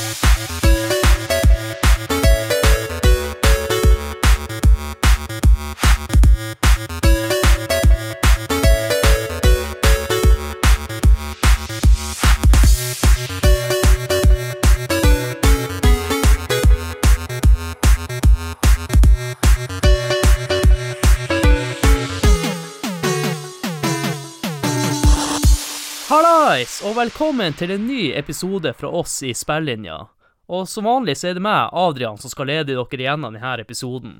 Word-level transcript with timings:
Thank 0.00 0.99
velkommen 27.00 27.54
til 27.56 27.70
en 27.70 27.86
ny 27.86 28.10
episode 28.12 28.74
fra 28.76 28.88
oss 28.88 29.22
i 29.24 29.30
Spellinja. 29.34 29.94
Og 30.52 30.66
som 30.68 30.84
vanlig 30.84 31.14
så 31.16 31.30
er 31.30 31.38
det 31.38 31.42
meg, 31.46 31.70
Adrian, 31.72 32.18
som 32.20 32.28
skal 32.28 32.50
lede 32.50 32.74
dere 32.74 32.98
gjennom 33.00 33.32
denne 33.32 33.52
episoden. 33.62 34.18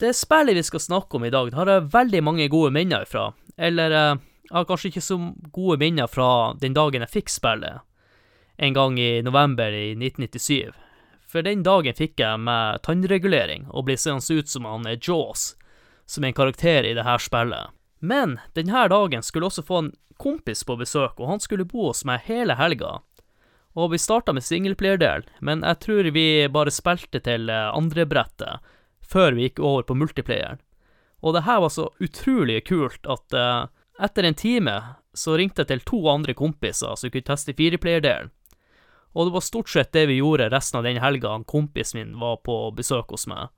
Det 0.00 0.14
spillet 0.16 0.56
vi 0.56 0.62
skal 0.64 0.80
snakke 0.80 1.18
om 1.18 1.26
i 1.26 1.32
dag, 1.34 1.50
har 1.52 1.68
jeg 1.68 1.90
veldig 1.92 2.22
mange 2.24 2.46
gode 2.48 2.70
minner 2.72 3.04
fra. 3.10 3.26
Eller 3.60 3.92
eh, 3.92 4.22
jeg 4.46 4.54
har 4.56 4.68
kanskje 4.70 4.92
ikke 4.94 5.04
så 5.04 5.18
gode 5.58 5.76
minner 5.82 6.08
fra 6.08 6.30
den 6.62 6.78
dagen 6.78 7.04
jeg 7.04 7.12
fikk 7.18 7.34
spillet, 7.34 7.84
en 8.56 8.78
gang 8.78 8.96
i 8.96 9.10
november 9.26 9.76
i 9.76 9.90
1997. 9.98 10.72
For 11.28 11.44
den 11.44 11.66
dagen 11.68 12.00
fikk 12.00 12.24
jeg 12.24 12.40
med 12.48 12.80
tannregulering 12.86 13.68
og 13.68 13.90
ble 13.90 13.98
seende 14.00 14.40
ut 14.40 14.48
som 14.48 14.64
han 14.64 14.88
Jaws, 14.94 15.50
som 16.08 16.24
er 16.24 16.32
en 16.32 16.40
karakter 16.40 16.88
i 16.88 16.96
det 16.96 17.04
her 17.04 17.20
spillet. 17.20 17.76
Men 18.00 18.38
denne 18.56 18.88
dagen 18.88 19.24
skulle 19.24 19.52
også 19.52 19.68
få 19.68 19.84
en 19.84 19.94
kompis 20.20 20.64
på 20.64 20.78
besøk, 20.80 21.18
og 21.20 21.30
han 21.30 21.42
skulle 21.42 21.68
bo 21.68 21.88
hos 21.90 22.04
meg 22.08 22.24
hele 22.26 22.56
helga. 22.58 23.00
Og 23.76 23.92
vi 23.92 24.00
starta 24.00 24.32
med 24.32 24.44
singleplayer-del, 24.44 25.26
men 25.44 25.64
jeg 25.66 25.80
tror 25.84 26.10
vi 26.16 26.28
bare 26.52 26.72
spilte 26.72 27.20
til 27.20 27.50
eh, 27.52 27.68
andrebrettet 27.76 28.64
før 29.06 29.36
vi 29.36 29.48
gikk 29.48 29.60
over 29.60 29.84
på 29.86 29.94
multiplayeren. 29.94 30.62
Og 31.20 31.36
det 31.36 31.44
her 31.46 31.60
var 31.60 31.72
så 31.72 31.90
utrolig 32.02 32.60
kult 32.68 33.06
at 33.08 33.36
uh, 33.36 33.68
etter 34.02 34.26
en 34.26 34.36
time 34.36 34.74
så 35.16 35.36
ringte 35.38 35.62
jeg 35.62 35.70
til 35.70 35.84
to 35.88 36.00
andre 36.12 36.34
kompiser 36.36 36.98
som 36.98 37.12
kunne 37.12 37.26
teste 37.26 37.54
fireplayer-delen. 37.56 38.32
Og 39.16 39.28
det 39.28 39.32
var 39.32 39.44
stort 39.46 39.70
sett 39.72 39.94
det 39.96 40.04
vi 40.10 40.18
gjorde 40.18 40.50
resten 40.52 40.82
av 40.82 40.84
den 40.84 41.00
helga 41.00 41.38
kompisen 41.48 42.02
min 42.02 42.18
var 42.20 42.42
på 42.44 42.58
besøk 42.76 43.14
hos 43.14 43.24
meg. 43.30 43.48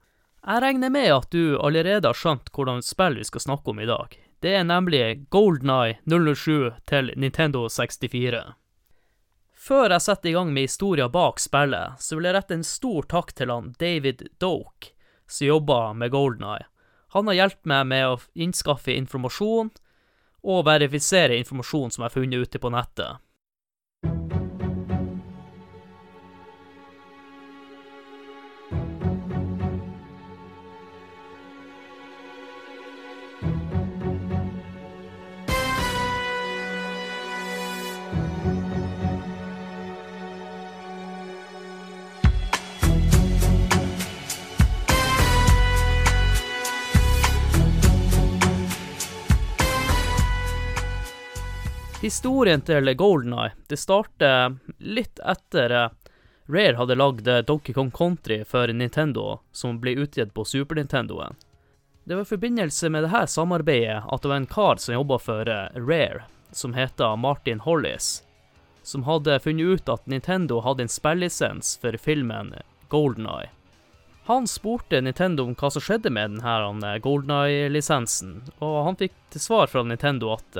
Jeg 0.47 0.63
regner 0.63 0.93
med 0.95 1.11
at 1.11 1.33
du 1.35 1.59
allerede 1.59 2.07
har 2.07 2.17
skjønt 2.17 2.53
hvordan 2.55 2.85
spill 2.87 3.19
vi 3.19 3.27
skal 3.27 3.43
snakke 3.43 3.73
om 3.73 3.83
i 3.83 3.89
dag. 3.89 4.15
Det 4.41 4.55
er 4.55 4.65
nemlig 4.65 5.27
Golden 5.31 5.71
Eye 5.71 5.99
007 6.07 6.71
til 6.87 7.11
Nintendo 7.17 7.65
64. 7.69 8.43
Før 9.59 9.91
jeg 9.91 10.05
setter 10.05 10.31
i 10.31 10.35
gang 10.37 10.53
med 10.55 10.69
historia 10.69 11.09
bak 11.11 11.41
spillet, 11.43 11.99
så 11.99 12.15
vil 12.15 12.29
jeg 12.29 12.37
rette 12.37 12.55
en 12.55 12.67
stor 12.67 13.09
takk 13.11 13.33
til 13.35 13.51
han 13.51 13.73
David 13.83 14.23
Doke, 14.39 14.93
som 15.27 15.49
jobber 15.49 15.97
med 15.99 16.15
Golden 16.15 16.47
Eye. 16.47 16.69
Han 17.17 17.27
har 17.27 17.39
hjulpet 17.41 17.67
meg 17.73 17.89
med 17.91 18.07
å 18.07 18.21
innskaffe 18.39 18.95
informasjon 18.95 19.73
og 20.47 20.67
verifisere 20.69 21.41
informasjon 21.41 21.91
som 21.91 22.05
jeg 22.05 22.07
har 22.07 22.15
funnet 22.15 22.47
ute 22.47 22.63
på 22.63 22.71
nettet. 22.71 23.19
Historien 52.09 52.63
til 52.65 52.89
Golden 52.97 53.35
Eye 53.37 53.51
det 53.69 53.77
starter 53.77 54.55
litt 54.81 55.21
etter 55.21 55.73
eh, 55.77 55.91
Rare 56.49 56.79
hadde 56.79 56.97
lagd 56.97 57.29
eh, 57.29 57.43
Donkey 57.45 57.75
Kong 57.77 57.91
Country 57.93 58.39
for 58.49 58.73
Nintendo, 58.73 59.43
som 59.53 59.77
ble 59.83 59.93
utgitt 60.01 60.33
på 60.33 60.47
Super 60.49 60.81
Nintendoen. 60.81 61.37
Det 62.09 62.17
var 62.17 62.25
i 62.25 62.31
forbindelse 62.31 62.89
med 62.89 63.05
dette 63.05 63.27
samarbeidet 63.29 63.99
at 64.09 64.25
det 64.25 64.33
var 64.33 64.41
en 64.41 64.49
kar 64.49 64.81
som 64.81 64.97
jobba 64.97 65.21
for 65.21 65.53
eh, 65.53 65.77
Rare, 65.77 66.25
som 66.49 66.73
heter 66.73 67.21
Martin 67.21 67.61
Hollis, 67.69 68.23
som 68.83 69.05
hadde 69.05 69.37
funnet 69.45 69.77
ut 69.77 69.93
at 69.93 70.09
Nintendo 70.09 70.65
hadde 70.65 70.89
en 70.89 70.97
spillisens 70.97 71.77
for 71.77 72.01
filmen 72.01 72.55
Golden 72.89 73.29
Eye. 73.29 73.53
Han 74.33 74.49
spurte 74.49 75.05
Nintendo 75.05 75.45
om 75.45 75.53
hva 75.53 75.77
som 75.77 75.85
skjedde 75.85 76.09
med 76.09 76.39
denne 76.41 76.99
Golden 77.05 77.37
Eye-lisensen, 77.43 78.39
og 78.65 78.85
han 78.89 78.97
fikk 78.97 79.13
til 79.29 79.51
svar 79.51 79.69
fra 79.69 79.85
Nintendo 79.85 80.39
at 80.41 80.57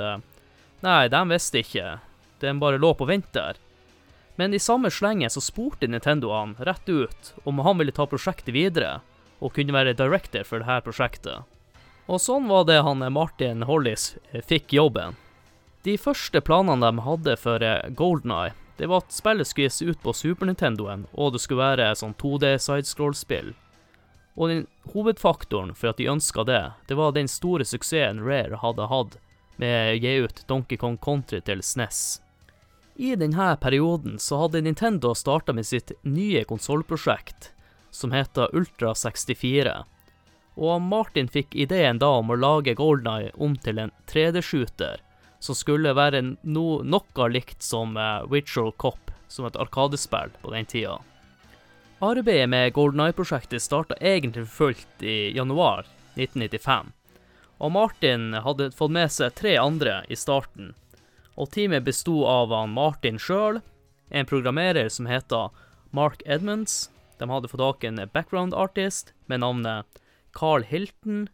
Nei, 0.85 1.09
de 1.11 1.21
visste 1.29 1.59
ikke. 1.59 1.99
Den 2.39 2.59
bare 2.59 2.79
lå 2.79 2.93
på 2.95 3.07
vent 3.09 3.33
der. 3.35 3.57
Men 4.39 4.53
i 4.53 4.59
samme 4.59 4.87
slenge 4.91 5.27
så 5.29 5.41
spurte 5.43 5.87
Nintendo 5.87 6.31
han 6.31 6.55
rett 6.59 6.87
ut 6.89 7.33
om 7.43 7.59
han 7.59 7.77
ville 7.77 7.91
ta 7.91 8.05
prosjektet 8.07 8.53
videre, 8.55 9.01
og 9.43 9.51
kunne 9.55 9.75
være 9.75 9.97
director 9.99 10.47
for 10.47 10.63
dette 10.63 10.85
prosjektet. 10.85 11.43
Og 12.07 12.23
sånn 12.23 12.47
var 12.47 12.63
det 12.65 12.79
han 12.87 13.03
Martin 13.11 13.67
Hollis 13.67 14.13
eh, 14.31 14.39
fikk 14.39 14.73
jobben. 14.73 15.19
De 15.83 15.97
første 15.99 16.39
planene 16.41 16.87
de 16.87 17.03
hadde 17.03 17.35
for 17.39 17.63
eh, 17.63 17.91
Golden 17.91 18.31
Eye, 18.31 18.55
det 18.79 18.87
var 18.87 19.03
at 19.03 19.11
spillet 19.11 19.47
skulle 19.47 19.67
gis 19.67 19.81
ut 19.83 19.99
på 20.01 20.15
Super 20.15 20.47
Nintendoen, 20.47 21.05
og 21.11 21.33
det 21.35 21.43
skulle 21.43 21.75
være 21.75 21.91
sånn 21.99 22.15
2D 22.15 22.55
sidescroll-spill. 22.63 23.51
Og 24.39 24.47
den 24.47 24.67
hovedfaktoren 24.93 25.75
for 25.75 25.91
at 25.91 25.99
de 25.99 26.07
ønska 26.07 26.47
det, 26.47 26.61
det 26.87 26.95
var 26.95 27.11
den 27.11 27.27
store 27.27 27.67
suksessen 27.67 28.23
Rare 28.23 28.63
hadde 28.63 28.87
hatt 28.87 29.19
med 29.59 29.91
å 29.91 29.99
gi 29.99 30.15
ut 30.23 30.43
Donkey 30.47 30.79
Kong 30.79 30.97
Country 30.97 31.41
til 31.43 31.61
SNES. 31.63 32.21
I 32.99 33.13
denne 33.15 33.53
perioden 33.59 34.19
så 34.19 34.41
hadde 34.41 34.61
Nintendo 34.63 35.13
starta 35.15 35.53
med 35.55 35.67
sitt 35.67 35.91
nye 36.03 36.43
konsollprosjekt, 36.47 37.51
som 37.91 38.11
heter 38.11 38.55
Ultra 38.55 38.93
64. 38.95 39.75
Og 40.59 40.81
Martin 40.83 41.31
fikk 41.31 41.55
ideen 41.55 41.99
da 41.99 42.09
om 42.19 42.31
å 42.31 42.39
lage 42.39 42.75
Goldeneye 42.75 43.31
om 43.35 43.55
til 43.55 43.79
en 43.79 43.93
3D-shooter, 44.11 44.99
som 45.39 45.55
skulle 45.55 45.95
være 45.95 46.21
no 46.43 46.65
noe 46.83 47.29
likt 47.31 47.63
som 47.63 47.95
uh, 47.95 48.71
Cop, 48.77 49.11
som 49.27 49.47
et 49.47 49.55
arkadespill 49.55 50.35
på 50.41 50.51
den 50.51 50.67
tida. 50.67 50.99
Arbeidet 51.99 52.49
med 52.49 52.73
Goldeneye-prosjektet 52.73 53.63
starta 53.63 53.95
egentlig 53.99 54.47
fullt 54.47 55.03
i 55.03 55.31
januar 55.35 55.87
1995 56.15 56.98
og 57.59 57.73
Martin 57.75 58.33
hadde 58.33 58.71
fått 58.71 58.95
med 58.95 59.11
seg 59.11 59.35
tre 59.35 59.57
andre 59.59 60.01
i 60.07 60.17
starten. 60.17 60.73
Og 61.39 61.51
teamet 61.53 61.85
besto 61.85 62.23
av 62.27 62.53
han 62.55 62.73
Martin 62.75 63.19
sjøl, 63.19 63.61
en 64.09 64.27
programmerer 64.27 64.89
som 64.89 65.07
heter 65.07 65.51
Mark 65.91 66.23
Edmonds. 66.25 66.89
De 67.19 67.29
hadde 67.29 67.51
fått 67.51 67.61
tak 67.61 67.83
i 67.83 67.91
en 67.91 68.01
background 68.13 68.55
artist 68.55 69.13
med 69.27 69.43
navnet 69.43 70.01
Carl 70.33 70.63
Hilton. 70.63 71.27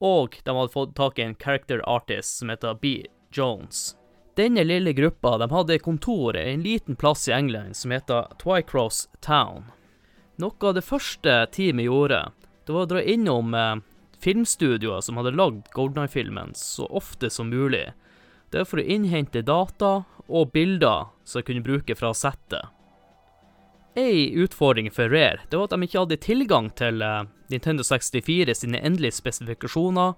Og 0.00 0.36
de 0.44 0.54
hadde 0.54 0.74
fått 0.74 0.94
tak 0.96 1.18
i 1.18 1.24
en 1.26 1.34
character 1.34 1.82
artist 1.88 2.38
som 2.38 2.52
heter 2.52 2.76
B. 2.78 3.06
Jones. 3.32 3.96
Denne 4.38 4.62
lille 4.64 4.92
gruppa 4.92 5.38
de 5.38 5.48
hadde 5.50 5.80
kontor 5.82 6.36
i 6.36 6.52
en 6.52 6.62
liten 6.62 6.96
plass 6.96 7.26
i 7.28 7.32
England 7.34 7.76
som 7.76 7.90
heter 7.90 8.28
Twycross 8.38 9.08
Town. 9.20 9.72
Noe 10.38 10.54
av 10.62 10.76
det 10.76 10.86
første 10.86 11.40
teamet 11.50 11.88
gjorde, 11.88 12.20
det 12.62 12.74
var 12.76 12.86
å 12.86 12.90
dra 12.92 13.02
innom 13.02 13.54
eh, 13.58 13.80
filmstudioer 14.20 15.00
som 15.04 15.18
hadde 15.20 15.36
lagd 15.36 15.70
Goldeneye-filmen 15.74 16.54
så 16.58 16.86
ofte 16.86 17.30
som 17.30 17.50
mulig. 17.50 17.88
Det 18.50 18.62
er 18.62 18.68
for 18.68 18.80
å 18.80 18.86
innhente 18.86 19.44
data 19.44 20.02
og 20.28 20.52
bilder 20.52 21.08
som 21.24 21.40
jeg 21.40 21.48
kunne 21.50 21.66
bruke 21.66 21.96
fra 21.98 22.12
settet. 22.16 22.74
Ei 23.98 24.28
utfordring 24.38 24.90
for 24.94 25.10
Rare 25.10 25.40
det 25.50 25.58
var 25.58 25.66
at 25.66 25.74
de 25.74 25.86
ikke 25.86 26.02
hadde 26.04 26.20
tilgang 26.22 26.68
til 26.78 27.02
eh, 27.02 27.24
Nintendo 27.50 27.82
64 27.82 28.54
sine 28.54 28.80
endelige 28.84 29.16
spesifikasjoner 29.18 30.14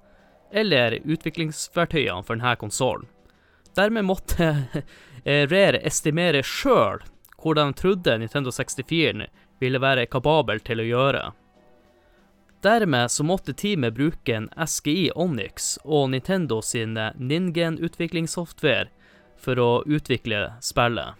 eller 0.52 0.99
utviklingsverktøyene 1.05 2.26
for 2.26 2.37
denne 2.37 2.56
konsollen. 2.61 3.06
Dermed 3.79 4.05
måtte 4.05 4.50
eh, 5.25 5.47
Rare 5.49 5.81
estimere 5.87 6.43
sjøl 6.44 7.00
hvordan 7.41 7.73
de 7.73 7.81
trodde 7.81 8.19
Nintendo 8.20 8.52
64 8.52 9.31
ville 9.61 9.81
være 9.81 10.08
kapabel 10.12 10.61
til 10.64 10.82
å 10.82 10.88
gjøre. 10.88 11.23
Dermed 12.61 13.11
så 13.11 13.25
måtte 13.25 13.53
teamet 13.53 13.95
bruke 13.95 14.35
en 14.37 14.51
SGI 14.67 15.11
Onyx 15.15 15.79
og 15.85 16.11
Nintendo 16.12 16.61
sin 16.62 16.99
Ningen-utviklingssoftware 17.17 18.91
for 19.41 19.59
å 19.59 19.71
utvikle 19.89 20.43
spillet. 20.61 21.17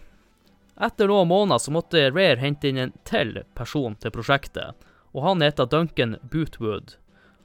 Etter 0.81 1.09
noen 1.09 1.29
måneder 1.29 1.61
så 1.61 1.73
måtte 1.73 2.09
Rare 2.11 2.37
hente 2.41 2.69
inn 2.69 2.77
en 2.77 2.93
til 3.05 3.39
person 3.57 3.97
til 4.01 4.13
prosjektet, 4.13 4.77
og 5.13 5.25
han 5.25 5.41
heter 5.41 5.69
Duncan 5.69 6.15
Bootwood, 6.21 6.95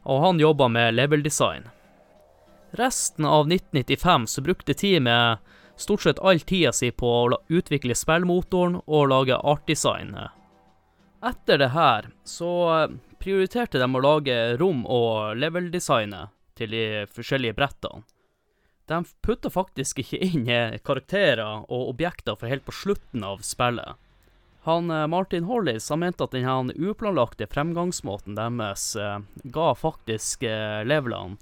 og 0.04 0.22
han 0.22 0.40
jobba 0.40 0.68
med 0.68 0.94
level 0.94 1.24
design. 1.24 1.66
Resten 2.76 3.24
av 3.24 3.48
1995 3.48 4.26
så 4.26 4.42
brukte 4.42 4.74
teamet 4.74 5.38
stort 5.76 6.02
sett 6.02 6.18
all 6.18 6.40
tida 6.40 6.72
si 6.72 6.90
på 6.90 7.08
å 7.08 7.38
utvikle 7.48 7.96
spillmotoren 7.96 8.80
og 8.84 9.08
lage 9.12 9.36
artdesign. 9.36 10.16
Etter 11.24 11.58
det 11.58 11.72
her 11.72 12.10
så 12.24 12.52
eh, 12.74 12.96
prioriterte 13.26 13.80
de 13.82 13.86
å 13.90 14.02
lage 14.02 14.34
rom 14.60 14.84
og 14.86 15.34
level-designet 15.34 16.30
til 16.56 16.70
de 16.70 16.84
forskjellige 17.10 17.56
brettene. 17.58 18.04
De 18.86 19.00
putta 19.26 19.50
faktisk 19.50 19.98
ikke 19.98 20.20
inn 20.22 20.44
eh, 20.46 20.76
karakterer 20.86 21.64
og 21.66 21.88
objekter 21.90 22.36
for 22.38 22.46
helt 22.46 22.62
på 22.62 22.74
slutten 22.84 23.24
av 23.26 23.42
spillet. 23.42 23.98
Han 24.68 24.92
eh, 24.94 25.08
Martin 25.10 25.48
Hollis 25.48 25.90
han 25.90 26.04
mente 26.04 26.22
at 26.22 26.36
denne 26.36 26.76
uplanlagte 26.78 27.48
fremgangsmåten 27.50 28.38
deres 28.38 28.92
ga 29.42 29.66
faktisk 29.74 30.46
levelene 30.86 31.40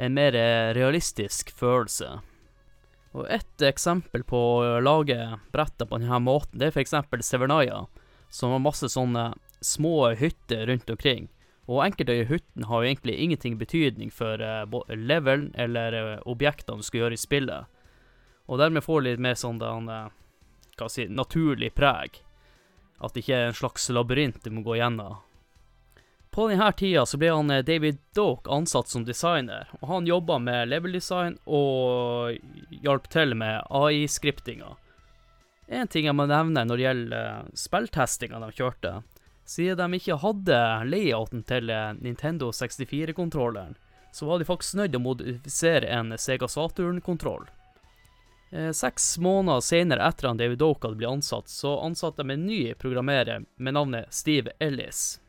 en 0.00 0.16
mer 0.16 0.34
realistisk 0.74 1.52
følelse. 1.54 2.08
Og 3.14 3.26
Et 3.30 3.66
eksempel 3.68 4.24
på 4.26 4.40
å 4.58 4.80
lage 4.82 5.18
bretter 5.54 5.86
på 5.86 5.98
denne 6.00 6.18
måten, 6.24 6.58
det 6.58 6.70
er 6.70 6.74
f.eks. 6.74 6.96
Severnaya, 7.26 7.84
som 8.32 8.54
har 8.54 8.62
masse 8.64 8.90
sånne 8.90 9.28
små 9.60 10.10
hytter 10.18 10.66
rundt 10.66 10.90
omkring. 10.90 11.28
Og 11.70 11.84
enkelte 11.84 12.16
av 12.16 12.30
hyttene 12.32 12.66
har 12.66 12.82
jo 12.82 12.90
egentlig 12.90 13.18
ingenting 13.22 13.58
betydning 13.60 14.10
for 14.10 14.42
uh, 14.42 14.64
levelen 14.88 15.52
eller 15.54 15.94
uh, 15.94 16.14
objektene 16.26 16.80
du 16.80 16.86
skal 16.86 17.04
gjøre 17.04 17.18
i 17.18 17.20
spillet. 17.20 17.82
Og 18.50 18.58
dermed 18.58 18.82
får 18.82 19.02
det 19.02 19.12
litt 19.12 19.24
mer 19.28 19.38
sånn 19.38 19.60
den, 19.62 19.86
uh, 19.86 20.10
hva 20.80 20.88
si, 20.90 21.06
naturlig 21.06 21.70
preg. 21.76 22.22
At 22.98 23.14
det 23.14 23.22
ikke 23.22 23.36
er 23.36 23.50
en 23.50 23.60
slags 23.60 23.86
labyrint 23.94 24.42
du 24.42 24.50
må 24.50 24.64
gå 24.66 24.80
gjennom. 24.80 25.20
På 26.30 26.48
denne 26.48 26.72
tida 26.72 27.06
så 27.06 27.18
ble 27.18 27.32
han 27.34 27.50
eh, 27.50 27.64
David 27.66 27.98
Doke 28.14 28.50
ansatt 28.54 28.88
som 28.88 29.04
designer, 29.04 29.66
og 29.80 29.88
han 29.90 30.06
jobba 30.06 30.38
med 30.38 30.70
level-design 30.70 31.40
og 31.46 32.36
hjalp 32.70 33.08
til 33.10 33.34
med 33.34 33.66
AI-skriptinga. 33.66 34.76
En 35.70 35.90
ting 35.90 36.06
jeg 36.06 36.14
må 36.14 36.26
nevne 36.30 36.62
når 36.66 36.78
det 36.78 36.86
gjelder 36.86 37.24
eh, 37.24 37.50
spilltestinga 37.64 38.42
de 38.44 38.50
kjørte, 38.54 38.94
siden 39.50 39.90
de 39.94 39.98
ikke 39.98 40.18
hadde 40.22 40.58
layouten 40.86 41.42
til 41.48 41.72
eh, 41.74 41.94
Nintendo 41.98 42.52
64-kontrolleren, 42.54 43.78
så 44.14 44.26
var 44.26 44.38
de 44.38 44.46
faktisk 44.46 44.78
nødt 44.78 44.92
til 44.94 45.00
å 45.00 45.06
modifisere 45.06 45.90
en 45.90 46.14
Sega 46.18 46.48
Saturn-kontroll. 46.50 47.48
Seks 48.74 49.12
måneder 49.22 49.62
senere 49.62 50.08
etter 50.10 50.26
at 50.26 50.40
David 50.40 50.58
Doke 50.58 50.88
hadde 50.88 50.98
blitt 50.98 51.12
ansatt, 51.12 51.46
så 51.46 51.76
ansatte 51.86 52.24
de 52.24 52.34
en 52.34 52.48
ny 52.48 52.74
programmerer 52.74 53.44
med 53.62 53.76
navnet 53.76 54.10
Steve 54.10 54.50
Ellis. 54.58 55.20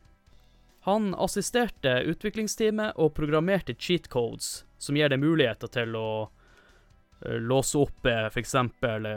Han 0.84 1.14
assisterte 1.14 2.00
utviklingsteamet 2.10 2.96
og 2.98 3.14
programmerte 3.14 3.74
cheat 3.78 4.08
codes 4.10 4.64
som 4.82 4.96
gir 4.98 5.12
deg 5.12 5.20
muligheter 5.22 5.70
til 5.70 5.94
å 5.94 6.08
uh, 6.26 7.36
låse 7.38 7.78
opp 7.78 8.08
uh, 8.10 8.26
f.eks. 8.26 8.56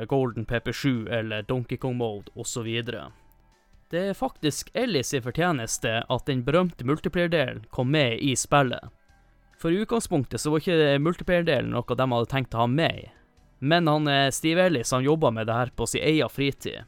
Golden 0.06 0.46
Pepper 0.46 0.74
7 0.74 1.08
eller 1.10 1.48
Donkey 1.50 1.82
Kong 1.82 1.98
Mode 1.98 2.30
osv. 2.38 2.70
Det 3.90 4.02
er 4.10 4.18
faktisk 4.18 4.72
Ellis 4.74 5.14
i 5.14 5.22
fortjeneste 5.22 6.00
at 6.10 6.26
den 6.26 6.42
berømte 6.44 6.86
multiplier-delen 6.86 7.66
kom 7.70 7.92
med 7.94 8.18
i 8.18 8.34
spillet. 8.36 8.90
For 9.62 9.72
i 9.72 9.84
utgangspunktet 9.84 10.42
så 10.42 10.52
var 10.52 10.64
ikke 10.64 10.98
multiplier-delen 11.06 11.70
noe 11.76 11.96
de 11.96 12.08
hadde 12.12 12.32
tenkt 12.32 12.58
å 12.58 12.64
ha 12.64 12.68
med, 12.68 13.12
men 13.60 13.88
han 13.88 14.10
eh, 14.10 14.32
Steve 14.34 14.66
Ellis 14.66 14.92
han 14.92 15.06
jobba 15.06 15.32
med 15.32 15.48
det 15.48 15.60
her 15.60 15.72
på 15.78 15.88
sin 15.88 16.04
egen 16.04 16.34
fritid. 16.34 16.84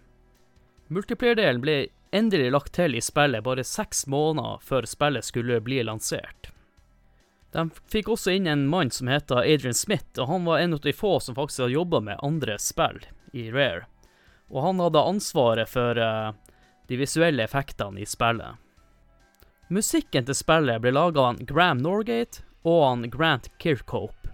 Multiplier-delen 0.87 1.61
ble 1.61 1.77
endelig 2.11 2.51
lagt 2.51 2.73
til 2.73 2.95
i 2.95 3.03
spillet 3.03 3.45
bare 3.45 3.65
seks 3.67 4.07
måneder 4.07 4.63
før 4.65 4.87
spillet 4.89 5.25
skulle 5.27 5.61
bli 5.61 5.83
lansert. 5.85 6.49
De 7.53 7.69
fikk 7.91 8.09
også 8.11 8.33
inn 8.35 8.47
en 8.49 8.65
mann 8.67 8.91
som 8.91 9.07
heter 9.07 9.45
Adrian 9.45 9.77
Smith, 9.77 10.17
og 10.17 10.27
han 10.31 10.49
var 10.49 10.59
en 10.59 10.75
av 10.75 10.81
de 10.83 10.93
få 10.93 11.19
som 11.23 11.37
faktisk 11.37 11.63
hadde 11.63 11.77
jobba 11.77 12.01
med 12.09 12.25
andre 12.25 12.57
spill 12.59 12.99
i 13.33 13.47
Rare. 13.53 13.85
Og 14.49 14.63
han 14.63 14.81
hadde 14.83 15.07
ansvaret 15.13 15.69
for 15.71 15.99
uh, 15.99 16.35
de 16.87 16.97
visuelle 16.99 17.43
effektene 17.43 18.01
i 18.01 18.05
spillet. 18.05 18.55
Musikken 19.67 20.27
til 20.27 20.35
spillet 20.37 20.79
ble 20.81 20.93
laga 20.95 21.29
av 21.31 21.41
Graham 21.47 21.81
Norgate 21.83 22.45
og 22.67 22.83
han 22.85 23.07
Grant 23.11 23.49
Kirkhope. 23.59 24.31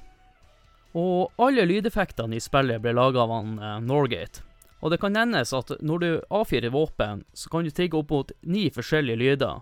Og 0.94 1.34
alle 1.42 1.66
lydeffektene 1.66 2.38
i 2.38 2.44
spillet 2.44 2.82
ble 2.82 2.94
laga 2.94 3.24
av 3.24 3.34
han 3.34 3.56
uh, 3.58 3.78
Norgate. 3.82 4.46
Og 4.84 4.92
det 4.92 5.00
kan 5.02 5.16
nevnes 5.16 5.54
at 5.56 5.72
når 5.82 6.02
du 6.04 6.10
avfyrer 6.30 6.74
våpen, 6.74 7.24
så 7.34 7.50
kan 7.50 7.64
du 7.64 7.72
trigge 7.72 7.98
opp 7.98 8.12
mot 8.12 8.34
ni 8.42 8.68
forskjellige 8.74 9.22
lyder, 9.22 9.62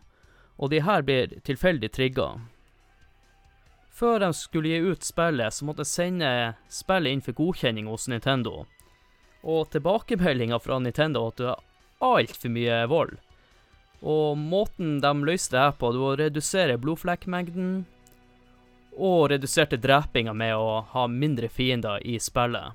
og 0.57 0.71
de 0.73 0.81
her 0.81 1.05
blir 1.05 1.35
tilfeldig 1.45 1.91
trigga. 1.93 2.27
Før 3.93 4.19
de 4.23 4.31
skulle 4.33 4.71
gi 4.71 4.81
ut 4.81 5.05
spillet, 5.05 5.53
så 5.53 5.67
måtte 5.67 5.85
de 5.85 5.91
sende 5.91 6.31
spillet 6.73 7.13
inn 7.13 7.21
for 7.21 7.37
godkjenning 7.37 7.87
hos 7.91 8.09
Nintendo. 8.09 8.65
Og 9.45 9.69
tilbakemeldinga 9.73 10.57
fra 10.59 10.79
Nintendo 10.81 11.27
at 11.29 11.43
altfor 12.01 12.51
mye 12.53 12.83
vold. 12.91 13.17
Og 14.01 14.37
måten 14.37 14.99
de 15.01 15.11
løste 15.27 15.57
det 15.57 15.77
på, 15.77 15.91
det 15.93 16.01
var 16.01 16.15
å 16.15 16.21
redusere 16.21 16.77
blodflekkmengden, 16.81 17.73
og 18.97 19.29
reduserte 19.31 19.79
drepinga 19.79 20.33
med 20.33 20.55
å 20.57 20.81
ha 20.91 21.07
mindre 21.07 21.49
fiender 21.49 22.01
i 22.03 22.17
spillet. 22.19 22.73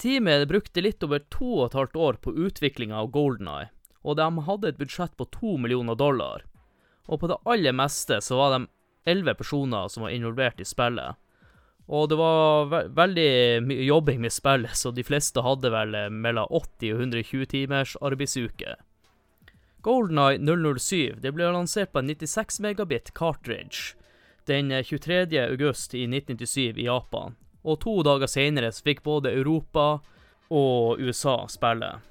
Teamet 0.00 0.48
brukte 0.48 0.80
litt 0.80 1.02
over 1.04 1.20
to 1.28 1.48
og 1.58 1.64
et 1.66 1.76
halvt 1.76 1.96
år 1.96 2.18
på 2.24 2.32
utviklinga 2.46 3.02
av 3.02 3.10
Golden 3.12 3.50
Eye, 3.52 3.72
og 4.00 4.16
de 4.16 4.28
hadde 4.46 4.70
et 4.70 4.78
budsjett 4.78 5.12
på 5.18 5.26
to 5.34 5.58
millioner 5.60 5.98
dollar. 5.98 6.46
Og 7.10 7.20
på 7.20 7.28
det 7.28 7.36
aller 7.44 7.76
meste 7.76 8.20
så 8.24 8.38
var 8.38 8.54
de 8.54 8.62
elleve 9.10 9.34
personer 9.42 9.90
som 9.92 10.06
var 10.06 10.14
involvert 10.14 10.62
i 10.62 10.68
spillet. 10.68 11.18
Og 11.90 12.06
det 12.10 12.18
var 12.20 12.68
ve 12.70 12.84
veldig 12.94 13.30
mye 13.66 13.86
jobbing 13.88 14.20
med 14.22 14.32
spillet, 14.32 14.76
så 14.78 14.92
de 14.94 15.02
fleste 15.02 15.42
hadde 15.42 15.72
vel 15.74 15.96
eh, 15.98 16.10
mellom 16.10 16.46
80 16.54 16.94
og 16.94 17.02
120 17.08 17.48
timers 17.50 17.96
arbeidsuke. 17.98 18.76
Golden 19.82 20.20
Eye 20.22 20.38
007 20.38 21.18
det 21.24 21.32
ble 21.34 21.48
lansert 21.50 21.90
på 21.90 22.02
en 22.02 22.12
96 22.12 22.60
megabit 22.62 23.10
cartridge 23.16 23.96
den 24.46 24.70
23. 24.70 25.22
Eh, 25.34 25.50
august 25.50 25.94
i 25.94 26.04
1997 26.06 26.78
i 26.78 26.86
Japan, 26.86 27.34
og 27.62 27.80
to 27.82 28.00
dager 28.06 28.30
senere 28.30 28.70
fikk 28.70 29.02
både 29.02 29.34
Europa 29.34 30.00
og 30.50 31.02
USA 31.02 31.42
spillet. 31.50 32.06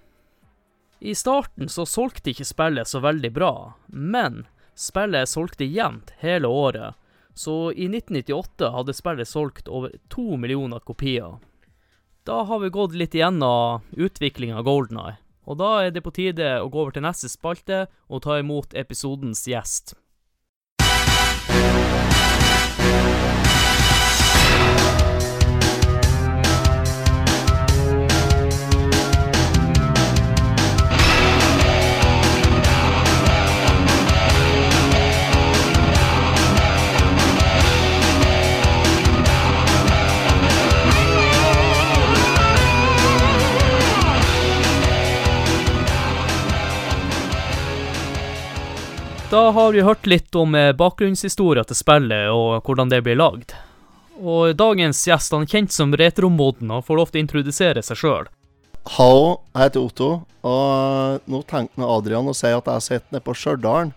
I 1.00 1.16
starten 1.16 1.70
så 1.72 1.86
solgte 1.88 2.34
ikke 2.34 2.48
spillet 2.48 2.88
så 2.88 3.00
veldig 3.00 3.32
bra, 3.32 3.54
men 3.88 4.44
spillet 4.76 5.32
solgte 5.32 5.68
jevnt 5.68 6.12
hele 6.20 6.52
året, 6.52 6.96
så 7.40 7.72
i 7.72 7.88
1998 7.88 8.68
hadde 8.74 8.96
spillet 8.98 9.30
solgt 9.30 9.70
over 9.72 9.94
to 10.12 10.36
millioner 10.36 10.84
kopier. 10.84 11.38
Da 12.28 12.42
har 12.44 12.60
vi 12.60 12.72
gått 12.76 12.98
litt 13.00 13.16
igjennom 13.16 13.86
utviklinga 13.96 14.58
av 14.60 14.68
Golden 14.68 15.00
Eye, 15.00 15.16
og 15.48 15.62
da 15.62 15.70
er 15.86 15.94
det 15.96 16.04
på 16.04 16.12
tide 16.14 16.50
å 16.60 16.68
gå 16.68 16.84
over 16.84 16.98
til 16.98 17.06
neste 17.08 17.32
spalte 17.32 17.86
og 18.10 18.26
ta 18.26 18.42
imot 18.42 18.76
episodens 18.78 19.46
gjest. 19.48 19.96
Da 49.30 49.52
har 49.52 49.72
vi 49.72 49.82
hørt 49.82 50.06
litt 50.06 50.36
om 50.36 50.56
eh, 50.58 50.72
bakgrunnshistoria 50.74 51.62
til 51.70 51.78
spillet 51.78 52.32
og 52.34 52.66
hvordan 52.66 52.90
det 52.90 53.04
blir 53.06 53.20
lagd. 53.20 53.52
Og 54.18 54.56
dagens 54.58 55.04
gjest 55.06 55.36
han 55.36 55.44
er 55.46 55.52
kjent 55.52 55.74
som 55.76 55.92
Retromoden 55.94 56.72
og 56.74 56.88
får 56.88 56.98
lov 56.98 57.12
til 57.12 57.20
å 57.20 57.26
introdusere 57.28 57.84
seg 57.86 58.00
sjøl. 58.00 58.30
Hallo, 58.96 59.36
jeg 59.54 59.68
heter 59.68 59.86
Otto, 59.86 60.08
og 60.50 61.30
nå 61.30 61.42
tenkte 61.46 61.86
Adrian 61.86 62.32
å 62.32 62.34
si 62.34 62.50
at 62.50 62.72
jeg 62.74 62.86
sitter 62.88 63.14
nede 63.14 63.26
på 63.28 63.36
Stjørdal. 63.38 63.92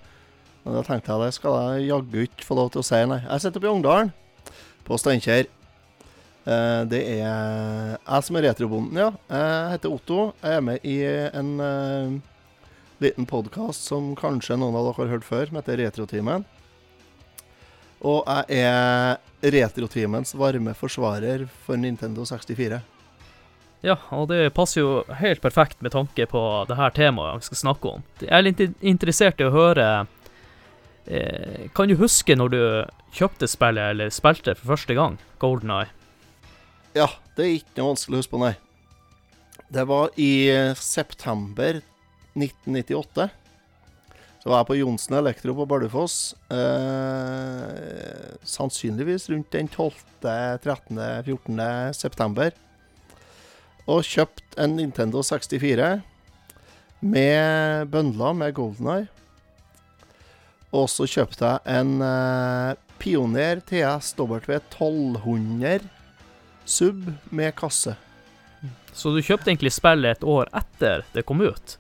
Men 0.66 0.76
da 0.76 0.82
tenkte 0.84 1.14
jeg 1.14 1.24
det 1.24 1.36
skal 1.38 1.56
jeg 1.56 1.86
jaggu 1.88 2.18
ikke 2.26 2.46
få 2.50 2.58
lov 2.58 2.68
til 2.74 2.82
å 2.82 2.86
si, 2.90 3.00
nei. 3.08 3.22
Jeg 3.24 3.44
sitter 3.46 3.62
oppe 3.62 3.70
i 3.70 3.72
Ungdalen, 3.72 4.12
på 4.84 4.98
Steinkjer. 5.00 5.48
Eh, 6.44 6.82
det 6.92 7.00
er 7.14 7.22
jeg 7.22 8.28
som 8.28 8.36
er 8.36 8.46
retrobonden, 8.50 9.00
ja. 9.00 9.08
Jeg 9.32 9.72
heter 9.78 9.96
Otto. 9.96 10.28
Jeg 10.42 10.60
er 10.60 10.68
med 10.68 10.84
i 10.84 10.98
en 11.08 11.54
eh, 11.70 12.20
liten 13.02 13.26
podkast 13.26 13.85
som 13.88 14.12
kanskje 14.18 14.56
noen 14.61 14.76
av 14.78 14.88
dere 14.88 15.04
har 15.04 15.12
hørt 15.16 15.26
før, 15.26 15.49
som 15.49 15.59
heter 15.59 15.80
Retrotimen. 15.82 16.47
Og 18.02 18.26
jeg 18.26 18.62
er 18.66 19.52
Retrotimens 19.54 20.35
varme 20.38 20.75
forsvarer 20.78 21.44
for 21.66 21.78
Nintendo 21.78 22.25
64. 22.26 22.80
Ja, 23.82 23.97
og 24.14 24.28
det 24.30 24.52
passer 24.54 24.82
jo 24.82 24.90
helt 25.18 25.42
perfekt 25.42 25.80
med 25.82 25.94
tanke 25.94 26.26
på 26.30 26.40
det 26.68 26.78
her 26.78 26.94
temaet 26.94 27.40
vi 27.40 27.49
skal 27.49 27.61
snakke 27.64 27.94
om. 27.97 28.04
Jeg 28.23 28.35
er 28.37 28.44
litt 28.47 28.62
interessert 28.78 29.42
i 29.42 29.49
å 29.49 29.54
høre 29.54 29.87
eh, 31.11 31.66
Kan 31.75 31.90
du 31.90 31.97
huske 31.99 32.37
når 32.38 32.52
du 32.54 32.61
kjøpte 33.18 33.50
spillet, 33.50 33.97
eller 33.97 34.14
spilte 34.14 34.54
for 34.54 34.76
første 34.76 34.94
gang, 34.94 35.18
Golden 35.42 35.75
Eye? 35.75 35.90
Ja, 36.94 37.09
Det 37.35 37.42
er 37.42 37.56
ikke 37.59 37.80
noe 37.80 37.94
vanskelig 37.94 38.18
å 38.18 38.23
huske 38.23 38.37
på, 38.37 38.42
nei. 38.44 38.54
Det 39.73 39.87
var 39.88 40.12
i 40.21 40.32
september 40.76 41.80
1998. 42.34 43.28
Så 44.42 44.50
var 44.50 44.62
jeg 44.62 44.68
på 44.72 44.76
Johnsen 44.80 45.14
Elektro 45.14 45.54
på 45.54 45.66
Bardufoss. 45.70 46.34
Eh, 46.50 48.32
sannsynligvis 48.42 49.28
rundt 49.30 49.52
den 49.54 49.68
12., 49.70 49.94
13., 50.22 50.98
14. 51.26 51.60
september. 51.94 52.50
Og 53.86 54.02
kjøpt 54.06 54.58
en 54.62 54.76
Nintendo 54.78 55.22
64 55.22 56.00
med 57.02 57.90
bøndler 57.90 58.34
med 58.38 58.54
Golden 58.54 58.90
Eye. 58.96 59.10
Og 60.72 60.88
så 60.88 61.06
kjøpte 61.06 61.46
jeg 61.46 61.78
en 61.78 62.00
eh, 62.02 62.78
Pioner 63.02 63.60
TS 63.66 64.14
W1200 64.18 65.86
sub 66.64 67.12
med 67.30 67.54
kasse. 67.58 67.94
Så 68.92 69.10
du 69.14 69.22
kjøpte 69.22 69.50
egentlig 69.50 69.72
spillet 69.74 70.18
et 70.18 70.26
år 70.26 70.50
etter 70.56 71.06
det 71.14 71.26
kom 71.28 71.42
ut? 71.42 71.76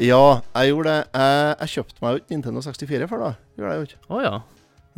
Ja, 0.00 0.40
jeg 0.56 0.70
gjorde 0.70 0.92
det. 0.94 1.00
Jeg, 1.12 1.56
jeg 1.60 1.72
kjøpte 1.74 2.00
meg 2.00 2.14
jo 2.14 2.20
ikke 2.22 2.32
Nintendo 2.32 2.62
64 2.64 3.08
før 3.10 3.20
da. 3.20 3.30
Gjorde 3.58 3.72
jeg 3.72 3.80
jo 3.80 3.88
ikke. 3.88 3.98
Oh, 4.08 4.22
ja. 4.24 4.34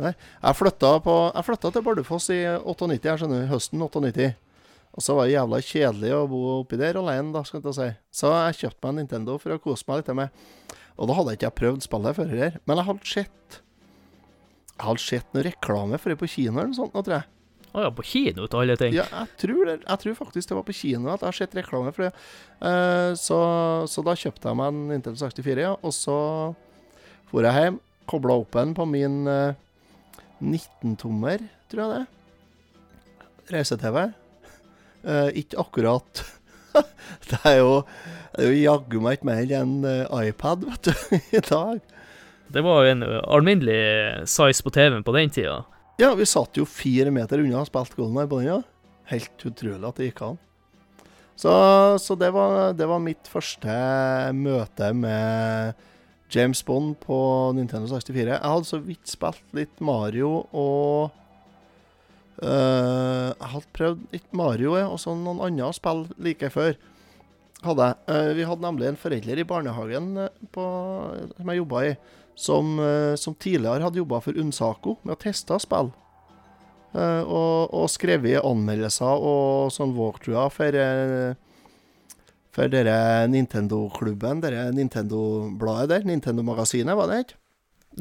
Jeg 0.03 0.57
flytta, 0.57 0.91
på, 1.03 1.15
jeg 1.27 1.47
flytta 1.47 1.71
til 1.75 1.83
Bardufoss 1.85 2.29
i 2.33 2.39
98, 2.63 3.09
jeg 3.09 3.21
skjønner, 3.21 3.43
høsten 3.51 3.83
98. 3.83 4.29
Og 4.93 5.03
så 5.03 5.15
var 5.17 5.27
det 5.27 5.35
jævla 5.35 5.59
kjedelig 5.65 6.13
å 6.15 6.23
bo 6.29 6.39
oppi 6.59 6.79
der 6.79 6.99
alene, 7.01 7.33
da, 7.33 7.41
skal 7.47 7.63
jeg 7.65 7.75
si. 7.77 7.89
Så 8.13 8.31
jeg 8.31 8.59
kjøpte 8.61 8.85
meg 8.85 8.93
en 8.93 8.99
Nintendo 9.01 9.37
for 9.41 9.55
å 9.55 9.59
kose 9.61 9.87
meg 9.89 10.01
litt 10.01 10.13
med. 10.17 10.41
Og 10.95 11.09
da 11.09 11.17
hadde 11.17 11.33
jeg 11.33 11.41
ikke 11.41 11.55
prøvd 11.59 11.85
spillet 11.87 12.17
før 12.19 12.33
her. 12.37 12.57
Men 12.69 12.79
jeg 12.79 12.89
hadde 12.91 13.09
sett 13.09 13.59
Jeg 14.73 14.85
hadde 14.87 15.03
sett 15.03 15.35
noe 15.35 15.45
reklame 15.45 15.99
for 16.01 16.13
det 16.13 16.19
på 16.21 16.29
kino 16.31 16.55
eller 16.55 16.71
noe 16.71 16.79
sånt, 16.79 16.95
nå, 16.95 17.03
tror 17.05 17.19
jeg. 17.19 17.29
Å 17.73 17.87
ja, 17.87 17.89
på 17.93 18.05
kino 18.05 18.45
til 18.45 18.59
alle 18.61 18.77
ting. 18.77 18.93
Ja, 18.93 19.07
jeg 19.09 19.39
tror, 19.41 19.63
det, 19.65 19.79
jeg 19.81 20.01
tror 20.03 20.17
faktisk 20.19 20.51
det 20.51 20.57
var 20.59 20.65
på 20.67 20.75
kino 20.77 21.09
at 21.09 21.23
jeg 21.23 21.31
har 21.31 21.37
sett 21.39 21.55
reklame 21.57 21.93
for 21.95 22.05
det. 22.05 22.11
Uh, 22.61 23.17
så, 23.17 23.39
så 23.89 24.03
da 24.05 24.13
kjøpte 24.13 24.51
jeg 24.51 24.59
meg 24.59 24.69
en 24.69 24.93
Intel 24.93 25.17
64, 25.17 25.63
ja. 25.65 25.73
Og 25.81 25.95
så 25.97 26.17
for 27.33 27.47
jeg 27.47 27.65
hjem, 27.65 27.79
kobla 28.05 28.35
opp 28.43 28.53
en 28.61 28.75
på 28.77 28.85
min 28.85 29.23
uh, 29.25 29.55
19-tommer, 30.37 31.47
tror 31.71 31.81
jeg 31.81 31.95
det. 31.95 33.31
Reise-TV. 33.55 33.97
Uh, 35.03 35.29
ikke 35.35 35.59
akkurat 35.59 36.21
Det 37.29 37.39
er 37.43 37.57
jo, 37.57 37.81
det 38.35 38.45
er 38.45 38.53
jo 38.53 38.61
jaggu 38.61 39.01
meg 39.01 39.17
ikke 39.17 39.27
mer 39.27 39.51
enn 39.59 39.73
eh, 39.85 40.13
iPad, 40.29 40.63
vet 40.69 40.87
du, 40.87 41.17
i 41.37 41.41
dag. 41.41 41.81
Det 42.53 42.63
var 42.65 42.85
jo 42.85 42.93
en 42.93 43.03
alminnelig 43.21 44.29
size 44.29 44.65
på 44.65 44.73
TV-en 44.73 45.05
på 45.05 45.13
den 45.17 45.33
tida. 45.33 45.59
Ja, 46.01 46.09
vi 46.17 46.25
satt 46.25 46.57
jo 46.57 46.65
fire 46.65 47.11
meter 47.13 47.43
unna 47.43 47.61
og 47.61 47.69
spilte 47.69 47.99
Golden 47.99 48.29
på 48.29 48.41
den, 48.41 48.49
ja. 48.49 48.59
Helt 49.11 49.45
utrolig 49.45 49.85
at 49.85 49.99
det 49.99 50.09
gikk 50.09 50.23
an. 50.25 50.39
Så, 51.37 51.51
så 52.01 52.15
det, 52.17 52.29
var, 52.33 52.73
det 52.77 52.87
var 52.89 53.01
mitt 53.01 53.29
første 53.29 53.73
møte 54.37 54.91
med 54.97 55.73
James 56.33 56.63
Bond 56.65 56.95
på 57.03 57.17
Nintendo 57.57 57.89
64. 57.89 58.23
Jeg 58.31 58.41
hadde 58.41 58.69
så 58.69 58.79
vidt 58.81 59.09
spilt 59.09 59.53
litt 59.57 59.83
Mario 59.83 60.31
og 60.49 61.13
øh, 62.41 63.29
Jeg 63.29 63.51
hadde 63.53 63.73
prøvd 63.77 64.07
litt 64.15 64.33
Mario 64.33 64.73
og 64.81 64.97
så 65.01 65.13
noen 65.17 65.43
andre 65.45 65.69
spill 65.77 66.07
like 66.17 66.49
før. 66.53 66.77
Hadde. 67.63 67.93
Eh, 68.11 68.33
vi 68.35 68.43
hadde 68.49 68.65
nemlig 68.65 68.89
en 68.89 68.99
forelder 68.99 69.39
i 69.39 69.47
barnehagen 69.47 70.09
eh, 70.25 70.41
på, 70.51 70.63
som 71.37 71.51
jeg 71.53 71.61
jobba 71.61 71.85
i, 71.87 71.93
som, 72.35 72.79
eh, 72.79 73.15
som 73.15 73.35
tidligere 73.35 73.83
hadde 73.83 74.01
jobba 74.01 74.21
for 74.23 74.37
Unsaco 74.39 74.97
med 75.03 75.15
å 75.15 75.21
teste 75.21 75.59
spill. 75.61 75.91
Eh, 76.93 77.21
og, 77.25 77.73
og 77.73 77.89
skrevet 77.89 78.43
anmeldelser 78.45 79.23
og 79.25 79.71
sånn 79.73 79.95
walkthrougher 79.97 80.51
for, 80.53 80.77
eh, 80.77 81.33
for 82.53 82.69
dere 82.69 83.25
Nintendo-klubben, 83.33 84.43
dere 84.43 84.67
Nintendo-bladet 84.75 85.89
der. 85.89 86.09
Nintendo-magasinet, 86.09 86.97
var 86.97 87.09
det 87.09 87.23
ikke? 87.25 87.39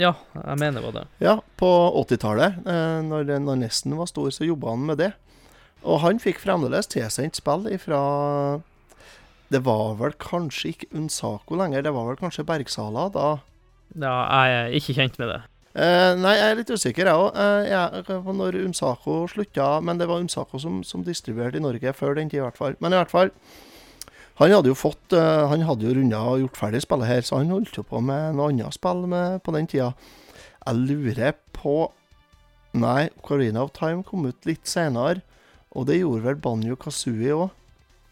Ja, 0.00 0.14
jeg 0.36 0.58
mener 0.60 0.80
det 0.80 0.86
var 0.86 0.94
det. 0.96 1.06
Ja, 1.20 1.34
på 1.60 1.68
80-tallet, 2.00 2.60
eh, 2.68 2.98
når, 3.04 3.32
når 3.44 3.62
Nesten 3.64 3.96
var 3.96 4.08
stor, 4.08 4.28
så 4.32 4.48
jobba 4.48 4.72
han 4.72 4.84
med 4.88 5.00
det. 5.00 5.12
Og 5.82 6.00
han 6.04 6.20
fikk 6.22 6.40
fremdeles 6.44 6.86
tilsendt 6.92 7.40
spill 7.40 7.64
ifra 7.66 8.62
Det 9.50 9.64
var 9.66 9.96
vel 9.98 10.12
kanskje 10.14 10.70
ikke 10.70 10.90
Unnsako 10.94 11.58
lenger, 11.58 11.82
det 11.82 11.92
var 11.92 12.06
vel 12.06 12.20
kanskje 12.20 12.46
Bergsala 12.46 13.08
da. 13.12 13.26
Ja, 13.98 14.14
jeg 14.48 14.52
er 14.58 14.76
ikke 14.78 14.94
kjent 14.96 15.18
med 15.20 15.28
det. 15.32 15.40
Uh, 15.72 16.12
nei, 16.20 16.34
jeg 16.36 16.50
er 16.50 16.58
litt 16.58 16.70
usikker, 16.72 17.08
jeg 17.08 17.16
òg. 17.16 17.36
Uh, 17.36 17.64
jeg- 17.64 18.34
når 18.36 18.58
Umsako 18.66 19.26
slutta, 19.28 19.80
men 19.82 19.96
det 19.98 20.08
var 20.08 20.20
Umsako 20.20 20.60
som, 20.60 20.82
som 20.84 21.04
distribuerte 21.04 21.56
i 21.56 21.64
Norge 21.64 21.92
før 21.96 22.14
den 22.16 22.28
tid, 22.28 22.40
i 22.40 22.44
hvert 22.44 22.56
fall. 22.60 22.76
Men 22.80 22.92
i 22.92 22.96
hvert 23.00 23.10
fall, 23.12 23.30
han 24.40 24.50
hadde 24.52 24.68
jo 24.68 24.74
fått 24.76 25.12
uh, 25.12 25.46
Han 25.48 25.64
hadde 25.68 25.84
jo 25.86 25.94
runda 25.96 26.20
og 26.32 26.40
gjort 26.40 26.56
ferdig 26.60 26.82
spillet 26.84 27.08
her, 27.08 27.20
så 27.24 27.38
han 27.40 27.50
holdt 27.52 27.76
jo 27.76 27.84
på 27.88 28.00
med 28.04 28.36
noe 28.36 28.50
annet 28.52 28.76
spill 28.76 29.04
med, 29.08 29.40
på 29.44 29.52
den 29.56 29.66
tida. 29.68 29.92
Jeg 30.66 30.76
lurer 30.88 31.34
på 31.56 31.90
Nei, 32.72 33.10
Corina 33.20 33.64
of 33.66 33.72
Time 33.76 34.04
kom 34.04 34.24
ut 34.28 34.46
litt 34.48 34.64
senere, 34.68 35.20
og 35.76 35.86
det 35.88 35.98
gjorde 36.00 36.24
vel 36.24 36.38
Banjo 36.40 36.76
Kazooie 36.80 37.34
òg. 37.36 37.50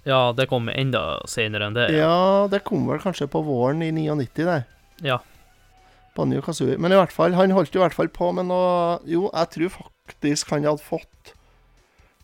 Ja, 0.09 0.33
det 0.33 0.47
kom 0.49 0.69
enda 0.73 1.21
senere 1.29 1.69
enn 1.69 1.77
det. 1.77 1.91
Ja, 1.97 2.47
det 2.49 2.63
kom 2.65 2.87
vel 2.89 3.01
kanskje 3.01 3.29
på 3.29 3.41
våren 3.45 3.83
i 3.85 3.91
99, 3.93 4.45
det. 4.49 4.63
Ja. 5.05 5.19
Banjo 6.17 6.43
Kazooie. 6.45 6.79
Men 6.79 6.93
i 6.93 6.99
hvert 6.99 7.15
fall, 7.15 7.35
han 7.39 7.53
holdt 7.55 7.77
i 7.77 7.81
hvert 7.83 7.95
fall 7.97 8.11
på 8.13 8.31
med 8.37 8.49
noe 8.51 8.99
Jo, 9.09 9.29
jeg 9.31 9.53
tror 9.55 9.77
faktisk 9.77 10.51
han 10.55 10.67
hadde 10.67 10.83
fått 10.85 11.35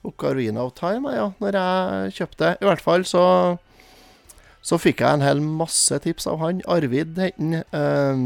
Ocarina 0.07 0.63
of 0.63 0.75
Time, 0.79 1.11
ja, 1.15 1.31
når 1.43 1.59
jeg 1.59 2.17
kjøpte. 2.21 2.53
I 2.63 2.67
hvert 2.69 2.83
fall 2.83 3.07
så 3.09 3.23
Så 4.67 4.79
fikk 4.83 5.01
jeg 5.03 5.15
en 5.19 5.23
hel 5.23 5.39
masse 5.41 5.95
tips 6.03 6.27
av 6.27 6.41
han. 6.43 6.63
Arvid 6.67 7.19
het 7.23 7.39
han. 7.39 7.61
Eh, 7.63 8.25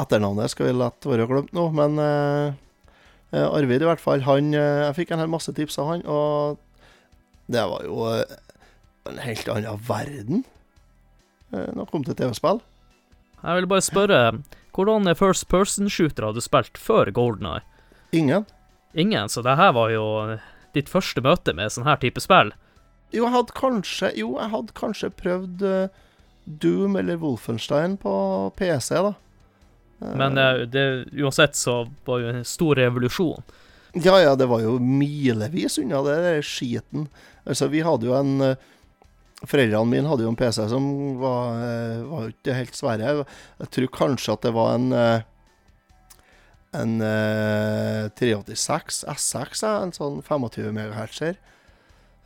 etternavnet 0.00 0.50
skal 0.50 0.70
vi 0.70 0.74
la 0.78 0.88
være 1.04 1.26
glemt 1.30 1.52
nå, 1.54 1.68
men 1.74 1.98
eh, 2.02 2.52
eh, 3.34 3.46
Arvid, 3.46 3.82
i 3.84 3.88
hvert 3.90 4.02
fall. 4.02 4.24
Han 4.26 4.50
eh, 4.54 4.86
Jeg 4.88 4.96
fikk 4.98 5.12
en 5.14 5.22
hel 5.22 5.30
masse 5.30 5.54
tips 5.54 5.78
av 5.82 5.92
han, 5.92 6.02
og 6.10 6.58
det 7.50 7.62
var 7.70 7.86
jo 7.86 8.02
eh, 8.10 8.34
en 9.10 9.22
helt 9.22 9.48
annen 9.50 9.80
verden 9.86 10.42
eh, 11.52 11.70
når 11.70 11.84
det 11.84 11.90
kom 11.94 12.06
til 12.06 12.18
TV-spill. 12.18 12.60
Jeg 13.42 13.56
vil 13.56 13.68
bare 13.70 13.84
spørre, 13.84 14.20
hvordan 14.76 15.08
er 15.10 15.18
first 15.18 15.46
person-shooter 15.50 16.26
hadde 16.26 16.40
du 16.40 16.44
spilt 16.44 16.78
før 16.80 17.10
Golden 17.16 17.46
Eye? 17.46 17.62
Ingen. 18.12 18.46
Ingen, 18.94 19.28
så 19.30 19.42
det 19.46 19.56
her 19.56 19.72
var 19.76 19.92
jo 19.94 20.04
ditt 20.74 20.90
første 20.90 21.22
møte 21.24 21.54
med 21.56 21.72
sånn 21.72 21.86
her 21.88 21.98
type 22.02 22.20
spill. 22.22 22.52
Jo, 23.10 23.24
jeg 23.24 23.34
hadde 23.34 23.56
kanskje 23.58 24.12
Jo, 24.18 24.36
jeg 24.38 24.52
hadde 24.52 24.74
kanskje 24.78 25.08
prøvd 25.18 25.64
eh, 25.66 25.88
Doom 26.62 26.94
eller 27.00 27.18
Wolfenstein 27.22 27.96
på 27.98 28.12
PC, 28.58 28.94
da. 28.94 29.14
Eh, 30.02 30.14
Men 30.18 30.38
eh, 30.38 30.62
det, 30.70 30.84
uansett 31.18 31.58
så 31.58 31.80
var 32.06 32.22
jo 32.22 32.30
en 32.34 32.44
stor 32.46 32.78
revolusjon. 32.78 33.42
Ja, 33.98 34.14
ja, 34.22 34.36
det 34.38 34.46
var 34.46 34.62
jo 34.62 34.76
milevis 34.78 35.78
unna 35.82 36.04
det 36.06 36.18
der 36.22 36.44
skiten. 36.46 37.08
Altså, 37.42 37.66
vi 37.72 37.82
hadde 37.82 38.06
jo 38.06 38.14
en 38.14 38.36
Foreldrene 39.48 39.88
mine 39.88 40.08
hadde 40.10 40.26
jo 40.26 40.30
en 40.32 40.36
PC 40.36 40.66
som 40.68 40.86
var, 41.20 41.54
eh, 41.64 42.02
var 42.10 42.26
ikke 42.32 42.56
helt 42.58 42.76
svære. 42.76 43.12
Jeg 43.62 43.70
tror 43.76 43.92
kanskje 43.96 44.34
at 44.36 44.42
det 44.44 44.52
var 44.56 44.74
en 44.76 44.90
eh, 44.92 45.22
en 46.76 47.00
eh, 47.02 48.08
386 48.14 49.00
SX, 49.16 49.62
ja, 49.64 49.72
en 49.82 49.90
sånn 49.96 50.20
25 50.22 50.68
MHz-er. 50.76 51.38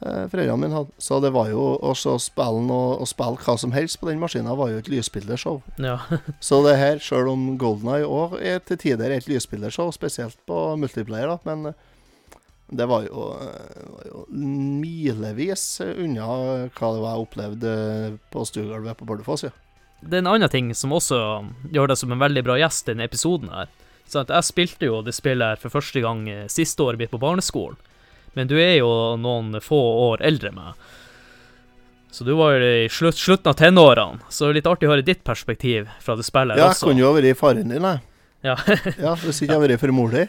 Eh, 0.04 0.24
foreldrene 0.28 0.58
mine 0.60 0.76
hadde. 0.76 0.92
Så 1.00 1.16
det 1.24 1.30
var 1.32 1.48
jo 1.48 1.62
å 1.80 1.94
se 1.96 2.12
spille 2.26 2.60
noe- 2.66 2.98
å 3.00 3.06
spille 3.08 3.40
hva 3.40 3.54
som 3.62 3.72
helst 3.72 4.00
på 4.02 4.10
den 4.10 4.20
maskinen, 4.20 4.52
var 4.58 4.68
jo 4.74 4.82
et 4.82 4.90
lysbildeshow. 4.92 5.62
Ja. 5.80 5.96
Så 6.44 6.60
det 6.66 6.76
her, 6.76 7.00
sjøl 7.00 7.30
om 7.32 7.46
Golden 7.56 7.94
Eye 7.94 8.04
òg 8.04 8.36
er 8.42 8.58
til 8.68 8.76
tider 8.84 9.14
et 9.16 9.30
lysbildeshow, 9.30 9.88
spesielt 9.96 10.36
på 10.50 10.60
multiplayer, 10.82 11.30
da, 11.32 11.38
men 11.48 11.70
eh, 11.72 11.80
det 12.76 12.86
var 12.90 13.04
jo, 13.06 13.28
eh, 13.40 13.84
var 13.94 14.08
jo 14.08 14.24
milevis 14.34 15.64
unna 15.84 16.26
hva 16.74 16.90
det 16.94 17.02
var 17.04 17.14
jeg 17.14 17.24
opplevde 17.26 17.74
på 18.34 18.44
stuegulvet 18.48 18.98
på 19.00 19.08
Bardufoss, 19.08 19.46
ja. 19.48 19.52
Det 20.04 20.18
er 20.18 20.24
en 20.24 20.32
annen 20.34 20.50
ting 20.52 20.72
som 20.76 20.92
også 20.92 21.16
gjør 21.72 21.88
deg 21.88 21.96
som 21.96 22.12
en 22.12 22.20
veldig 22.20 22.42
bra 22.44 22.58
gjest 22.60 22.88
i 22.88 22.92
denne 22.92 23.06
episoden 23.08 23.48
her. 23.54 23.70
Så 24.10 24.20
at 24.20 24.28
jeg 24.34 24.44
spilte 24.44 24.84
jo 24.90 24.98
det 25.06 25.14
spillet 25.16 25.54
her 25.54 25.60
for 25.62 25.72
første 25.72 26.02
gang 26.04 26.26
eh, 26.28 26.44
siste 26.52 26.84
året 26.84 27.00
mitt 27.00 27.12
på 27.14 27.20
barneskolen. 27.22 27.78
Men 28.34 28.50
du 28.50 28.56
er 28.58 28.74
jo 28.82 28.90
noen 29.16 29.54
få 29.62 29.78
år 30.10 30.24
eldre 30.26 30.50
enn 30.50 30.58
meg. 30.58 30.74
Så 32.14 32.22
du 32.26 32.34
var 32.38 32.54
jo 32.54 32.66
i 32.84 32.88
slutt, 32.92 33.16
slutten 33.18 33.50
av 33.50 33.56
tenårene, 33.58 34.20
så 34.30 34.44
det 34.46 34.50
er 34.52 34.58
litt 34.60 34.68
artig 34.70 34.86
å 34.86 34.92
høre 34.92 35.06
ditt 35.06 35.24
perspektiv 35.26 35.88
fra 36.04 36.14
det 36.18 36.26
spillet 36.26 36.58
Ja, 36.60 36.68
jeg 36.68 36.76
også. 36.76 36.90
kunne 36.90 37.02
jo 37.02 37.14
vært 37.16 37.38
faren 37.40 37.72
din, 37.72 37.82
jeg. 37.88 38.04
Ja. 38.44 38.54
Ja, 39.00 39.14
hvis 39.18 39.40
ikke 39.40 39.54
jeg 39.54 39.56
hadde 39.56 39.70
vært 39.72 39.82
for 39.82 39.94
mor 39.96 40.12
di. 40.12 40.26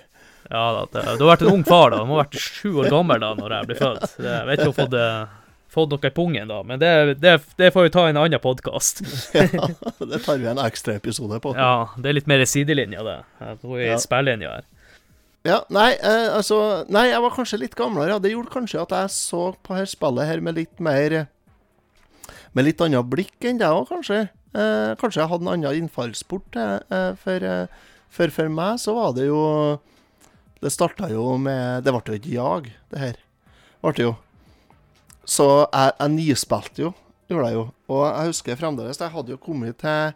Ja 0.52 0.66
da, 0.75 0.84
det, 0.94 1.04
du 1.18 1.24
har 1.25 1.32
vært 1.36 1.42
en 1.48 1.54
ung 1.56 1.64
far 1.66 1.90
da, 1.94 2.04
du 2.04 2.06
må 2.10 2.20
ha 2.20 2.24
vært 2.25 2.38
sju 2.38 2.75
år 2.84 2.90
gammel 2.94 3.20
da 3.24 3.32
når 3.38 3.56
jeg 3.58 3.68
ble 3.72 3.75
født. 3.80 4.06
Det, 4.20 4.30
jeg 4.30 4.46
vet 4.52 4.60
ikke 4.62 4.70
om 4.70 4.75
jeg 4.75 4.78
har 4.78 4.86
fått, 4.86 4.98
eh, 5.02 5.42
fått 5.75 5.90
noe 5.96 6.08
i 6.08 6.14
pungen 6.20 6.52
da, 6.54 6.60
men 6.70 6.80
det, 6.80 6.92
det, 7.24 7.34
det 7.60 7.72
får 7.74 7.88
vi 7.88 7.94
ta 7.96 8.04
i 8.06 8.14
en 8.14 8.20
annen 8.22 8.44
podkast. 8.44 9.02
Ja, 9.36 9.70
det 10.06 10.22
tar 10.25 10.38
vi 10.40 10.48
en 10.52 10.62
ekstra 10.62 10.96
episode 11.00 11.40
på. 11.44 11.56
Ja, 11.58 11.90
det 11.98 12.12
er 12.12 12.18
litt 12.20 12.30
mer 12.30 12.46
sidelinja 12.48 13.04
det. 13.08 13.18
Vi 13.66 13.82
er 13.82 13.96
Ja. 13.96 14.00
spillinja 14.04 14.54
her. 14.60 14.68
Ja, 15.46 15.60
nei, 15.70 15.92
eh, 16.02 16.30
altså 16.34 16.58
Nei, 16.90 17.04
jeg 17.12 17.22
var 17.22 17.34
kanskje 17.36 17.60
litt 17.62 17.75
gamlere. 17.78 18.16
Ja. 18.16 18.22
Det 18.22 18.32
gjorde 18.32 18.50
kanskje 18.54 18.80
at 18.82 18.94
jeg 18.98 19.12
så 19.14 19.42
på 19.66 19.75
her 19.78 19.86
spillet 19.90 20.25
her 20.25 20.40
med 20.42 20.56
litt 20.58 20.80
mer 20.82 21.28
Med 22.56 22.66
litt 22.66 22.82
annet 22.82 23.06
blikk 23.12 23.46
enn 23.46 23.60
deg 23.62 23.70
òg, 23.75 23.90
kanskje. 23.92 24.24
Eh, 24.56 24.94
kanskje 25.02 25.20
jeg 25.22 25.30
hadde 25.30 25.44
en 25.46 25.52
annen 25.54 25.82
innfallsport. 25.84 26.56
Eh, 26.56 27.12
for, 27.22 27.44
eh, 27.46 27.68
for 28.10 28.32
for 28.34 28.50
meg 28.50 28.80
så 28.82 28.96
var 28.96 29.12
det 29.18 29.28
jo 29.28 29.42
Det 30.66 30.72
starta 30.74 31.12
jo 31.12 31.36
med 31.38 31.84
Det 31.86 31.92
ble 31.94 32.02
jo 32.10 32.16
et 32.18 32.30
jag, 32.34 32.70
det 32.90 33.02
her. 33.02 33.18
Ble 33.84 33.92
det 33.94 34.08
jo. 34.08 34.14
Så 35.26 35.46
jeg, 35.62 35.92
jeg 36.00 36.14
nyspilte 36.16 36.82
jo, 36.82 36.90
gjorde 37.30 37.52
jeg 37.52 37.58
jo. 37.60 37.66
Og 37.94 38.02
jeg 38.08 38.32
husker 38.32 38.58
fremdeles 38.58 39.02
Jeg 39.02 39.14
hadde 39.14 39.36
jo 39.36 39.42
kommet 39.42 39.78
til 39.82 40.16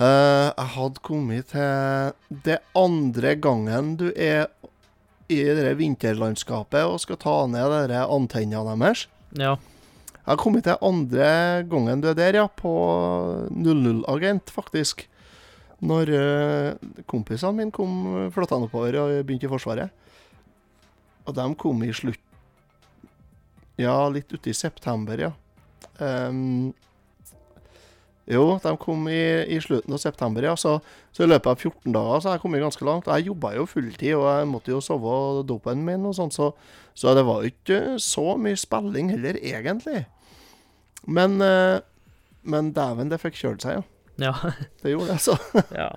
uh, 0.00 0.48
jeg 0.56 0.68
hadde 0.78 1.04
kommet 1.04 1.52
til 1.52 2.40
det 2.48 2.58
andre 2.76 3.34
gangen 3.36 3.92
du 4.00 4.08
er 4.16 4.48
i 5.32 5.42
det 5.56 5.76
vinterlandskapet 5.78 6.88
og 6.88 7.00
skal 7.04 7.20
ta 7.20 7.36
ned 7.48 7.92
de 7.92 8.00
antennene 8.00 8.76
deres. 8.80 9.06
Ja. 9.36 9.58
Jeg 10.16 10.28
har 10.30 10.40
kommet 10.40 10.64
til 10.64 10.80
andre 10.80 11.28
gangen 11.68 12.00
du 12.00 12.08
er 12.12 12.16
der, 12.16 12.40
ja. 12.40 12.48
På 12.48 12.72
00-agent, 13.52 14.52
faktisk. 14.54 15.06
Når 15.82 16.12
uh, 16.14 17.02
kompisene 17.10 17.58
mine 17.58 17.74
kom 17.74 18.30
flottende 18.34 18.68
oppover 18.68 19.00
og 19.02 19.16
begynte 19.26 19.48
i 19.48 19.50
Forsvaret. 19.50 19.90
Og 21.26 21.34
de 21.34 21.48
kom 21.58 21.82
i 21.86 21.92
slutt 21.94 22.20
Ja, 23.80 23.96
litt 24.12 24.30
uti 24.30 24.52
september, 24.54 25.18
ja. 25.18 25.32
Um, 25.98 26.72
jo, 28.30 28.58
de 28.62 28.72
kom 28.78 29.08
i, 29.10 29.22
i 29.50 29.58
slutten 29.60 29.94
av 29.96 29.98
september, 29.98 30.44
ja. 30.46 30.54
Så, 30.56 30.76
så, 31.10 31.24
i 31.24 31.30
løpet 31.30 31.48
av 31.50 31.58
14 31.58 31.94
dager 31.94 32.20
så 32.20 32.30
har 32.30 32.36
jeg 32.36 32.44
kommet 32.44 32.62
ganske 32.62 32.86
langt. 32.86 33.10
Jeg 33.10 33.26
jobba 33.30 33.54
jo 33.56 33.66
fulltid, 33.66 34.14
og 34.14 34.26
jeg 34.28 34.50
måtte 34.50 34.74
jo 34.74 34.82
sove 34.84 35.14
og 35.16 35.40
dopen 35.48 35.82
min 35.86 36.06
og 36.06 36.14
sånt, 36.18 36.36
så, 36.36 36.52
så, 36.94 37.16
det 37.18 37.24
var 37.26 37.42
jo 37.42 37.50
ikke 37.50 37.80
så 38.02 38.36
mye 38.38 38.60
spilling 38.60 39.10
heller, 39.10 39.40
egentlig. 39.42 40.04
Men, 41.02 41.40
eh, 41.42 41.80
men 42.46 42.70
dæven, 42.76 43.10
det 43.10 43.18
fikk 43.24 43.40
kjørt 43.40 43.66
seg, 43.66 43.80
ja. 43.80 43.88
Ja. 44.16 44.34
Det 44.82 44.92
gjorde 44.92 45.06
det, 45.06 45.18
altså. 45.20 45.38
ja. 45.82 45.90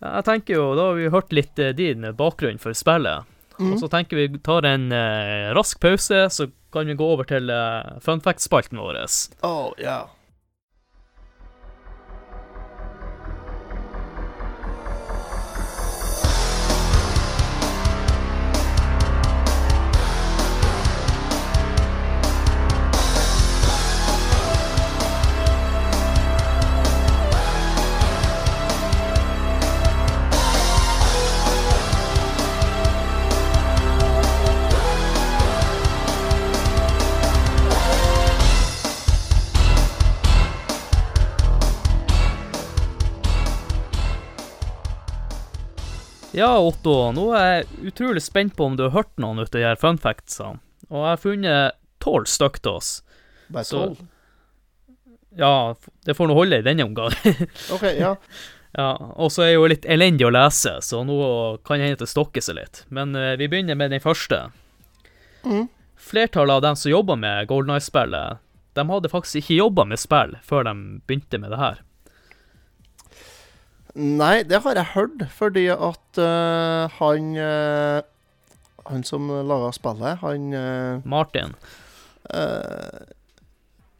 Jeg 0.00 0.24
tenker 0.24 0.56
jo, 0.56 0.70
Da 0.78 0.90
har 0.90 0.96
vi 0.96 1.10
hørt 1.12 1.34
litt 1.36 1.58
eh, 1.60 1.74
din 1.76 2.06
bakgrunn 2.16 2.60
for 2.60 2.76
spillet. 2.76 3.28
Mm. 3.60 3.74
Og 3.74 3.82
så 3.82 3.90
tenker 3.92 4.16
vi 4.16 4.40
tar 4.40 4.64
en 4.64 4.88
eh, 4.92 5.50
rask 5.56 5.80
pause, 5.82 6.24
så 6.32 6.48
kan 6.72 6.88
vi 6.88 6.96
gå 6.96 7.04
over 7.04 7.28
til 7.28 7.50
eh, 7.52 7.98
fun 8.00 8.22
fact-spalten 8.24 8.80
vår. 8.80 9.02
Oh, 9.44 9.74
yeah. 9.78 10.08
Ja, 46.40 46.54
Otto, 46.56 46.94
nå 47.12 47.26
er 47.36 47.50
jeg 47.50 47.90
utrolig 47.90 48.22
spent 48.24 48.54
på 48.56 48.64
om 48.70 48.76
du 48.78 48.86
har 48.86 48.94
hørt 48.94 49.12
noen 49.20 49.42
av 49.42 49.50
de 49.52 49.60
her 49.60 49.76
fun 49.76 49.98
factsene. 50.00 50.60
Og 50.88 51.02
jeg 51.02 51.10
har 51.10 51.20
funnet 51.20 51.76
tolv 52.00 52.30
stykk 52.30 52.56
til 52.64 52.78
oss. 52.78 52.88
Bare 53.52 53.68
tolv? 53.68 53.98
Ja, 55.36 55.74
det 56.08 56.16
får 56.16 56.30
nå 56.30 56.36
holde 56.38 56.62
i 56.62 56.64
denne 56.64 56.86
omgang. 56.88 57.12
ok, 57.74 57.84
ja. 57.98 58.14
ja. 58.72 58.88
Og 59.20 59.28
så 59.34 59.44
er 59.46 59.52
jo 59.52 59.68
litt 59.70 59.84
elendig 59.84 60.26
å 60.26 60.32
lese, 60.32 60.78
så 60.82 61.02
nå 61.06 61.18
kan 61.66 61.82
hende 61.82 62.00
det 62.00 62.08
stokker 62.10 62.44
seg 62.44 62.56
litt. 62.58 62.82
Men 62.88 63.12
uh, 63.14 63.36
vi 63.38 63.50
begynner 63.50 63.78
med 63.78 63.92
den 63.92 64.02
første. 64.02 64.46
Mm. 65.44 65.68
Flertallet 66.00 66.56
av 66.56 66.64
dem 66.64 66.80
som 66.80 66.94
jobber 66.94 67.20
med 67.20 67.52
Golden 67.52 67.76
Eye-spillet, 67.76 68.40
de 68.78 68.86
hadde 68.88 69.12
faktisk 69.12 69.42
ikke 69.42 69.60
jobba 69.60 69.84
med 69.92 70.00
spill 70.00 70.38
før 70.46 70.64
de 70.70 70.74
begynte 71.04 71.42
med 71.42 71.52
det 71.52 71.60
her. 71.60 71.84
Nei, 73.98 74.42
det 74.46 74.60
har 74.62 74.78
jeg 74.78 74.92
hørt, 74.94 75.22
fordi 75.34 75.66
at 75.74 76.18
uh, 76.22 76.86
han 77.00 77.30
uh, 77.34 78.02
Han 78.90 79.02
som 79.06 79.26
laga 79.28 79.72
spillet, 79.74 80.20
han 80.22 80.54
uh, 80.54 81.00
Martin. 81.04 81.54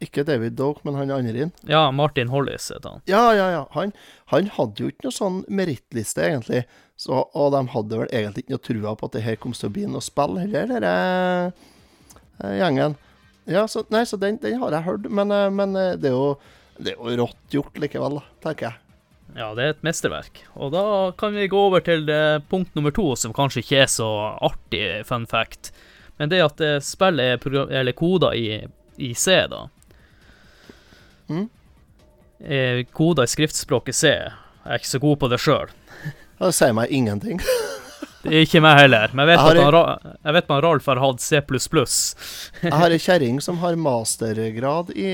ikke 0.01 0.23
David 0.25 0.55
Doke, 0.57 0.81
men 0.83 0.95
han 0.97 1.11
andre 1.11 1.45
inn. 1.45 1.51
Ja, 1.69 1.91
Martin 1.91 2.31
Hollis 2.31 2.71
heter 2.73 2.95
han. 2.95 3.03
Ja, 3.05 3.31
ja, 3.37 3.49
ja. 3.53 3.61
Han, 3.75 3.93
han 4.33 4.49
hadde 4.55 4.81
jo 4.81 4.89
ikke 4.89 5.05
noe 5.05 5.15
sånn 5.15 5.43
merittliste, 5.47 6.25
egentlig. 6.25 6.63
Så, 6.97 7.13
og 7.13 7.53
de 7.53 7.61
hadde 7.71 8.01
vel 8.01 8.09
egentlig 8.09 8.43
ikke 8.43 8.55
noe 8.55 8.65
trua 8.65 8.95
på 8.97 9.07
at 9.07 9.15
det 9.15 9.23
her 9.27 9.37
kom 9.39 9.53
til 9.53 9.69
å 9.69 9.75
bli 9.75 9.85
noe 9.87 10.03
spill 10.03 10.39
heller, 10.41 10.73
denne 10.73 12.51
gjengen. 12.57 12.97
Ja, 13.45 13.67
så, 13.69 13.85
nei, 13.93 14.03
så 14.09 14.17
den, 14.21 14.41
den 14.41 14.59
har 14.63 14.73
jeg 14.73 14.87
hørt, 14.89 15.07
men, 15.13 15.31
men 15.53 15.77
det, 15.77 16.09
er 16.09 16.17
jo, 16.17 16.33
det 16.81 16.95
er 16.95 16.97
jo 16.97 17.19
rått 17.21 17.53
gjort 17.53 17.83
likevel, 17.85 18.23
tenker 18.41 18.71
jeg. 18.71 18.90
Ja, 19.37 19.53
det 19.55 19.63
er 19.63 19.73
et 19.75 19.85
mesterverk. 19.85 20.41
Og 20.59 20.73
da 20.73 20.83
kan 21.17 21.35
vi 21.35 21.47
gå 21.51 21.59
over 21.69 21.83
til 21.85 22.09
punkt 22.51 22.75
nummer 22.75 22.91
to, 22.95 23.13
som 23.15 23.33
kanskje 23.35 23.63
ikke 23.63 23.83
er 23.85 23.89
så 23.91 24.09
artig 24.43 24.83
fun 25.07 25.27
fact. 25.29 25.71
Men 26.19 26.31
det 26.31 26.41
at 26.43 26.61
spillet 26.83 27.47
er 27.47 27.91
koder 27.97 28.35
i, 28.37 28.59
i, 28.97 29.13
C, 29.15 29.39
da. 29.49 29.63
Mm. 31.31 31.47
Koder 32.91 33.25
i 33.25 33.31
skriftspråket 33.31 33.95
C. 33.95 34.11
Jeg 34.11 34.67
er 34.67 34.81
ikke 34.81 34.91
så 34.91 35.01
god 35.01 35.21
på 35.23 35.31
det 35.31 35.39
sjøl. 35.41 35.71
Det 36.41 36.51
sier 36.57 36.75
meg 36.77 36.91
ingenting. 36.93 37.41
Det 38.21 38.35
er 38.37 38.43
ikke 38.45 38.61
meg 38.61 38.77
heller, 38.77 39.09
men 39.17 39.25
jeg 39.25 39.31
vet, 39.31 39.57
jeg 39.57 39.65
at 39.65 39.75
han, 39.75 40.11
jeg 40.27 40.35
vet 40.35 40.51
Ralf 40.61 40.89
har 40.91 40.99
hatt 41.01 41.23
C++. 41.23 41.39
jeg 41.41 42.73
har 42.83 42.93
ei 42.93 42.99
kjerring 43.01 43.39
som 43.41 43.57
har 43.63 43.77
mastergrad 43.81 44.91
i, 44.93 45.09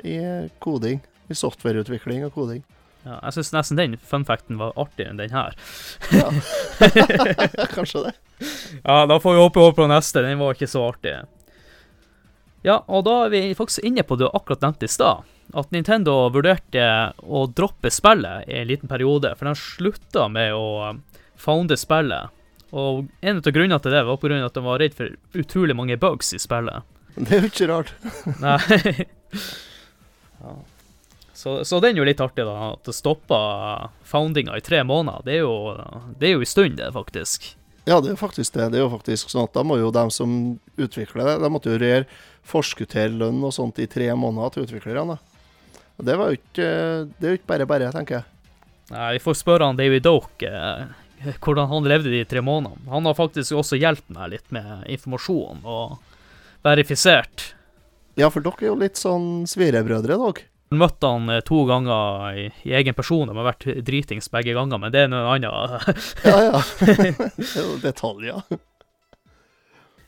i 0.00 0.16
koding. 0.64 1.02
I 1.28 1.36
softwareutvikling 1.36 2.24
og 2.24 2.32
koding. 2.32 2.62
Ja, 3.08 3.16
jeg 3.24 3.38
syns 3.38 3.54
nesten 3.54 3.78
den 3.78 3.96
funfacten 4.04 4.58
var 4.60 4.76
artigere 4.76 5.14
enn 5.14 5.20
den 5.20 5.32
her. 5.32 5.54
ja. 6.12 6.28
Kanskje 7.76 8.08
det. 8.08 8.14
Ja, 8.82 9.06
da 9.08 9.16
får 9.16 9.34
vi 9.34 9.40
håpe 9.40 9.62
over 9.62 9.76
på 9.78 9.86
neste. 9.88 10.22
Den 10.26 10.40
var 10.42 10.56
ikke 10.56 10.68
så 10.68 10.82
artig. 10.90 11.14
Ja, 12.66 12.82
og 12.84 13.06
da 13.06 13.22
er 13.24 13.32
vi 13.32 13.42
faktisk 13.56 13.86
inne 13.86 14.04
på 14.04 14.18
det 14.18 14.28
du 14.28 14.36
akkurat 14.36 14.66
nevnte 14.66 14.84
i 14.84 14.92
stad. 14.92 15.24
At 15.56 15.70
Nintendo 15.72 16.18
vurderte 16.34 16.84
å 17.24 17.46
droppe 17.48 17.88
spillet 17.94 18.50
i 18.50 18.58
en 18.60 18.68
liten 18.68 18.90
periode, 18.90 19.32
for 19.38 19.48
de 19.48 19.56
slutta 19.56 20.26
med 20.28 20.52
å 20.52 20.98
founde 21.40 21.78
spillet. 21.80 22.34
Og 22.76 23.06
en 23.24 23.40
av 23.40 23.52
grunnene 23.54 23.80
til 23.80 23.94
det 23.94 24.04
var 24.04 24.20
på 24.20 24.28
grunn 24.28 24.42
av 24.42 24.50
at 24.50 24.58
de 24.58 24.64
var 24.66 24.82
redd 24.82 24.96
for 24.98 25.14
utrolig 25.40 25.76
mange 25.78 25.96
bugs 25.96 26.34
i 26.36 26.42
spillet. 26.42 26.84
Det 27.16 27.38
er 27.38 27.46
jo 27.46 27.52
ikke 27.54 27.70
rart. 27.70 27.94
Nei. 28.42 29.06
ja. 30.42 30.58
Så, 31.38 31.60
så 31.64 31.78
den 31.78 31.94
er 31.94 32.02
jo 32.02 32.06
litt 32.08 32.20
artig, 32.22 32.42
da. 32.42 32.72
At 32.72 32.88
det 32.88 32.96
stoppa 32.96 33.38
foundinga 34.02 34.56
i 34.58 34.64
tre 34.64 34.80
måneder. 34.82 35.22
Det 35.22 35.36
er 35.36 35.44
jo, 35.44 35.76
det 36.18 36.32
er 36.32 36.34
jo 36.34 36.42
en 36.42 36.50
stund, 36.50 36.80
det, 36.80 36.88
faktisk. 36.96 37.52
Ja, 37.86 38.00
det 38.02 38.10
er 38.10 38.16
jo 38.16 38.20
faktisk 38.20 38.56
det. 38.56 38.66
Det 38.72 38.80
er 38.80 38.82
jo 38.82 38.90
faktisk 38.92 39.30
sånn 39.30 39.46
at 39.46 39.54
Da 39.54 39.62
må 39.64 39.78
jo 39.78 39.92
de 39.94 40.02
som 40.12 40.32
utvikler 40.76 41.30
det, 41.30 41.36
de 41.44 41.50
måtte 41.54 41.70
jo 41.70 41.78
gjøre 41.78 42.08
forskuttere 42.48 43.14
lønn 43.14 43.38
og 43.46 43.54
sånt 43.54 43.78
i 43.78 43.86
tre 43.88 44.10
måneder 44.18 44.56
til 44.56 44.66
utviklerne. 44.66 45.16
Og 45.98 46.06
det 46.10 46.18
var 46.18 46.32
jo 46.32 46.40
ikke 46.40 46.66
Det 47.14 47.28
er 47.28 47.32
jo 47.32 47.38
ikke 47.38 47.52
bare 47.54 47.68
bare, 47.70 47.92
tenker 47.94 48.18
jeg. 48.18 48.28
Nei, 48.90 49.06
vi 49.14 49.22
får 49.22 49.38
spørre 49.44 49.70
han 49.70 49.78
David 49.78 50.04
Doke 50.08 50.50
eh, 50.50 51.32
hvordan 51.38 51.70
han 51.70 51.88
levde 51.94 52.10
de 52.12 52.24
tre 52.26 52.42
månedene. 52.42 52.90
Han 52.90 53.06
har 53.06 53.16
faktisk 53.18 53.56
også 53.62 53.78
hjulpet 53.78 54.10
meg 54.16 54.34
litt 54.34 54.54
med 54.54 54.84
informasjon 54.90 55.62
og 55.62 55.98
verifisert. 56.66 57.52
Ja, 58.18 58.26
for 58.34 58.42
dere 58.42 58.64
er 58.64 58.72
jo 58.72 58.78
litt 58.82 58.98
sånn 58.98 59.46
svirebrødre, 59.46 60.18
dere. 60.18 60.48
Møtte 60.68 61.08
han 61.08 61.30
eh, 61.32 61.40
to 61.48 61.62
ganger 61.68 62.32
i, 62.36 62.46
i 62.68 62.74
egen 62.76 62.96
person. 62.96 63.28
De 63.28 63.36
har 63.36 63.46
vært 63.46 63.64
dritings 63.86 64.28
begge 64.32 64.52
ganger, 64.56 64.80
men 64.82 64.92
det 64.92 65.06
er 65.06 65.12
noe 65.12 65.36
annet. 65.36 65.86
ja, 66.28 66.38
ja. 66.50 66.62
Det 66.84 67.46
er 67.46 67.62
jo 67.62 67.78
detaljer. 67.82 68.42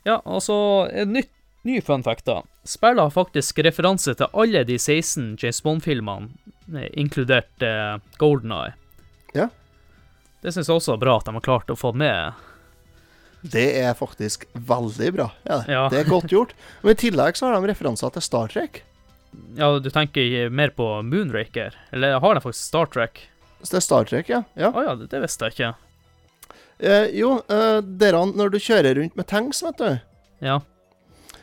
Ja, 0.05 0.19
og 0.25 0.43
så 0.45 0.57
en 0.93 1.15
nytt, 1.17 1.33
ny 1.69 1.81
fun 1.85 2.05
fact, 2.05 2.27
da. 2.29 2.43
Spillet 2.69 3.01
har 3.03 3.13
faktisk 3.13 3.61
referanse 3.65 4.15
til 4.17 4.29
alle 4.37 4.63
de 4.69 4.77
16 4.77 5.35
James 5.41 5.63
Bond-filmene, 5.65 6.31
eh, 6.77 6.91
inkludert 7.01 7.65
eh, 7.65 7.97
Golden 8.21 8.53
Eye. 8.57 8.77
Ja. 9.37 9.49
Det 10.41 10.53
syns 10.55 10.69
jeg 10.69 10.81
også 10.81 10.97
er 10.97 11.03
bra 11.03 11.19
at 11.21 11.29
de 11.29 11.37
har 11.37 11.45
klart 11.45 11.73
å 11.73 11.77
få 11.77 11.93
med. 11.97 12.37
Det 13.41 13.67
er 13.81 13.97
faktisk 13.97 14.45
veldig 14.53 15.11
bra. 15.17 15.31
Ja, 15.49 15.63
ja. 15.69 15.83
Det 15.93 16.03
er 16.03 16.09
godt 16.09 16.33
gjort. 16.33 16.53
Men 16.85 16.97
i 16.97 17.01
tillegg 17.01 17.37
så 17.41 17.49
har 17.49 17.57
de 17.57 17.73
referanser 17.73 18.13
til 18.13 18.25
Star 18.25 18.53
Trek. 18.53 18.83
Ja, 19.57 19.79
du 19.79 19.91
tenker 19.91 20.51
mer 20.51 20.73
på 20.75 20.87
Moonraker? 21.03 21.77
Eller 21.91 22.19
har 22.21 22.35
de 22.35 22.41
faktisk 22.41 22.65
Star 22.65 22.87
Trek? 22.91 23.23
Det 23.61 23.77
er 23.77 23.85
Star 23.85 24.09
Trek, 24.09 24.29
ja. 24.33 24.43
Å 24.57 24.61
ja. 24.61 24.71
Oh, 24.73 24.83
ja, 24.85 24.95
det, 24.97 25.21
visste 25.23 25.49
jeg 25.49 25.57
ikke. 25.57 25.71
Eh, 26.81 27.11
jo, 27.19 27.35
eh, 27.53 27.79
dere 28.01 28.23
når 28.31 28.55
du 28.55 28.59
kjører 28.63 28.97
rundt 28.97 29.19
med 29.19 29.29
tanks, 29.29 29.63
vet 29.67 29.81
du. 29.81 29.99
Ja. 30.47 30.61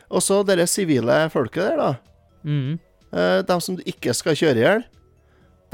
Og 0.10 0.24
så 0.24 0.42
dere 0.48 0.66
sivile 0.70 1.26
folket 1.34 1.62
der, 1.68 1.78
da. 1.78 1.90
Mm. 2.48 2.80
Eh, 3.12 3.40
de 3.46 3.60
som 3.62 3.78
du 3.78 3.84
ikke 3.86 4.16
skal 4.18 4.38
kjøre 4.40 4.58
i 4.58 4.66
hjel. 4.66 4.88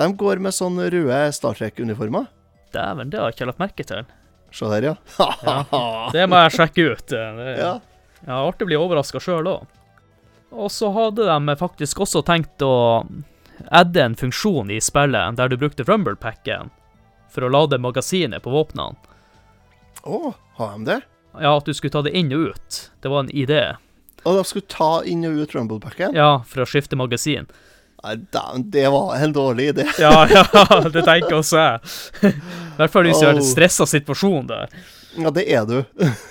De 0.02 0.10
går 0.20 0.42
med 0.42 0.56
sånne 0.56 0.90
røde 0.92 1.22
Star 1.38 1.56
Trek-uniformer. 1.58 2.28
Dæven, 2.74 3.14
det 3.14 3.22
har 3.22 3.30
jeg 3.30 3.38
ikke 3.38 3.50
lagt 3.52 3.62
merke 3.62 3.86
til. 3.88 4.10
Se 4.54 4.70
der, 4.70 4.92
ja. 4.92 4.96
Det 6.14 6.26
må 6.30 6.42
jeg 6.44 6.56
sjekke 6.58 6.90
ut. 6.92 7.06
Det, 7.14 7.54
ja. 7.58 7.74
ja, 8.26 8.42
artig 8.42 8.68
å 8.68 8.70
bli 8.70 8.78
overraska 8.82 9.22
sjøl 9.24 9.50
òg. 9.50 9.64
Og 10.54 10.70
så 10.72 10.92
hadde 10.94 11.26
de 11.26 11.56
faktisk 11.60 12.04
også 12.06 12.22
tenkt 12.28 12.62
å 12.66 12.74
adde 13.74 14.02
en 14.04 14.16
funksjon 14.18 14.70
i 14.74 14.80
spillet 14.84 15.38
der 15.40 15.50
du 15.50 15.58
brukte 15.58 15.86
Rumble-packen 15.88 16.70
for 17.34 17.46
å 17.48 17.50
lade 17.50 17.80
magasinet 17.82 18.44
på 18.46 18.52
våpnene. 18.54 18.94
Å, 20.06 20.34
har 20.60 20.76
de 20.78 20.86
det? 20.92 21.00
Ja, 21.42 21.56
at 21.58 21.66
du 21.66 21.74
skulle 21.74 21.94
ta 21.96 22.04
det 22.06 22.14
inn 22.18 22.30
og 22.36 22.52
ut. 22.54 22.80
Det 23.02 23.10
var 23.10 23.24
en 23.26 23.32
idé. 23.34 23.62
Og 24.24 24.38
de 24.38 24.44
skulle 24.46 24.70
ta 24.70 24.92
inn 25.10 25.26
og 25.26 25.40
ut 25.42 25.56
Rumble-packen? 25.58 26.14
Ja, 26.18 26.44
for 26.48 26.62
å 26.64 26.68
skifte 26.70 27.00
magasin. 27.00 27.48
Nei, 28.04 28.18
det 28.74 28.86
var 28.92 29.16
en 29.16 29.34
dårlig 29.34 29.70
idé. 29.74 29.86
Ja, 30.02 30.26
ja, 30.30 30.44
det 30.92 31.06
tenker 31.08 31.40
også 31.40 31.62
jeg. 31.62 32.34
I 32.34 32.78
hvert 32.82 32.92
fall 32.94 33.08
hvis 33.08 33.22
du 33.24 33.26
har 33.30 33.38
en 33.38 33.42
Oh. 33.42 33.48
stressa 33.48 33.88
situasjon 33.88 34.50
der. 34.52 34.74
Ja, 35.18 35.32
det 35.32 35.46
er 35.48 35.66
du. 35.70 35.78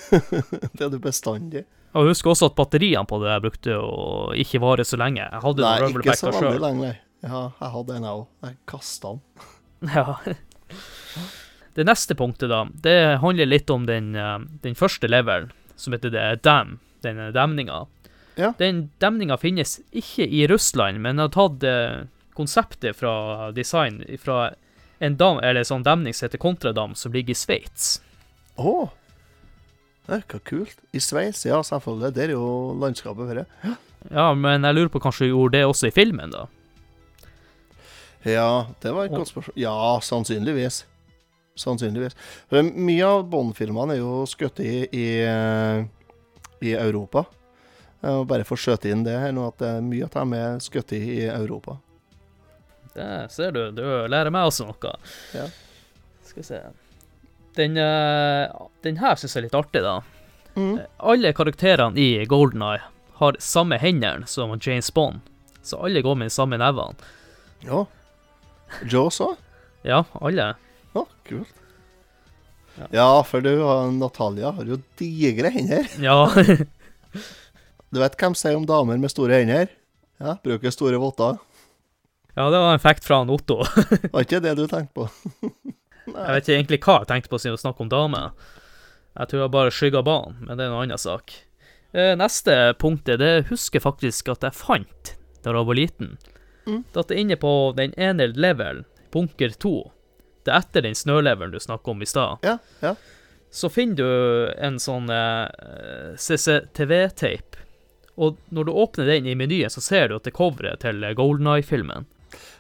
det 0.77 0.85
er 0.85 0.91
du 0.93 0.99
bestandig. 1.03 1.65
Og 1.93 2.09
husk 2.09 2.29
også 2.33 2.49
at 2.49 2.57
batteriene 2.57 3.05
på 3.09 3.19
det 3.21 3.33
jeg 3.35 3.45
brukte 3.45 3.75
å 3.77 4.05
ikke 4.39 4.61
vare 4.63 4.85
så 4.89 4.99
lenge. 5.01 5.25
Jeg 5.27 5.43
hadde 5.45 5.65
Nei, 5.67 5.91
ikke 5.93 6.17
så 6.17 6.33
veldig 6.33 6.63
lenge, 6.63 6.93
nei. 6.93 6.95
Ja, 7.23 7.43
jeg 7.61 7.73
hadde 7.77 7.97
en, 7.99 8.07
jeg 8.09 8.21
òg. 8.23 8.25
Jeg 8.49 8.57
kasta 8.73 9.17
den. 9.17 9.25
Ja. 9.93 10.15
Det 11.75 11.85
neste 11.89 12.15
punktet, 12.15 12.51
da, 12.53 12.63
det 12.85 13.19
handler 13.23 13.49
litt 13.49 13.71
om 13.73 13.87
den, 13.89 14.13
eh, 14.15 14.39
den 14.63 14.77
første 14.79 15.09
leveren, 15.09 15.51
som 15.77 15.97
heter 15.97 16.13
det 16.13 16.25
Dam, 16.47 16.77
den 17.05 17.19
demninga. 17.35 17.87
Ja. 18.37 18.53
Den 18.61 18.91
demninga 19.03 19.37
finnes 19.41 19.81
ikke 19.91 20.25
i 20.29 20.45
Russland, 20.49 21.01
men 21.03 21.21
har 21.21 21.33
tatt 21.35 21.65
eh, 21.67 22.05
konseptet 22.37 22.97
fra 22.97 23.51
design 23.57 24.03
fra 24.23 24.53
en 25.03 25.17
dam, 25.19 25.41
eller 25.43 25.67
sånn 25.67 25.85
demning 25.85 26.15
som 26.15 26.29
heter 26.29 26.41
Kontradam, 26.41 26.95
som 26.95 27.13
ligger 27.13 27.35
i 27.35 27.39
Sveits. 27.39 27.97
Å! 28.57 28.87
Det 30.07 30.17
er 30.17 30.25
Hva 30.27 30.41
kult. 30.43 30.79
I 30.93 31.01
Sveits, 31.03 31.45
ja, 31.47 31.61
selvfølgelig. 31.63 32.15
Der 32.17 32.33
er 32.33 32.35
jo 32.35 32.47
landskapet 32.81 33.29
for 33.29 33.39
det. 33.39 33.77
Ja, 34.11 34.33
men 34.35 34.67
jeg 34.67 34.75
lurer 34.75 34.91
på 34.91 35.03
kanskje 35.03 35.29
du 35.29 35.37
gjorde 35.37 35.59
det 35.59 35.67
også 35.69 35.89
i 35.89 35.95
filmen, 35.95 36.33
da? 36.35 36.47
Ja, 38.27 38.67
det 38.83 38.95
var 38.95 39.07
et 39.07 39.15
godt 39.15 39.31
spørsmål. 39.31 39.55
Ja, 39.59 39.77
sannsynligvis. 40.03 40.83
Sannsynligvis. 41.59 42.17
Mye 42.51 43.07
av 43.07 43.25
Bond-filmene 43.31 43.97
er 43.97 44.03
jo 44.03 44.25
skutt 44.31 44.63
i, 44.63 44.75
i, 44.91 45.07
eh, 45.27 45.85
i 46.63 46.75
Europa. 46.75 47.25
Bare 48.03 48.43
for 48.47 48.59
å 48.59 48.63
skjøte 48.63 48.91
inn 48.91 49.05
det 49.07 49.15
her 49.15 49.35
nå, 49.35 49.47
at 49.53 49.63
mye 49.87 50.09
av 50.09 50.15
dem 50.17 50.33
er 50.35 50.63
skutt 50.63 50.95
i, 50.97 51.03
i 51.21 51.25
Europa. 51.31 51.77
Det 52.97 53.11
ser 53.31 53.55
du. 53.55 53.61
Du 53.71 53.85
lærer 54.11 54.35
meg 54.35 54.51
også 54.51 54.67
noe. 54.67 54.97
Ja. 55.37 55.47
Skal 56.27 56.43
vi 56.43 56.49
se 56.49 56.63
Den, 57.59 57.77
eh, 57.77 58.49
den 58.87 58.97
her 59.03 59.17
syns 59.21 59.35
jeg 59.37 59.43
er 59.43 59.47
litt 59.49 59.57
artig, 59.59 59.83
da. 59.85 59.99
Mm. 60.57 60.79
Alle 61.13 61.33
karakterene 61.37 61.97
i 62.01 62.25
Golden 62.29 62.63
Eye 62.65 62.83
har 63.21 63.37
samme 63.41 63.79
hendene 63.81 64.27
som 64.29 64.55
James 64.61 64.91
Bond, 64.93 65.21
så 65.63 65.81
alle 65.85 66.03
går 66.05 66.17
med 66.19 66.31
de 66.31 66.35
samme 66.35 66.59
nevene. 66.61 66.97
Ja. 67.65 67.85
Joe 68.89 69.11
også? 69.11 69.35
Ja, 69.85 70.03
alle. 70.21 70.55
Å, 70.97 71.05
kult. 71.29 71.53
Ja. 72.79 72.87
Ja, 72.97 73.07
for 73.29 73.45
du 73.45 73.51
og 73.61 73.93
Natalia 73.99 74.51
har 74.57 74.65
jo 74.69 74.81
digre 75.01 75.51
hender. 75.53 75.85
Ja. 76.09 76.25
Du 77.93 78.01
vet 78.01 78.15
hvem 78.17 78.33
sier 78.39 78.57
om 78.57 78.65
damer 78.65 78.97
med 78.97 79.13
store 79.13 79.43
hender? 79.43 79.69
Ja, 80.23 80.39
bruker 80.41 80.73
store 80.73 80.97
votter. 81.03 81.37
ja, 82.33 82.47
det 82.49 82.61
var 82.65 82.73
en 82.73 82.81
fact 82.81 83.05
fra 83.05 83.21
Otto. 83.29 83.59
Var 84.13 84.25
ikke 84.25 84.41
det 84.41 84.55
du 84.57 84.65
tenkte 84.71 84.95
på? 85.03 85.09
Jeg 86.17 86.35
vet 86.37 86.45
ikke 86.49 86.59
egentlig 86.59 86.81
hva 86.87 86.99
jeg 87.01 87.11
tenkte 87.13 87.33
på 87.33 87.41
siden 87.43 87.57
å 87.59 87.63
snakke 87.63 87.85
om 87.85 87.91
damer. 87.93 88.31
Jeg 89.19 89.29
tror 89.31 89.43
jeg 89.45 89.53
bare 89.55 89.73
skygga 89.75 90.03
banen, 90.07 90.39
men 90.47 90.57
det 90.59 90.65
er 90.65 90.71
en 90.73 90.79
annen 90.83 91.01
sak. 91.01 91.35
Eh, 91.93 92.15
neste 92.17 92.55
punktet, 92.81 93.19
det 93.21 93.49
husker 93.51 93.83
faktisk 93.85 94.31
at 94.33 94.47
jeg 94.47 94.57
fant 94.57 95.15
da 95.43 95.53
jeg 95.53 95.67
var 95.69 95.77
liten. 95.77 96.15
Mm. 96.65 96.85
Datt 96.95 97.11
inne 97.11 97.37
på 97.37 97.51
den 97.77 97.93
ene 98.01 98.29
levelen, 98.33 98.85
bunker 99.13 99.53
2, 99.61 99.73
det 100.47 100.53
er 100.55 100.63
etter 100.63 100.87
den 100.87 100.95
snølevelen 100.97 101.53
du 101.53 101.61
snakker 101.61 101.93
om 101.93 102.03
i 102.03 102.09
stad, 102.09 102.39
Ja, 102.47 102.57
ja. 102.81 102.95
så 103.51 103.69
finner 103.71 103.99
du 103.99 104.53
en 104.63 104.79
sånn 104.81 105.11
eh, 105.13 106.15
CCTV-tape. 106.17 107.59
Og 108.17 108.39
når 108.53 108.69
du 108.69 108.73
åpner 108.77 109.09
den 109.09 109.27
i 109.27 109.35
menyen, 109.39 109.71
så 109.73 109.81
ser 109.85 110.09
du 110.09 110.17
at 110.17 110.25
det 110.27 110.33
er 110.35 110.39
coveret 110.39 110.83
til 110.85 111.05
Golden 111.19 111.49
Eye-filmen. 111.53 112.07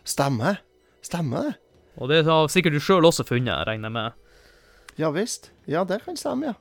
Stemmer. 0.05 0.61
Stemmer 1.05 1.49
det. 1.49 1.55
Og 2.01 2.09
det 2.09 2.23
har 2.25 2.49
sikkert 2.49 2.77
du 2.77 2.81
sjøl 2.83 3.05
også 3.05 3.27
funnet, 3.29 3.67
regner 3.69 3.91
jeg 3.91 3.97
med. 3.97 4.13
Ja 5.01 5.11
visst. 5.13 5.51
Ja, 5.69 5.85
det 5.89 6.03
kan 6.05 6.17
stemme, 6.17 6.53
ja. 6.53 6.59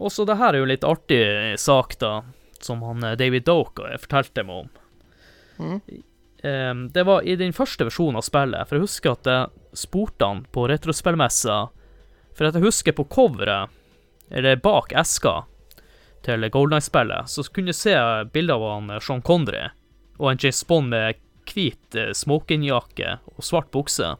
Også 0.00 0.24
det 0.24 0.38
her 0.40 0.54
er 0.54 0.62
jo 0.62 0.68
litt 0.68 0.84
artig 0.86 1.24
sak, 1.60 1.98
da, 2.00 2.22
som 2.64 2.80
han 2.86 3.04
eh, 3.04 3.18
David 3.20 3.44
Doke 3.44 3.84
eh, 3.84 3.98
fortalte 4.00 4.46
meg 4.48 4.62
om. 4.62 4.70
Mm. 5.60 5.80
Det 6.40 7.02
var 7.04 7.26
i 7.28 7.34
den 7.36 7.52
første 7.52 7.84
versjonen 7.84 8.16
av 8.16 8.24
spillet, 8.24 8.64
for 8.64 8.78
jeg 8.78 8.86
husker 8.86 9.12
at 9.12 9.26
jeg 9.28 9.76
spurte 9.76 10.24
han 10.24 10.38
på 10.48 10.62
retrospillmessa 10.70 11.56
For 12.32 12.48
at 12.48 12.56
jeg 12.56 12.64
husker 12.64 12.96
på 12.96 13.04
coveret, 13.12 13.68
eller 14.32 14.56
bak 14.56 14.94
eska 14.96 15.42
til 16.24 16.48
Golden 16.48 16.78
Eye-spillet, 16.78 17.28
så 17.28 17.44
kunne 17.44 17.74
du 17.74 17.76
se 17.76 17.92
bilder 18.32 18.56
av 18.56 18.64
han 18.70 18.94
eh, 18.96 19.02
Sean 19.04 19.20
Connery 19.20 19.66
og 20.16 20.30
en 20.30 20.40
James 20.40 20.64
Bond 20.64 20.88
med 20.94 21.20
hvit 21.48 21.96
eh, 21.96 22.12
smokingjakke 22.16 23.18
og 23.36 23.44
svart 23.44 23.70
bukse, 23.74 24.14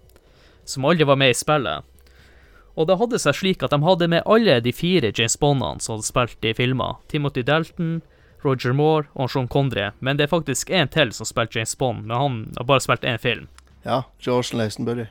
som 0.65 0.87
aldri 0.87 1.07
var 1.09 1.19
med 1.21 1.35
i 1.35 1.39
spillet. 1.39 1.87
Og 2.79 2.87
det 2.89 2.97
hadde 3.01 3.19
seg 3.21 3.37
slik 3.37 3.65
at 3.67 3.75
de 3.75 3.81
hadde 3.83 4.09
med 4.09 4.27
alle 4.31 4.61
de 4.65 4.73
fire 4.73 5.11
James 5.11 5.37
Bondene 5.41 5.83
som 5.83 5.97
hadde 5.97 6.09
spilt 6.09 6.47
i 6.47 6.55
filmer. 6.57 7.01
Timothy 7.11 7.43
Dalton, 7.45 7.99
Roger 8.45 8.73
Moore 8.73 9.09
og 9.15 9.31
Sean 9.31 9.49
Condrey. 9.49 9.91
Men 10.01 10.17
det 10.17 10.27
er 10.27 10.33
faktisk 10.33 10.71
én 10.71 10.89
til 10.93 11.13
som 11.13 11.29
spilte 11.29 11.59
James 11.59 11.75
Bond, 11.77 12.07
men 12.07 12.17
han 12.17 12.39
har 12.57 12.69
bare 12.69 12.85
spilt 12.85 13.05
én 13.05 13.21
film. 13.21 13.49
Ja, 13.85 14.05
George 14.21 14.57
Lazenbury. 14.57 15.09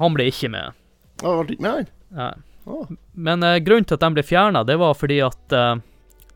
Han 0.00 0.16
ble 0.16 0.30
ikke 0.30 0.50
med. 0.50 0.74
Å, 1.22 1.42
ble 1.44 1.56
ikke 1.56 1.66
med 1.66 1.76
han? 1.76 1.90
Ja. 2.16 2.30
Men 3.12 3.44
uh, 3.44 3.58
grunnen 3.62 3.86
til 3.88 3.98
at 3.98 4.04
de 4.04 4.12
ble 4.16 4.24
fjerna, 4.26 4.64
det 4.66 4.78
var 4.80 4.96
fordi 4.98 5.20
at 5.24 5.54
uh, 5.54 5.76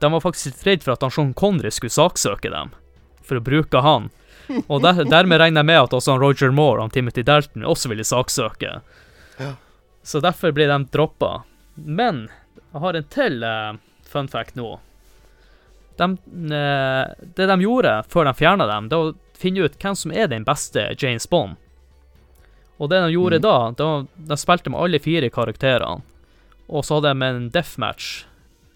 de 0.01 0.11
var 0.13 0.23
faktisk 0.23 0.51
litt 0.51 0.67
redd 0.69 0.87
for 0.87 0.95
at 0.95 1.05
han 1.07 1.15
Sean 1.15 1.35
Connery 1.39 1.73
skulle 1.75 1.95
saksøke 1.95 2.51
dem, 2.53 2.73
for 3.25 3.41
å 3.41 3.45
bruke 3.45 3.83
han. 3.85 4.11
Og 4.69 4.83
der, 4.85 5.05
dermed 5.09 5.41
regner 5.41 5.63
jeg 5.63 5.71
med 5.71 5.81
at 5.87 5.97
også 5.97 6.19
Roger 6.21 6.53
Moore 6.55 6.85
og 6.85 6.93
Timothy 6.93 7.25
Dalton 7.27 7.65
også 7.65 7.91
ville 7.93 8.05
saksøke. 8.05 8.79
Ja. 9.41 9.51
Så 10.05 10.21
derfor 10.21 10.53
ble 10.55 10.69
de 10.69 10.79
droppa. 10.93 11.43
Men 11.75 12.27
jeg 12.73 12.83
har 12.83 12.99
en 12.99 13.11
til 13.11 13.45
uh, 13.47 13.77
fun 14.09 14.29
fact 14.29 14.57
nå. 14.59 14.77
De, 15.99 16.09
uh, 16.11 17.05
det 17.37 17.47
de 17.51 17.59
gjorde 17.63 18.01
før 18.11 18.29
de 18.29 18.35
fjerna 18.37 18.67
dem, 18.69 18.89
det 18.91 19.01
var 19.01 19.13
å 19.13 19.39
finne 19.39 19.65
ut 19.65 19.79
hvem 19.81 19.97
som 19.99 20.13
er 20.15 20.29
den 20.31 20.47
beste 20.47 20.91
James 21.01 21.27
Bond. 21.31 21.57
Og 22.83 22.91
det 22.91 23.01
de 23.05 23.15
gjorde 23.15 23.39
mm. 23.39 23.45
da, 23.45 23.57
da, 23.79 23.89
de 24.33 24.39
spilte 24.41 24.73
med 24.73 24.83
alle 24.83 25.01
fire 25.03 25.31
karakterene. 25.33 26.03
Og 26.67 26.85
så 26.85 26.99
hadde 26.99 27.13
de 27.13 27.27
en 27.29 27.51
deathmatch. 27.55 28.25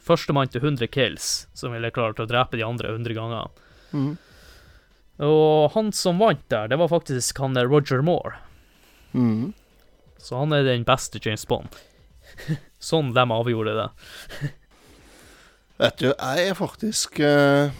Førstemann 0.04 0.48
til 0.52 0.62
100 0.62 0.88
kills, 0.92 1.48
som 1.56 1.74
ville 1.74 1.90
klart 1.92 2.20
å 2.20 2.26
drepe 2.28 2.56
de 2.56 2.64
andre 2.64 2.94
100 2.94 3.16
ganger. 3.18 3.52
mhm. 3.92 4.16
Og 5.18 5.72
han 5.74 5.90
som 5.96 6.20
vant 6.22 6.44
der, 6.50 6.68
det 6.70 6.78
var 6.78 6.90
faktisk 6.92 7.40
han 7.42 7.58
Roger 7.58 8.02
Moore. 8.06 8.36
Mm. 9.12 9.52
Så 10.18 10.38
han 10.38 10.52
er 10.54 10.66
den 10.66 10.86
beste 10.86 11.20
James 11.22 11.46
Bond. 11.48 11.74
sånn 12.90 13.12
de 13.16 13.24
avgjorde 13.34 13.74
det. 13.78 13.88
Vet 15.78 16.00
du, 16.02 16.08
jeg 16.10 16.48
er 16.50 16.56
faktisk 16.58 17.20
uh, 17.22 17.70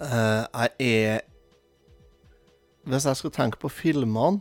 uh, 0.00 0.44
Jeg 0.48 0.70
er 0.80 1.18
Hvis 2.88 3.04
jeg 3.04 3.18
skal 3.20 3.34
tenke 3.36 3.60
på 3.60 3.68
filmene, 3.68 4.40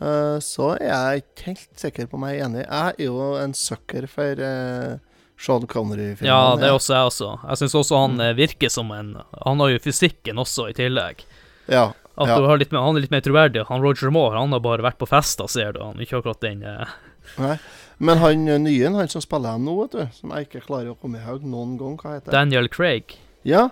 uh, 0.00 0.40
så 0.40 0.72
er 0.80 0.88
jeg 0.88 1.24
ikke 1.24 1.50
helt 1.50 1.84
sikker 1.84 2.08
på 2.08 2.16
om 2.16 2.24
jeg 2.28 2.40
er 2.40 2.48
enig. 2.48 2.64
Jeg 2.64 2.96
er 2.96 3.04
jo 3.04 3.28
en 3.40 3.54
sucker 3.54 4.08
for 4.10 4.40
Sean 5.38 5.66
Connery-filmen. 5.66 6.26
Ja, 6.30 6.56
det 6.56 6.64
er 6.70 6.74
også 6.76 6.94
jeg 6.94 7.10
også. 7.10 7.30
Jeg 7.48 7.58
syns 7.60 7.74
også 7.82 7.98
han 8.00 8.16
Mm. 8.16 8.20
eh, 8.24 8.34
virker 8.34 8.70
som 8.70 8.90
en 8.92 9.16
Han 9.44 9.58
har 9.60 9.68
jo 9.74 9.78
fysikken 9.78 10.38
også, 10.40 10.70
i 10.70 10.72
tillegg. 10.72 11.24
Ja, 11.68 11.92
At 12.18 12.28
Ja. 12.28 12.54
litt 12.56 12.72
mer, 12.72 12.80
Han 12.80 12.96
er 12.96 13.00
litt 13.00 13.10
mer 13.10 13.20
troverdig. 13.20 13.66
Han 13.68 13.82
Roger 13.82 14.10
Moore 14.10 14.38
han 14.38 14.50
har 14.52 14.60
bare 14.60 14.78
vært 14.82 14.96
på 14.98 15.06
fester, 15.06 15.46
ser 15.48 15.72
du. 15.72 15.80
Han 15.80 15.96
ikke 15.96 16.22
akkurat 16.22 16.40
den 16.40 16.62
eh, 16.62 16.86
nei. 17.38 17.58
Men 17.98 18.18
han 18.18 18.48
eh, 18.48 18.58
nye, 18.58 18.90
han 18.94 19.08
som 19.08 19.20
spiller 19.20 19.50
ham 19.50 19.64
nå, 19.66 19.74
vet 19.82 19.90
du, 19.92 20.08
som 20.14 20.30
jeg 20.30 20.48
ikke 20.48 20.64
klarer 20.66 20.90
å 20.94 20.96
komme 20.98 21.18
i 21.18 21.24
haug 21.26 21.42
noen 21.44 21.76
gang, 21.78 21.96
hva 21.98 22.14
heter 22.14 22.30
Daniel 22.32 22.68
Craig. 22.68 23.16
Ja, 23.44 23.68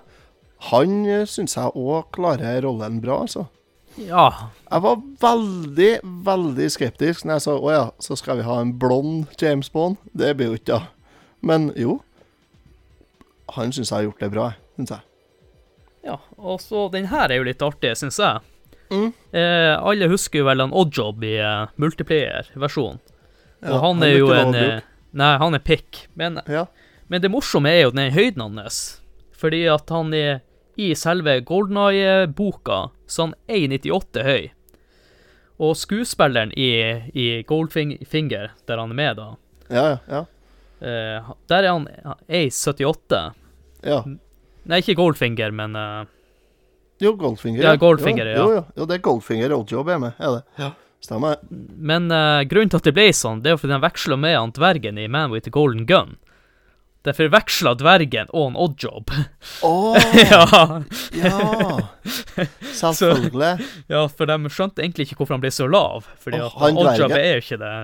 han 0.71 1.07
uh, 1.07 1.25
syns 1.25 1.55
jeg 1.57 1.73
òg 1.75 2.11
klarer 2.13 2.61
rollen 2.63 3.01
bra, 3.01 3.23
altså. 3.23 3.49
Ja. 3.97 4.51
Jeg 4.71 4.83
var 4.83 4.97
veldig, 5.21 6.01
veldig 6.25 6.69
skeptisk 6.73 7.25
når 7.25 7.35
jeg 7.39 7.43
sa 7.47 7.53
å 7.59 7.71
ja, 7.73 7.85
så 8.01 8.17
skal 8.19 8.37
vi 8.37 8.43
ha 8.43 8.61
en 8.61 8.73
blond 8.79 9.27
James 9.41 9.69
Bond. 9.73 9.97
Det 10.15 10.37
blir 10.37 10.47
jo 10.53 10.59
ikke 10.59 10.67
da. 10.79 10.83
Men 11.45 11.71
jo. 11.77 11.99
Han 13.55 13.73
syns 13.77 13.91
jeg 13.93 13.99
har 13.99 14.07
gjort 14.09 14.23
det 14.25 14.31
bra, 14.33 14.47
syns 14.79 14.95
jeg. 14.95 15.05
ja. 16.09 16.19
Og 16.41 16.61
så 16.65 16.87
den 16.93 17.07
her 17.13 17.31
er 17.31 17.41
jo 17.43 17.47
litt 17.49 17.63
artig, 17.65 17.93
syns 18.01 18.19
jeg. 18.21 18.41
Mm. 18.91 19.11
Eh, 19.33 19.75
alle 19.81 20.09
husker 20.13 20.41
jo 20.43 20.47
vel 20.49 20.61
han 20.61 20.73
Oddjob 20.77 21.23
i 21.25 21.35
uh, 21.41 21.69
multiplayer-versjonen. 21.81 23.01
Ja, 23.65 23.75
og 23.75 23.79
han 23.81 23.97
han 24.01 24.03
er 24.09 24.17
jo 24.19 24.33
en 24.37 24.55
eh, 24.59 24.83
Nei, 25.17 25.31
han 25.41 25.55
er 25.57 25.63
pikk. 25.65 26.07
Men, 26.19 26.41
Ja. 26.51 26.67
men 27.09 27.23
det 27.23 27.31
morsomme 27.31 27.71
er 27.71 27.85
jo 27.87 27.95
den 27.95 28.13
høyden 28.13 28.43
hans. 28.59 29.01
Fordi 29.33 29.63
at 29.71 29.89
han 29.95 30.13
er 30.15 30.41
i 30.77 30.91
selve 30.99 31.39
Golden 31.47 31.77
Eye-boka, 31.79 32.89
så 33.07 33.29
han 33.29 33.35
er 33.49 33.69
1,98 33.69 34.25
høy. 34.27 34.51
Og 35.63 35.77
skuespilleren 35.79 36.51
i, 36.59 36.71
i 37.15 37.27
Goldfinger, 37.47 38.51
der 38.67 38.81
han 38.83 38.91
er 38.91 38.99
med, 38.99 39.17
da, 39.21 39.29
Ja, 39.71 39.99
ja, 40.11 40.25
ja. 40.85 41.17
eh, 41.17 41.33
der 41.51 41.67
er 41.67 41.73
han 41.73 41.89
1,78. 42.29 43.25
ja. 43.89 44.05
Nei, 44.65 44.79
ikke 44.81 44.95
Goldfinger, 44.97 45.53
men 45.53 45.75
uh, 45.77 46.07
Jo, 47.03 47.11
Goldfinger. 47.21 47.61
Ja, 47.67 47.75
Goldfinger, 47.77 48.31
jo, 48.33 48.47
jo, 48.49 48.55
jo, 48.55 48.63
jo, 48.79 48.87
det 48.89 48.97
er 48.97 49.03
Goldfinger 49.05 49.53
Oddjob 49.53 49.91
er 49.93 49.99
med, 50.01 50.15
er 50.17 50.39
det. 50.39 50.43
Ja. 50.57 50.71
Stemmer. 51.05 51.37
Men 51.51 52.09
uh, 52.09 52.41
grunnen 52.49 52.73
til 52.73 52.81
at 52.81 52.87
det 52.89 52.95
ble 52.97 53.11
sånn, 53.13 53.43
det 53.45 53.51
er 53.51 53.59
jo 53.59 53.61
fordi 53.61 53.75
de 53.75 53.85
veksla 53.85 54.17
med 54.17 54.39
han 54.39 54.55
dvergen 54.57 55.01
i 55.03 55.05
Man 55.13 55.35
with 55.35 55.45
the 55.45 55.53
Golden 55.53 55.85
Gun. 55.85 56.15
De 57.05 57.13
forveksla 57.13 57.75
dvergen 57.77 58.31
og 58.33 58.47
en 58.49 58.59
Oddjob. 58.65 59.13
Å! 59.67 59.73
ja. 60.33 60.47
ja! 61.21 61.41
Selvfølgelig. 62.73 63.67
ja, 63.93 64.05
for 64.09 64.31
de 64.31 64.53
skjønte 64.53 64.81
egentlig 64.81 65.09
ikke 65.09 65.21
hvorfor 65.21 65.37
han 65.37 65.45
ble 65.45 65.53
så 65.53 65.69
lav. 65.69 66.09
Fordi 66.25 66.41
oh, 66.41 66.55
at 66.65 66.81
Oddjob 66.81 67.17
er 67.19 67.29
jo 67.35 67.45
ikke 67.45 67.61
det 67.61 67.75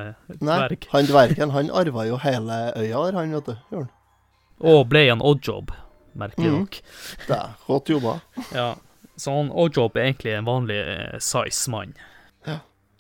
Nei, 0.41 0.61
han 0.95 1.11
dvergen, 1.11 1.53
han 1.57 1.73
arva 1.83 2.07
jo 2.09 2.21
hele 2.25 2.61
øya 2.73 3.05
der, 3.07 3.19
han, 3.21 3.37
vet 3.37 3.53
du. 3.53 3.85
Og 4.71 4.87
ble 4.89 5.07
en 5.13 5.25
Oddjob, 5.25 5.75
merkelig 6.17 6.55
nok. 6.55 6.81
nok. 6.81 7.27
Det 7.27 7.37
er 7.37 7.59
godt 7.69 7.93
jobba. 7.93 8.19
Ja. 8.57 8.71
Så 9.21 9.37
han 9.37 9.53
Oddjob 9.53 10.01
er 10.01 10.09
egentlig 10.09 10.39
en 10.39 10.49
vanlig 10.49 10.81
eh, 10.81 11.21
size-mann. 11.21 11.93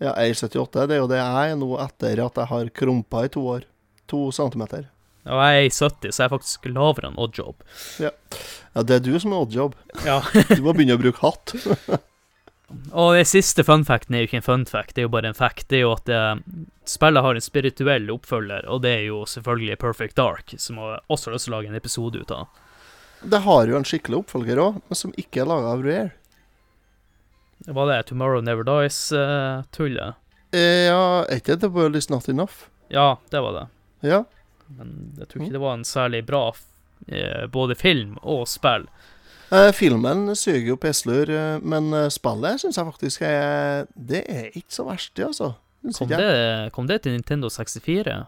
Ja, 0.01 0.15
1,78. 0.17 0.87
Det 0.89 0.97
er 0.97 1.03
jo 1.03 1.09
det 1.11 1.19
jeg 1.21 1.53
er 1.53 1.59
nå 1.61 1.75
etter 1.83 2.23
at 2.25 2.39
jeg 2.41 2.49
har 2.49 2.69
krumpa 2.73 3.27
i 3.27 3.33
to 3.33 3.43
år. 3.53 3.67
To 4.09 4.31
centimeter. 4.33 4.87
Og 5.29 5.41
jeg 5.45 5.57
er 5.57 5.67
i 5.67 5.73
70, 5.73 6.13
så 6.15 6.23
jeg 6.23 6.27
er 6.29 6.33
faktisk 6.33 6.69
lavere 6.73 7.11
enn 7.11 7.19
Oddjob. 7.21 7.65
Ja, 8.01 8.13
det 8.87 8.97
er 8.97 9.03
du 9.05 9.13
som 9.21 9.35
er 9.35 9.43
oddjob. 9.45 9.75
Ja. 10.07 10.21
Du 10.57 10.63
må 10.65 10.73
begynne 10.73 10.97
å 10.97 11.03
bruke 11.03 11.21
hatt. 11.25 11.53
Og 12.95 13.17
den 13.19 13.27
siste 13.27 13.65
funfacten 13.67 14.15
er 14.15 14.23
jo 14.23 14.29
ikke 14.29 14.39
en 14.39 14.47
funfact, 14.47 14.95
det 14.95 15.03
er 15.03 15.09
jo 15.09 15.13
bare 15.13 15.33
en 15.33 15.35
fact. 15.37 15.67
Det 15.73 15.81
er 15.81 15.85
jo 15.89 15.93
at 15.97 16.11
eh, 16.15 16.37
spillet 16.87 17.25
har 17.27 17.35
en 17.35 17.43
spirituell 17.43 18.07
oppfølger, 18.15 18.69
og 18.71 18.85
det 18.85 18.93
er 18.95 19.05
jo 19.09 19.25
selvfølgelig 19.27 19.79
Perfect 19.83 20.15
Dark, 20.21 20.55
som 20.63 20.79
har 20.79 21.01
også 21.11 21.33
lyst 21.35 21.49
til 21.49 21.55
å 21.55 21.57
lage 21.59 21.73
en 21.73 21.79
episode 21.81 22.23
ut 22.23 22.31
av. 22.35 22.47
Det 23.27 23.43
har 23.43 23.67
jo 23.69 23.77
en 23.77 23.85
skikkelig 23.85 24.21
oppfølger 24.23 24.63
òg, 24.63 24.79
men 24.87 25.01
som 25.01 25.11
ikke 25.19 25.43
er 25.43 25.51
laga 25.51 25.75
av 25.75 25.83
Rare. 25.85 26.13
Var 27.67 27.91
det 27.91 27.99
Tomorrow 28.09 28.41
Never 28.47 28.65
Dies-tullet? 28.65 30.17
Eh, 30.55 30.87
ja, 30.89 31.03
er 31.27 31.43
ikke 31.43 31.59
The 31.61 31.69
World 31.75 31.99
Is 31.99 32.09
Not 32.11 32.31
Enough? 32.31 32.69
ja, 32.91 33.19
det 33.35 33.43
var 33.45 33.59
det. 33.59 33.67
Ja. 34.09 34.23
Men 34.79 35.15
jeg 35.19 35.29
tror 35.31 35.45
ikke 35.45 35.57
det 35.57 35.63
var 35.63 35.79
en 35.79 35.87
særlig 35.89 36.21
bra 36.29 36.43
eh, 37.09 37.47
både 37.53 37.77
film 37.79 38.17
og 38.23 38.47
spill. 38.51 38.87
Eh, 39.51 39.71
filmen 39.75 40.31
suger 40.39 40.69
jo 40.73 40.79
pisslur, 40.79 41.31
eh, 41.35 41.57
men 41.63 41.91
spillet 42.13 42.63
syns 42.63 42.79
jeg 42.79 42.87
faktisk 42.93 43.25
er 43.27 43.89
Det 43.95 44.23
er 44.31 44.51
ikke 44.55 44.77
så 44.77 44.87
verst, 44.87 45.15
det, 45.17 45.27
altså. 45.33 45.55
Kom 45.97 46.11
det, 46.13 46.73
kom 46.77 46.87
det 46.87 47.01
til 47.03 47.17
Nintendo 47.17 47.49
64? 47.49 48.19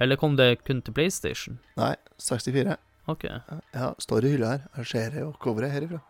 Eller 0.00 0.16
kom 0.16 0.38
det 0.38 0.62
kun 0.64 0.80
til 0.80 0.94
PlayStation? 0.96 1.58
Nei, 1.76 1.92
64. 2.16 2.78
OK. 3.12 3.26
Ja, 3.74 3.92
står 4.00 4.24
i 4.24 4.32
hylla 4.32 4.54
her. 4.54 4.64
Jeg 4.78 4.88
ser 4.88 5.20
jo 5.20 5.34
coveret 5.42 5.74
herifra. 5.74 6.00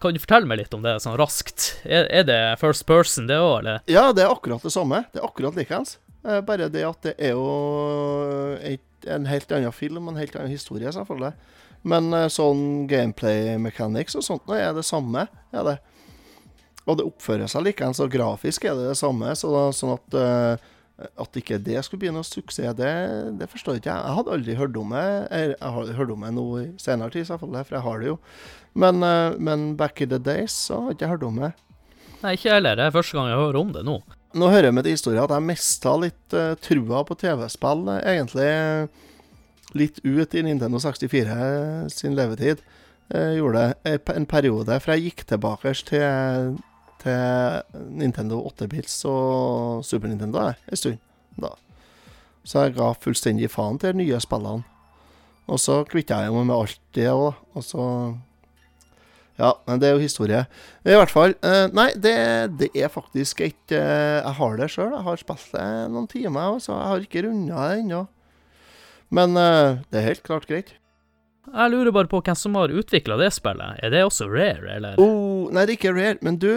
Kan 0.00 0.14
du 0.14 0.20
fortelle 0.22 0.46
meg 0.46 0.60
litt 0.60 0.74
om 0.76 0.84
det, 0.84 0.94
sånn 1.02 1.16
raskt? 1.18 1.72
Er, 1.82 2.06
er 2.14 2.24
det 2.24 2.38
first 2.60 2.86
person, 2.86 3.26
det 3.28 3.36
òg, 3.42 3.58
eller? 3.60 3.80
Ja, 3.90 4.08
det 4.14 4.24
er 4.24 4.32
akkurat 4.32 4.62
det 4.62 4.72
samme. 4.72 5.02
Det 5.12 5.20
er 5.20 5.26
akkurat 5.26 5.58
likeens. 5.58 5.98
Bare 6.22 6.68
det 6.70 6.84
at 6.86 7.04
det 7.04 7.14
er 7.18 7.34
jo 7.34 7.48
et, 8.62 8.82
en 9.06 9.28
helt 9.30 9.52
annen 9.52 9.74
film 9.74 10.08
en 10.08 10.18
helt 10.18 10.36
annen 10.36 10.52
historie, 10.52 10.90
selvfølgelig. 10.92 11.34
Men 11.86 12.10
eh, 12.16 12.30
sånn 12.32 12.88
gameplay 12.90 13.54
mechanics 13.62 14.18
og 14.18 14.26
sånt 14.26 14.50
er 14.54 14.72
det 14.76 14.86
samme. 14.86 15.28
Er 15.54 15.66
det. 15.66 15.76
Og 16.88 16.98
det 16.98 17.06
oppfører 17.06 17.50
seg 17.50 17.66
likeens, 17.66 18.00
og 18.00 18.10
grafisk 18.12 18.64
er 18.64 18.76
det 18.78 18.90
det 18.90 18.98
samme. 18.98 19.34
Så 19.36 19.52
da, 19.52 19.68
sånn 19.76 19.94
at 19.94 20.16
uh, 20.16 20.68
at 20.98 21.36
ikke 21.38 21.60
det 21.62 21.78
skulle 21.86 22.02
bli 22.02 22.10
noe 22.10 22.26
suksess, 22.26 22.74
det, 22.74 22.90
det 23.38 23.46
forstår 23.52 23.78
ikke 23.78 23.92
jeg. 23.92 24.02
Jeg 24.02 24.16
hadde 24.16 24.32
aldri 24.34 24.56
hørt 24.58 24.78
om 24.80 24.94
det. 24.96 25.04
Jeg, 25.04 25.52
jeg 25.52 25.74
har 25.76 25.92
hørt 26.00 26.14
om 26.14 26.24
det 26.26 26.32
nå 26.34 26.46
i 26.58 26.64
senere 26.82 27.14
tid, 27.14 27.28
selvfølgelig, 27.28 27.68
for 27.68 27.78
jeg 27.78 27.86
har 27.86 28.02
det 28.02 28.08
jo. 28.08 28.16
Men, 28.78 29.04
uh, 29.04 29.36
men 29.38 29.70
back 29.78 30.02
in 30.02 30.10
the 30.10 30.18
days 30.18 30.56
så 30.66 30.80
hadde 30.80 30.96
jeg 30.96 31.02
ikke 31.02 31.12
hørt 31.14 31.28
om 31.28 31.42
det. 31.44 31.52
Nei, 32.24 32.34
ikke 32.34 32.56
heller. 32.56 32.80
Det 32.80 32.88
er 32.88 32.96
første 32.96 33.18
gang 33.18 33.30
jeg 33.30 33.42
hører 33.44 33.60
om 33.60 33.76
det 33.76 33.84
nå. 33.86 34.00
Nå 34.36 34.50
hører 34.52 34.68
jeg 34.68 34.76
med 34.76 34.84
til 34.84 34.92
historien 34.92 35.24
at 35.24 35.32
jeg 35.32 35.46
mista 35.48 35.94
litt 35.96 36.34
uh, 36.36 36.52
trua 36.60 37.00
på 37.08 37.16
TV-spill, 37.16 37.86
eh, 37.94 38.02
egentlig 38.12 38.44
eh, 38.44 39.06
litt 39.78 40.02
ut 40.04 40.34
i 40.36 40.42
Nintendo 40.44 40.80
64 40.84 41.88
sin 41.94 42.16
levetid. 42.16 42.60
Jeg 43.08 43.38
gjorde 43.38 43.62
en 43.88 44.26
periode, 44.28 44.76
for 44.84 44.92
jeg 44.92 45.06
gikk 45.06 45.24
tilbake 45.30 45.72
til, 45.88 46.58
til 47.00 47.78
Nintendo 47.88 48.42
8-bits 48.50 48.98
og 49.08 49.86
Super 49.88 50.12
Nintendo 50.12 50.50
en 50.50 50.76
stund. 50.76 51.00
da. 51.40 51.54
Så 52.44 52.66
jeg 52.66 52.76
ga 52.76 52.92
fullstendig 53.00 53.48
faen 53.48 53.80
til 53.80 53.96
de 53.96 54.02
nye 54.02 54.20
spillene. 54.20 54.66
Og 55.48 55.60
så 55.60 55.80
kvitta 55.88 56.20
jeg 56.26 56.36
meg 56.36 56.50
med 56.50 56.58
alt 56.58 56.80
det 56.96 57.08
òg, 57.08 57.32
og 57.56 57.64
så 57.64 57.84
Ja, 59.38 59.52
men 59.68 59.78
det 59.78 59.86
er 59.88 59.94
jo 59.94 60.02
historie. 60.02 60.40
I 60.82 60.96
hvert 60.98 61.12
fall. 61.14 61.34
eh, 61.46 61.68
nei, 61.70 61.92
det, 61.94 62.14
det 62.58 62.68
er 62.74 62.90
faktisk 62.90 63.40
ikke 63.46 63.78
eh, 63.78 64.18
Jeg 64.18 64.34
har 64.40 64.56
det 64.58 64.70
sjøl. 64.74 64.90
Jeg 64.96 65.06
har 65.06 65.20
spilt 65.20 65.52
det 65.54 65.66
noen 65.94 66.08
timer, 66.10 66.58
så 66.62 66.72
jeg 66.74 66.88
har 66.92 67.04
ikke 67.06 67.22
runda 67.28 67.68
det 67.70 67.84
ennå. 67.84 68.00
Men 69.14 69.38
eh, 69.38 69.78
det 69.92 70.00
er 70.00 70.08
helt 70.10 70.24
klart 70.26 70.48
greit. 70.50 70.74
Jeg 71.48 71.72
lurer 71.72 71.94
bare 71.94 72.10
på 72.10 72.20
hvem 72.20 72.36
som 72.36 72.58
har 72.58 72.74
utvikla 72.74 73.16
det 73.20 73.30
spillet. 73.32 73.78
Er 73.80 73.94
det 73.94 74.02
også 74.04 74.26
Rare, 74.28 74.74
eller? 74.74 74.98
Oh, 75.00 75.46
nei, 75.54 75.64
det 75.64 75.76
er 75.76 75.78
ikke 75.78 75.94
rare, 75.96 76.18
men 76.20 76.36
du 76.42 76.50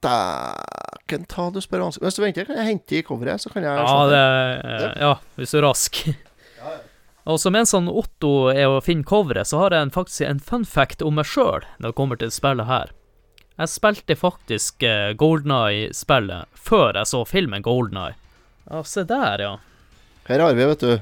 Dæken 0.00 1.26
ta 1.28 1.50
du 1.52 1.58
spør 1.60 1.82
vanskelig. 1.84 2.06
Hvis 2.06 2.16
du 2.16 2.22
venter, 2.24 2.46
kan 2.48 2.56
jeg 2.56 2.68
hente 2.70 2.96
i 2.96 3.02
coveret, 3.04 3.42
så 3.42 3.50
kan 3.52 3.66
jeg 3.66 3.76
Ja, 3.76 3.96
det 4.08 4.20
det. 4.64 4.92
Ja, 5.02 5.10
hvis 5.36 5.52
du 5.52 5.58
er 5.60 5.66
rask. 5.66 5.98
Og 7.28 7.40
så 7.40 7.52
mens 7.52 7.74
han 7.76 7.90
Otto 7.90 8.48
er 8.52 8.70
å 8.70 8.80
finne 8.84 9.04
coveret, 9.06 9.50
så 9.50 9.60
har 9.64 9.76
jeg 9.76 9.88
en, 9.88 9.92
faktisk 9.92 10.24
en 10.24 10.40
fun 10.40 10.64
fact 10.64 11.02
om 11.04 11.18
meg 11.20 11.28
sjøl 11.28 11.66
når 11.78 11.90
det 11.90 11.98
kommer 11.98 12.20
til 12.20 12.32
spillet 12.32 12.68
her. 12.70 12.94
Jeg 13.60 13.68
spilte 13.68 14.16
faktisk 14.16 14.84
uh, 14.86 15.12
Golden 15.20 15.52
Eye-spillet 15.52 16.48
før 16.56 16.96
jeg 16.96 17.10
så 17.10 17.24
filmen 17.28 17.64
Golden 17.66 17.98
Eye. 18.00 18.16
Ja, 18.70 18.80
se 18.88 19.04
der, 19.04 19.44
ja. 19.44 19.54
Her 20.30 20.46
har 20.46 20.56
vi, 20.56 20.68
vet 20.70 20.84
du. 20.84 20.94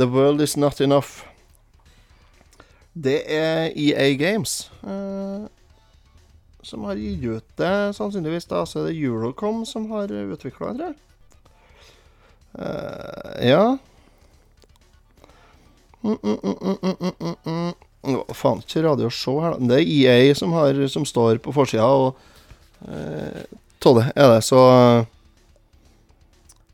The 0.00 0.08
World 0.10 0.42
Is 0.42 0.56
Not 0.56 0.80
Enough. 0.80 1.22
Det 2.92 3.20
er 3.30 3.70
EA 3.78 4.14
Games 4.18 4.64
uh, 4.82 5.46
som 6.62 6.84
har 6.88 6.98
gitt 6.98 7.22
ut 7.24 7.46
det, 7.56 7.94
sannsynligvis. 7.96 8.48
da, 8.50 8.64
Så 8.66 8.82
er 8.82 8.90
det 8.90 8.98
Eurocom 8.98 9.62
som 9.66 9.90
har 9.94 10.10
utvikla 10.10 10.74
det, 10.74 10.94
Uh. 12.50 12.64
Eh, 12.66 13.48
ja. 13.48 13.78
Mm, 16.02 16.16
mm, 16.22 17.36
mm. 17.44 17.72
Å, 18.00 18.20
faen, 18.32 18.62
ikke 18.64 18.82
Radio 18.86 19.10
Show 19.12 19.42
her, 19.44 19.56
da. 19.56 19.68
Det 19.72 19.80
er 19.82 19.90
EA 19.92 20.34
som, 20.36 20.54
har, 20.56 20.78
som 20.88 21.04
står 21.04 21.40
på 21.44 21.52
forsida, 21.52 21.84
og 21.84 22.16
eh, 22.88 23.42
Av 23.80 23.96
det 23.96 24.06
er 24.12 24.28
det, 24.34 24.40
så 24.44 24.60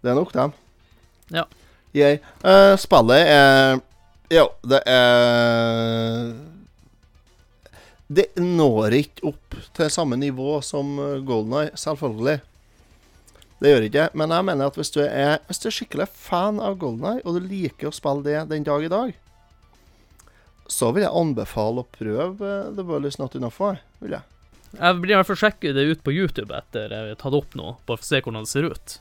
Det 0.03 0.11
er 0.11 0.19
nok 0.19 0.33
dem. 0.35 0.55
Ja. 1.35 1.45
EA. 1.95 2.17
Eh, 2.47 2.75
spillet 2.79 3.33
er 3.33 3.81
Jo, 4.31 4.49
det 4.67 4.83
er 4.91 6.35
Det 8.07 8.29
når 8.39 8.95
ikke 9.01 9.33
opp 9.33 9.59
til 9.75 9.91
samme 9.91 10.19
nivå 10.19 10.61
som 10.63 10.95
eh, 11.03 11.23
Golden 11.27 11.59
Eye, 11.65 11.75
selvfølgelig. 11.75 12.39
Det 13.61 13.71
gjør 13.73 13.87
ikke 13.87 13.97
det. 14.03 14.09
Men 14.21 14.35
jeg 14.35 14.47
mener 14.51 14.69
at 14.69 14.77
hvis 14.77 14.93
du 14.93 15.01
er, 15.05 15.39
hvis 15.49 15.63
du 15.63 15.69
er 15.71 15.77
skikkelig 15.79 16.07
fan 16.13 16.59
av 16.61 16.77
Golden 16.81 17.07
Eye, 17.15 17.23
og 17.25 17.39
du 17.39 17.47
liker 17.49 17.89
å 17.89 17.95
spille 17.95 18.25
det 18.27 18.43
den 18.53 18.67
dag 18.67 18.85
i 18.85 18.93
dag, 18.93 19.15
så 20.69 20.91
vil 20.93 21.07
jeg 21.07 21.15
anbefale 21.15 21.83
å 21.85 21.89
prøve 21.95 22.49
eh, 22.51 22.71
The 22.75 22.85
World 22.85 23.09
Is 23.09 23.21
Not 23.21 23.37
Enough. 23.39 23.55
for, 23.57 23.79
Vil 24.03 24.17
jeg. 24.17 24.33
Jeg 24.77 25.01
blir 25.01 25.15
i 25.15 25.17
hvert 25.17 25.29
fall 25.29 25.39
sjekke 25.41 25.73
det 25.73 25.85
ut 25.89 26.03
på 26.05 26.13
YouTube 26.13 26.53
etter 26.53 26.91
jeg 26.93 27.13
har 27.13 27.21
tatt 27.21 27.37
opp 27.39 27.55
nå, 27.57 27.77
bare 27.87 28.01
for 28.01 28.05
å 28.05 28.09
se 28.09 28.21
hvordan 28.21 28.45
det 28.45 28.51
ser 28.51 28.67
ut. 28.67 28.97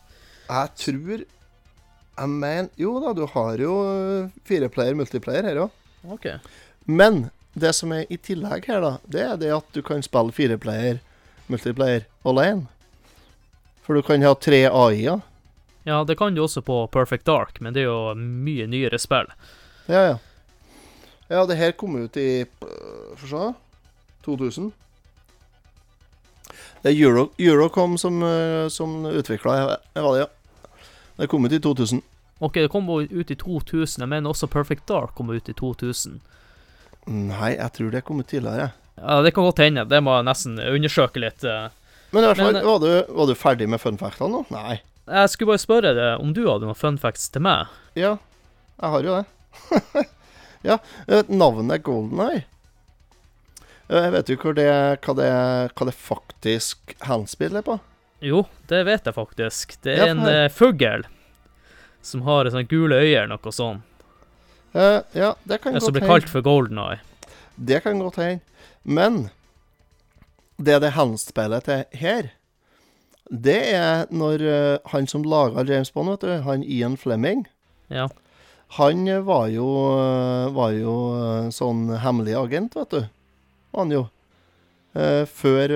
Jeg 0.45 0.69
tror 0.77 1.23
Jeg 1.25 2.29
mener 2.29 2.69
Jo 2.77 2.91
da, 3.01 3.15
du 3.17 3.25
har 3.33 3.57
jo 3.59 3.73
eh, 3.89 4.29
fireplayer, 4.47 4.95
multiplayer 4.95 5.49
her 5.49 5.63
òg. 5.65 5.81
OK. 6.15 6.29
Men 6.85 7.25
det 7.57 7.73
som 7.75 7.91
er 7.95 8.05
i 8.13 8.17
tillegg 8.21 8.69
her, 8.69 8.79
da, 8.83 8.93
det 9.09 9.25
er 9.25 9.41
det 9.41 9.51
at 9.57 9.67
du 9.75 9.81
kan 9.83 10.03
spille 10.05 10.31
fireplayer 10.35 11.01
multiplayer 11.51 12.05
alene. 12.23 12.69
For 13.85 13.93
du 13.93 14.01
kan 14.01 14.23
ha 14.25 14.33
tre 14.35 14.65
AI-er. 14.65 15.21
Ja, 15.85 16.03
det 16.03 16.17
kan 16.17 16.33
du 16.33 16.41
også 16.41 16.63
på 16.65 16.87
Perfect 16.89 17.27
Dark, 17.29 17.59
men 17.61 17.75
det 17.75 17.83
er 17.83 17.91
jo 17.91 18.15
mye 18.17 18.65
nyere 18.65 18.97
spill. 18.97 19.29
Ja, 19.85 20.01
ja. 20.07 20.15
Ja, 21.29 21.45
det 21.45 21.57
her 21.57 21.75
kom 21.77 21.95
ut 21.97 22.17
i 22.17 22.45
øh, 22.45 23.13
Få 23.17 23.29
se 23.29 23.43
2000. 24.25 24.71
Det 26.81 26.91
er 26.91 26.97
Euro, 27.01 27.29
Eurocom 27.41 27.97
som, 27.97 28.23
øh, 28.23 28.69
som 28.69 29.05
utvikla 29.05 29.55
det, 29.57 29.77
det, 29.93 30.03
ja. 30.19 30.25
Det 31.17 31.29
kom 31.29 31.45
ut 31.45 31.53
i 31.53 31.59
2000. 31.59 32.01
Ok, 32.39 32.53
det 32.53 32.69
kom 32.69 32.89
ut 32.89 33.31
i 33.31 33.35
2000, 33.35 34.01
jeg 34.01 34.09
mener 34.09 34.29
også 34.29 34.47
Perfect 34.47 34.87
Dark 34.89 35.15
kom 35.15 35.29
ut 35.29 35.49
i 35.49 35.53
2000. 35.53 36.19
Nei, 37.07 37.53
jeg 37.55 37.71
tror 37.73 37.93
det 37.93 38.03
kom 38.03 38.19
ut 38.19 38.27
tidligere. 38.27 38.71
Ja, 38.97 39.21
det 39.21 39.33
kan 39.33 39.43
godt 39.43 39.61
hende. 39.61 39.85
Det 39.85 40.01
må 40.03 40.15
jeg 40.17 40.25
nesten 40.25 40.59
undersøke 40.59 41.21
litt. 41.21 41.43
Eh. 42.15 42.17
Men 42.17 42.23
i 42.23 42.31
hvert 42.31 42.39
fall, 42.39 42.55
øh, 42.55 42.67
var, 42.67 42.79
du, 42.79 43.13
var 43.19 43.27
du 43.27 43.35
ferdig 43.35 43.67
med 43.69 43.81
funfactene 43.83 44.31
nå? 44.31 44.43
Nei. 44.55 44.79
Jeg 45.05 45.29
skulle 45.29 45.53
bare 45.53 45.61
spørre 45.61 45.93
deg 45.93 46.23
om 46.23 46.31
du 46.33 46.45
hadde 46.47 46.65
noen 46.65 46.77
funfacts 46.79 47.27
til 47.33 47.43
meg. 47.45 47.69
Ja, 47.93 48.15
jeg 48.79 48.93
har 48.95 49.05
jo 49.05 49.17
det. 49.19 50.05
ja, 50.69 50.77
navnet 51.07 51.29
navnet 51.31 51.83
Goldeneye 51.85 52.41
Jeg 53.87 54.11
Vet 54.11 54.31
hvor 54.41 54.55
det, 54.57 54.65
hva, 55.05 55.13
det, 55.15 55.29
hva 55.77 55.87
det 55.87 55.93
faktisk 55.95 56.95
henspiller 57.05 57.63
på? 57.63 57.77
Jo, 58.25 58.45
det 58.71 58.81
vet 58.87 59.05
jeg 59.05 59.15
faktisk. 59.15 59.77
Det 59.85 59.95
Ja, 59.99 60.07
er 60.07 60.15
en 60.15 60.23
få 60.25 60.33
uh, 60.33 60.73
fugl 60.73 61.05
som 62.05 62.25
har 62.25 62.49
sånne 62.49 62.69
gule 62.69 62.97
øyne, 63.01 63.27
noe 63.31 63.53
sånt. 63.53 63.83
Uh, 64.75 65.01
ja, 65.15 65.33
det 65.47 65.61
kan 65.63 65.75
eh, 65.77 65.81
Som 65.83 65.95
blir 65.95 66.05
kalt 66.05 66.29
for 66.29 66.43
Golden 66.45 66.81
Eye. 66.81 66.99
Det 67.55 67.79
kan 67.85 68.01
godt 68.01 68.19
hende. 68.21 68.43
Men 68.83 69.29
det 70.57 70.79
det 70.81 70.93
henspeiler 70.95 71.63
til 71.65 71.83
her, 71.99 72.31
det 73.31 73.57
er 73.73 74.05
når 74.13 74.41
eh, 74.45 74.77
han 74.91 75.07
som 75.09 75.23
laga 75.25 75.63
James 75.65 75.91
Bond, 75.91 76.09
vet 76.13 76.21
du, 76.21 76.33
han 76.45 76.63
Ian 76.63 76.95
Fleming, 76.97 77.45
Ja. 77.89 78.07
han 78.77 79.07
eh, 79.07 79.21
var 79.25 79.47
jo, 79.49 79.65
eh, 79.99 80.51
var 80.53 80.71
jo 80.77 80.93
sånn 81.51 81.89
hemmelig 81.99 82.35
agent, 82.37 82.75
vet 82.75 82.89
du. 82.89 83.01
Han 83.75 83.91
jo. 83.91 84.05
Før 84.95 85.71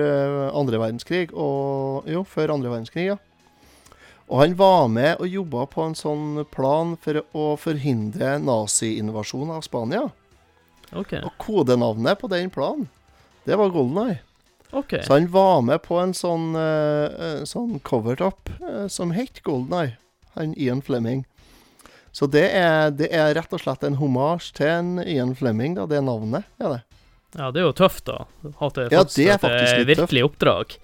andre 0.56 0.78
verdenskrig, 0.80 1.26
og 1.36 2.06
Jo, 2.08 2.22
før 2.24 2.54
andre 2.54 2.70
verdenskrig, 2.72 3.10
ja. 3.10 3.16
Og 4.30 4.38
han 4.40 4.54
var 4.56 4.86
med 4.88 5.20
og 5.20 5.28
jobba 5.28 5.66
på 5.68 5.82
en 5.84 5.94
sånn 5.98 6.46
plan 6.48 6.94
for 7.02 7.18
å 7.36 7.50
forhindre 7.60 8.38
nazi-invasjon 8.40 9.50
av 9.52 9.60
Spania. 9.66 10.06
OK. 10.96 11.12
Og 11.20 11.34
kodenavnet 11.42 12.16
på 12.22 12.30
den 12.32 12.48
planen, 12.48 12.88
det 13.44 13.58
var 13.60 13.68
Golden 13.74 13.98
Eye. 14.06 14.20
Ok. 14.72 14.94
Så 15.06 15.16
han 15.16 15.28
var 15.32 15.62
med 15.66 15.82
på 15.82 15.98
en 16.02 16.14
sånn, 16.16 16.52
uh, 16.56 17.42
sånn 17.48 17.80
covertop 17.86 18.52
uh, 18.60 18.86
som 18.92 19.14
het 19.16 19.42
Golden 19.46 19.76
Eye. 19.78 19.96
Han 20.38 20.54
Ian 20.54 20.82
Fleming. 20.82 21.24
Så 22.12 22.26
det 22.26 22.46
er, 22.58 22.90
det 22.94 23.10
er 23.14 23.34
rett 23.38 23.52
og 23.54 23.62
slett 23.62 23.84
en 23.86 23.98
homasj 24.00 24.50
til 24.58 24.70
en 24.70 24.94
Ian 25.04 25.34
Fleming, 25.38 25.76
da, 25.78 25.86
det 25.90 26.02
navnet. 26.06 26.48
er 26.58 26.76
det. 26.76 26.80
Ja, 27.38 27.50
det 27.54 27.62
er 27.62 27.68
jo 27.68 27.76
tøft, 27.78 28.04
da. 28.08 28.24
At 28.58 28.74
det, 28.74 28.88
Ja, 28.90 29.04
det 29.06 29.26
er 29.28 29.38
faktisk 29.38 29.78
litt 29.78 29.90
virkelig 29.92 30.24
oppdrag. 30.26 30.74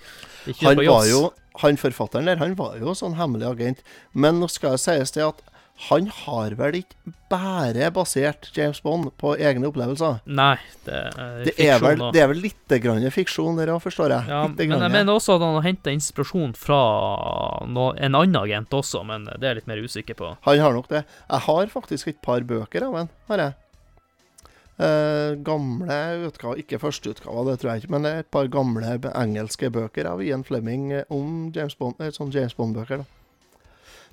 Ikke 0.47 0.69
Han 0.69 0.83
var 0.87 1.09
jo, 1.11 1.23
han 1.63 1.79
forfatteren 1.81 2.31
der, 2.31 2.39
han 2.39 2.55
var 2.59 2.77
jo 2.79 2.95
sånn 2.95 3.17
hemmelig 3.19 3.49
agent. 3.51 3.83
Men 4.15 4.39
nå 4.39 4.47
skal 4.53 4.77
jeg 4.77 4.85
sies 4.85 5.17
det 5.17 5.25
at 5.27 5.43
han 5.89 6.07
har 6.25 6.55
vel 6.57 6.79
ikke 6.79 7.13
bare 7.29 7.91
basert 7.93 8.49
James 8.57 8.79
Bond 8.81 9.11
på 9.21 9.35
egne 9.37 9.69
opplevelser. 9.69 10.23
Nei, 10.25 10.55
det 10.87 10.95
er 10.95 11.43
Det 11.45 11.53
er 11.61 11.79
vel, 11.83 11.91
fiksjon. 11.91 11.99
da. 11.99 12.11
det 12.17 12.23
er 12.23 12.31
vel 12.31 12.41
litt 12.47 12.75
grann 12.83 13.11
fiksjon 13.13 13.59
der 13.61 13.73
òg, 13.75 13.83
forstår 13.85 14.15
jeg. 14.15 14.29
Ja, 14.33 14.41
men 14.49 14.57
jeg 14.81 14.95
mener 14.95 15.13
også 15.13 15.37
at 15.37 15.45
han 15.45 15.59
har 15.59 15.67
henta 15.69 15.93
inspirasjon 15.93 16.55
fra 16.57 16.81
no, 17.69 17.91
en 17.93 18.17
annen 18.17 18.41
agent 18.41 18.73
også, 18.73 19.05
men 19.05 19.29
det 19.29 19.43
er 19.43 19.53
jeg 19.53 19.61
litt 19.61 19.71
mer 19.75 19.85
usikker 19.85 20.17
på. 20.17 20.33
Han 20.49 20.65
har 20.65 20.73
nok 20.73 20.89
det. 20.89 21.05
Jeg 21.29 21.45
har 21.51 21.67
faktisk 21.77 22.09
et 22.15 22.23
par 22.25 22.41
bøker 22.41 22.89
av 22.89 22.97
ham, 23.03 23.13
har 23.29 23.45
jeg. 23.45 23.55
Eh, 24.77 25.35
gamle 25.41 25.99
utgaver, 26.29 26.59
ikke 26.61 26.81
førsteutgaver, 26.83 27.47
det 27.49 27.61
tror 27.63 27.71
jeg 27.75 27.85
ikke, 27.85 27.93
men 27.95 28.05
er 28.09 28.19
et 28.25 28.31
par 28.33 28.49
gamle 28.53 28.97
engelske 29.17 29.71
bøker 29.73 30.09
av 30.11 30.21
Ian 30.25 30.45
Fleming 30.45 30.91
om 31.09 31.51
James 31.55 31.77
Bond, 31.81 31.97
eh, 32.01 32.11
sånn 32.13 32.33
James 32.33 32.53
Bond-bøker. 32.57 32.99
da. 33.05 33.05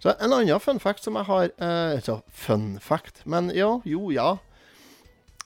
Så 0.04 0.12
En 0.20 0.34
annen 0.36 0.60
fun 0.60 0.82
fact 0.84 1.06
som 1.06 1.16
jeg 1.16 1.30
har 1.30 1.52
eh, 1.64 2.16
fun 2.28 2.74
fact, 2.84 3.22
men 3.24 3.48
ja, 3.56 3.78
jo, 3.88 4.10
ja. 4.12 4.36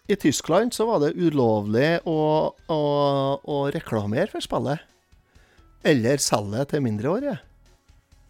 I 0.10 0.16
Tyskland 0.18 0.74
så 0.74 0.88
var 0.90 1.04
det 1.04 1.14
ulovlig 1.14 2.00
å, 2.10 2.22
å, 2.74 2.80
å 3.38 3.58
reklamere 3.76 4.32
for 4.32 4.42
spillet. 4.42 4.82
Eller 5.86 6.18
selge 6.24 6.66
til 6.72 6.82
mindreårige. 6.88 7.36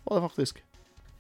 Var 0.04 0.18
det 0.18 0.26
faktisk. 0.26 0.60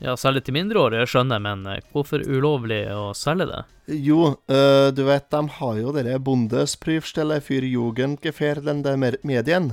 Ja, 0.04 0.17
selge 0.20 0.43
til 0.43 0.58
mindreårige, 0.58 1.08
skjønner 1.08 1.39
jeg, 1.39 1.46
men 1.46 1.63
eh, 1.72 1.88
hvorfor 1.96 2.28
ulovlig 2.28 2.84
å 2.91 3.13
selge 3.15 3.48
det? 3.54 3.63
Jo, 4.10 4.34
øh, 4.52 4.89
du 4.91 5.06
vet, 5.08 5.30
de 5.32 5.43
har 5.62 5.82
jo 5.86 5.96
dere 5.96 6.20
Bundesprüfstelle 6.20 7.39
für 7.39 7.63
Jugendgefährdende 7.63 8.98
Medien. 9.24 9.72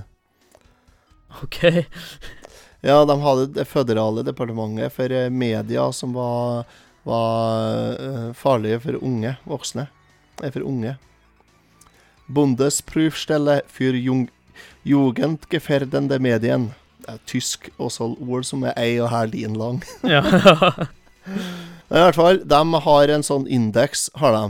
OK. 1.42 1.58
Ja, 2.84 3.04
de 3.08 3.14
hadde 3.20 3.46
det 3.56 3.64
føderale 3.64 4.20
departementet 4.26 4.92
for 4.92 5.08
eh, 5.08 5.30
media 5.32 5.86
som 5.96 6.12
var, 6.12 6.66
var 7.08 7.94
øh, 7.96 8.32
farlige 8.36 8.82
for 8.82 8.98
unge 9.00 9.36
voksne. 9.48 9.86
Nei, 10.42 10.50
for 10.52 10.66
unge. 10.68 10.96
Bundesprüfstelle 12.28 13.62
für 13.68 13.96
Jung 13.96 14.28
Jugendgefährdende 14.84 16.18
Medien. 16.18 16.74
Det 17.00 17.14
er 17.14 17.24
tysk 17.26 17.70
også 17.78 18.10
ord 18.20 18.44
som 18.44 18.64
er 18.68 18.76
ei 18.80 18.98
og 19.00 19.08
her 19.10 19.32
din 19.32 19.56
lang. 19.56 19.80
Ja. 20.04 20.20
I 21.94 22.00
hvert 22.04 22.20
fall, 22.20 22.42
de 22.44 22.60
har 22.84 23.12
en 23.12 23.24
sånn 23.24 23.48
indeks, 23.48 24.10
har 24.20 24.36
de, 24.36 24.44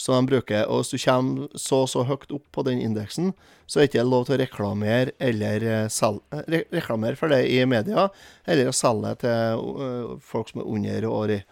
som 0.00 0.16
de 0.16 0.32
bruker. 0.32 0.62
Og 0.66 0.76
hvis 0.80 0.92
du 0.94 0.98
kommer 1.02 1.48
så 1.58 1.76
og 1.84 1.90
så 1.92 2.00
høyt 2.08 2.32
opp 2.34 2.46
på 2.54 2.64
den 2.66 2.78
indeksen, 2.82 3.26
så 3.66 3.78
er 3.78 3.82
det 3.84 3.90
ikke 3.92 4.08
lov 4.08 4.22
til 4.26 4.36
å 4.36 4.40
reklamere 4.40 5.10
eller 5.22 5.56
eh, 5.66 5.88
selge, 5.92 6.22
eh, 6.34 6.44
re 6.50 6.60
reklamere 6.74 7.16
for 7.20 7.28
det 7.32 7.42
i 7.52 7.58
media, 7.68 8.00
eller 8.48 8.64
å 8.70 8.76
selge 8.76 9.12
til 9.24 9.38
øh, 9.86 10.04
folk 10.24 10.46
som 10.50 10.58
er 10.62 10.70
under 10.74 11.00
året. 11.10 11.42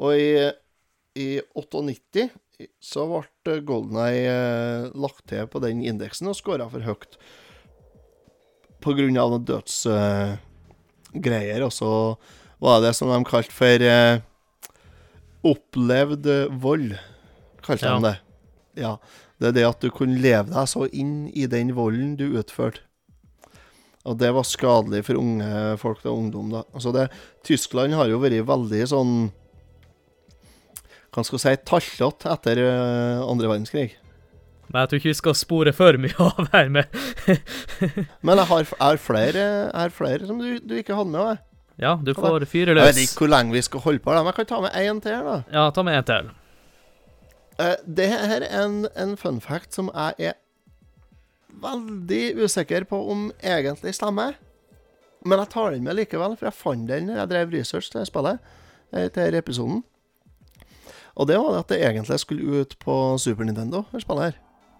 Og 0.00 0.10
i, 0.16 0.30
i 1.20 1.28
98 1.54 2.30
så 2.80 3.04
ble 3.08 3.60
Goldeneye 3.66 4.28
eh, 4.28 4.90
lagt 4.96 5.28
til 5.30 5.46
på 5.50 5.58
den 5.64 5.82
indeksen 5.86 6.28
og 6.30 6.36
skåra 6.38 6.66
for 6.72 6.80
høyt. 6.84 7.12
På 8.80 8.90
grunn 8.96 9.18
av 9.20 9.44
dødsgreier. 9.44 11.62
og 11.66 11.72
så 11.72 12.16
var 12.60 12.80
det 12.84 12.94
som 12.96 13.08
de 13.12 13.24
kalte 13.28 13.52
for 13.54 13.80
eh, 13.84 14.20
opplevd 15.46 16.26
eh, 16.28 16.58
vold, 16.62 16.94
kalte 17.70 17.86
Ja. 17.88 17.96
de 17.98 18.08
det. 18.10 18.16
Ja. 18.82 18.92
Det 19.40 19.48
er 19.48 19.56
det 19.56 19.64
at 19.70 19.80
du 19.80 19.90
kunne 19.94 20.20
leve 20.20 20.50
deg 20.52 20.68
så 20.68 20.84
inn 20.92 21.28
i 21.32 21.46
den 21.48 21.72
volden 21.76 22.16
du 22.20 22.26
utførte. 22.36 22.82
Og 24.08 24.16
det 24.20 24.30
var 24.32 24.44
skadelig 24.48 25.02
for 25.04 25.18
unge 25.20 25.76
folk 25.80 26.04
og 26.08 26.14
ungdom. 26.18 26.50
da. 26.54 26.62
Altså 26.74 26.92
det, 26.92 27.08
Tyskland 27.44 27.92
har 27.94 28.08
jo 28.08 28.18
vært 28.22 28.46
veldig 28.48 28.86
sånn 28.88 29.14
Hva 31.10 31.24
skal 31.26 31.38
jeg 31.40 31.58
si 31.58 31.64
tallete 31.66 32.30
etter 32.30 32.60
eh, 32.62 33.20
andre 33.26 33.48
verdenskrig. 33.50 33.88
Men 34.70 34.84
jeg 34.84 34.88
tror 34.92 35.00
ikke 35.00 35.10
vi 35.10 35.18
skal 35.18 35.34
spore 35.34 35.72
for 35.74 35.98
mye 35.98 36.14
av 36.22 36.48
her 36.52 36.68
med 36.70 36.86
Men 38.22 38.38
jeg 38.38 38.46
har, 38.52 38.68
er 38.86 39.00
flere, 39.02 39.46
er 39.74 39.90
flere 39.94 40.28
som 40.28 40.38
du, 40.38 40.60
du 40.62 40.76
ikke 40.78 40.94
hadde 40.94 41.10
med. 41.10 41.32
Jeg. 41.32 41.40
Ja, 41.82 41.94
du 41.96 42.12
får 42.14 42.44
fyre 42.46 42.76
løs. 42.76 42.84
jeg 42.84 42.94
vet 42.94 43.02
ikke 43.08 43.24
hvor 43.24 43.32
lenge 43.32 43.56
vi 43.56 43.62
skal 43.66 43.80
holde 43.80 44.02
på, 44.04 44.12
men 44.14 44.28
jeg 44.30 44.36
kan 44.38 44.48
ta 44.52 44.60
med 44.62 44.76
én 44.78 45.00
til. 45.02 45.18
da. 45.26 45.36
Ja, 45.50 45.66
ta 45.74 45.82
med 45.82 45.96
en 45.98 46.06
til. 46.12 46.30
Eh, 47.60 47.76
det 47.84 48.08
her 48.12 48.40
er 48.40 48.46
en, 48.62 48.84
en 48.96 49.16
fun 49.20 49.40
fact 49.44 49.76
som 49.76 49.90
jeg 49.92 50.30
er 50.32 50.38
veldig 51.60 52.24
usikker 52.40 52.86
på 52.88 53.00
om 53.12 53.28
egentlig 53.42 53.92
stemmer. 53.98 54.38
Men 55.26 55.42
jeg 55.42 55.52
tar 55.52 55.74
den 55.74 55.84
med 55.84 55.98
likevel, 55.98 56.36
for 56.38 56.48
jeg 56.48 56.56
fant 56.56 56.88
den 56.88 57.10
når 57.10 57.18
jeg 57.20 57.32
drev 57.34 57.56
research 57.58 57.90
til 57.92 58.06
spillet. 58.08 58.40
eh, 58.92 59.08
Til 59.08 59.26
denne 59.26 59.42
episoden. 59.42 59.82
Og 61.20 61.26
det 61.28 61.36
var 61.36 61.52
det 61.52 61.58
at 61.64 61.72
det 61.74 61.80
egentlig 61.84 62.20
skulle 62.22 62.62
ut 62.62 62.78
på 62.80 62.94
Super 63.20 63.44
Nintendo, 63.44 63.84
det 63.92 64.00
spillet 64.06 64.30
her. 64.30 64.38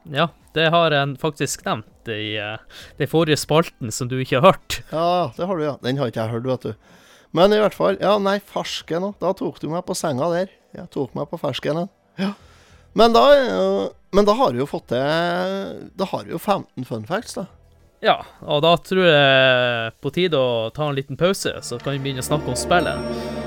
Ja, 0.08 0.28
det 0.56 0.70
har 0.72 0.94
jeg 0.94 1.18
faktisk 1.20 1.66
nevnt 1.66 2.08
i 2.08 2.38
uh, 2.40 2.56
den 2.96 3.10
forrige 3.10 3.36
spalten 3.36 3.92
som 3.92 4.08
du 4.08 4.16
ikke 4.16 4.40
har 4.40 4.54
hørt. 4.54 4.78
Ja, 4.88 5.32
det 5.36 5.44
har 5.50 5.58
du, 5.58 5.64
ja. 5.66 5.74
Den 5.82 5.98
har 6.00 6.08
ikke 6.08 6.22
jeg 6.22 6.32
hørt, 6.32 6.48
vet 6.48 6.64
du. 6.70 6.94
Men 7.36 7.52
i 7.52 7.58
hvert 7.60 7.76
fall, 7.76 7.98
ja, 8.00 8.14
nei, 8.22 8.38
fersken 8.40 9.10
òg. 9.10 9.18
Da 9.20 9.34
tok 9.36 9.60
du 9.60 9.68
meg 9.68 9.84
på 9.84 9.94
senga 9.98 10.30
der. 10.32 10.48
Jeg 10.74 10.88
tok 10.94 11.12
meg 11.18 11.28
på 11.28 11.38
fersken. 11.42 11.84
Ja. 12.16 12.32
Men 12.92 13.14
da, 13.14 13.24
eh, 13.36 13.88
men 14.12 14.26
da 14.26 14.34
har 14.34 14.52
du 14.52 14.60
jo 14.62 14.66
fått 14.66 14.88
til 14.90 15.90
Da 15.94 16.08
har 16.10 16.24
du 16.26 16.32
jo 16.34 16.38
15 16.40 16.84
fun 16.88 17.06
facts, 17.06 17.36
da. 17.38 17.46
Ja, 18.00 18.16
og 18.48 18.62
da 18.64 18.74
tror 18.80 19.04
jeg 19.04 19.92
på 20.00 20.10
tide 20.16 20.38
å 20.40 20.70
ta 20.72 20.88
en 20.88 20.96
liten 20.96 21.18
pause, 21.20 21.52
så 21.60 21.76
kan 21.82 21.92
vi 21.92 22.00
begynne 22.06 22.24
å 22.24 22.28
snakke 22.30 22.48
om 22.48 22.56
spillet. 22.56 23.39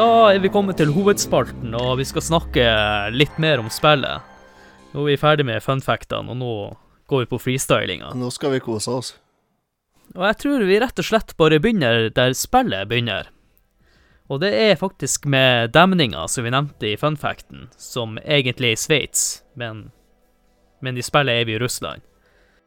Da 0.00 0.32
er 0.32 0.38
vi 0.40 0.48
kommet 0.48 0.78
til 0.80 0.94
hovedspalten, 0.94 1.74
og 1.76 1.98
vi 2.00 2.06
skal 2.08 2.24
snakke 2.24 2.62
litt 3.12 3.34
mer 3.42 3.60
om 3.60 3.66
spillet. 3.68 4.22
Nå 4.94 5.02
er 5.02 5.10
vi 5.10 5.16
ferdig 5.20 5.44
med 5.44 5.60
funfactene, 5.60 6.32
og 6.32 6.38
nå 6.40 6.52
går 7.10 7.26
vi 7.26 7.28
på 7.28 7.40
freestylinga. 7.42 8.14
Nå 8.16 8.30
skal 8.32 8.54
vi 8.54 8.62
kose 8.64 8.94
oss. 8.96 9.10
Og 10.16 10.24
jeg 10.24 10.38
tror 10.40 10.64
vi 10.64 10.78
rett 10.80 11.02
og 11.02 11.06
slett 11.06 11.34
bare 11.36 11.60
begynner 11.60 12.08
der 12.16 12.32
spillet 12.32 12.88
begynner. 12.88 13.28
Og 14.32 14.40
det 14.40 14.54
er 14.56 14.80
faktisk 14.80 15.28
med 15.28 15.74
demninga 15.76 16.24
som 16.32 16.48
vi 16.48 16.54
nevnte 16.54 16.88
i 16.88 16.96
funfacten, 16.96 17.68
som 17.76 18.16
egentlig 18.24 18.72
er 18.72 18.78
i 18.78 18.80
Sveits, 18.80 19.26
men, 19.52 19.90
men 20.80 20.96
i 20.96 21.04
spillet 21.04 21.42
er 21.42 21.50
vi 21.50 21.58
i 21.58 21.60
Russland. 21.60 22.00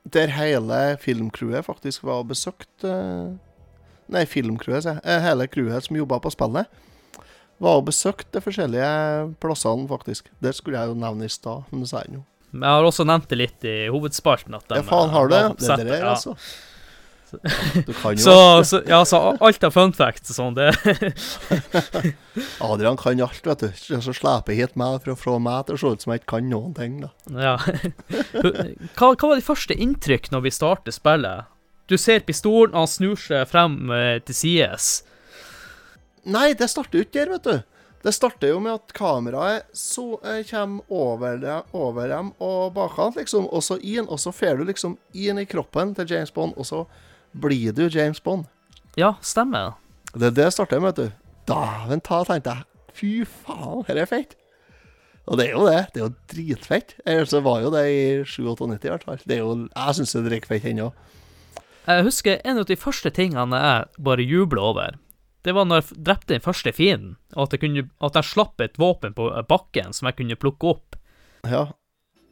Der 0.05 0.29
hele 0.37 0.83
filmcrewet 1.01 1.65
faktisk 1.65 2.05
var 2.05 2.27
besøkt 2.29 2.85
eh, 2.85 3.33
Nei, 4.11 4.25
filmcrewet, 4.29 4.83
sier 4.85 4.99
jeg. 4.99 5.05
Eh, 5.07 5.21
Hele 5.23 5.47
crewet 5.49 5.87
som 5.87 5.97
jobba 5.97 6.21
på 6.21 6.29
spillet, 6.35 6.67
var 7.63 7.79
og 7.79 7.87
besøkt 7.87 8.29
de 8.35 8.41
forskjellige 8.43 8.91
plassene, 9.43 9.87
faktisk. 9.89 10.29
Det 10.43 10.53
skulle 10.57 10.79
jeg 10.81 10.91
jo 10.91 10.99
nevne 10.99 11.29
i 11.29 11.31
stad, 11.31 11.65
men 11.71 11.85
det 11.85 11.89
sa 11.91 12.03
jeg 12.03 12.17
nå. 12.17 12.25
Men 12.53 12.67
jeg 12.67 12.77
har 12.77 12.89
også 12.91 13.07
nevnt 13.09 13.31
det 13.31 13.39
litt 13.39 13.65
i 13.65 13.77
hovedspalten. 13.89 14.53
at 14.59 14.67
de, 14.69 14.77
Ja, 14.77 14.85
faen, 14.85 15.09
har 15.13 15.27
du 15.27 15.33
det? 15.33 15.41
Det 15.63 15.73
er 15.73 15.83
det, 15.87 15.97
ja. 16.03 16.13
altså. 16.13 16.35
Du 17.87 17.93
kan 17.97 18.13
jo 18.13 18.21
Så, 18.21 18.35
så, 18.69 18.81
ja, 18.85 18.99
så 19.09 19.19
alt 19.41 19.63
av 19.65 19.73
fun 19.73 19.89
facts 19.97 20.29
og 20.29 20.35
sånn, 20.37 20.53
det 20.53 20.67
Adrian 22.67 22.99
kan 22.99 23.21
alt, 23.25 23.41
vet 23.47 23.63
du. 23.63 23.79
Så 24.05 24.13
sleper 24.13 24.53
hit 24.53 24.75
meg 24.77 24.99
for 25.01 25.15
å 25.15 25.17
få 25.17 25.39
meg 25.41 25.65
til 25.65 25.79
å 25.79 25.81
se 25.81 25.93
ut 25.95 26.05
som 26.05 26.13
jeg 26.13 26.21
ikke 26.21 26.35
kan 26.35 26.51
noen 26.51 26.75
ting, 26.77 26.99
da. 27.01 27.09
Ja. 27.33 27.55
Hva, 28.93 29.15
hva 29.15 29.31
var 29.31 29.39
de 29.39 29.45
første 29.45 29.73
inntrykk 29.73 30.29
når 30.33 30.45
vi 30.45 30.53
starter 30.53 30.93
spillet? 30.93 31.49
Du 31.89 31.97
ser 31.99 32.21
pistolen, 32.23 32.75
han 32.77 32.87
snur 32.87 33.17
seg 33.19 33.49
frem 33.49 33.89
eh, 33.91 34.19
til 34.23 34.37
sides. 34.37 34.91
Nei, 36.23 36.53
det 36.55 36.69
starter 36.71 36.99
jo 36.99 37.05
ikke 37.05 37.19
der, 37.19 37.31
vet 37.35 37.47
du. 37.47 37.79
Det 38.03 38.11
starter 38.11 38.51
jo 38.51 38.59
med 38.59 38.73
at 38.75 38.91
kameraet 38.95 39.69
så 39.77 40.17
eh, 40.27 40.41
kommer 40.47 40.83
over, 40.91 41.37
det, 41.39 41.61
over 41.71 42.09
dem 42.11 42.33
og 42.43 42.73
bakhånd, 42.75 43.15
liksom. 43.19 43.47
Og 43.47 43.63
så 43.63 43.77
inn, 43.79 44.09
og 44.11 44.19
så 44.19 44.33
fer 44.35 44.59
du 44.59 44.65
liksom 44.67 44.97
inn 45.15 45.39
i 45.39 45.47
kroppen 45.47 45.93
til 45.95 46.11
James 46.11 46.31
Bond, 46.35 46.55
og 46.59 46.67
så 46.67 46.83
blir 47.31 47.71
du 47.75 47.87
James 47.87 48.19
Bond. 48.23 48.49
Ja, 48.99 49.15
stemmer. 49.23 49.77
Det 50.13 50.29
er 50.29 50.35
det 50.35 50.49
jeg 50.49 50.55
starter 50.57 50.83
med, 50.83 50.93
vet 50.93 51.13
du. 51.13 51.29
Dæven 51.47 52.03
ta, 52.03 52.21
tenkte 52.27 52.57
jeg. 52.57 52.67
Fy 52.93 53.13
faen, 53.25 53.85
dette 53.87 54.03
er 54.03 54.11
fett. 54.11 54.35
Og 55.23 55.39
det 55.39 55.47
er 55.47 55.55
jo 55.55 55.63
det. 55.65 55.79
Det 55.93 56.01
er 56.01 56.05
jo 56.05 56.13
dritfett. 56.33 56.97
Ellers 57.07 57.31
så 57.31 57.39
var 57.43 57.63
jo 57.63 57.71
det 57.71 57.83
i 57.87 58.03
97 58.27 58.75
i 58.75 58.91
hvert 58.91 59.07
fall. 59.07 59.23
Det 59.23 59.37
er 59.37 59.45
jo, 59.45 59.55
jeg 59.71 59.95
syns 59.97 60.11
det 60.11 60.21
er 60.21 60.27
dritfett 60.27 60.67
ennå. 60.73 60.89
Jeg 61.87 62.03
husker 62.07 62.43
en 62.47 62.59
av 62.59 62.67
de 62.67 62.77
første 62.79 63.11
tingene 63.15 63.59
jeg 63.59 64.03
bare 64.03 64.27
jubla 64.27 64.67
over. 64.71 64.99
Det 65.43 65.51
var 65.55 65.65
når 65.67 65.81
jeg 65.81 66.03
drepte 66.07 66.33
den 66.37 66.43
første 66.43 66.71
fienden, 66.75 67.15
at 67.35 67.51
jeg, 67.51 67.59
kunne, 67.63 67.83
at 67.99 68.15
jeg 68.19 68.29
slapp 68.29 68.61
et 68.63 68.77
våpen 68.79 69.15
på 69.17 69.25
bakken 69.49 69.91
som 69.95 70.07
jeg 70.07 70.15
kunne 70.21 70.37
plukke 70.39 70.69
opp. 70.71 70.95
Ja. 71.43 71.65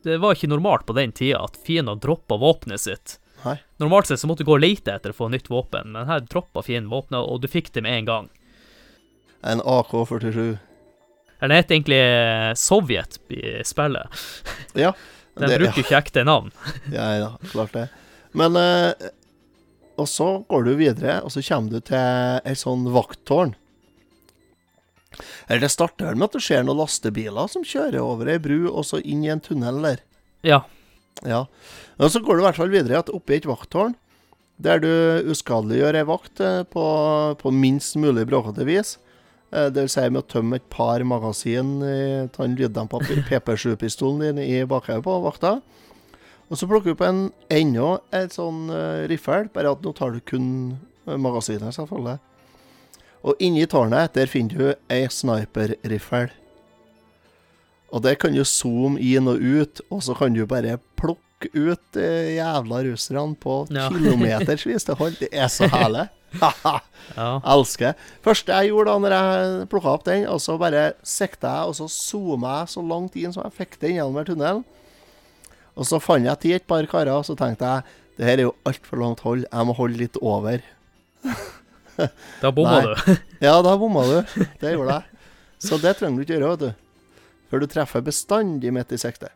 Det 0.05 0.15
var 0.23 0.33
ikke 0.37 0.49
normalt 0.49 0.85
på 0.87 0.95
den 0.97 1.11
tida 1.13 1.41
at 1.43 1.59
fiender 1.65 1.99
droppa 1.99 2.37
våpenet 2.41 2.81
sitt. 2.81 3.17
Nei. 3.43 3.57
Normalt 3.81 4.07
sett 4.07 4.21
så 4.21 4.29
måtte 4.29 4.45
du 4.45 4.49
gå 4.51 4.55
og 4.55 4.63
lete 4.63 4.93
etter 4.95 5.11
å 5.13 5.17
få 5.17 5.27
nytt 5.33 5.49
våpen, 5.51 5.91
men 5.95 6.07
her 6.09 6.23
droppa 6.23 6.63
fienden 6.65 6.91
våpenet, 6.93 7.21
og 7.25 7.41
du 7.43 7.49
fikk 7.51 7.71
det 7.75 7.83
med 7.85 7.99
en 7.99 8.09
gang. 8.09 8.29
En 9.43 9.61
AK-47. 9.65 10.57
Eller 11.41 11.55
det 11.55 11.59
heter 11.63 11.75
egentlig 11.75 12.01
eh, 12.05 12.51
Sovjet 12.61 13.17
i 13.33 13.41
spillet. 13.65 14.21
Ja. 14.77 14.93
Den 15.39 15.49
det- 15.49 15.57
bruker 15.61 15.81
ikke 15.83 15.97
ekte 15.99 16.23
navn. 16.27 16.51
Ja, 16.93 17.07
ja, 17.17 17.29
klart 17.51 17.73
det. 17.73 17.87
Men 18.37 18.55
eh, 18.59 19.09
Og 20.01 20.07
så 20.09 20.27
går 20.49 20.65
du 20.65 20.71
videre, 20.79 21.19
og 21.21 21.33
så 21.33 21.43
kommer 21.45 21.75
du 21.77 21.83
til 21.91 22.41
et 22.47 22.57
sånn 22.59 22.87
vakttårn. 22.93 23.53
Eller 25.49 25.65
det 25.65 25.71
starter 25.73 26.15
med 26.15 26.29
at 26.29 26.37
du 26.37 26.43
ser 26.43 26.63
noen 26.65 26.79
lastebiler 26.79 27.49
som 27.51 27.65
kjører 27.67 27.99
over 28.01 28.29
ei 28.31 28.39
bru, 28.41 28.63
og 28.71 28.85
så 28.87 29.01
inn 29.03 29.25
i 29.25 29.31
en 29.33 29.43
tunnel 29.43 29.81
der. 29.83 29.99
Ja. 30.47 30.61
Ja. 31.27 31.43
Og 32.01 32.13
så 32.13 32.21
går 32.23 32.39
du 32.39 32.41
i 32.41 32.47
hvert 32.47 32.57
fall 32.57 32.71
videre 32.73 33.01
at 33.03 33.11
oppe 33.13 33.35
i 33.35 33.41
et 33.41 33.47
vakttårn, 33.49 33.93
der 34.61 34.81
du 34.81 34.89
uskadeliggjør 35.33 35.97
ei 35.99 36.05
vakt 36.07 36.41
eh, 36.45 36.61
på, 36.69 36.83
på 37.41 37.51
minst 37.53 37.97
mulig 37.99 38.27
bråkete 38.29 38.65
vis. 38.67 38.95
Eh, 39.51 39.67
Det 39.73 39.83
vil 39.87 39.91
si 39.91 40.07
med 40.07 40.21
å 40.23 40.29
tømme 40.31 40.59
et 40.61 40.67
par 40.71 41.03
magasin 41.05 41.79
i 41.83 42.01
ta 42.33 42.45
en 42.45 42.55
lyddempa 42.57 43.01
PP7-pistolen 43.09 44.21
din 44.37 44.41
i 44.45 44.61
bakhodet 44.69 45.03
på 45.05 45.17
vakta. 45.25 45.57
Og 46.51 46.59
så 46.59 46.67
plukker 46.67 46.91
du 46.91 46.99
på 46.99 47.07
en 47.07 47.21
enda 47.53 47.93
et 48.11 48.33
sånn 48.35 48.65
uh, 48.67 49.07
riffel, 49.07 49.47
bare 49.55 49.71
at 49.71 49.85
nå 49.85 49.93
tar 49.95 50.11
du 50.11 50.19
kun 50.27 50.49
eh, 51.07 51.15
magasinet, 51.15 51.71
selvfølgelig. 51.77 52.17
Og 53.23 53.39
inni 53.39 53.63
tårnet 53.69 54.11
der 54.17 54.27
finner 54.27 54.57
du 54.59 54.91
ei 54.91 55.05
sniperriffel. 55.07 56.31
Og 57.91 58.03
det 58.03 58.17
kan 58.19 58.35
du 58.35 58.43
zoome 58.47 58.99
inn 59.03 59.29
og 59.31 59.39
ut, 59.39 59.81
og 59.91 60.01
så 60.03 60.15
kan 60.17 60.35
du 60.35 60.43
bare 60.49 60.75
plukke 60.99 61.51
ut 61.55 61.81
de 61.95 62.07
jævla 62.37 62.81
russerne 62.89 63.35
på 63.39 63.61
Ja. 63.71 63.87
kilometersvis 63.93 64.87
til 64.87 64.99
hold. 64.99 65.15
Det 65.23 65.31
er 65.31 65.47
så 65.51 65.71
herlig. 65.71 66.09
Ja. 67.17 67.41
Elsker. 67.53 67.97
Første 68.23 68.55
jeg 68.55 68.69
gjorde 68.69 68.93
da 68.93 68.99
når 69.03 69.13
jeg 69.15 69.63
plukka 69.71 69.95
opp 69.97 70.03
den, 70.07 70.21
og 70.31 70.37
så 70.39 70.53
bare 70.61 70.93
sikta 71.03 71.49
jeg, 71.57 71.71
og 71.71 71.75
så 71.75 71.87
zooma 71.91 72.61
jeg 72.61 72.69
så 72.71 72.83
langt 72.87 73.17
inn 73.19 73.33
som 73.35 73.43
jeg 73.43 73.57
fikk 73.57 73.75
den 73.81 73.97
gjennom 73.97 74.23
tunnelen. 74.29 74.61
Og 75.79 75.87
så 75.87 75.99
fant 76.03 76.27
jeg 76.27 76.39
til 76.43 76.55
et 76.57 76.67
par 76.67 76.85
karer, 76.91 77.13
og 77.15 77.25
så 77.27 77.35
tenkte 77.39 77.67
jeg 77.67 77.97
det 78.19 78.27
her 78.27 78.37
er 78.37 78.47
jo 78.49 78.55
altfor 78.67 78.99
langt 79.01 79.23
hold, 79.25 79.45
jeg 79.47 79.65
må 79.65 79.73
holde 79.73 79.97
litt 79.97 80.17
over. 80.21 80.61
Da 82.41 82.51
bomma 82.53 82.81
du. 82.85 83.15
Ja, 83.45 83.55
da 83.63 83.75
bomma 83.79 84.03
du. 84.05 84.17
Det 84.61 84.73
gjorde 84.75 84.97
jeg. 84.99 85.27
Så 85.61 85.77
det 85.81 85.95
trenger 85.97 86.19
du 86.19 86.25
ikke 86.25 86.35
gjøre, 86.37 86.51
vet 86.53 86.63
du. 86.65 87.21
For 87.51 87.61
du 87.61 87.69
treffer 87.69 88.03
bestandig 88.05 88.71
midt 88.73 88.93
i 88.93 88.99
sikte. 89.01 89.31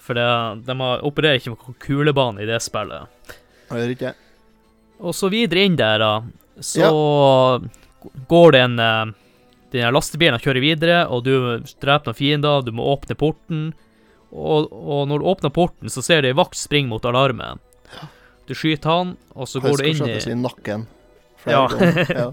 For 0.00 0.16
det, 0.16 0.26
de 0.66 0.76
opererer 1.06 1.40
ikke 1.40 1.52
med 1.54 1.80
kulebane 1.82 2.44
i 2.44 2.48
det 2.48 2.60
spillet. 2.64 3.10
Jeg 3.70 3.82
gjør 3.82 3.94
ikke. 3.96 4.14
Og 5.00 5.16
så 5.16 5.30
videre 5.32 5.64
inn 5.64 5.76
der, 5.80 6.02
da, 6.02 6.12
så 6.64 6.88
går 8.28 8.54
det 8.56 8.62
en 8.66 8.78
eh, 8.82 9.12
Den 9.70 9.94
lastebilen 9.94 10.40
kjører 10.42 10.64
videre, 10.64 11.02
og 11.06 11.22
du 11.28 11.62
dreper 11.78 12.10
noen 12.10 12.18
fiender, 12.18 12.64
du 12.66 12.72
må 12.74 12.88
åpne 12.90 13.14
porten. 13.14 13.68
Og, 14.30 14.70
og 14.70 15.06
når 15.10 15.20
du 15.20 15.28
åpner 15.32 15.52
porten, 15.54 15.90
så 15.90 16.02
ser 16.04 16.22
du 16.22 16.30
ei 16.30 16.36
vakt 16.38 16.58
springe 16.58 16.90
mot 16.92 17.04
alarmen. 17.06 17.60
Du 18.46 18.54
skyter 18.58 18.90
han, 18.90 19.14
og 19.34 19.48
så 19.50 19.62
går 19.62 19.78
du 19.78 19.88
inn 19.90 20.04
i 20.10 20.18
i 20.18 20.36
nakken. 20.38 20.86
Ja. 21.46 21.64
ja. 22.20 22.28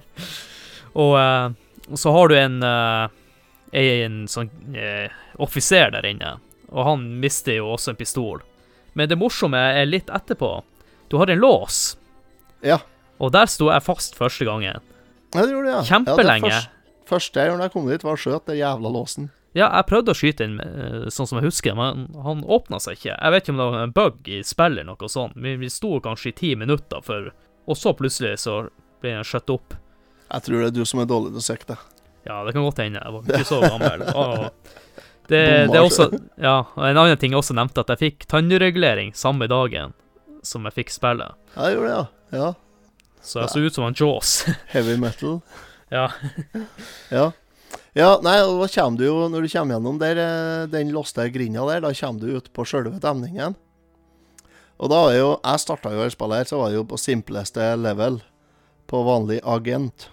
Og 0.97 1.13
uh, 1.17 1.95
så 1.97 2.13
har 2.13 2.31
du 2.31 2.35
en 2.37 2.59
uh, 2.65 3.07
en 3.77 4.23
sånn 4.31 4.49
uh, 4.75 5.07
offiser 5.43 5.91
der 5.93 6.07
inne, 6.09 6.37
og 6.71 6.87
han 6.87 7.05
mister 7.21 7.59
jo 7.59 7.73
også 7.75 7.93
en 7.93 7.99
pistol. 7.99 8.41
Men 8.97 9.11
det 9.11 9.19
morsomme 9.19 9.59
er 9.59 9.85
litt 9.85 10.09
etterpå. 10.09 10.63
Du 11.07 11.17
har 11.21 11.29
en 11.31 11.39
lås, 11.39 11.97
ja. 12.65 12.79
og 13.21 13.31
der 13.35 13.47
sto 13.51 13.69
jeg 13.71 13.85
fast 13.85 14.17
første 14.17 14.47
gangen. 14.47 14.81
Ja, 15.35 15.43
det 15.43 15.51
gjorde 15.51 15.69
det, 15.69 15.75
ja. 15.75 15.83
Kjempelenge. 15.87 16.51
Ja, 16.51 16.63
det 16.65 17.07
første, 17.07 17.11
første 17.13 17.39
jeg 17.39 17.51
gjorde 17.51 17.61
da 17.61 17.69
jeg 17.69 17.75
kom 17.75 17.91
dit, 17.91 18.07
var 18.07 18.17
å 18.17 18.21
skjøte 18.21 18.51
den 18.51 18.59
jævla 18.61 18.93
låsen. 18.97 19.29
Ja, 19.57 19.71
jeg 19.73 19.87
prøvde 19.89 20.13
å 20.13 20.17
skyte 20.17 20.45
den 20.45 20.59
eh, 20.61 21.07
sånn 21.13 21.29
som 21.29 21.39
jeg 21.39 21.47
husker, 21.49 21.73
men 21.77 22.05
han 22.21 22.43
åpna 22.45 22.77
seg 22.83 22.99
ikke. 22.99 23.15
Jeg 23.15 23.33
vet 23.33 23.43
ikke 23.43 23.55
om 23.55 23.61
det 23.61 23.67
var 23.73 23.85
en 23.87 23.95
bug 23.95 24.29
i 24.29 24.41
spillet 24.45 24.83
eller 24.83 24.91
noe 24.91 25.09
sånt. 25.09 25.37
Vi, 25.41 25.55
vi 25.57 25.69
sto 25.73 25.95
kanskje 26.03 26.29
i 26.29 26.35
ti 26.37 26.51
minutter 26.59 27.01
før, 27.05 27.31
og 27.65 27.79
så 27.79 27.95
plutselig 27.97 28.35
så 28.43 28.59
ble 29.01 29.15
den 29.15 29.25
skjøtt 29.27 29.53
opp. 29.55 29.77
Jeg 30.27 30.45
tror 30.45 30.61
det 30.61 30.67
er 30.67 30.75
du 30.75 30.83
som 30.85 31.01
er 31.01 31.09
dårlig 31.09 31.33
til 31.33 31.41
å 31.41 31.47
sikte. 31.47 31.77
Ja, 32.27 32.41
det 32.45 32.53
kan 32.53 32.67
godt 32.67 32.83
hende. 32.83 33.01
Jeg 33.01 33.15
var 33.15 33.31
ikke 33.31 33.47
så 33.47 33.61
gammel. 33.63 34.05
Og 34.11 34.35
det, 35.31 35.41
det 35.71 35.79
er 35.79 35.83
også 35.83 36.09
Ja, 36.35 36.57
og 36.75 36.83
en 36.83 36.99
annen 36.99 37.19
ting 37.21 37.33
jeg 37.33 37.41
også 37.41 37.55
nevnte, 37.57 37.81
at 37.81 37.95
jeg 37.95 38.03
fikk 38.03 38.27
tannregulering 38.29 39.13
samme 39.17 39.47
dagen 39.49 39.95
som 40.45 40.67
jeg 40.67 40.83
fikk 40.83 40.93
spillet. 40.93 41.33
Ja, 41.55 41.65
det 41.65 41.73
gjorde 41.73 41.89
det, 41.89 41.97
ja. 41.97 42.43
ja. 42.43 42.53
Så 43.23 43.41
jeg 43.41 43.51
så 43.55 43.65
ut 43.65 43.79
som 43.79 43.87
en 43.87 43.97
Jaws. 43.97 44.37
Heavy 44.71 44.99
metal. 45.01 45.39
ja. 45.97 46.07
Ja. 47.11 47.31
Ja, 47.95 48.17
nei, 48.21 48.35
og 48.43 48.59
da 48.61 48.67
kommer 48.73 48.99
du 48.99 49.05
jo, 49.05 49.15
når 49.31 49.45
du 49.45 49.51
kommer 49.53 49.77
gjennom 49.77 50.01
der, 50.01 50.19
eh, 50.19 50.67
den 50.71 50.91
låste 50.91 51.29
grinda 51.31 51.63
der, 51.69 51.81
da 51.81 51.93
kommer 51.93 52.19
du 52.19 52.35
ut 52.35 52.51
på 52.53 52.65
sjølve 52.67 52.99
demningen. 52.99 53.55
Og 54.77 54.91
da 54.91 54.99
er 55.09 55.17
jo 55.17 55.39
Jeg 55.43 55.59
starta 55.63 55.93
jo 55.93 56.05
i 56.05 56.13
spille 56.13 56.35
her, 56.35 56.45
så 56.45 56.59
var 56.59 56.69
jeg 56.69 56.77
jo 56.77 56.83
på 56.85 56.99
simpleste 57.01 57.75
level. 57.75 58.21
På 58.87 59.03
vanlig 59.03 59.41
agent. 59.43 60.09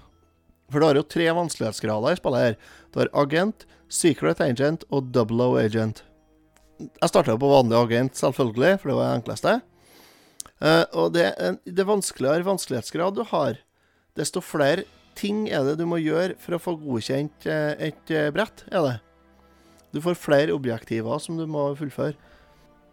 For 0.71 0.81
du 0.81 0.87
har 0.87 0.95
jo 0.95 1.03
tre 1.03 1.29
vanskelighetsgrader 1.37 2.13
i 2.13 2.19
spillet 2.19 2.41
her. 2.41 2.57
Du 2.93 3.01
har 3.01 3.13
agent, 3.13 3.67
secret 3.89 4.41
agent 4.41 4.85
og 4.91 5.13
double 5.13 5.45
O 5.53 5.59
agent. 5.61 6.03
Jeg 6.81 7.09
starta 7.09 7.35
jo 7.35 7.39
på 7.39 7.53
vanlig 7.53 7.77
agent, 7.77 8.17
selvfølgelig, 8.17 8.81
for 8.81 8.89
det 8.89 8.97
var 8.97 9.07
det 9.11 9.19
enkleste. 9.21 9.55
Uh, 10.65 10.85
og 10.97 11.13
det, 11.15 11.29
det 11.67 11.87
vanskeligere 11.87 12.47
vanskelighetsgrad 12.47 13.15
du 13.19 13.23
har, 13.29 13.61
desto 14.17 14.41
flere 14.41 14.87
ting 15.15 15.47
er 15.49 15.65
det 15.67 15.77
du 15.81 15.87
må 15.87 15.99
gjøre 16.03 16.35
for 16.43 16.57
å 16.57 16.61
få 16.63 16.75
godkjent 16.83 17.47
eh, 17.47 17.73
et 17.91 18.11
eh, 18.11 18.31
brett, 18.35 18.65
er 18.71 18.83
det. 18.89 18.95
Du 19.95 20.01
får 20.03 20.19
flere 20.19 20.55
objektiver 20.57 21.19
som 21.23 21.37
du 21.39 21.47
må 21.47 21.69
fullføre. 21.79 22.17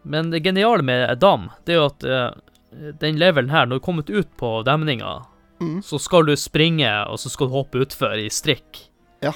Men 0.04 0.30
det 0.34 0.44
geniale 0.46 0.84
med 0.86 1.18
Dam, 1.22 1.50
det 1.66 1.76
er 1.76 1.80
jo 1.82 1.90
at 1.90 2.04
eh, 2.06 2.30
den 3.02 3.18
levelen 3.22 3.52
her, 3.54 3.66
når 3.70 3.82
du 3.82 3.86
kommer 3.86 4.08
ut 4.10 4.32
på 4.38 4.56
demninga, 4.68 5.20
Mm. 5.62 5.84
så 5.86 6.00
skal 6.02 6.26
du 6.26 6.32
springe, 6.34 6.90
og 7.06 7.20
så 7.22 7.30
skal 7.30 7.46
du 7.46 7.54
hoppe 7.54 7.84
utfor 7.84 8.18
i 8.18 8.32
strikk. 8.34 8.80
Ja. 9.22 9.30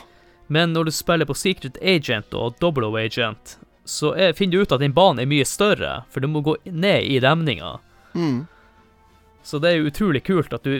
Men 0.49 0.71
når 0.73 0.87
du 0.87 0.91
spiller 0.97 1.27
på 1.29 1.35
Secret 1.37 1.77
Agent 1.85 2.33
og 2.33 2.55
Double 2.57 2.87
O 2.89 2.95
Agent, 2.97 3.59
så 3.85 4.09
er, 4.17 4.33
finner 4.33 4.57
du 4.57 4.63
ut 4.65 4.73
at 4.73 4.81
den 4.81 4.95
banen 4.97 5.21
er 5.21 5.29
mye 5.29 5.45
større, 5.45 5.99
for 6.09 6.25
du 6.25 6.27
må 6.33 6.41
gå 6.41 6.55
ned 6.65 7.05
i 7.05 7.19
demninga. 7.21 7.75
Mm. 8.17 8.47
Så 9.45 9.61
det 9.61 9.69
er 9.69 9.77
jo 9.83 9.91
utrolig 9.91 10.23
kult 10.25 10.49
at 10.57 10.65
du 10.65 10.79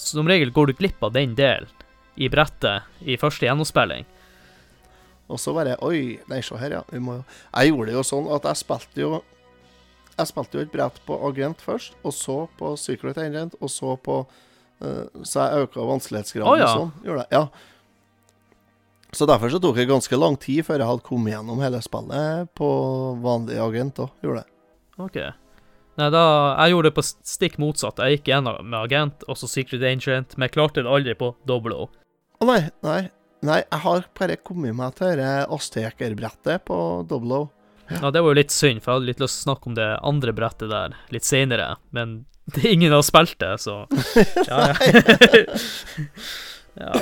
Som 0.00 0.28
regel 0.28 0.50
går 0.54 0.70
du 0.70 0.78
glipp 0.78 1.02
av 1.04 1.12
den 1.14 1.34
delen 1.38 1.70
i 2.14 2.28
brettet 2.30 2.86
i 3.02 3.16
første 3.18 3.46
gjennomspilling. 3.46 4.06
Og 5.32 5.40
så 5.40 5.54
bare 5.56 5.76
Oi, 5.84 6.18
nei, 6.30 6.40
se 6.44 6.58
her, 6.60 6.78
ja. 6.78 6.82
Jeg 6.92 7.70
gjorde 7.70 7.90
det 7.90 7.96
jo 7.96 8.04
sånn 8.06 8.26
at 8.34 8.48
jeg 8.50 8.60
spilte 8.60 9.00
jo 9.00 9.12
Jeg 10.14 10.30
spilte 10.30 10.58
jo 10.58 10.64
et 10.66 10.72
brett 10.72 10.98
på 11.06 11.16
Agent 11.28 11.62
først, 11.64 11.96
og 12.04 12.14
så 12.14 12.36
på 12.58 12.74
Secret 12.78 13.18
Agent, 13.18 13.56
og 13.60 13.72
så 13.72 13.96
på 13.96 14.20
uh, 14.24 15.04
Så 15.22 15.40
jeg 15.46 15.64
øka 15.64 15.86
vanskelighetsgraden 15.88 16.52
oh, 16.52 16.58
ja. 16.60 16.68
og 16.68 16.82
sånn. 16.82 17.06
Gjorde 17.06 17.24
jeg. 17.24 17.38
Ja. 17.38 17.46
Så 19.14 19.26
derfor 19.30 19.50
så 19.50 19.60
tok 19.62 19.78
det 19.78 19.86
ganske 19.86 20.18
lang 20.18 20.36
tid 20.42 20.66
før 20.66 20.82
jeg 20.82 20.90
hadde 20.90 21.06
kommet 21.06 21.36
gjennom 21.36 21.62
hele 21.62 21.80
spillet 21.86 22.50
på 22.58 22.68
vanlig 23.22 23.60
agent 23.62 24.04
òg. 24.04 24.14
Gjorde 24.26 24.42
det. 24.42 24.50
OK. 25.06 25.18
Nei, 25.96 26.08
da 26.10 26.22
Jeg 26.64 26.72
gjorde 26.74 26.88
det 26.90 26.94
på 26.96 27.04
stikk 27.06 27.58
motsatt. 27.62 28.00
Jeg 28.02 28.18
gikk 28.18 28.30
gjennom 28.32 28.56
med 28.66 28.78
Agent 28.80 29.22
og 29.30 29.36
så 29.38 29.46
Secret 29.50 29.82
Agent, 29.86 30.34
men 30.36 30.48
jeg 30.48 30.54
klarte 30.56 30.82
det 30.82 30.90
aldri 30.90 31.14
på 31.18 31.34
Double 31.46 31.76
O. 31.84 31.90
Å 32.42 32.48
nei, 32.48 32.64
nei. 32.82 33.02
Nei, 33.44 33.60
jeg 33.60 33.80
har 33.84 34.06
bare 34.18 34.36
kommet 34.40 34.74
meg 34.74 34.94
til 34.98 35.18
dette 35.20 35.46
Asteker-brettet 35.54 36.64
på 36.66 36.78
Double 37.10 37.42
O. 37.44 37.48
Ja, 37.92 38.08
det 38.10 38.22
var 38.24 38.32
jo 38.32 38.38
litt 38.40 38.50
synd, 38.54 38.80
for 38.80 38.90
jeg 38.94 38.96
hadde 39.02 39.08
litt 39.10 39.20
lyst 39.20 39.36
til 39.36 39.42
å 39.42 39.44
snakke 39.52 39.68
om 39.68 39.74
det 39.76 39.88
andre 40.08 40.32
brettet 40.32 40.70
der 40.72 40.94
litt 41.12 41.26
seinere, 41.28 41.74
men 41.92 42.22
det 42.54 42.62
er 42.64 42.72
ingen 42.74 42.92
har 42.96 43.04
spilt 43.04 43.36
det, 43.40 43.52
så 43.60 43.84
ja, 44.48 44.72
ja. 44.72 45.44
ja. 46.80 46.92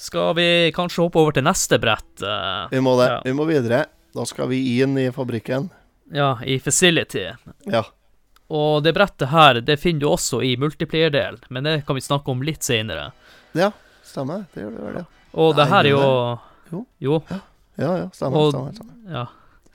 Skal 0.00 0.34
vi 0.38 0.46
kanskje 0.76 1.02
hoppe 1.04 1.20
over 1.20 1.34
til 1.36 1.44
neste 1.44 1.76
brett? 1.82 2.22
eh, 2.24 2.68
Vi 2.72 2.80
må 2.84 2.94
det. 3.00 3.08
Ja. 3.10 3.18
Vi 3.24 3.34
må 3.36 3.44
videre. 3.48 3.82
Da 4.16 4.24
skal 4.26 4.48
vi 4.50 4.60
inn 4.80 4.96
i 4.98 5.08
fabrikken. 5.14 5.68
ja, 6.12 6.36
i 6.44 6.58
Facility. 6.60 7.26
Ja. 7.70 7.84
Og 8.50 8.82
det 8.82 8.92
brettet 8.96 9.28
her, 9.30 9.60
det 9.62 9.76
finner 9.78 10.00
du 10.02 10.08
også 10.10 10.40
i 10.42 10.56
multiplier-delen, 10.58 11.38
men 11.54 11.64
det 11.68 11.76
kan 11.86 11.94
vi 11.94 12.02
snakke 12.02 12.32
om 12.32 12.40
litt 12.42 12.66
seinere. 12.66 13.12
Ja, 13.54 13.70
stemmer. 14.06 14.44
Det 14.54 14.64
gjør 14.64 14.72
det. 14.74 14.84
vel, 14.88 14.94
ja. 15.00 15.04
Og 15.38 15.54
det 15.56 15.68
her 15.70 15.84
er 15.86 15.90
jo 15.94 16.04
Jo. 16.70 16.84
Jo, 17.02 17.22
Ja, 17.30 17.96
ja, 17.96 18.08
stemmer. 18.12 18.36
Og- 18.38 18.52
stemmer, 18.52 18.72
stemmer. 18.74 18.94
ja. 19.10 19.26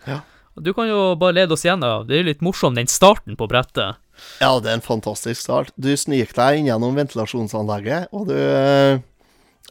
Ja. 0.07 0.19
Du 0.61 0.73
kan 0.73 0.87
jo 0.87 1.15
bare 1.19 1.33
lede 1.33 1.51
oss 1.51 1.63
gjennom. 1.65 2.05
Det 2.07 2.19
er 2.19 2.23
litt 2.23 2.41
morsom, 2.41 2.75
den 2.75 2.87
starten 2.87 3.35
på 3.35 3.47
brettet. 3.49 3.95
Ja, 4.39 4.59
det 4.59 4.69
er 4.71 4.73
en 4.77 4.81
fantastisk 4.85 5.41
start. 5.41 5.71
Du 5.77 5.89
sniker 5.97 6.31
deg 6.33 6.59
inn 6.59 6.67
gjennom 6.69 6.95
ventilasjonsanlegget, 6.95 8.07
og 8.13 8.27
du 8.27 8.35
eh, 8.37 8.99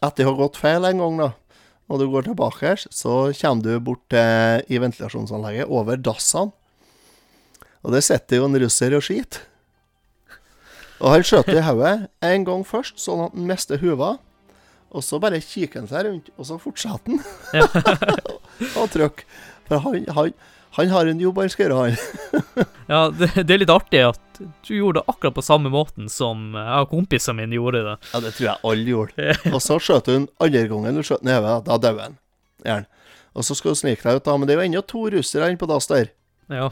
Etter 0.02 0.26
å 0.26 0.34
ha 0.34 0.36
gått 0.42 0.57
feil 0.61 0.84
en 0.84 0.98
gang, 0.98 1.16
da, 1.16 1.30
og 1.88 1.98
du 2.00 2.09
går 2.11 2.24
tilbake, 2.26 2.74
så 2.92 3.32
kommer 3.40 3.62
du 3.62 3.80
bort 3.80 4.02
til, 4.11 4.64
i 4.68 4.76
ventilasjonsanlegget 4.82 5.70
over 5.70 5.96
dassene. 5.96 6.52
Og 7.85 7.93
der 7.93 8.05
sitter 8.05 8.41
jo 8.41 8.49
en 8.49 8.57
russer 8.62 8.97
og 8.97 9.05
skiter. 9.05 9.45
Og 11.03 11.11
han 11.12 11.26
skjøt 11.26 11.51
i 11.53 11.61
hodet 11.64 11.95
en 12.24 12.47
gang 12.47 12.62
først, 12.64 12.97
sånn 13.03 13.26
at 13.26 13.35
han 13.35 13.49
mister 13.49 13.80
huva. 13.82 14.14
Og 14.95 15.03
så 15.03 15.18
bare 15.20 15.43
kikker 15.43 15.82
han 15.82 15.91
seg 15.91 16.07
rundt, 16.07 16.30
og 16.39 16.49
så 16.49 16.57
fortsetter 16.62 17.18
han. 17.18 17.22
og 18.80 18.93
trykker. 18.95 19.26
For 19.66 19.82
han, 19.82 20.05
han, 20.14 20.30
han 20.78 20.93
har 20.93 21.11
en 21.11 21.20
jobb 21.20 21.41
han 21.43 21.51
skal 21.53 21.66
gjøre, 21.66 21.89
han. 21.89 22.68
Ja, 22.93 23.09
det, 23.09 23.30
det 23.49 23.55
er 23.55 23.62
litt 23.62 23.72
artig 23.72 24.03
at 24.05 24.39
du 24.39 24.72
gjorde 24.74 25.01
det 25.01 25.09
akkurat 25.09 25.37
på 25.39 25.45
samme 25.45 25.70
måten 25.72 26.11
som 26.12 26.53
jeg 26.53 26.85
og 26.85 26.91
kompisene 26.93 27.41
mine 27.41 27.57
gjorde 27.57 27.80
det. 27.87 27.95
Ja, 28.12 28.20
det 28.20 28.35
tror 28.37 28.49
jeg 28.51 28.62
alle 28.70 28.95
gjorde. 28.95 29.37
Og 29.55 29.61
så 29.64 29.78
skjøt 29.82 30.11
hun 30.12 30.28
andre 30.45 30.64
gangen 30.70 31.01
du 31.01 31.05
skjøt 31.07 31.24
i 31.24 31.37
hodet, 31.37 31.64
da. 31.68 32.11
Gjør 32.64 32.78
han. 32.78 32.89
Og 33.35 33.47
så 33.49 33.57
skal 33.59 33.74
du 33.74 33.80
snike 33.80 34.05
deg 34.05 34.20
ut, 34.20 34.26
da. 34.28 34.37
Men 34.39 34.47
det 34.49 34.55
er 34.55 34.61
jo 34.62 34.68
ennå 34.68 34.85
to 34.87 35.07
russere 35.16 35.51
inne 35.51 35.59
på 35.61 35.68
dass 35.70 35.91
der. 35.91 36.12
Ja. 36.53 36.68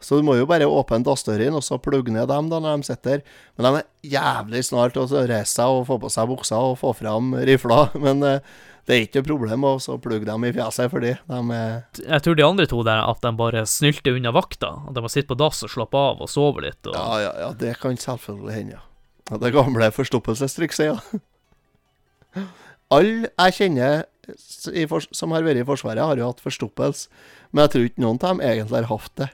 Så 0.00 0.16
du 0.16 0.24
må 0.24 0.34
jo 0.38 0.48
bare 0.48 0.68
åpne 0.68 1.02
dassdørene 1.04 1.58
og 1.58 1.64
så 1.64 1.76
plugge 1.82 2.12
ned 2.14 2.30
dem 2.30 2.48
da 2.50 2.60
når 2.62 2.80
de 2.80 2.88
sitter. 2.88 3.22
Men 3.56 3.66
de 3.66 3.80
er 3.82 4.16
jævlig 4.16 4.64
snart 4.66 4.96
til 4.96 5.04
å 5.04 5.24
reise 5.28 5.52
seg 5.52 5.76
og 5.76 5.86
få 5.90 6.00
på 6.00 6.10
seg 6.12 6.30
buksa 6.30 6.60
og 6.70 6.78
få 6.80 6.94
fram 6.96 7.34
rifla. 7.48 7.82
Men 8.04 8.24
eh, 8.26 8.52
det 8.88 8.96
er 8.96 9.04
ikke 9.04 9.20
noe 9.20 9.28
problem 9.28 9.66
å 9.68 9.72
så 9.82 9.98
plugge 10.02 10.26
dem 10.26 10.46
i 10.48 10.52
fjeset, 10.56 10.88
fordi 10.90 11.12
de 11.14 11.40
er 11.56 11.74
Jeg 12.00 12.24
tror 12.24 12.38
de 12.38 12.46
andre 12.46 12.68
to 12.70 12.80
der, 12.86 13.02
at 13.04 13.20
de 13.22 13.34
bare 13.38 13.66
snylter 13.68 14.16
unna 14.16 14.32
vakta. 14.34 14.72
At 14.88 14.96
de 14.96 15.04
må 15.04 15.10
sitte 15.12 15.30
på 15.30 15.38
dass 15.38 15.60
og 15.66 15.72
slappe 15.72 16.00
av 16.00 16.24
og 16.24 16.32
sove 16.32 16.64
litt. 16.64 16.80
Og... 16.88 16.96
Ja, 16.96 17.20
ja, 17.26 17.34
ja, 17.44 17.50
det 17.60 17.76
kan 17.82 18.00
selvfølgelig 18.00 18.56
hende, 18.56 18.80
ja. 18.80 18.86
Det 19.30 19.52
gamle 19.54 19.92
forstoppelsestrikset, 19.94 20.90
ja. 20.90 22.46
Alle 22.90 23.28
jeg 23.28 23.54
kjenner 23.60 24.08
som 24.34 25.34
har 25.34 25.44
vært 25.46 25.62
i 25.62 25.66
Forsvaret, 25.66 26.02
har 26.02 26.18
jo 26.18 26.30
hatt 26.30 26.42
forstoppelse. 26.42 27.08
Men 27.50 27.66
jeg 27.66 27.72
tror 27.72 27.86
ikke 27.88 28.04
noen 28.04 28.18
av 28.18 28.26
dem 28.26 28.42
egentlig 28.46 28.82
har 28.82 28.90
hatt 28.90 29.14
det. 29.18 29.28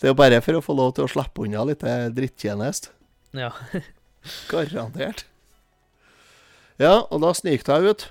Det 0.00 0.08
er 0.08 0.14
jo 0.14 0.18
bare 0.18 0.40
for 0.44 0.56
å 0.56 0.64
få 0.64 0.76
lov 0.78 0.94
til 0.96 1.04
å 1.04 1.12
slippe 1.12 1.44
unna 1.44 1.66
litt 1.68 1.84
drittjeneste. 2.16 2.94
Ja. 3.36 3.52
Garantert. 4.50 5.26
Ja, 6.80 7.02
og 7.04 7.20
da 7.20 7.34
sniker 7.36 7.76
jeg 7.76 7.92
ut. 7.92 8.06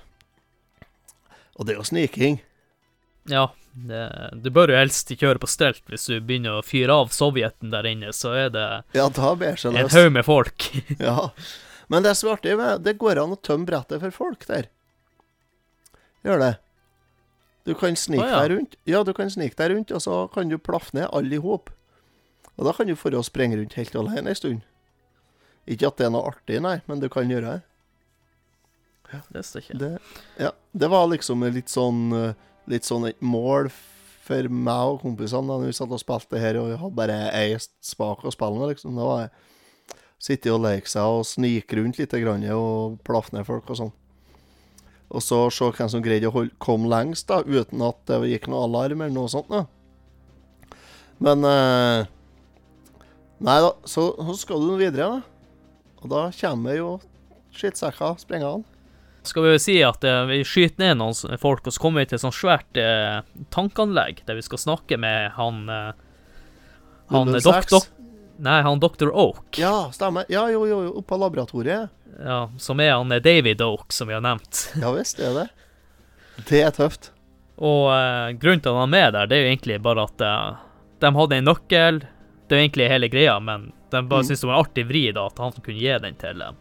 Og 1.57 1.65
det 1.65 1.73
er 1.73 1.81
jo 1.81 1.89
sniking. 1.89 2.43
ja 3.29 3.49
det, 3.73 4.29
du 4.33 4.49
bør 4.53 4.73
jo 4.73 4.77
helst 4.79 5.11
ikke 5.11 5.27
kjøre 5.27 5.41
på 5.43 5.49
stelt 5.49 5.81
hvis 5.91 6.07
du 6.09 6.17
begynner 6.17 6.59
å 6.59 6.65
fyre 6.65 6.95
av 7.03 7.11
Sovjeten 7.13 7.71
der 7.73 7.87
inne, 7.89 8.13
så 8.15 8.33
er 8.37 8.53
det 8.53 8.67
Ja, 8.97 9.07
en 9.85 9.93
haug 9.93 10.13
med 10.15 10.25
folk. 10.27 10.69
Ja. 10.99 11.31
Men 11.89 12.05
det 12.05 12.15
som 12.19 12.29
er 12.29 12.37
artig, 12.37 12.55
det 12.85 12.97
går 13.01 13.21
an 13.21 13.33
å 13.33 13.39
tømme 13.41 13.65
brettet 13.69 14.01
for 14.03 14.13
folk 14.13 14.45
der. 14.49 14.67
Gjør 16.25 16.43
det. 16.43 16.53
Du 17.65 17.73
kan 17.77 17.97
snike 17.97 18.25
ah, 18.25 18.29
ja. 18.29 18.41
deg 18.43 18.53
rundt, 18.53 18.77
Ja, 18.89 19.01
du 19.05 19.13
kan 19.17 19.31
snike 19.31 19.57
deg 19.57 19.73
rundt, 19.73 19.93
og 19.95 20.03
så 20.03 20.21
kan 20.33 20.51
du 20.51 20.57
plaffe 20.61 20.93
ned 20.97 21.09
alle 21.09 21.37
i 21.37 21.41
hop. 21.41 21.71
Og 22.59 22.67
da 22.67 22.75
kan 22.75 22.89
du 22.89 22.97
få 22.99 23.11
å 23.15 23.23
sprenge 23.23 23.55
rundt 23.55 23.77
helt 23.79 23.95
alene 23.95 24.33
en 24.33 24.37
stund. 24.37 24.65
Ikke 25.69 25.87
at 25.87 25.99
det 25.99 26.09
er 26.09 26.11
noe 26.11 26.27
artig, 26.27 26.59
nei, 26.63 26.79
men 26.89 26.99
du 26.99 27.07
kan 27.11 27.29
gjøre 27.31 27.55
det. 27.55 27.61
Ja. 29.13 29.21
Det 29.33 29.45
står 29.47 29.63
ikke. 29.63 29.77
Det, 29.79 29.91
ja, 30.37 30.51
det 30.83 30.89
var 30.91 31.07
liksom 31.09 31.41
litt 31.49 31.71
sånn 31.73 32.11
Litt 32.69 32.85
sånn 32.85 33.07
et 33.09 33.17
mål 33.25 33.71
for 34.27 34.45
meg 34.53 34.91
og 34.91 34.99
kompisene 35.01 35.49
da 35.49 35.55
vi 35.63 35.71
satt 35.73 35.89
og 35.89 36.01
spilte 36.03 36.37
her, 36.37 36.59
og 36.61 36.67
vi 36.69 36.75
hadde 36.77 36.97
bare 36.99 37.15
ei 37.33 37.55
spak 37.57 38.21
å 38.21 38.33
spille 38.35 38.59
med, 38.59 38.75
liksom. 38.75 38.99
Da 38.99 39.07
var 39.07 39.23
det 39.23 39.47
sitte 40.21 40.51
og 40.53 40.61
leke 40.67 40.91
seg 40.91 41.15
og 41.15 41.25
snike 41.25 41.79
rundt 41.79 41.97
litt 41.97 42.13
grann, 42.21 42.45
og 42.53 42.99
plaffe 43.07 43.33
ned 43.33 43.47
folk 43.47 43.71
og 43.71 43.79
sånn. 43.79 43.91
Og 45.09 45.25
så 45.25 45.39
se 45.49 45.71
hvem 45.73 45.89
som 45.89 46.03
greide 46.05 46.29
å 46.29 46.35
holde, 46.35 46.53
komme 46.61 46.91
lengst, 46.91 47.25
da, 47.31 47.41
uten 47.41 47.81
at 47.87 48.03
det 48.05 48.21
gikk 48.29 48.49
noe 48.51 48.67
alarm 48.67 49.01
eller 49.01 49.15
noe 49.15 49.31
sånt. 49.31 49.49
da. 49.49 49.65
Men 51.25 51.49
eh, 51.49 52.09
Nei 53.39 53.59
da, 53.63 53.71
så, 53.87 54.09
så 54.17 54.35
skal 54.39 54.65
du 54.65 54.73
videre, 54.79 55.07
da. 55.07 55.21
Og 56.03 56.11
da 56.11 56.25
kommer 56.35 56.75
jo 56.75 56.89
skittsekker 57.55 58.19
sprengende. 58.19 58.65
Skal 59.27 59.43
vi 59.43 59.51
jo 59.51 59.61
si 59.61 59.75
at 59.83 60.03
eh, 60.07 60.23
vi 60.29 60.41
skyter 60.47 60.79
ned 60.81 60.99
noen 61.01 61.39
folk, 61.41 61.65
og 61.67 61.75
så 61.75 61.81
kommer 61.83 62.03
vi 62.03 62.09
til 62.11 62.19
et 62.19 62.23
sånt 62.23 62.37
svært 62.37 62.79
eh, 62.79 63.19
tankanlegg 63.53 64.23
der 64.27 64.39
vi 64.39 64.45
skal 64.45 64.61
snakke 64.61 64.99
med 64.99 65.33
han 65.35 65.65
eh, 65.69 65.89
Han 67.11 67.33
006. 67.35 67.43
dok, 67.43 67.69
dok, 67.73 67.87
Nei, 68.39 68.61
han 68.63 68.79
Dr. 68.79 69.09
Oak. 69.11 69.57
Ja, 69.59 69.89
stemmer. 69.91 70.23
Ja, 70.31 70.45
jo, 70.51 70.63
jo, 70.67 70.83
jo. 70.85 70.91
Oppe 71.01 71.11
på 71.11 71.17
laboratoriet. 71.19 71.89
Ja, 72.23 72.49
som 72.57 72.79
er 72.79 72.93
han 72.95 73.11
eh, 73.11 73.19
David 73.23 73.61
Oak, 73.61 73.91
som 73.93 74.07
vi 74.07 74.15
har 74.15 74.23
nevnt. 74.23 74.69
Ja 74.79 74.91
visst, 74.95 75.19
det 75.19 75.27
er 75.27 75.35
det. 75.41 75.47
Det 76.47 76.61
er 76.63 76.71
tøft. 76.75 77.11
Og 77.59 77.89
eh, 77.91 78.31
grunnen 78.39 78.63
til 78.63 78.71
at 78.71 78.79
han 78.79 78.87
er 78.87 78.93
med 78.95 79.17
der, 79.17 79.27
det 79.27 79.37
er 79.37 79.43
jo 79.43 79.51
egentlig 79.51 79.81
bare 79.83 80.07
at 80.07 80.23
eh, 80.23 80.61
de 81.03 81.11
hadde 81.19 81.39
en 81.41 81.49
nøkkel. 81.51 81.99
Det 82.49 82.55
er 82.57 82.61
jo 82.63 82.65
egentlig 82.67 82.87
hele 82.89 83.09
greia, 83.13 83.35
men 83.39 83.67
de 83.91 84.01
bare 84.01 84.23
Mm. 84.23 84.27
syntes 84.27 84.41
det 84.41 84.47
var 84.49 84.55
en 84.57 84.65
artig 84.65 84.85
vri 84.89 85.03
da, 85.13 85.25
at 85.29 85.37
han 85.37 85.51
kunne 85.51 85.77
gi 85.79 85.99
den 86.01 86.15
til 86.17 86.39
dem. 86.41 86.55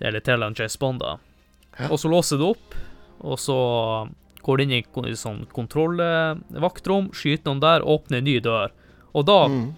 Eller 0.00 0.20
til 0.20 0.42
han 0.42 0.54
James 0.58 0.76
Bond, 0.76 0.98
da. 1.00 1.16
Ja. 1.78 1.88
Og 1.88 1.98
så 2.02 2.10
låser 2.10 2.38
du 2.38 2.48
opp, 2.50 2.74
og 3.22 3.38
så 3.38 3.56
går 4.42 4.56
du 4.58 4.62
inn 4.64 4.72
i 4.72 5.14
sånn 5.14 5.46
kontrollvaktrom, 5.54 7.12
skyter 7.14 7.46
noen 7.50 7.60
der, 7.62 7.84
åpner 7.86 8.18
en 8.18 8.24
ny 8.26 8.40
dør. 8.40 8.70
Og 9.14 9.26
da 9.26 9.46
Mm. 9.48 9.74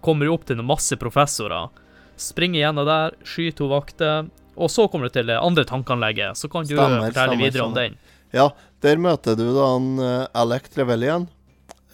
kommer 0.00 0.24
du 0.26 0.32
opp 0.32 0.44
til 0.46 0.56
noen 0.56 0.66
masse 0.72 0.96
professorer. 0.96 1.68
Springer 2.16 2.60
gjennom 2.72 2.86
der, 2.86 3.10
skyter 3.24 3.56
to 3.56 3.68
vakter, 3.68 4.30
og 4.56 4.70
så 4.70 4.88
kommer 4.90 5.08
du 5.10 5.10
til 5.20 5.26
det 5.26 5.36
andre 5.38 5.64
tankanlegget. 5.64 6.32
Så 6.36 6.48
kan 6.50 6.62
du 6.64 6.74
Stemmer, 6.76 7.10
fortelle 7.12 7.36
stemmer, 7.36 7.36
videre 7.44 7.64
om 7.66 7.74
den. 7.74 7.98
Ja, 8.32 8.48
der 8.80 8.96
møter 8.96 9.36
du 9.36 9.52
da 9.54 9.66
han 9.74 9.98
uh, 10.00 10.26
Alec 10.34 10.70
Trevelyan, 10.72 11.28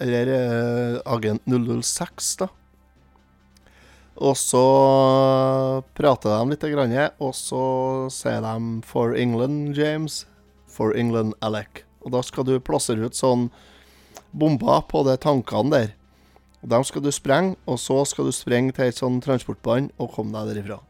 eller 0.03 0.33
eh, 0.35 0.99
agent 1.07 1.47
006, 1.47 2.35
da. 2.43 2.51
Og 4.23 4.37
så 4.37 4.65
prater 5.97 6.35
de 6.35 6.53
litt, 6.53 6.67
grann, 6.75 6.93
og 7.19 7.33
så 7.35 7.63
sier 8.13 8.43
de 8.45 8.83
'For 8.85 9.17
England, 9.17 9.75
James'. 9.77 10.27
'For 10.69 10.95
England, 10.97 11.35
Alec'. 11.41 11.85
Og 12.05 12.13
da 12.13 12.23
skal 12.23 12.45
du 12.45 12.59
plassere 12.61 13.07
ut 13.07 13.15
sånn 13.15 13.51
bomber 14.33 14.83
på 14.89 15.05
de 15.05 15.17
tankene 15.17 15.71
der. 15.71 15.91
Og 16.63 16.69
Dem 16.71 16.85
skal 16.85 17.03
du 17.03 17.11
sprenge, 17.11 17.57
og 17.67 17.79
så 17.79 18.05
skal 18.07 18.27
du 18.27 18.33
sprenge 18.33 18.73
til 18.73 18.87
et 18.87 18.99
sånn 18.99 19.21
transportbånd 19.21 19.91
og 19.99 20.13
komme 20.15 20.33
deg 20.33 20.55
derifra. 20.55 20.81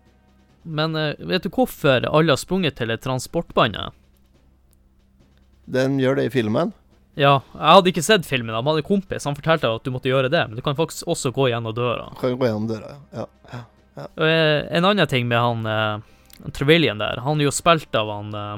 Men 0.65 0.95
eh, 0.97 1.19
vet 1.19 1.43
du 1.43 1.51
hvorfor 1.51 2.05
alle 2.07 2.33
har 2.33 2.41
sprunget 2.41 2.77
til 2.77 2.91
et 2.91 3.03
transportbånd? 3.03 3.79
Den 5.67 5.99
gjør 5.99 6.17
det 6.19 6.29
i 6.29 6.35
filmen. 6.35 6.73
Ja, 7.15 7.43
jeg 7.53 7.69
hadde 7.77 7.91
ikke 7.93 8.05
sett 8.05 8.25
filmen. 8.25 8.55
Han 8.57 8.67
hadde 8.67 8.81
en 8.81 8.89
kompis, 8.89 9.27
han 9.29 9.37
fortalte 9.37 9.69
at 9.69 9.85
du 9.85 9.93
måtte 9.93 10.09
gjøre 10.09 10.31
det, 10.33 10.47
men 10.49 10.57
du 10.57 10.65
kan 10.65 10.77
faktisk 10.79 11.09
også 11.13 11.33
gå 11.37 11.51
gjennom 11.53 11.75
døra. 11.77 12.09
Kan 12.21 12.39
gå 12.41 12.49
gjennom 12.49 12.71
døra, 12.71 12.97
ja. 13.13 13.27
ja. 13.53 13.63
Og 14.17 14.25
eh, 14.25 14.65
en 14.73 14.89
annen 14.89 15.09
ting 15.11 15.29
med 15.29 15.37
han 15.37 15.67
eh, 15.69 16.51
Trevelyan 16.57 17.03
der, 17.03 17.21
han 17.21 17.41
er 17.41 17.51
jo 17.51 17.53
spilt 17.53 17.93
av 17.95 18.09
han 18.09 18.33
eh, 18.33 18.55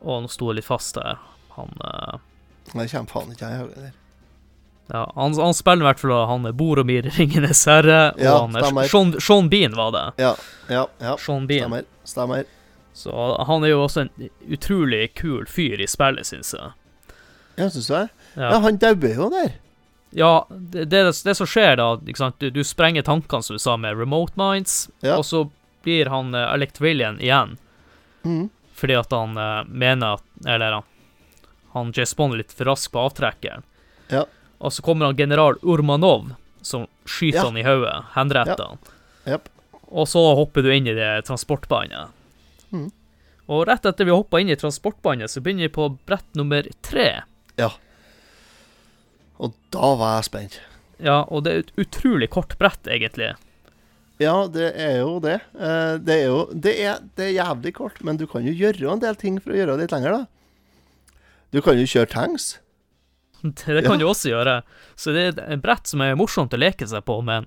Å, 0.00 0.20
nå 0.22 0.30
sto 0.32 0.48
jeg 0.48 0.60
litt 0.60 0.68
fast 0.68 0.96
her. 0.96 1.18
Han 1.58 1.74
eh, 1.84 2.20
Det 2.72 2.86
kommer 2.94 3.12
faen 3.12 3.34
ikke 3.34 3.50
jeg 3.52 3.66
i 3.66 3.80
der. 3.82 3.96
Ja, 4.88 5.02
han, 5.18 5.34
han 5.36 5.52
spiller 5.52 5.84
i 5.84 5.88
hvert 5.90 6.00
fall 6.00 6.14
han 6.30 6.48
Boromir 6.56 7.10
i 7.10 7.12
Ringenes 7.18 7.66
herre, 7.68 8.14
og 8.14 8.22
Ja, 8.24 8.36
han 8.40 8.56
er 8.56 8.64
stemmer. 8.64 8.88
Sean, 8.88 9.12
Sean 9.20 9.50
Bean 9.52 9.76
var 9.76 9.92
det. 9.92 10.06
Ja, 10.22 10.32
ja, 10.72 10.86
ja. 11.02 11.16
Sean 11.20 11.44
Bean. 11.50 11.66
Stemmer. 11.66 11.84
Stemmer. 12.08 12.46
Så 12.96 13.12
han 13.46 13.66
er 13.66 13.74
jo 13.74 13.82
også 13.84 14.06
en 14.06 14.30
utrolig 14.48 15.10
kul 15.18 15.44
fyr 15.46 15.82
i 15.84 15.86
spillet, 15.90 16.26
syns 16.26 16.54
jeg. 16.56 16.72
Ja, 17.58 17.66
syns 17.74 17.86
du 17.90 17.94
det? 17.94 18.08
Ja, 18.38 18.50
Ja, 18.54 18.58
han 18.64 18.78
dauer 18.78 19.14
jo 19.18 19.28
der. 19.34 19.52
ja 20.14 20.46
det, 20.48 20.84
det, 20.92 21.00
det 21.24 21.34
som 21.36 21.46
skjer 21.46 21.76
da? 21.76 21.88
Du, 22.38 22.50
du 22.54 22.62
sprenger 22.64 23.02
tankene, 23.04 23.42
som 23.42 23.56
du 23.58 23.62
sa, 23.62 23.76
med 23.76 23.98
remote 23.98 24.32
minds, 24.38 24.88
Ja. 25.02 25.16
og 25.18 25.24
så 25.26 25.42
blir 25.84 26.08
han 26.12 26.34
uh, 26.34 26.52
Electrillian 26.54 27.18
igjen, 27.20 27.56
Mm. 28.24 28.48
fordi 28.74 28.96
at 28.98 29.12
han 29.14 29.36
uh, 29.38 29.64
mener 29.68 30.16
at 30.18 30.22
Eller 30.46 30.72
han, 30.72 30.82
han 31.72 31.92
James 31.94 32.14
Bond 32.18 32.34
er 32.34 32.38
litt 32.42 32.52
for 32.52 32.66
rask 32.66 32.90
på 32.92 32.98
avtrekkeren. 33.06 33.62
Ja. 34.10 34.24
Og 34.60 34.72
så 34.74 34.82
kommer 34.82 35.06
han 35.06 35.16
general 35.16 35.54
Urmanov, 35.62 36.32
som 36.62 36.86
skyter 37.06 37.38
Ja. 37.38 37.44
han 37.46 37.56
i 37.56 37.62
hodet, 37.62 37.94
henretter 38.16 38.64
han. 38.72 38.78
Yep. 39.26 39.48
Og 39.90 40.06
så 40.10 40.20
hopper 40.34 40.62
du 40.66 40.70
inn 40.74 40.86
i 40.90 40.94
det 40.98 41.24
transportbåndet. 41.28 42.08
Mm. 42.72 42.90
Og 43.48 43.62
rett 43.70 43.86
etter 43.86 44.04
vi 44.04 44.10
hoppa 44.12 44.40
inn 44.42 44.50
i 44.50 44.56
transportbåndet, 44.60 45.30
så 45.30 45.40
begynner 45.40 45.68
vi 45.68 45.74
på 45.78 45.86
brett 46.04 46.34
nummer 46.36 46.66
tre. 46.84 47.22
Og 49.38 49.52
da 49.74 49.90
var 49.98 50.16
jeg 50.18 50.26
spent. 50.28 50.56
Ja, 50.98 51.20
og 51.30 51.44
det 51.46 51.52
er 51.52 51.60
et 51.62 51.76
utrolig 51.78 52.28
kort 52.34 52.56
brett, 52.58 52.88
egentlig. 52.90 53.32
Ja, 54.18 54.48
det 54.50 54.72
er 54.74 54.96
jo 55.04 55.20
det. 55.22 55.36
Eh, 55.54 55.94
Det 56.02 56.14
er 56.16 56.24
jo 56.26 56.40
det 56.52 56.72
er, 56.82 56.98
det 57.14 57.28
er 57.28 57.36
jævlig 57.38 57.74
kort, 57.76 58.00
men 58.02 58.16
du 58.18 58.26
kan 58.26 58.42
jo 58.46 58.50
gjøre 58.52 58.90
en 58.92 58.98
del 59.04 59.14
ting 59.14 59.38
for 59.40 59.54
å 59.54 59.58
gjøre 59.60 59.76
det 59.78 59.86
litt 59.86 59.94
lenger, 59.94 60.16
da. 60.16 60.26
Du 61.54 61.60
kan 61.62 61.78
jo 61.78 61.86
kjøre 61.86 62.10
tanks. 62.10 62.58
Det 63.42 63.84
kan 63.86 63.94
Ja. 63.94 63.96
du 64.02 64.08
også 64.10 64.32
gjøre. 64.32 64.62
Så 64.98 65.12
det 65.14 65.38
er 65.38 65.52
et 65.54 65.62
brett 65.62 65.86
som 65.86 66.00
er 66.02 66.16
morsomt 66.18 66.50
å 66.52 66.58
leke 66.58 66.88
seg 66.90 67.04
på, 67.06 67.20
men 67.22 67.46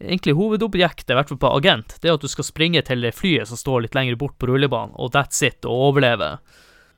egentlig 0.00 0.32
hovedobjektet, 0.38 1.10
i 1.12 1.18
hvert 1.18 1.28
fall 1.28 1.42
på 1.42 1.50
agent, 1.58 1.98
det 2.00 2.08
er 2.08 2.14
at 2.16 2.24
du 2.24 2.28
skal 2.32 2.44
springe 2.48 2.80
til 2.86 3.04
flyet 3.12 3.46
som 3.50 3.58
står 3.60 3.82
litt 3.84 3.94
lenger 3.98 4.16
bort 4.16 4.38
på 4.40 4.48
rullebanen, 4.48 4.94
og 4.96 5.12
that's 5.12 5.42
it, 5.44 5.60
og 5.68 5.92
overleve. 5.92 6.38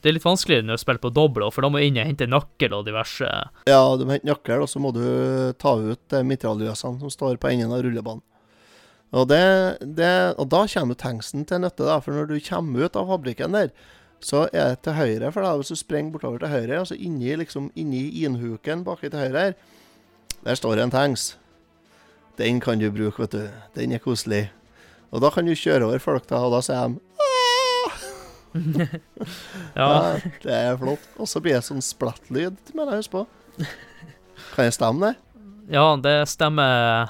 Det 0.00 0.08
er 0.08 0.16
litt 0.16 0.24
vanskeligere 0.24 0.64
når 0.64 0.78
du 0.78 0.82
spiller 0.82 1.02
på 1.02 1.12
doble, 1.12 1.50
for 1.52 1.64
da 1.64 1.68
må 1.68 1.80
du 1.80 1.84
inn 1.84 1.98
og 2.00 2.08
hente 2.08 2.28
nøkkel 2.30 2.72
og 2.72 2.86
diverse 2.86 3.28
Ja, 3.68 3.82
du 4.00 4.06
må 4.06 4.16
hente 4.16 4.28
nøkkel, 4.30 4.64
og 4.64 4.70
så 4.72 4.80
må 4.80 4.94
du 4.96 5.04
ta 5.60 5.74
ut 5.76 6.16
mitraljøsene 6.24 7.02
som 7.02 7.12
står 7.12 7.36
på 7.40 7.50
enden 7.52 7.74
av 7.74 7.84
rullebanen. 7.84 8.24
Og, 9.10 9.26
det, 9.26 9.42
det, 9.82 10.10
og 10.38 10.46
da 10.52 10.62
kommer 10.70 10.98
tanksen 10.98 11.42
til 11.48 11.60
nytte, 11.64 11.82
da, 11.88 11.98
for 12.02 12.14
når 12.14 12.30
du 12.30 12.36
kommer 12.46 12.86
ut 12.86 12.96
av 12.96 13.10
fabrikken 13.10 13.56
der, 13.56 13.72
så 14.22 14.44
er 14.52 14.74
det 14.74 14.84
til 14.84 14.96
høyre 14.96 15.32
for 15.34 15.44
deg. 15.44 15.60
Hvis 15.60 15.72
du 15.72 15.80
sprenger 15.80 16.14
bortover 16.14 16.42
til 16.42 16.52
høyre, 16.52 16.78
altså 16.78 16.96
inni, 16.96 17.32
liksom, 17.40 17.70
inni 17.74 18.04
innhuken 18.22 18.84
baki 18.86 19.10
til 19.10 19.24
høyre 19.24 19.44
her, 19.48 19.58
der 20.44 20.56
står 20.56 20.78
det 20.78 20.86
en 20.86 20.94
tanks. 20.94 21.26
Den 22.38 22.60
kan 22.62 22.80
du 22.80 22.88
bruke, 22.94 23.24
vet 23.24 23.34
du. 23.34 23.62
Den 23.76 23.92
er 23.92 24.00
koselig. 24.00 24.46
Og 25.10 25.24
da 25.24 25.32
kan 25.34 25.48
du 25.48 25.56
kjøre 25.58 25.88
over 25.88 26.00
folk, 26.00 26.28
da, 26.30 26.44
og 26.46 26.54
da 26.54 26.62
sier 26.64 26.86
de 26.86 27.09
Ja, 29.78 29.86
Ja, 29.86 30.16
det 30.42 30.56
er 30.56 30.76
flott. 30.80 31.04
Og 31.20 31.28
så 31.30 31.42
blir 31.44 31.56
det 31.58 31.64
sånn 31.66 31.82
splatt-lyd, 31.84 32.58
mener 32.74 32.96
jeg 32.96 33.04
husker 33.04 33.24
på. 33.24 33.70
Kan 34.54 34.68
jeg 34.70 34.76
stemme 34.78 35.10
det? 35.10 35.16
ja 35.70 35.84
det 36.02 36.16
stemmer 36.26 37.06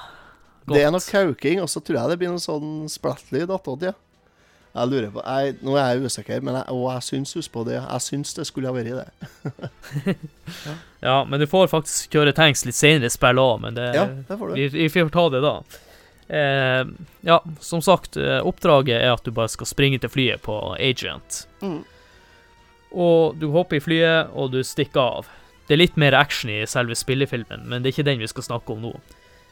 godt. 0.67 0.75
Det 0.75 0.83
er 0.85 0.91
noe 0.93 1.01
kauking, 1.01 1.61
og 1.63 1.69
så 1.71 1.81
tror 1.81 1.97
jeg 1.97 2.11
det 2.11 2.17
blir 2.21 2.29
noe 2.33 2.43
sånn 2.43 2.85
splatt-lyd 2.91 3.49
attåt, 3.49 3.87
ja. 3.89 3.95
Jeg 4.71 4.87
lurer 4.87 5.09
på 5.11 5.19
jeg, 5.25 5.55
Nå 5.67 5.73
er 5.75 5.89
jeg 5.97 6.05
usikker, 6.07 6.43
men 6.47 6.55
jeg, 6.55 6.71
og 6.71 6.85
jeg 6.93 7.03
syns 7.03 7.33
husk 7.35 7.51
på 7.51 7.65
det. 7.67 7.75
Jeg 7.81 8.03
syns 8.05 8.31
det 8.37 8.45
skulle 8.47 8.69
ha 8.71 8.75
vært 8.75 9.01
det. 9.01 10.15
Ja, 11.01 11.23
men 11.25 11.41
du 11.41 11.47
får 11.49 11.67
faktisk 11.71 12.13
kjøre 12.13 12.31
tanks 12.37 12.61
litt 12.67 12.77
senere 12.77 13.09
i 13.09 13.11
spillet 13.11 13.41
òg, 13.41 13.57
men 13.63 13.75
det 13.75 13.87
Ja, 13.97 14.05
det 14.05 14.37
får 14.37 14.51
du. 14.51 14.59
Vi, 14.59 14.67
vi 14.77 14.89
får 14.93 15.09
ta 15.11 15.23
det 15.33 15.41
da. 15.43 15.55
Eh, 16.31 16.85
ja, 17.21 17.43
som 17.59 17.81
sagt, 17.81 18.17
eh, 18.17 18.39
oppdraget 18.47 19.01
er 19.01 19.11
at 19.11 19.25
du 19.25 19.33
bare 19.35 19.51
skal 19.51 19.67
springe 19.67 19.99
til 19.99 20.11
flyet 20.11 20.43
på 20.45 20.55
Agent. 20.79 21.41
Mm. 21.59 21.81
Og 22.91 23.35
du 23.39 23.49
hopper 23.51 23.81
i 23.81 23.83
flyet, 23.83 24.31
og 24.31 24.53
du 24.53 24.61
stikker 24.63 25.01
av. 25.01 25.31
Det 25.67 25.75
er 25.75 25.81
litt 25.83 25.99
mer 25.99 26.15
action 26.15 26.51
i 26.51 26.61
selve 26.67 26.95
spillefilmen, 26.95 27.67
men 27.67 27.83
det 27.83 27.91
er 27.91 27.97
ikke 27.97 28.07
den 28.07 28.23
vi 28.23 28.31
skal 28.31 28.47
snakke 28.47 28.71
om 28.71 28.85
nå. 28.85 28.93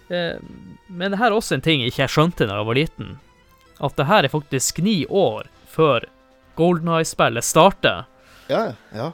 Eh, 0.07 0.39
men 0.87 1.11
det 1.11 1.19
her 1.19 1.33
er 1.33 1.35
også 1.35 1.57
en 1.57 1.65
ting 1.67 1.83
jeg 1.83 1.91
ikke 1.91 2.07
skjønte 2.15 2.47
da 2.47 2.61
jeg 2.61 2.69
var 2.71 2.79
liten. 2.79 3.11
At 3.83 3.99
det 3.99 4.07
her 4.07 4.23
er 4.23 4.31
faktisk 4.31 4.79
ni 4.83 5.01
år 5.05 5.51
før 5.67 6.07
Golden 6.59 6.95
Eye-spillet 6.95 7.43
starter. 7.47 8.07
Ja, 8.47 8.69
ja. 8.95 9.11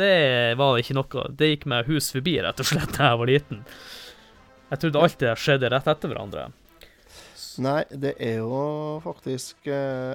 Det 0.00 0.56
var 0.56 0.78
ikke 0.80 0.96
noe 0.96 1.22
Det 1.36 1.48
gikk 1.50 1.66
meg 1.68 1.88
hus 1.90 2.08
forbi, 2.14 2.38
rett 2.40 2.60
og 2.62 2.68
slett, 2.68 2.96
da 2.96 3.12
jeg 3.12 3.20
var 3.20 3.28
liten. 3.28 3.64
Jeg 4.70 4.78
trodde 4.82 5.00
alt 5.02 5.18
det 5.18 5.34
skjedde 5.40 5.70
rett 5.72 5.86
etter 5.90 6.08
hverandre. 6.12 6.48
Nei, 7.60 7.80
det 7.90 8.14
er 8.22 8.36
jo 8.40 9.00
faktisk 9.04 9.66
uh... 9.68 10.14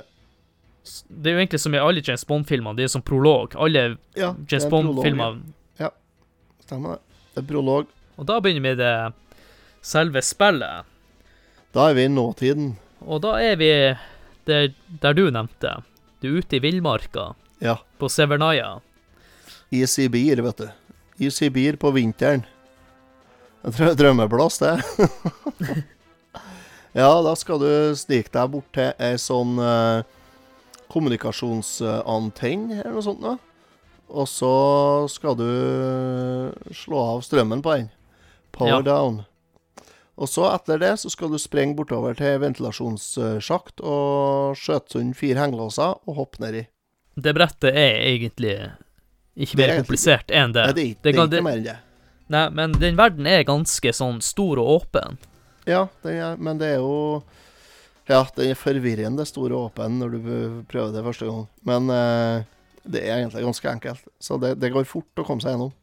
Det 1.09 1.31
er 1.31 1.33
jo 1.35 1.41
egentlig 1.41 1.59
som 1.63 1.73
i 1.73 1.81
alle 1.81 2.01
James 2.05 2.23
Bond-filmene, 2.29 2.77
det 2.77 2.85
er 2.85 2.91
som 2.93 3.01
prolog. 3.05 3.55
Alle 3.57 3.97
Ja, 4.15 4.31
James 4.47 4.67
Bond-filmer. 4.69 5.39
ja. 5.81 5.89
Stemmer 6.61 6.95
det. 6.95 7.01
Det 7.35 7.41
er 7.43 7.47
prolog. 7.49 7.87
Og 8.17 8.25
da 8.29 8.37
begynner 8.39 8.61
vi 8.61 8.69
med 8.69 8.77
det 8.79 9.13
selve 9.85 10.21
spillet. 10.23 10.85
Da 11.75 11.89
er 11.89 11.97
vi 11.97 12.05
i 12.05 12.11
nåtiden. 12.13 12.69
Og 13.03 13.19
da 13.25 13.33
er 13.43 13.57
vi 13.59 13.69
der, 14.47 14.69
der 15.01 15.13
du 15.17 15.25
nevnte. 15.33 15.73
Du 16.21 16.29
er 16.29 16.37
ute 16.39 16.55
i 16.57 16.61
villmarka, 16.63 17.33
Ja. 17.61 17.75
på 17.99 18.07
Severnaya. 18.09 18.79
I 19.71 19.83
Sibir, 19.89 20.41
vet 20.45 20.57
du. 20.57 20.69
I 21.19 21.29
Sibir 21.29 21.75
på 21.81 21.91
vinteren. 21.91 22.45
Drømmeplass, 23.65 24.59
det. 24.61 24.75
ja, 26.93 27.09
da 27.25 27.33
skal 27.35 27.59
du 27.63 27.69
snike 27.97 28.29
deg 28.35 28.51
bort 28.53 28.67
til 28.75 28.91
ei 29.01 29.15
sånn 29.19 29.57
eh, 29.59 30.03
kommunikasjonsantenne 30.93 32.81
eller 32.83 32.93
noe 32.99 33.05
sånt. 33.05 33.23
Da. 33.25 33.35
Og 34.15 34.27
så 34.29 34.51
skal 35.11 35.37
du 35.39 35.47
slå 36.77 36.99
av 37.15 37.23
strømmen 37.25 37.63
på 37.65 37.73
den. 37.79 37.87
Power 38.55 38.77
Ja. 38.77 38.81
down. 38.85 39.23
Og 40.15 40.29
så 40.31 40.45
etter 40.53 40.79
det 40.79 40.93
så 41.01 41.09
skal 41.11 41.27
du 41.33 41.35
sprenge 41.41 41.75
bortover 41.75 42.15
til 42.15 42.37
ventilasjonssjakt 42.39 43.81
og 43.83 44.55
skjøte 44.55 44.95
sund 44.95 45.15
fire 45.19 45.41
hengelåser 45.41 45.97
og 46.07 46.15
hoppe 46.21 46.39
nedi. 46.39 46.61
Det 47.19 47.33
brettet 47.35 47.73
er 47.75 47.97
egentlig 48.13 48.53
ikke 49.35 49.57
er 49.57 49.67
mer 49.67 49.75
komplisert 49.81 50.31
enn 50.31 50.53
det. 50.55 50.69
Det 50.75 50.83
er 50.85 50.87
ikke 50.93 51.01
det 51.01 51.03
det 51.03 51.09
er 51.09 51.17
kan- 51.17 51.25
ikke 51.27 51.35
det- 51.35 51.43
mer 51.43 51.57
enn 51.57 51.63
det. 51.67 51.77
Nei, 52.27 52.49
men 52.57 52.73
den 52.81 52.97
verden 52.97 53.27
er 53.29 53.45
ganske 53.45 53.93
sånn 53.93 54.21
stor 54.25 54.59
og 54.61 54.71
åpen. 54.79 55.19
Ja, 55.69 55.87
er, 56.05 56.37
men 56.37 56.61
det 56.61 56.75
er 56.75 56.83
jo 56.83 57.23
Ja, 58.05 58.21
den 58.35 58.51
er 58.51 58.57
forvirrende 58.57 59.25
stor 59.25 59.49
og 59.49 59.71
åpen 59.71 59.97
når 59.97 60.13
du 60.13 60.19
prøver 60.69 60.93
det 60.93 61.05
første 61.05 61.29
gang. 61.29 61.47
Men 61.65 61.89
eh, 61.89 62.45
det 62.85 63.01
er 63.01 63.17
egentlig 63.17 63.45
ganske 63.47 63.71
enkelt. 63.71 64.07
Så 64.21 64.37
det, 64.37 64.55
det 64.61 64.69
går 64.73 64.85
fort 64.85 65.21
å 65.21 65.25
komme 65.25 65.41
seg 65.41 65.55
gjennom. 65.55 65.73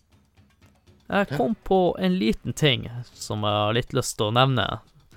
Jeg 1.12 1.28
kom 1.34 1.56
på 1.66 1.80
en 1.98 2.14
liten 2.16 2.54
ting 2.56 2.86
som 3.12 3.42
jeg 3.42 3.58
har 3.58 3.74
litt 3.76 3.90
lyst 3.92 4.16
til 4.16 4.30
å 4.30 4.36
nevne. 4.38 4.68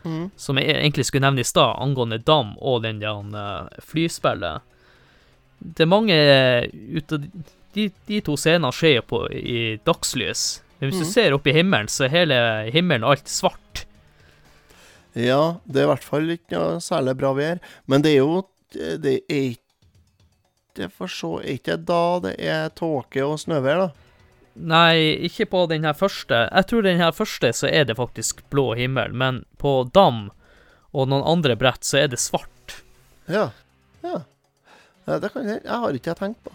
Mm. 0.05 0.31
Som 0.37 0.57
jeg 0.59 0.73
egentlig 0.73 1.05
skulle 1.07 1.27
nevne 1.27 1.45
i 1.45 1.47
stad, 1.47 1.77
angående 1.81 2.19
Dam 2.21 2.55
og 2.57 2.81
den 2.83 2.99
der 3.01 3.21
eh, 3.37 3.83
flyspillet. 3.85 4.65
Det 5.59 5.85
er 5.85 5.93
mange 5.93 6.17
ut 6.97 7.13
av 7.15 7.29
de, 7.75 7.89
de 8.09 8.19
to 8.25 8.35
scenene 8.39 8.73
skjer 8.75 9.01
på 9.07 9.25
i 9.29 9.77
dagslys. 9.85 10.64
Men 10.79 10.89
hvis 10.89 10.99
du 10.99 11.05
Mhm. 11.05 11.11
ser 11.13 11.33
opp 11.33 11.47
i 11.47 11.53
himmelen, 11.53 11.87
så 11.87 12.05
er 12.05 12.09
hele 12.09 12.71
himmelen 12.71 13.03
alt 13.07 13.27
svart. 13.31 13.85
Ja, 15.15 15.57
det 15.65 15.79
er 15.79 15.85
i 15.85 15.91
hvert 15.93 16.03
fall 16.03 16.29
ikke 16.33 16.51
noe 16.57 16.81
særlig 16.83 17.15
bra 17.17 17.33
vær. 17.33 17.59
Men 17.87 18.01
det 18.01 18.11
er 18.15 18.17
jo 18.23 18.41
Det 18.73 19.21
er 19.29 19.55
ikke 19.55 20.89
For 20.91 21.07
så 21.07 21.37
er 21.39 21.53
ikke 21.55 21.77
da 21.85 22.19
det 22.19 22.33
er 22.43 22.67
tåke 22.75 23.21
og 23.23 23.37
snøvær, 23.39 23.77
da. 23.77 23.91
Nei, 24.57 25.15
ikke 25.23 25.45
på 25.47 25.61
den 25.69 25.83
her 25.87 25.93
første. 25.93 26.49
Jeg 26.51 26.67
tror 26.67 26.83
den 26.83 26.97
her 26.99 27.11
første 27.11 27.53
så 27.55 27.69
er 27.71 27.85
det 27.85 27.95
faktisk 27.95 28.41
blå 28.51 28.73
himmel, 28.75 29.13
men 29.13 29.45
på 29.57 29.89
Dam 29.93 30.31
og 30.93 31.07
noen 31.07 31.23
andre 31.23 31.55
brett 31.55 31.83
så 31.87 32.03
er 32.03 32.07
det 32.11 32.19
svart. 32.19 32.81
Ja. 33.29 33.51
Ja. 34.03 34.23
ja 35.07 35.19
det 35.19 35.31
kan 35.31 35.47
jeg 35.47 35.61
Jeg 35.63 35.71
har 35.79 35.93
ikke 35.93 36.11
jeg 36.11 36.17
tenkt 36.17 36.43
på. 36.43 36.51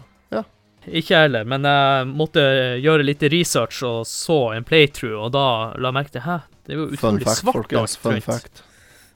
Ikke 0.89 1.13
jeg 1.13 1.27
heller, 1.27 1.45
men 1.45 1.65
jeg 1.67 2.07
måtte 2.09 2.41
gjøre 2.81 3.05
litt 3.05 3.21
research 3.29 3.83
og 3.85 4.07
så 4.09 4.39
en 4.55 4.65
playthrough, 4.65 5.27
og 5.27 5.33
da 5.35 5.45
la 5.77 5.91
jeg 5.91 5.97
merke 5.99 6.13
til 6.15 6.25
Hæ, 6.25 6.37
det 6.65 6.73
er 6.73 6.79
jo 6.79 6.87
utrolig 6.89 7.27
fact, 7.27 7.41
svart 7.43 7.57
folkens. 7.59 7.97
Fun 8.01 8.21
fact. 8.25 8.63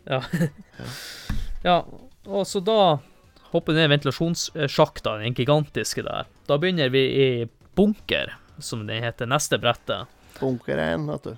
Ja. 0.05 0.21
ja, 1.69 1.77
og 2.29 2.45
så 2.45 2.61
da 2.61 2.79
hopper 3.55 3.77
ned 3.77 3.89
ventilasjonssjakta, 3.95 5.17
den 5.23 5.33
gigantiske 5.37 6.05
der. 6.05 6.29
Da 6.45 6.59
begynner 6.61 6.93
vi 6.93 7.03
i 7.23 7.29
bunker, 7.75 8.35
som 8.59 8.85
det 8.85 9.01
heter, 9.01 9.29
neste 9.31 9.57
brettet. 9.61 10.11
Bunker 10.37 10.77
1, 10.77 11.09
vet 11.09 11.29
du. 11.31 11.35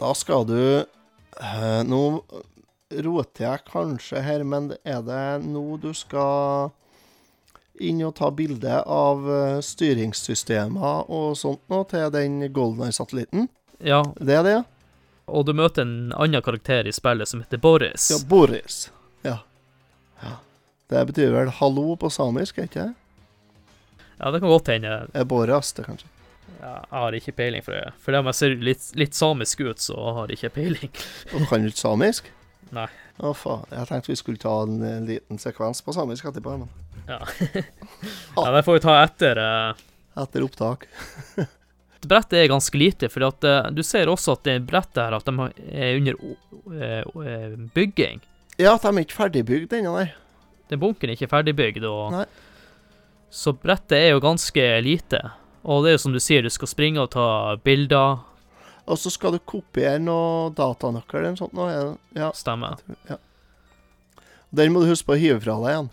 Da 0.00 0.14
skal 0.16 0.46
du 0.48 0.60
eh, 0.80 1.80
Nå 1.84 2.02
roter 3.04 3.44
jeg 3.44 3.64
kanskje 3.68 4.22
her, 4.24 4.44
men 4.46 4.72
er 4.82 5.02
det 5.06 5.24
nå 5.44 5.76
du 5.82 5.90
skal 5.94 6.72
inn 7.80 8.02
og 8.06 8.14
ta 8.18 8.30
bilde 8.34 8.82
av 8.84 9.24
eh, 9.30 9.60
styringssystemer 9.64 11.10
og 11.10 11.32
sånt 11.40 11.62
noe 11.72 11.88
til 11.90 12.12
den 12.14 12.42
Golden 12.52 12.88
Eye-satellitten? 12.88 13.48
Ja, 13.80 14.02
Det 14.20 14.36
er 14.36 14.44
det, 14.44 14.58
og 15.30 15.46
du 15.46 15.52
møter 15.54 15.86
en 15.86 16.12
annen 16.18 16.42
karakter 16.42 16.88
i 16.88 16.92
spillet 16.94 17.30
som 17.30 17.42
heter 17.42 17.60
Boris. 17.62 18.10
Ja, 18.10 18.18
Boris. 18.28 18.80
Ja. 19.26 19.36
ja. 20.22 20.32
Det 20.90 21.04
betyr 21.12 21.30
vel 21.34 21.52
'hallo' 21.60 21.96
på 21.96 22.10
samisk, 22.10 22.58
er 22.58 22.66
ikke 22.66 22.86
det? 22.88 22.94
Ja, 24.20 24.30
det 24.30 24.40
kan 24.40 24.50
godt 24.50 24.68
hende. 24.68 25.06
Er 25.14 25.24
Boras 25.24 25.72
det, 25.72 25.86
kanskje? 25.86 26.08
Ja, 26.60 26.74
jeg 26.90 26.98
har 26.98 27.14
ikke 27.16 27.32
peiling 27.32 27.64
for 27.64 27.72
det. 27.72 27.92
For 28.02 28.16
om 28.18 28.26
jeg 28.28 28.36
ser 28.36 28.56
litt, 28.60 28.90
litt 28.98 29.14
samisk 29.16 29.60
ut, 29.60 29.80
så 29.80 29.96
har 29.96 30.28
jeg 30.28 30.36
ikke 30.40 30.54
peiling. 30.58 30.90
Og 31.34 31.46
kan 31.48 31.62
du 31.62 31.70
ikke 31.70 31.80
samisk? 31.80 32.28
Nei. 32.74 32.88
Å, 33.20 33.32
faen. 33.36 33.64
Jeg 33.72 33.88
tenkte 33.88 34.12
vi 34.12 34.18
skulle 34.20 34.40
ta 34.40 34.52
en, 34.66 34.82
eh, 34.84 35.00
liten 35.06 35.40
sekvens 35.40 35.80
på 35.84 35.94
samisk 35.96 36.28
etterpå, 36.28 36.58
men 36.58 36.68
Ja. 37.08 37.18
ja, 38.36 38.50
det 38.56 38.62
får 38.66 38.76
vi 38.78 38.80
ta 38.84 38.96
etter. 39.04 39.40
eh. 39.44 39.86
etter 40.22 40.44
opptak. 40.46 40.86
Brettet 42.00 42.38
er 42.40 42.48
ganske 42.48 42.78
lite, 42.80 43.10
for 43.12 43.26
at, 43.28 43.44
eh, 43.44 43.70
du 43.76 43.82
ser 43.84 44.08
også 44.08 44.32
at 44.38 44.44
det 44.48 44.58
brettet 44.68 45.02
her 45.04 45.16
at 45.18 45.26
de 45.28 45.48
er 45.68 45.98
under 45.98 46.16
eh, 46.80 47.56
bygging. 47.76 48.22
Ja, 48.60 48.76
de 48.80 48.88
er 48.94 49.02
ikke 49.04 49.18
ferdigbygd 49.18 49.74
ennå, 49.76 49.92
nei. 49.98 50.06
Den 50.70 50.80
bunkeren 50.80 51.10
er 51.12 51.18
ikke 51.18 51.28
ferdigbygd, 51.32 51.84
og 51.88 52.12
Nei. 52.14 52.24
så 53.34 53.52
brettet 53.56 53.98
er 53.98 54.10
jo 54.14 54.20
ganske 54.22 54.64
lite. 54.86 55.20
Og 55.66 55.82
det 55.84 55.90
er 55.90 55.96
jo 55.98 56.02
som 56.06 56.14
du 56.14 56.20
sier, 56.22 56.40
du 56.46 56.48
skal 56.52 56.70
springe 56.70 57.02
og 57.02 57.10
ta 57.12 57.56
bilder. 57.64 58.20
Og 58.90 58.96
så 58.98 59.10
skal 59.12 59.34
du 59.36 59.40
kopiere 59.44 59.98
noe 60.00 60.48
datanøkkel 60.56 61.18
eller 61.20 61.34
noe 61.34 61.40
sånt. 61.42 61.52
Nå, 61.58 61.66
det- 61.68 62.20
ja, 62.22 62.30
Stemmer. 62.34 62.78
ja. 63.10 63.18
Den 64.56 64.72
må 64.72 64.80
du 64.82 64.88
huske 64.88 65.06
på 65.10 65.18
å 65.18 65.20
hive 65.20 65.40
fra 65.44 65.58
deg 65.60 65.74
igjen. 65.74 65.90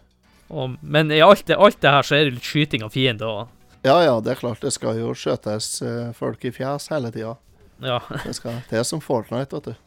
Og, 0.49 0.77
men 0.81 1.11
i 1.11 1.21
alt 1.23 1.45
det, 1.49 1.57
alt 1.59 1.81
det 1.83 1.91
her 1.91 2.05
så 2.07 2.15
er 2.15 2.27
det 2.29 2.37
litt 2.37 2.47
skyting 2.47 2.83
av 2.85 2.93
fiender 2.95 3.27
òg. 3.27 3.47
Ja 3.85 3.97
ja, 4.03 4.15
det 4.23 4.33
er 4.33 4.39
klart. 4.39 4.61
Det 4.63 4.71
skal 4.73 4.97
jo 4.99 5.13
skjøtes 5.15 5.81
eh, 5.85 6.07
folk 6.17 6.43
i 6.47 6.51
fjes 6.55 6.89
hele 6.91 7.11
tida. 7.13 7.35
Ja. 7.83 7.99
Det, 8.23 8.33
skal- 8.35 8.61
det 8.69 8.79
er 8.79 8.87
som 8.87 9.01
Fortnite, 9.03 9.53
vet 9.59 9.67
du. 9.71 9.83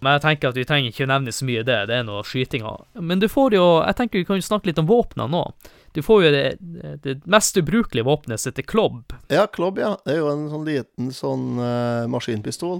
Men 0.00 0.14
jeg 0.14 0.22
tenker 0.22 0.52
at 0.52 0.56
vi 0.58 0.62
trenger 0.66 0.92
ikke 0.92 1.08
nevne 1.10 1.32
så 1.34 1.42
mye 1.46 1.64
det. 1.66 1.78
Det 1.90 1.96
er 1.98 2.04
noe 2.06 2.22
skytinger. 2.26 2.84
Men 3.02 3.18
du 3.18 3.26
får 3.28 3.56
jo 3.56 3.64
Jeg 3.82 3.96
tenker 3.98 4.20
vi 4.22 4.28
kan 4.28 4.38
jo 4.38 4.46
snakke 4.46 4.70
litt 4.70 4.78
om 4.78 4.86
våpnene 4.86 5.26
nå. 5.32 5.40
Du 5.96 6.02
får 6.06 6.22
jo 6.24 6.30
det, 6.30 6.44
det 7.02 7.14
mest 7.26 7.56
ubrukelige 7.58 8.06
våpenet 8.06 8.38
som 8.38 8.52
heter 8.52 8.62
klobb. 8.68 9.14
Ja, 9.32 9.46
Klobb, 9.50 9.80
ja. 9.82 9.96
Det 10.06 10.14
er 10.14 10.20
jo 10.20 10.28
en 10.30 10.44
sånn 10.52 10.66
liten 10.68 11.10
sånn 11.16 11.46
uh, 11.58 12.04
maskinpistol. 12.12 12.78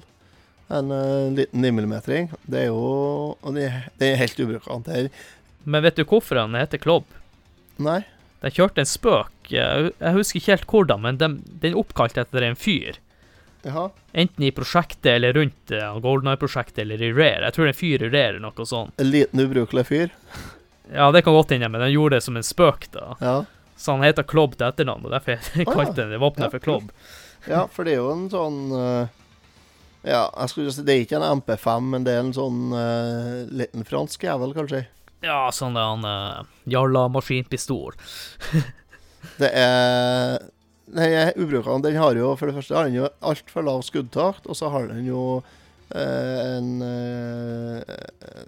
En 0.71 0.93
uh, 0.93 1.27
liten 1.35 1.65
9mm-ring. 1.65 2.29
Det 2.47 2.61
er 2.63 2.71
jo 2.71 3.35
det 3.57 3.67
det 3.99 4.13
er 4.13 4.21
helt 4.23 4.39
ubrukelig. 4.45 4.79
Det 4.87 4.99
er 5.01 5.11
Men 5.65 5.83
vet 5.85 5.99
du 5.99 6.05
hvorfor 6.05 6.39
den 6.39 6.57
heter 6.59 6.81
klobb? 6.83 7.09
Nei. 7.83 8.03
De 8.43 8.51
kjørte 8.55 8.83
en 8.83 8.89
spøk. 8.89 9.35
Jeg, 9.51 9.93
jeg 9.99 10.15
husker 10.15 10.41
ikke 10.41 10.55
helt 10.55 10.71
hvordan, 10.71 11.03
men 11.05 11.21
den, 11.21 11.39
den 11.63 11.77
oppkalte 11.79 12.23
oppkalt 12.23 12.27
etter 12.27 12.47
en 12.47 12.59
fyr. 12.59 13.01
Jaha. 13.67 13.89
Enten 14.13 14.45
i 14.45 14.53
prosjektet 14.55 15.11
eller 15.17 15.33
rundt 15.33 15.73
uh, 15.75 15.99
Golden 15.99 16.31
Eye-prosjektet 16.31 16.79
eller 16.85 17.03
i 17.03 17.11
Rare. 17.13 17.49
Jeg 17.49 17.57
tror 17.57 17.67
det 17.67 17.73
er 17.73 17.75
en 17.75 17.81
fyr 17.81 18.05
i 18.07 18.11
Rare 18.13 18.29
eller 18.33 18.45
noe 18.45 18.67
sånt. 18.67 18.95
En 19.03 19.11
liten 19.11 19.43
ubrukelig 19.43 19.87
fyr. 19.89 20.15
Ja, 20.93 21.11
det 21.13 21.23
kan 21.27 21.35
godt 21.37 21.51
hende, 21.53 21.69
men 21.69 21.83
den 21.83 21.93
gjorde 21.93 22.17
det 22.17 22.25
som 22.25 22.39
en 22.39 22.47
spøk, 22.47 22.87
da. 22.95 23.15
Ja. 23.21 23.37
Så 23.79 23.95
han 23.95 24.03
heter 24.07 24.27
Klobb 24.27 24.57
til 24.57 24.71
etternavn, 24.71 25.07
og 25.07 25.15
derfor 25.15 25.37
ja. 25.61 25.67
kalte 25.67 26.05
han 26.05 26.15
det 26.15 26.21
våpenet 26.23 26.49
Ja, 26.49 26.53
for 26.55 26.65
Klobb. 26.65 26.93
ja, 27.47 27.65
for 27.73 27.87
det 27.87 27.95
er 27.95 28.01
jo 28.01 28.13
en 28.15 28.29
sånn 28.33 28.61
uh, 28.75 29.11
Ja, 30.07 30.25
jeg 30.33 30.53
skulle 30.53 30.73
si 30.75 30.87
det 30.87 30.95
er 30.95 31.05
ikke 31.05 31.19
en 31.21 31.43
MP5, 31.43 31.91
men 31.95 32.07
det 32.07 32.15
er 32.15 32.23
en 32.25 32.35
sånn 32.35 32.63
uh, 32.75 33.45
liten 33.51 33.87
fransk 33.87 34.25
jævel, 34.27 34.55
kanskje. 34.57 34.87
Ja, 35.25 35.49
sånn 35.55 35.77
er 35.79 35.89
han 35.91 36.05
uh, 36.07 36.47
Jarla 36.71 37.09
maskinpistol. 37.11 37.97
Det 39.39 39.51
er 39.51 40.39
Den 40.89 41.05
er 41.05 41.33
ubrukelig. 41.37 41.83
Den 41.85 41.99
har 42.01 42.17
jo 42.17 42.33
for 42.39 42.49
det 42.49 42.55
første 42.57 42.77
har 42.77 42.87
den 42.89 42.97
jo 43.01 43.09
altfor 43.21 43.67
lav 43.67 43.83
skuddtakt, 43.87 44.47
og 44.49 44.57
så 44.57 44.71
har 44.73 44.87
den 44.89 45.05
jo 45.05 45.43
eh, 45.93 46.39
en 46.57 46.71
eh, 46.81 47.99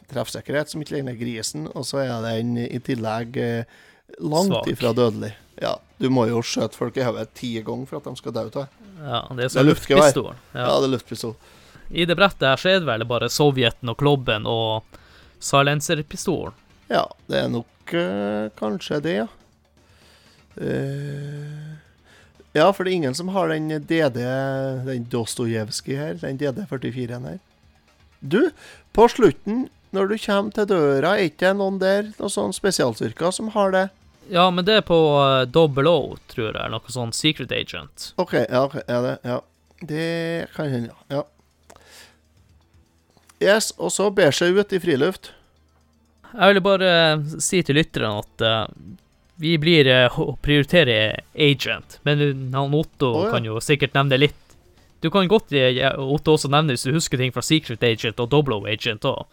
treffsikkerhet 0.09 0.71
som 0.73 0.81
ikke 0.81 0.97
ligner 0.97 1.19
grisen, 1.21 1.67
og 1.75 1.85
så 1.85 2.01
er 2.07 2.25
den 2.25 2.55
i 2.63 2.81
tillegg 2.87 3.37
eh, 3.37 3.77
langt 4.25 4.55
Svak. 4.55 4.71
ifra 4.73 4.95
dødelig. 4.97 5.35
Ja, 5.61 5.75
du 6.01 6.09
må 6.09 6.25
jo 6.31 6.41
skjøte 6.41 6.81
folk 6.81 6.97
i 6.97 7.05
hodet 7.05 7.29
ti 7.37 7.53
ganger 7.61 7.91
for 7.91 8.01
at 8.01 8.09
de 8.09 8.17
skal 8.23 8.37
dø 8.39 8.47
av 8.47 8.55
det. 8.57 8.67
Ja, 9.01 9.21
det 9.29 9.37
er 9.37 9.43
Det 9.43 9.51
sånn 9.53 9.61
er 9.61 9.69
luftpistol. 9.69 10.33
Ja. 10.55 10.65
Ja. 10.65 10.73
det 10.81 10.89
er 10.89 10.95
luftpistol. 10.95 11.37
I 11.91 12.07
det 12.09 12.17
brettet 12.17 12.47
her 12.47 12.61
så 12.63 12.73
er 12.73 12.81
det 12.81 12.89
vel 12.89 13.05
bare 13.11 13.29
Sovjeten 13.29 13.93
og 13.93 14.01
Klobben 14.01 14.49
og 14.49 15.00
silencerpistolen. 15.41 16.57
Ja, 16.91 17.05
det 17.31 17.45
er 17.45 17.53
nok 17.53 17.95
uh, 17.95 18.49
kanskje 18.59 19.01
det, 19.05 19.17
ja. 19.23 19.29
Uh, 20.61 21.79
ja, 22.53 22.67
for 22.75 22.83
det 22.83 22.91
er 22.91 22.97
ingen 22.99 23.15
som 23.15 23.31
har 23.31 23.53
den 23.53 23.71
DD, 23.87 24.19
den 24.89 25.07
Dostojevskij 25.11 25.97
her, 25.97 26.17
den 26.19 26.41
DD44-en 26.41 27.29
her. 27.29 27.39
Du, 28.21 28.51
på 28.93 29.07
slutten, 29.09 29.69
når 29.95 30.11
du 30.11 30.17
kommer 30.19 30.55
til 30.55 30.67
døra, 30.71 31.15
er 31.15 31.31
ikke 31.31 31.47
det 31.47 31.55
noen 31.61 31.79
der, 31.81 32.11
noen 32.19 32.35
sånn 32.35 32.55
spesialstyrker 32.55 33.33
som 33.35 33.53
har 33.55 33.73
det? 33.75 33.87
Ja, 34.31 34.49
men 34.55 34.67
det 34.67 34.81
er 34.81 34.87
på 34.87 34.99
uh, 35.19 35.47
Double 35.47 35.91
O, 35.91 36.17
tror 36.31 36.53
jeg. 36.55 36.71
Noe 36.71 36.93
sånn 36.95 37.15
Secret 37.17 37.55
Agent. 37.55 38.13
OK, 38.21 38.37
ja, 38.43 38.65
okay, 38.67 38.83
er 38.87 39.07
det, 39.07 39.15
ja. 39.27 39.39
Det 39.81 40.11
kan 40.55 40.69
hende, 40.71 40.95
ja. 41.11 41.25
Yes, 43.41 43.73
og 43.81 43.93
så 43.93 44.11
ber 44.13 44.35
seg 44.37 44.59
ut 44.59 44.73
i 44.77 44.81
friluft. 44.83 45.33
Jeg 46.31 46.53
ville 46.53 46.63
bare 46.63 46.91
eh, 46.91 47.39
si 47.43 47.63
til 47.67 47.79
lytterne 47.81 48.21
at 48.21 48.45
eh, 48.45 48.61
vi 49.41 49.57
blir 49.61 49.89
eh, 49.91 50.21
å 50.21 50.37
prioritere 50.43 51.25
Agent, 51.35 51.99
men 52.07 52.53
han 52.55 52.77
Otto 52.77 53.11
oh, 53.11 53.25
ja. 53.27 53.33
kan 53.35 53.49
jo 53.49 53.59
sikkert 53.65 53.97
nevne 53.97 54.21
litt. 54.21 54.39
Du 55.01 55.09
kan 55.09 55.25
godt, 55.31 55.55
Otto, 55.97 56.37
også 56.37 56.51
nevne 56.53 56.77
hvis 56.77 56.85
du 56.85 56.93
husker 56.93 57.17
ting 57.17 57.33
fra 57.33 57.43
Secret 57.43 57.83
Agent 57.89 58.21
og 58.21 58.29
Double 58.35 58.61
Agent 58.69 59.07
òg. 59.09 59.25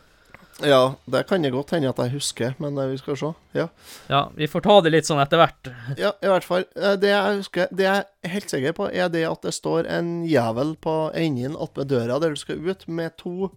Ja, 0.64 0.96
det 1.06 1.28
kan 1.30 1.44
det 1.44 1.52
godt 1.54 1.76
hende 1.76 1.92
at 1.92 2.00
jeg 2.02 2.16
husker, 2.16 2.56
men 2.58 2.80
vi 2.90 2.96
skal 2.98 3.18
se. 3.20 3.28
Ja. 3.54 3.68
Ja, 4.10 4.22
vi 4.34 4.48
får 4.50 4.64
ta 4.66 4.78
det 4.82 4.94
litt 4.96 5.06
sånn 5.06 5.20
etter 5.22 5.44
hvert. 5.44 5.70
Ja, 6.02 6.16
i 6.24 6.32
hvert 6.32 6.48
fall. 6.48 6.66
Det 6.74 7.12
jeg 7.12 7.42
husker, 7.44 7.68
det 7.70 7.86
jeg 7.86 8.08
er 8.08 8.34
helt 8.34 8.56
sikker 8.56 8.74
på, 8.80 8.88
er 8.90 9.12
det 9.14 9.28
at 9.28 9.44
det 9.46 9.54
står 9.54 9.92
en 10.00 10.24
jævel 10.26 10.74
på 10.82 10.96
enden 11.14 11.60
attmed 11.60 11.92
døra 11.92 12.18
der 12.24 12.34
du 12.34 12.42
skal 12.42 12.64
ut, 12.64 12.88
med 12.88 13.20
to 13.20 13.52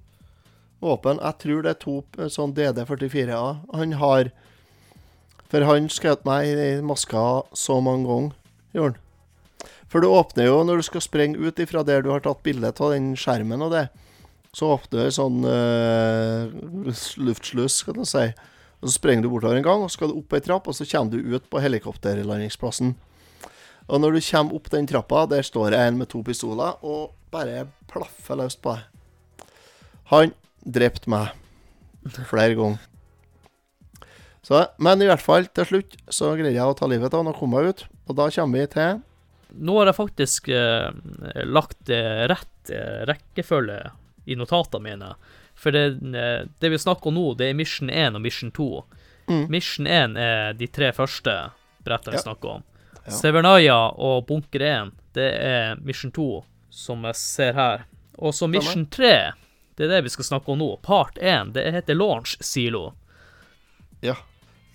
våpen. 0.81 1.21
Jeg 1.23 1.39
tror 1.43 1.63
det 1.65 1.75
er 1.75 1.81
to 1.83 2.01
eh, 2.19 2.31
sånn 2.33 2.55
DD44-er 2.57 3.63
han 3.77 3.95
har. 4.01 4.33
For 5.51 5.67
han 5.67 5.89
skjøt 5.91 6.27
meg 6.29 6.51
i 6.51 6.67
maska 6.87 7.25
så 7.59 7.81
mange 7.83 8.07
ganger, 8.07 8.37
gjorde 8.77 8.93
han. 8.95 9.07
For 9.91 10.03
du 10.03 10.07
åpner 10.07 10.47
jo 10.47 10.61
når 10.63 10.81
du 10.81 10.87
skal 10.87 11.03
sprenge 11.03 11.41
ut 11.43 11.59
ifra 11.59 11.83
der 11.83 12.05
du 12.07 12.13
har 12.13 12.23
tatt 12.23 12.45
bilde 12.47 12.71
av 12.71 12.93
den 12.95 13.11
skjermen 13.19 13.65
og 13.67 13.73
det. 13.75 13.89
Så 14.55 14.69
åpner 14.77 15.09
du 15.09 15.15
sånn 15.15 15.43
uh, 15.43 16.47
luftsluss, 17.19 17.81
skal 17.83 17.99
du 17.99 18.05
si. 18.07 18.29
Og 18.81 18.87
Så 18.87 18.95
sprenger 18.97 19.27
du 19.27 19.33
bortover 19.33 19.59
en 19.59 19.67
gang, 19.67 19.83
og 19.83 19.91
så 19.91 19.99
skal 19.99 20.13
du 20.13 20.21
opp 20.21 20.35
ei 20.39 20.43
trapp, 20.47 20.71
og 20.71 20.77
så 20.79 20.87
kommer 20.87 21.19
du 21.19 21.35
ut 21.35 21.49
på 21.51 21.63
helikopterlandingsplassen. 21.63 22.95
Og 23.91 23.99
når 23.99 24.15
du 24.15 24.21
kommer 24.23 24.57
opp 24.57 24.71
den 24.71 24.87
trappa, 24.87 25.25
der 25.27 25.43
står 25.47 25.75
det 25.75 25.83
en 25.83 25.99
med 25.99 26.11
to 26.13 26.23
pistoler 26.23 26.79
og 26.87 27.11
bare 27.35 27.67
plaffer 27.91 28.39
løst 28.39 28.63
på 28.63 28.77
deg. 28.77 28.87
Han 30.15 30.33
drepte 30.65 31.11
meg 31.11 31.31
flere 32.29 32.55
ganger. 32.59 32.79
Så, 34.43 34.63
men 34.81 35.03
i 35.05 35.07
hvert 35.09 35.23
fall, 35.23 35.45
til 35.53 35.67
slutt 35.69 35.97
så 36.11 36.31
greide 36.39 36.57
jeg 36.57 36.65
å 36.65 36.75
ta 36.79 36.89
livet 36.89 37.13
av 37.13 37.21
han 37.23 37.29
og 37.33 37.37
komme 37.39 37.61
meg 37.61 37.75
ut. 37.75 37.83
Og 38.09 38.17
da 38.19 38.29
kommer 38.35 38.63
vi 38.63 38.71
til 38.73 39.01
Nå 39.51 39.75
har 39.81 39.89
jeg 39.91 39.97
faktisk 39.99 40.49
eh, 40.55 40.91
lagt 41.51 41.91
eh, 41.91 42.21
rett 42.31 42.71
eh, 42.71 43.01
rekkefølge 43.11 43.81
i 44.31 44.37
notatene 44.39 44.85
mine. 44.85 45.09
For 45.59 45.75
det, 45.75 45.83
eh, 46.15 46.45
det 46.63 46.71
vi 46.71 46.79
snakker 46.79 47.11
om 47.11 47.17
nå, 47.19 47.25
det 47.37 47.49
er 47.51 47.57
Mission 47.59 47.91
1 47.91 48.15
og 48.15 48.23
Mission 48.23 48.53
2. 48.55 48.69
mm, 49.27 49.43
Mission 49.51 49.89
1 49.91 50.15
er 50.23 50.55
de 50.55 50.69
tre 50.71 50.93
første 50.95 51.35
brettene 51.83 52.15
vi 52.15 52.21
Ja. 52.21 52.27
snakker 52.29 52.53
om. 52.61 52.63
Ja. 53.01 53.11
Severnaya 53.19 53.79
og 53.99 54.29
Bunker 54.31 54.63
1, 54.63 54.93
det 55.19 55.29
er 55.43 55.75
Mission 55.83 56.13
2, 56.15 56.29
som 56.71 57.03
jeg 57.11 57.19
ser 57.19 57.53
her. 57.59 57.85
Og 58.23 58.31
så 58.39 58.47
Mission 58.49 58.87
3, 58.87 59.33
det 59.81 59.87
er 59.89 59.95
det 59.97 60.03
vi 60.07 60.13
skal 60.13 60.27
snakke 60.29 60.53
om 60.53 60.61
nå. 60.61 60.67
Part 60.85 61.17
1, 61.17 61.55
det 61.57 61.63
heter 61.73 61.97
Launch 61.97 62.37
Silo. 62.45 62.91
Ja. 64.05 64.15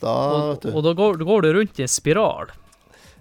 Da, 0.02 0.12
Og, 0.12 0.48
vet 0.50 0.66
du. 0.66 0.72
og 0.76 0.84
da 0.84 0.92
går, 0.98 1.22
går 1.26 1.46
du 1.46 1.50
rundt 1.56 1.78
i 1.80 1.86
en 1.86 1.92
spiral. 1.92 2.50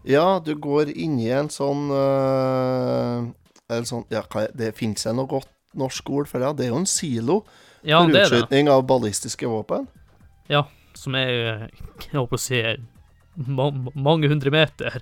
Ja, 0.04 0.40
du 0.44 0.54
går 0.60 0.90
inn 0.90 1.18
i 1.22 1.28
en 1.32 1.46
sånn 1.48 1.86
øh, 1.94 3.28
Eller 3.72 3.86
sånn 3.88 4.02
Ja, 4.12 4.20
det 4.52 4.74
fins 4.76 5.06
det 5.06 5.14
noe 5.16 5.30
godt 5.30 5.48
norsk 5.80 6.10
ord 6.12 6.28
for 6.28 6.42
det? 6.44 6.50
Det 6.58 6.66
er 6.66 6.74
jo 6.74 6.80
en 6.82 6.88
silo 6.90 7.38
Ja, 7.86 8.02
for 8.02 8.12
utskyting 8.18 8.68
av 8.72 8.82
ballistiske 8.88 9.48
våpen. 9.48 9.86
Ja, 10.52 10.66
som 10.98 11.16
er 11.16 11.30
jeg 11.30 12.18
håper 12.18 12.36
å 12.36 12.42
si 12.42 12.60
ma 13.34 13.66
mange 13.98 14.28
hundre 14.30 14.52
meter. 14.54 15.00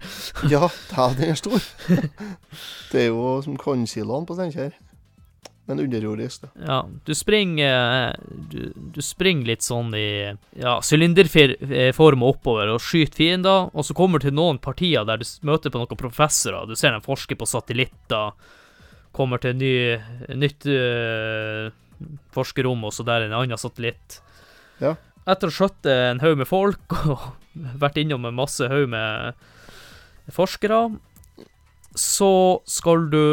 Ja, 0.49 0.69
den 1.19 1.33
er 1.35 1.37
stor. 1.41 1.61
det 2.93 3.03
er 3.03 3.11
jo 3.11 3.35
som 3.45 3.59
kornsiloene 3.61 4.27
på 4.29 4.39
Steinkjer. 4.39 4.73
Men 5.65 5.81
underjordisk, 5.81 6.43
da. 6.43 6.49
Ja, 6.67 6.79
du 7.05 7.15
springer 7.15 8.17
du, 8.51 8.73
du 8.75 8.99
springer 9.03 9.53
litt 9.53 9.63
sånn 9.63 9.93
i 9.95 10.35
ja, 10.59 10.73
sylinderform 10.83 12.25
oppover 12.27 12.73
og 12.73 12.83
skyter 12.83 13.21
fiender, 13.21 13.69
og 13.71 13.87
så 13.87 13.95
kommer 13.95 14.19
du 14.19 14.27
til 14.27 14.35
noen 14.35 14.59
partier 14.63 15.07
der 15.07 15.23
du 15.23 15.29
møter 15.47 15.71
på 15.71 15.79
noen 15.79 16.01
professorer. 16.01 16.67
Du 16.67 16.75
ser 16.79 16.97
dem 16.97 17.05
forsker 17.05 17.39
på 17.39 17.47
satellitter, 17.47 18.35
kommer 19.15 19.39
til 19.39 19.55
ny, 19.61 19.73
nytt 20.35 20.67
øh, 20.67 21.71
forskerrom, 22.35 22.83
og 22.89 22.97
så 22.97 23.07
der 23.07 23.23
er 23.23 23.31
en 23.31 23.39
annen 23.45 23.61
satellitt. 23.61 24.19
Ja. 24.83 24.97
Etter 25.23 25.47
å 25.47 25.55
ha 25.55 25.61
skjøtt 25.61 25.87
en 25.95 26.25
haug 26.25 26.43
med 26.43 26.51
folk 26.51 26.99
og 27.13 27.31
vært 27.79 28.03
innom 28.03 28.27
en 28.27 28.41
masse 28.43 28.67
haug 28.67 28.91
med 28.91 29.39
forskere, 30.35 30.89
så 31.95 32.35
skal 32.67 33.11
du 33.15 33.25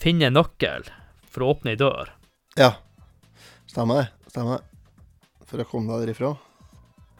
finne 0.00 0.30
en 0.30 0.38
nøkkel 0.40 0.88
for 1.34 1.44
å 1.44 1.52
åpne 1.54 1.74
ei 1.74 1.80
dør. 1.80 2.12
Ja. 2.58 2.76
Stemmer 3.70 4.04
det. 4.04 4.32
Stemmer 4.32 4.60
det. 4.60 5.46
For 5.50 5.62
å 5.62 5.66
komme 5.68 5.92
deg 5.92 6.06
derifra. 6.06 6.34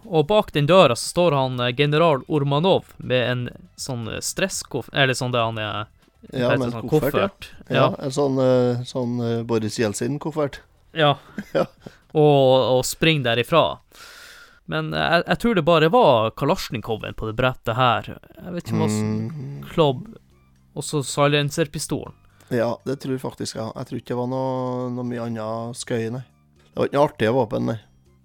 Og 0.05 0.27
bak 0.29 0.53
den 0.55 0.69
døra 0.69 0.97
så 0.97 1.09
står 1.15 1.35
han 1.37 1.61
eh, 1.65 1.75
general 1.77 2.23
Ormanov 2.29 2.93
med 2.97 3.31
en 3.31 3.45
sånn 3.81 4.07
stresskoff... 4.23 4.91
Eller 4.93 5.17
sånn 5.17 5.33
det 5.35 5.43
han 5.43 5.59
er 5.59 5.87
Ja, 6.31 6.55
med 6.55 6.69
en 6.69 6.75
sånn 6.79 6.89
koffert, 6.89 7.51
ja. 7.69 7.75
ja. 7.77 7.87
En 8.01 8.13
sånn, 8.13 8.39
uh, 8.41 8.85
sånn 8.89 9.19
Boris 9.49 9.77
Jeltsin-koffert. 9.81 10.63
Ja. 10.97 11.17
ja. 11.57 11.67
Og, 12.15 12.79
og 12.79 12.85
springer 12.87 13.33
derifra. 13.33 13.65
Men 14.71 14.93
jeg, 14.97 15.25
jeg, 15.27 15.39
tror 15.43 15.57
det 15.59 15.65
bare 15.67 15.91
var 15.93 16.31
Kalasjnikoven 16.39 17.17
på 17.19 17.29
det 17.29 17.37
brettet 17.37 17.77
her. 17.77 18.15
Jeg 18.39 18.55
vet 18.55 18.71
ikke 18.71 18.87
om 18.87 18.95
mm. 18.95 19.65
Klobb 19.73 20.07
Og 20.75 20.87
så 20.87 21.03
silencerpistolen. 21.05 22.17
Ja, 22.53 22.75
det 22.85 22.99
tror 23.01 23.17
jeg 23.17 23.23
faktisk 23.23 23.57
jeg. 23.57 23.73
Jeg 23.73 23.89
tror 23.89 24.01
ikke 24.01 24.13
det 24.13 24.21
var 24.21 24.31
noe, 24.31 24.89
noe 24.93 25.09
mye 25.09 25.25
annet 25.25 25.81
skøy, 25.81 26.11
nei. 26.13 26.25
Det 26.75 26.81
var 26.81 26.89
ikke 26.91 26.99
noe 26.99 27.09
artige 27.09 27.35
våpen, 27.35 27.69
nei. 27.71 27.79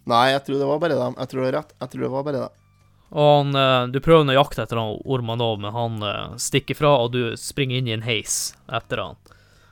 Nei, 0.10 0.26
jeg 0.34 0.44
tror 0.46 0.60
det 0.60 0.68
var 0.70 0.82
bare 0.82 0.98
dem. 0.98 1.16
Jeg 1.20 1.32
tror 1.32 1.44
det 1.44 1.50
er 1.50 1.58
rett. 1.60 1.74
Jeg 1.80 1.92
tror 1.92 2.04
det 2.04 2.12
var 2.16 2.26
bare 2.26 2.44
dem. 2.44 2.56
Og 3.10 3.28
han, 3.38 3.56
eh, 3.56 3.88
Du 3.88 4.00
prøver 4.00 4.30
å 4.30 4.38
jakte 4.38 4.64
etter 4.64 4.78
han 4.78 5.02
Ormanov, 5.06 5.60
men 5.62 5.74
han 5.74 6.04
uh, 6.04 6.38
stikker 6.38 6.78
fra, 6.78 6.96
og 7.04 7.14
du 7.14 7.36
springer 7.38 7.80
inn 7.80 7.90
i 7.90 7.96
en 7.96 8.06
heis 8.06 8.56
etter 8.68 9.02
han. 9.02 9.20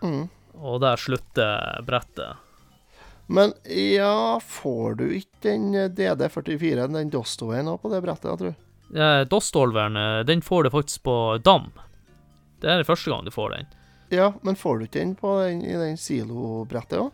Mm. 0.01 0.27
Og 0.57 0.81
der 0.81 0.97
slutter 0.97 1.81
brettet. 1.85 2.37
Men 3.27 3.53
ja, 3.69 4.39
får 4.39 4.95
du 5.01 5.05
ikke 5.17 5.49
den 5.49 5.73
eh, 5.75 5.89
DD44, 5.91 6.87
den 6.93 7.11
Dostoveien, 7.13 7.69
på 7.77 7.91
det 7.91 8.01
brettet, 8.05 8.29
jeg 8.31 8.41
tror? 8.41 8.55
Ja, 8.95 9.09
Dostolveren, 9.27 9.97
den 10.25 10.41
får 10.41 10.63
du 10.63 10.69
faktisk 10.71 11.03
på 11.03 11.17
Dam. 11.43 11.73
Det 12.61 12.71
er 12.71 12.79
det 12.79 12.87
første 12.87 13.11
gang 13.11 13.25
du 13.25 13.33
får 13.33 13.51
den. 13.57 13.67
Ja, 14.09 14.33
men 14.41 14.55
får 14.55 14.77
du 14.77 14.85
ikke 14.85 14.99
den 14.99 15.15
på 15.15 15.33
den, 15.41 15.63
i 15.65 15.75
den 15.75 15.97
silobrettet 15.99 17.01
òg? 17.01 17.11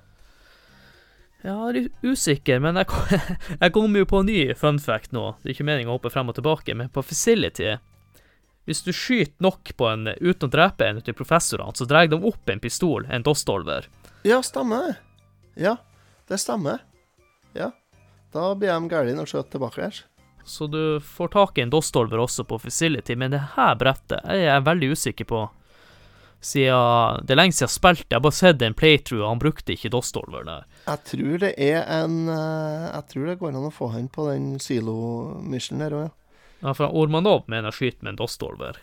Jeg 1.43 1.51
er 1.51 1.87
usikker, 2.07 2.61
men 2.63 2.77
jeg, 2.79 2.87
jeg 3.63 3.73
kom 3.75 3.97
jo 3.97 4.07
på 4.07 4.21
en 4.21 4.29
ny 4.29 4.53
fun 4.55 4.77
fact 4.79 5.11
nå. 5.11 5.33
Det 5.41 5.49
er 5.49 5.55
ikke 5.57 5.67
meningen 5.67 5.91
å 5.91 5.97
hoppe 5.97 6.13
frem 6.13 6.29
og 6.31 6.37
tilbake, 6.37 6.75
men 6.77 6.91
på 6.93 7.03
Facility 7.03 7.73
Hvis 8.63 8.83
du 8.85 8.93
skyter 8.95 9.43
nok 9.43 9.73
på 9.75 9.89
en 9.89 10.13
uten 10.21 10.47
å 10.47 10.53
drepe 10.53 10.87
en 10.87 11.01
av 11.01 11.17
professorene, 11.17 11.75
så 11.75 11.87
drar 11.89 12.07
de 12.07 12.21
opp 12.21 12.49
en 12.49 12.63
pistol, 12.63 13.09
en 13.11 13.25
Dostolver. 13.25 13.89
Ja, 14.23 14.39
stemmer. 14.45 15.01
Ja, 15.59 15.75
det 16.31 16.39
stemmer. 16.39 16.85
Ja. 17.57 17.73
Da 18.31 18.53
blir 18.55 18.71
de 18.71 18.93
gærne 18.93 19.25
og 19.25 19.27
skjøter 19.27 19.57
tilbake 19.57 19.83
her. 19.83 19.99
Så 20.47 20.67
du 20.67 20.99
får 21.03 21.33
tak 21.35 21.57
i 21.57 21.65
en 21.65 21.73
Dostolver 21.73 22.23
også 22.23 22.47
på 22.47 22.61
Facility, 22.63 23.17
men 23.19 23.35
det 23.35 23.43
her 23.57 23.75
brettet 23.79 24.23
er 24.23 24.45
jeg 24.45 24.65
veldig 24.69 24.89
usikker 24.95 25.27
på 25.27 25.43
siden 26.43 27.25
Det 27.27 27.33
er 27.33 27.39
lenge 27.39 27.55
siden 27.55 27.65
jeg 27.65 27.71
har 27.71 27.77
spilt. 27.77 28.05
Jeg 28.09 28.17
har 28.17 28.25
bare 28.25 28.39
sett 28.39 28.61
en 28.61 28.77
playthrough, 28.77 29.27
han 29.27 29.41
brukte 29.41 29.75
ikke 29.75 29.91
Dostolver 29.93 30.43
der. 30.47 30.65
Jeg 30.87 31.03
tror 31.09 31.37
det 31.45 31.53
er 31.57 31.83
en 32.01 32.17
eh, 32.29 32.89
Jeg 32.89 33.07
tror 33.13 33.29
det 33.29 33.39
går 33.39 33.55
an 33.55 33.69
å 33.69 33.73
få 33.73 33.91
han 33.95 34.09
på 34.11 34.27
den 34.31 34.59
silo-missionen 34.63 35.85
der 35.85 35.97
òg, 35.97 36.09
ja. 36.09 36.13
Ja, 36.63 36.71
for 36.71 36.95
Ormanov 36.95 37.43
mener 37.51 37.73
jeg 37.73 37.75
skyter 37.75 38.05
med 38.05 38.13
en 38.13 38.19
Dostolver. 38.21 38.77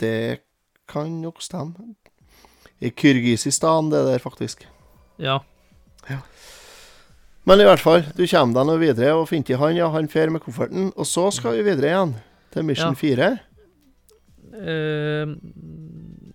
Det 0.00 0.40
kan 0.88 1.10
nok 1.20 1.42
stemme. 1.44 1.92
I 2.80 2.88
Kyrgyzstan, 2.90 3.90
det 3.92 4.00
der, 4.06 4.22
faktisk. 4.22 4.64
Ja. 5.20 5.42
ja. 6.08 6.20
Men 7.44 7.60
i 7.60 7.66
hvert 7.68 7.82
fall, 7.84 8.04
du 8.16 8.24
kommer 8.24 8.56
deg 8.56 8.68
nå 8.68 8.78
videre 8.80 9.12
og 9.16 9.28
finner 9.30 9.50
til 9.50 9.60
han, 9.60 9.76
ja, 9.76 9.90
han 9.92 10.08
drar 10.12 10.32
med 10.32 10.44
kofferten. 10.44 10.88
Og 10.96 11.08
så 11.08 11.28
skal 11.34 11.58
vi 11.58 11.66
videre 11.68 11.92
igjen, 11.92 12.16
til 12.54 12.66
Mission 12.68 12.96
ja. 12.96 13.02
4. 13.02 13.30
Uh, 14.56 15.36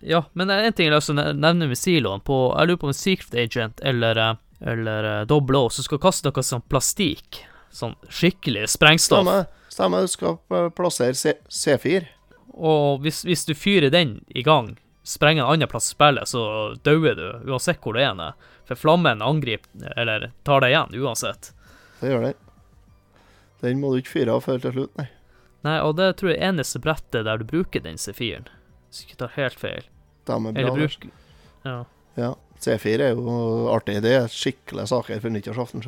ja, 0.02 0.24
men 0.32 0.50
en 0.50 0.72
ting 0.72 0.90
jeg 0.90 1.02
vil 1.06 1.38
nevne 1.38 1.68
med 1.70 1.78
siloen 1.78 2.22
på 2.26 2.36
Jeg 2.58 2.68
lurer 2.68 2.80
på 2.82 2.88
om 2.90 2.96
Secret 2.96 3.36
Agent 3.38 3.80
eller, 3.86 4.18
eh, 4.18 4.40
eller 4.72 5.08
uh, 5.08 5.26
Double 5.30 5.58
O 5.58 5.70
som 5.70 5.86
skal 5.86 6.00
kaste 6.02 6.28
noe 6.28 6.44
sånn 6.46 6.64
plastikk. 6.66 7.42
Sånn 7.72 7.94
skikkelig 8.10 8.66
sprengstoff. 8.74 9.22
Stemmer. 9.22 9.46
Stemmer. 9.72 10.04
Du 10.04 10.12
skal 10.12 10.72
plassere 10.76 11.14
C 11.16 11.36
C4. 11.48 12.10
Og 12.52 13.00
hvis, 13.06 13.22
hvis, 13.24 13.46
du 13.48 13.54
fyrer 13.56 13.88
den 13.94 14.18
i 14.28 14.42
gang, 14.44 14.74
sprenger 15.08 15.46
en 15.46 15.54
annen 15.54 15.70
plass 15.70 15.88
i 15.88 15.94
spillet, 15.94 16.28
så 16.28 16.42
dauer 16.84 17.16
du 17.16 17.48
uansett 17.48 17.80
hvor 17.80 17.96
du 17.96 18.02
er. 18.02 18.20
For 18.68 18.76
flammen 18.76 19.24
angriper, 19.24 19.70
eller 19.96 20.30
tar 20.44 20.60
deg 20.60 20.74
igjen 20.74 21.00
uansett. 21.00 21.54
Det 22.02 22.12
gjør 22.12 22.28
den. 22.28 22.36
Den 23.62 23.80
må 23.80 23.94
du 23.94 24.02
ikke 24.02 24.18
fyre 24.18 24.36
av 24.36 24.44
før 24.44 24.60
til 24.60 24.74
slutt, 24.76 24.92
nei. 25.00 25.08
Nei, 25.62 25.78
og 25.86 25.94
det 25.96 26.08
tror 26.18 26.32
jeg 26.32 26.40
er 26.40 26.50
eneste 26.50 26.80
brettet 26.82 27.24
der 27.28 27.38
du 27.38 27.46
bruker 27.46 27.84
den 27.84 28.00
C4-en. 28.02 28.50
Hvis 28.92 29.00
jeg 29.00 29.08
ikke 29.08 29.20
tar 29.22 29.30
helt 29.38 29.56
feil. 29.56 29.84
De 30.28 30.34
er 30.36 30.56
bra. 30.58 30.72
Bruk... 30.76 31.04
Ja. 31.64 31.76
ja. 32.20 32.32
C4 32.60 33.06
er 33.06 33.14
jo 33.16 33.36
artig. 33.72 33.94
Det 34.04 34.10
er 34.18 34.26
skikkelige 34.28 34.90
saker 34.90 35.22
for 35.22 35.32
nyttårsaften. 35.32 35.86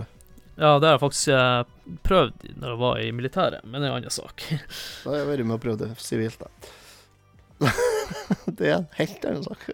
Ja, 0.56 0.78
det 0.80 0.88
har 0.88 0.94
jeg 0.94 1.02
faktisk 1.02 1.28
uh, 1.36 1.98
prøvd 2.06 2.46
når 2.62 2.72
jeg 2.72 2.80
var 2.80 3.02
i 3.02 3.10
militæret, 3.12 3.66
men 3.66 3.82
det 3.82 3.90
er 3.90 3.92
en 3.92 3.98
annen 3.98 4.14
sak. 4.14 4.46
da 5.04 5.12
har 5.12 5.18
jeg 5.20 5.28
vært 5.34 5.50
med 5.50 5.58
og 5.58 5.62
prøvd 5.66 5.84
det 5.84 5.90
sivilt, 6.00 6.40
da. 6.40 7.68
det 8.56 8.70
er 8.70 8.78
en 8.78 8.88
helt 8.96 9.28
annen 9.28 9.44
sak. 9.44 9.68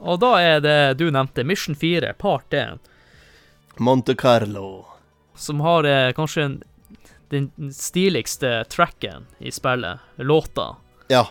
og 0.00 0.22
da 0.24 0.32
er 0.40 0.64
det 0.64 0.78
du 1.02 1.10
nevnte, 1.12 1.44
Mission 1.44 1.76
4, 1.76 2.14
part 2.16 2.56
1. 2.56 2.80
Monte 3.76 4.16
Carlo. 4.16 4.86
Som 5.36 5.60
har 5.60 5.84
eh, 5.84 6.14
kanskje 6.16 6.48
en 6.48 6.56
den 7.28 7.72
stiligste 7.74 8.64
tracken 8.70 9.26
i 9.38 9.50
spillet, 9.50 9.98
låta. 10.16 10.76
Ja. 11.08 11.26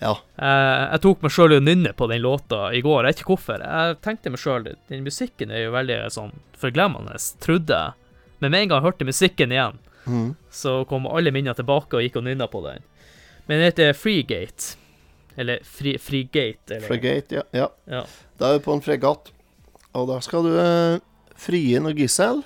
Ja. 0.00 0.12
Jeg, 0.36 0.80
jeg 0.92 1.02
tok 1.06 1.22
meg 1.24 1.32
sjøl 1.32 1.54
i 1.54 1.60
å 1.60 1.64
nynne 1.64 1.92
på 1.96 2.08
den 2.10 2.24
låta 2.24 2.66
i 2.76 2.82
går. 2.84 3.04
Jeg 3.04 3.14
vet 3.14 3.22
ikke 3.22 3.32
hvorfor. 3.34 3.64
Jeg 3.64 4.00
tenkte 4.04 4.32
meg 4.32 4.42
sjøl 4.42 4.66
Den 4.90 5.06
musikken 5.06 5.54
er 5.54 5.66
jo 5.66 5.76
veldig 5.76 6.00
sånn 6.12 6.34
forglemmende, 6.60 7.16
trodde 7.44 7.80
jeg. 7.80 8.12
Men 8.44 8.52
med 8.52 8.64
en 8.66 8.72
gang 8.72 8.82
jeg 8.82 8.86
hørte 8.90 9.08
musikken 9.08 9.54
igjen, 9.54 9.78
mm. 10.04 10.28
så 10.52 10.82
kom 10.88 11.08
alle 11.08 11.32
minner 11.32 11.56
tilbake 11.56 11.96
og 11.96 12.04
gikk 12.04 12.20
og 12.20 12.26
nynna 12.26 12.48
på 12.52 12.60
den. 12.66 12.84
Men 13.46 13.60
den 13.60 13.70
heter 13.70 13.96
Freegate. 13.96 14.76
Eller 15.36 15.60
fri, 15.64 15.96
Freegate. 16.00 16.76
Eller? 16.76 16.88
Freegate, 16.88 17.40
ja. 17.40 17.44
ja. 17.56 17.70
ja. 17.88 18.04
Da 18.40 18.50
er 18.50 18.58
vi 18.58 18.66
på 18.66 18.76
en 18.76 18.84
fregatt. 18.84 19.30
Og 19.96 20.08
da 20.10 20.18
skal 20.24 20.44
du 20.44 20.56
uh, 20.56 20.98
frie 21.40 21.80
noe 21.80 21.96
gissel. 21.96 22.42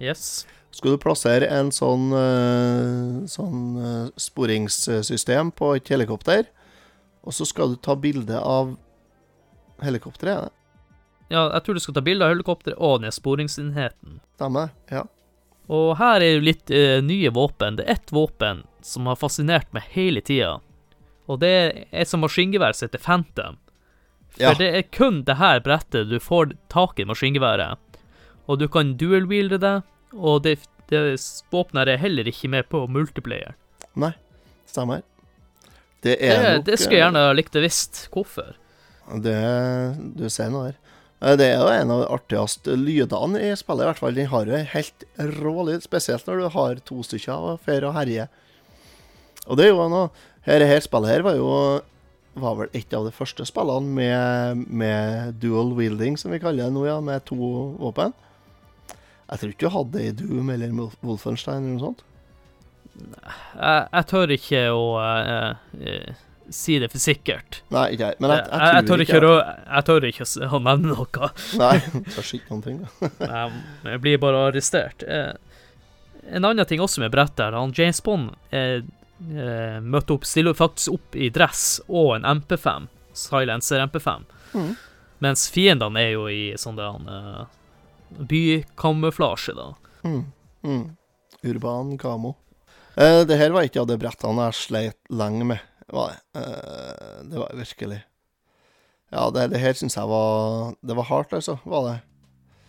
Yes 0.00 0.46
Skal 0.72 0.94
du 0.94 1.02
plassere 1.02 1.48
en 1.52 1.68
sånn, 1.74 2.08
uh, 2.14 3.26
sånn 3.28 3.64
uh, 3.76 4.06
sporingssystem 4.18 5.52
på 5.58 5.74
et 5.76 5.90
helikopter, 5.92 6.48
og 7.22 7.36
så 7.36 7.46
skal 7.48 7.74
du 7.74 7.80
ta 7.82 7.96
bilde 7.96 8.38
av 8.38 8.74
helikopteret. 9.84 10.52
Ja, 11.30 11.46
jeg 11.54 11.62
tror 11.64 11.76
du 11.78 11.82
skal 11.84 11.96
ta 11.96 12.02
bilde 12.04 12.26
av 12.26 12.34
helikopteret 12.34 12.78
og 12.78 13.04
nedsporingsenheten. 13.04 14.18
Stemmer, 14.34 14.72
ja. 14.90 15.04
Og 15.70 15.92
her 16.00 16.24
er 16.24 16.34
jo 16.34 16.46
litt 16.48 16.72
uh, 16.74 16.98
nye 17.06 17.30
våpen. 17.30 17.78
Det 17.78 17.86
er 17.86 18.00
ett 18.00 18.12
våpen 18.12 18.64
som 18.82 19.06
har 19.06 19.20
fascinert 19.20 19.70
meg 19.76 19.86
hele 19.94 20.22
tida. 20.26 20.56
Og 21.30 21.38
det 21.44 21.52
er 21.94 22.08
som 22.10 22.24
maskingevær 22.24 22.74
som 22.74 22.88
heter 22.88 23.02
Phantom. 23.04 23.60
For 24.34 24.50
ja. 24.50 24.56
det 24.58 24.70
er 24.78 24.88
kun 24.90 25.22
det 25.26 25.38
her 25.38 25.62
brettet 25.62 26.10
du 26.10 26.18
får 26.22 26.56
tak 26.72 26.98
i 26.98 27.06
maskingeværet. 27.06 27.78
Og 28.50 28.58
du 28.58 28.66
kan 28.70 28.96
dual-wielde 28.98 29.60
det, 29.62 29.76
og 30.14 30.42
det, 30.42 30.56
det 30.90 31.02
våpenet 31.54 31.92
er 31.92 32.02
heller 32.02 32.26
ikke 32.26 32.50
med 32.50 32.66
på 32.70 32.82
multiplayer. 32.90 33.54
Nei, 33.94 34.10
stemmer. 34.66 35.04
Det 36.00 36.16
det, 36.20 36.36
nok 36.42 36.64
Det 36.66 36.78
skulle 36.80 36.96
jeg 36.96 37.04
gjerne 37.04 37.24
likt 37.36 37.56
å 37.56 37.64
visst 37.64 38.06
hvorfor. 38.14 38.54
Det 39.20 39.36
Du 40.16 40.28
ser 40.32 40.52
noe 40.52 40.70
der. 40.70 40.78
Eh, 41.20 41.36
det 41.36 41.50
er 41.50 41.60
jo 41.60 41.68
en 41.68 41.92
av 41.92 42.02
de 42.02 42.08
artigste 42.16 42.76
lydene 42.78 43.42
i 43.50 43.52
spillet, 43.58 43.84
i 43.84 43.90
hvert 43.90 44.00
fall. 44.00 44.16
Den 44.16 44.30
har 44.32 44.48
jo 44.48 44.62
helt 44.74 45.06
rå 45.40 45.54
lyd, 45.68 45.84
spesielt 45.84 46.26
når 46.28 46.40
du 46.40 46.48
har 46.56 46.82
to 46.88 47.02
stykker 47.04 47.52
og 47.52 47.60
fer 47.66 47.84
og 47.88 47.96
herjer. 47.98 48.30
Og 49.46 49.58
det 49.58 49.68
er 49.68 49.74
jo 49.74 49.88
noe 49.90 50.10
Her, 50.40 50.62
her 50.64 50.80
spillet 50.80 51.10
her 51.10 51.20
var 51.20 51.34
jo 51.36 51.48
var 52.40 52.54
vel 52.56 52.70
et 52.72 52.94
av 52.96 53.04
de 53.04 53.10
første 53.12 53.44
spillene 53.44 53.90
med, 53.92 54.62
med 54.70 55.34
dual 55.42 55.74
wielding, 55.76 56.16
som 56.16 56.32
vi 56.32 56.38
kaller 56.40 56.68
det 56.68 56.72
nå, 56.72 56.86
ja, 56.86 56.96
med 57.04 57.26
to 57.28 57.36
våpen. 57.80 58.14
Jeg 59.28 59.40
tror 59.42 59.52
ikke 59.52 59.66
du 59.66 59.74
hadde 59.74 59.98
det 59.98 60.06
i 60.06 60.14
Doom 60.22 60.48
eller 60.54 60.72
Wolfenstein 61.04 61.60
eller 61.60 61.74
noe 61.74 61.82
sånt. 61.82 62.00
Jeg, 63.00 63.86
jeg 63.92 64.06
tør 64.10 64.34
ikke 64.34 64.64
å 64.74 64.82
uh, 65.00 65.54
eh, 65.80 66.26
si 66.50 66.78
det 66.78 66.90
for 66.90 66.98
sikkert. 67.02 67.62
Nei, 67.70 67.92
ikke 67.94 68.10
jeg. 68.10 68.18
Men 68.20 68.34
jeg, 68.34 68.44
jeg, 68.44 68.60
jeg, 68.60 68.74
jeg, 68.74 68.86
tør 68.88 69.04
ikke, 69.04 69.18
ikke, 69.20 69.34
jeg 69.70 69.86
tør 69.88 70.06
ikke 70.08 70.26
å 70.58 70.60
nevne 70.66 70.94
noe. 70.94 71.30
Nei, 71.60 71.74
tør 72.14 72.32
ikke 72.38 72.54
noen 72.54 72.64
ting, 72.66 72.80
da. 72.82 73.10
Jeg, 73.86 74.00
blir 74.02 74.20
bare 74.22 74.42
arrestert. 74.50 75.04
Eh, 75.06 75.32
en 76.30 76.46
annen 76.46 76.68
ting 76.68 76.82
også 76.82 77.02
med 77.02 77.14
brettet 77.14 77.44
her, 77.46 77.56
han 77.58 77.74
James 77.76 78.02
Bond 78.04 78.34
eh, 78.54 78.82
eh, 79.30 79.78
møtte 79.82 80.16
opp, 80.16 80.26
stiller 80.28 80.58
faktisk 80.58 80.98
opp 80.98 81.18
i 81.18 81.30
dress 81.34 81.80
og 81.88 82.16
en 82.18 82.28
MP5, 82.42 82.90
silencer 83.26 83.86
MP5, 83.86 84.28
Mm. 84.50 84.72
mens 85.22 85.44
fiendene 85.54 86.00
er 86.02 86.08
jo 86.16 86.24
i 86.26 86.56
sånn 86.58 86.74
der 86.74 86.96
uh, 87.06 87.44
bykamuflasje, 88.26 89.52
da. 89.54 89.68
Mm. 90.02 90.24
Mm. 90.66 90.80
Urban 91.46 91.92
Kamo. 92.02 92.32
Eh, 92.96 93.22
det 93.26 93.38
her 93.38 93.52
var 93.54 93.66
ikke 93.66 93.82
av 93.84 93.90
de 93.90 93.98
brettene 94.00 94.48
jeg 94.48 94.58
sleit 94.58 94.98
lenge 95.12 95.46
med. 95.52 95.66
Var 95.90 96.12
det. 96.12 96.20
Uh, 96.38 97.22
det 97.26 97.38
var 97.40 97.54
virkelig 97.58 97.96
Ja, 99.10 99.24
det, 99.34 99.48
det 99.50 99.58
her 99.58 99.72
syns 99.74 99.96
jeg 99.98 100.06
var 100.06 100.76
Det 100.86 100.94
var 100.94 101.08
hardt, 101.08 101.32
altså. 101.34 101.56
Var 101.66 101.88
det. 101.88 101.96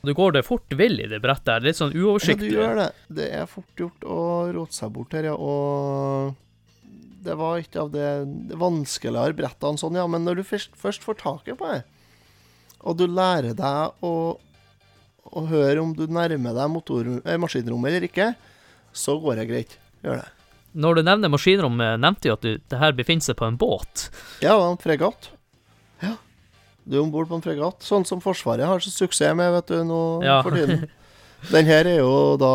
Du 0.02 0.14
går 0.18 0.34
det 0.34 0.42
fort 0.48 0.74
vill 0.74 0.98
i 1.04 1.10
det 1.10 1.20
brettet 1.22 1.52
her, 1.54 1.62
litt 1.62 1.78
sånn 1.78 1.94
Ja, 1.94 2.16
du 2.18 2.48
gjør 2.48 2.80
det. 2.80 2.88
Det 3.14 3.28
er 3.38 3.50
fort 3.50 3.78
gjort 3.78 4.08
å 4.10 4.22
rote 4.56 4.74
seg 4.74 4.94
bort 4.96 5.14
her, 5.14 5.30
ja. 5.30 5.36
Og 5.38 6.34
det 7.22 7.36
var 7.38 7.62
ikke 7.62 7.84
av 7.84 7.92
det, 7.94 8.08
det 8.50 8.58
vanskeligere 8.58 9.38
brettene 9.38 9.78
sånn, 9.78 10.00
ja. 10.02 10.08
Men 10.10 10.26
når 10.26 10.42
du 10.42 10.48
først, 10.48 10.74
først 10.74 11.06
får 11.06 11.20
taket 11.22 11.60
på 11.60 11.70
det, 11.70 11.84
og 12.82 12.98
du 12.98 13.06
lærer 13.06 13.54
deg 13.54 14.02
å, 14.02 14.14
å 15.30 15.46
høre 15.52 15.84
om 15.84 15.94
du 15.94 16.08
nærmer 16.10 16.58
deg 16.58 16.74
motor, 16.74 17.12
eh, 17.22 17.38
maskinrommet 17.38 17.94
eller 17.94 18.10
ikke, 18.10 18.32
så 18.98 19.20
går 19.22 19.38
det 19.38 19.50
greit. 19.54 19.78
Gjør 20.06 20.22
det. 20.22 20.30
Når 20.82 20.96
du 20.96 21.02
nevner 21.04 21.32
maskinrom, 21.34 21.82
nevnte 22.00 22.30
jo 22.30 22.38
at 22.38 22.46
du, 22.46 22.52
det 22.72 22.80
her 22.80 22.94
befinner 22.96 23.26
seg 23.26 23.36
på 23.40 23.48
en 23.50 23.58
båt. 23.60 24.06
Ja, 24.40 24.54
det 24.54 24.60
var 24.62 24.70
en 24.72 24.80
fregatt. 24.80 25.28
Ja. 26.02 26.14
Du 26.88 26.96
er 26.98 27.04
om 27.04 27.12
bord 27.12 27.28
på 27.30 27.38
en 27.38 27.44
fregatt. 27.44 27.84
Sånn 27.84 28.08
som 28.08 28.24
Forsvaret 28.24 28.66
har 28.70 28.80
så 28.84 28.94
suksess 28.94 29.36
med, 29.38 29.52
vet 29.58 29.74
du, 29.74 29.82
nå 29.88 30.00
Ja. 30.24 30.40
for 30.46 30.56
tiden. 30.56 30.88
Den 31.52 31.66
her 31.66 31.88
er 31.90 32.00
jo 32.00 32.38
da 32.38 32.54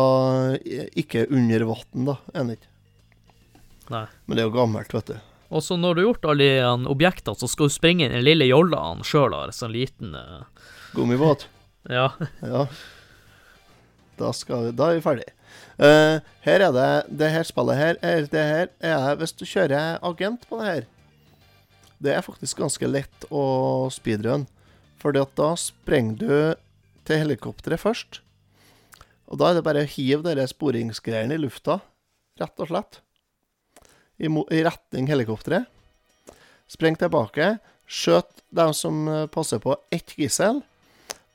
ikke 0.95 1.25
under 1.29 1.65
vann, 1.67 2.07
da. 2.07 2.17
Er 2.33 2.43
den 2.45 2.53
ikke? 2.55 2.69
Nei. 3.91 4.05
Men 4.25 4.35
det 4.37 4.43
er 4.43 4.47
jo 4.47 4.55
gammelt, 4.55 4.93
vet 4.95 5.11
du. 5.11 5.17
Og 5.47 5.63
så 5.63 5.77
når 5.79 5.95
du 5.95 6.01
har 6.01 6.07
gjort 6.09 6.25
alle 6.31 6.43
de 6.43 6.63
han, 6.63 6.87
objektene, 6.91 7.39
så 7.39 7.47
skal 7.51 7.69
du 7.69 7.75
springe 7.75 8.05
inn 8.07 8.11
i 8.15 8.17
den 8.19 8.25
lille 8.27 8.47
jolla 8.49 8.81
han 8.89 9.03
sjøl 9.07 9.35
har, 9.35 9.53
sånn 9.55 9.75
liten 9.75 10.15
uh... 10.15 10.41
Gummibåt. 10.95 11.47
Ja. 11.87 12.09
Ja. 12.43 12.65
Da, 14.19 14.31
vi, 14.33 14.71
da 14.75 14.89
er 14.89 14.97
vi 14.97 15.03
ferdig. 15.05 15.27
Eh, 15.77 16.19
her 16.41 16.63
er 16.65 16.71
det 16.73 17.17
Det 17.19 17.27
her 17.29 17.43
spillet 17.45 17.77
her 17.77 17.97
er, 18.01 18.23
det 18.25 18.43
her 18.49 18.69
er 18.81 19.15
Hvis 19.19 19.35
du 19.37 19.43
kjører 19.45 19.99
agent 20.01 20.47
på 20.49 20.57
det 20.57 20.65
her 20.65 20.87
Det 22.01 22.15
er 22.15 22.25
faktisk 22.25 22.57
ganske 22.57 22.89
lett 22.89 23.27
å 23.29 23.85
speedrun. 23.93 24.47
Fordi 24.97 25.21
at 25.21 25.35
da 25.37 25.51
sprenger 25.57 26.17
du 26.17 26.33
til 27.05 27.21
helikopteret 27.21 27.81
først. 27.81 28.19
Og 29.29 29.39
da 29.41 29.49
er 29.49 29.57
det 29.57 29.63
bare 29.65 29.81
å 29.85 29.89
hive 29.89 30.21
dere 30.25 30.45
sporingsgreiene 30.49 31.37
i 31.37 31.41
lufta, 31.41 31.79
rett 32.37 32.61
og 32.61 32.69
slett. 32.69 32.99
I, 34.21 34.29
I 34.29 34.61
retning 34.65 35.09
helikopteret. 35.09 35.65
Spreng 36.69 36.97
tilbake. 37.01 37.55
Skjøt 37.89 38.43
dem 38.53 38.73
som 38.77 39.05
passer 39.33 39.61
på 39.63 39.73
ett 39.93 40.13
gissel. 40.21 40.61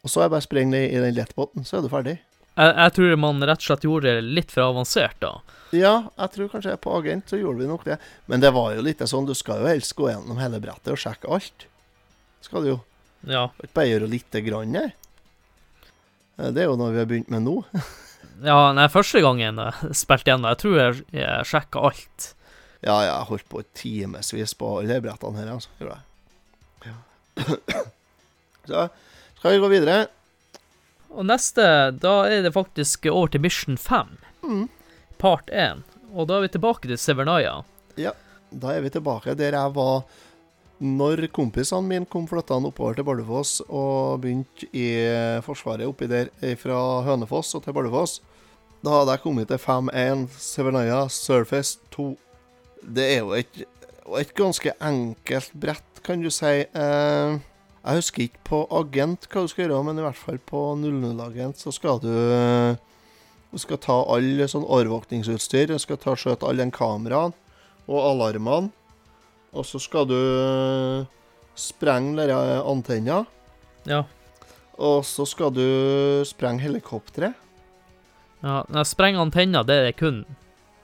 Og 0.03 0.11
så 0.11 0.23
er 0.23 0.31
det 0.31 0.37
bare 0.37 0.47
å 0.47 0.47
sprenge 0.47 0.87
i 0.87 1.03
den 1.09 1.19
lettbåten, 1.19 1.67
så 1.67 1.79
er 1.79 1.87
du 1.87 1.91
ferdig. 1.91 2.21
Jeg, 2.53 2.73
jeg 2.77 2.93
tror 2.99 3.17
man 3.23 3.43
rett 3.49 3.63
og 3.63 3.67
slett 3.67 3.85
gjorde 3.87 4.11
det 4.13 4.25
litt 4.37 4.51
for 4.53 4.67
avansert, 4.69 5.17
da. 5.23 5.31
Ja, 5.73 5.93
jeg 6.21 6.33
tror 6.35 6.51
kanskje 6.53 6.75
på 6.85 6.93
Agent 6.99 7.31
så 7.33 7.39
gjorde 7.41 7.63
vi 7.63 7.69
nok 7.71 7.85
det. 7.87 7.97
Men 8.29 8.43
det 8.45 8.51
var 8.53 8.75
jo 8.77 8.83
litt 8.85 9.01
sånn, 9.09 9.25
du 9.29 9.33
skal 9.39 9.63
jo 9.63 9.71
helst 9.71 9.95
gå 9.97 10.11
gjennom 10.11 10.37
hele 10.43 10.61
brettet 10.61 10.93
og 10.93 11.01
sjekke 11.01 11.31
alt. 11.33 11.65
Skal 12.45 12.67
du 12.67 12.69
jo. 12.75 12.79
Ja. 13.25 13.47
Ikke 13.63 13.79
bare 13.79 13.89
gjøre 13.95 14.11
lite 14.13 14.43
grann 14.45 14.77
her. 14.77 14.93
Eh, 16.37 16.51
Det 16.53 16.65
er 16.65 16.69
jo 16.69 16.77
noe 16.77 16.93
vi 16.93 17.01
har 17.01 17.09
begynt 17.09 17.33
med 17.33 17.47
nå. 17.47 17.57
ja 18.51 18.61
nei, 18.77 18.89
første 18.93 19.23
gangen 19.25 19.61
jeg 19.65 19.97
spilte 19.97 20.33
gjennom, 20.33 20.51
jeg 20.53 20.61
tror 20.65 20.79
jeg, 20.83 21.03
jeg 21.23 21.49
sjekka 21.49 21.87
alt. 21.89 22.29
Ja, 22.83 22.99
jeg 23.07 23.29
holdt 23.31 23.49
på 23.49 23.63
timevis 23.79 24.57
på 24.59 24.77
alle 24.81 25.01
brettene 25.05 25.39
her, 25.41 25.53
altså. 25.55 25.71
Gjorde 25.81 26.01
jeg. 26.01 26.91
Ja. 26.91 27.85
Så 28.69 28.89
skal 29.39 29.55
vi 29.57 29.63
gå 29.63 29.71
videre. 29.73 30.03
Og 31.13 31.27
neste, 31.29 31.65
da 32.01 32.15
er 32.31 32.43
det 32.47 32.53
faktisk 32.55 33.07
over 33.11 33.29
til 33.35 33.41
Mission 33.45 33.77
5, 33.79 34.17
Mm. 34.43 34.69
part 35.19 35.51
1. 35.53 35.83
Og 36.15 36.27
da 36.29 36.37
er 36.39 36.41
vi 36.47 36.49
tilbake 36.49 36.89
til 36.89 36.99
Severnaya. 36.99 37.63
Ja, 37.97 38.13
Da 38.53 38.69
er 38.77 38.83
vi 38.83 38.91
tilbake 38.91 39.33
der 39.35 39.53
jeg 39.57 39.75
var 39.75 40.03
når 40.81 41.23
kompisene 41.33 41.87
mine 41.89 42.05
kom 42.07 42.27
flyttende 42.29 42.69
oppover 42.69 42.95
til 42.95 43.05
Bardufoss 43.05 43.63
og 43.69 44.21
begynte 44.21 44.67
i 44.75 45.41
Forsvaret 45.41 45.87
oppi 45.89 46.07
der 46.07 46.29
eh, 46.43 46.57
fra 46.57 47.03
Hønefoss 47.07 47.55
og 47.55 47.63
til 47.65 47.73
Bardufoss. 47.73 48.21
Da 48.85 48.91
hadde 48.91 49.13
jeg 49.15 49.23
kommet 49.23 49.49
til 49.49 49.57
5-1 49.63 50.27
Severnaya 50.37 51.09
Surface 51.09 51.79
2. 51.95 52.19
Det 52.83 53.07
er 53.15 53.19
jo 53.21 53.31
et, 53.33 53.63
et 54.19 54.35
ganske 54.35 54.73
enkelt 54.83 55.53
brett, 55.55 56.03
kan 56.05 56.21
du 56.21 56.29
si. 56.35 56.67
Eh, 56.75 57.39
jeg 57.83 57.99
husker 57.99 58.23
ikke 58.29 58.45
på 58.47 58.59
Agent 58.79 59.27
hva 59.27 59.43
du 59.43 59.51
skal 59.51 59.65
gjøre, 59.65 59.83
men 59.89 59.99
i 59.99 60.05
hvert 60.05 60.19
fall 60.19 60.39
på 60.47 60.61
00-agent 60.79 61.59
så 61.59 61.73
skal 61.75 61.99
du 62.03 62.13
eh, 62.13 62.77
Du 63.51 63.59
skal 63.59 63.81
ta 63.83 63.97
all 64.09 64.45
sånn 64.49 64.65
overvåkningsutstyr. 64.65 65.73
Du 65.73 65.79
skal 65.83 65.99
ta 66.01 66.15
skjøte 66.17 66.47
alle 66.49 66.69
kameraene 66.73 67.35
og 67.91 67.99
alarmene. 68.07 68.71
Og 69.53 69.67
så 69.69 69.81
skal 69.83 70.07
du 70.09 70.17
eh, 70.17 71.09
sprenge 71.59 72.15
dere 72.23 72.63
antenner. 72.63 73.27
Ja. 73.85 74.05
Og 74.79 75.03
så 75.05 75.27
skal 75.29 75.53
du 75.53 75.67
sprenge 76.25 76.63
helikopteret. 76.65 77.35
ja 78.43 78.63
nei, 78.73 78.87
Spreng 78.89 79.19
antenner, 79.21 79.67
det 79.67 79.77
er 79.83 79.93
kun 79.99 80.23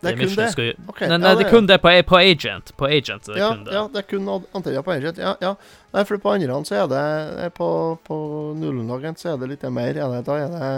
Det 0.01 0.13
er 0.13 0.19
kun 0.21 0.35
det. 0.37 0.51
Skal, 0.53 0.69
Okay. 0.89 1.09
Nei, 1.11 1.17
nei, 1.19 1.31
ja, 1.33 1.39
det 1.39 1.47
er 1.47 1.51
kun 1.51 1.67
det 1.67 1.79
på, 1.83 1.91
på 2.07 2.19
Agent. 2.21 2.71
På 2.79 2.87
Agent 2.87 3.25
det 3.27 3.39
Ja, 3.41 3.49
det. 3.55 3.73
ja, 3.75 3.83
det 3.93 3.99
er 4.05 4.07
kun 4.07 4.29
antenner 4.31 4.85
på 4.87 4.93
Agent. 4.95 5.19
Ja, 5.19 5.35
ja. 5.43 5.55
Nei, 5.95 6.05
for 6.07 6.23
på 6.23 6.31
andre 6.37 6.61
så 6.69 6.79
er 6.79 6.87
det 6.93 7.03
eh, 7.45 7.51
På, 7.57 7.99
på 8.07 8.19
00-agent 8.61 9.19
så 9.19 9.33
er 9.33 9.43
det 9.43 9.49
litt 9.55 9.67
mer. 9.75 9.91
Er 9.97 10.15
det, 10.15 10.23
da 10.29 10.37
er 10.39 10.49
det 10.55 10.71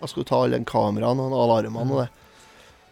Jeg 0.00 0.10
skulle 0.10 0.26
ta 0.26 0.42
alle 0.42 0.58
kameraene 0.66 1.28
og 1.30 1.38
alarmene 1.44 1.86
og 1.94 2.02
det. 2.02 2.08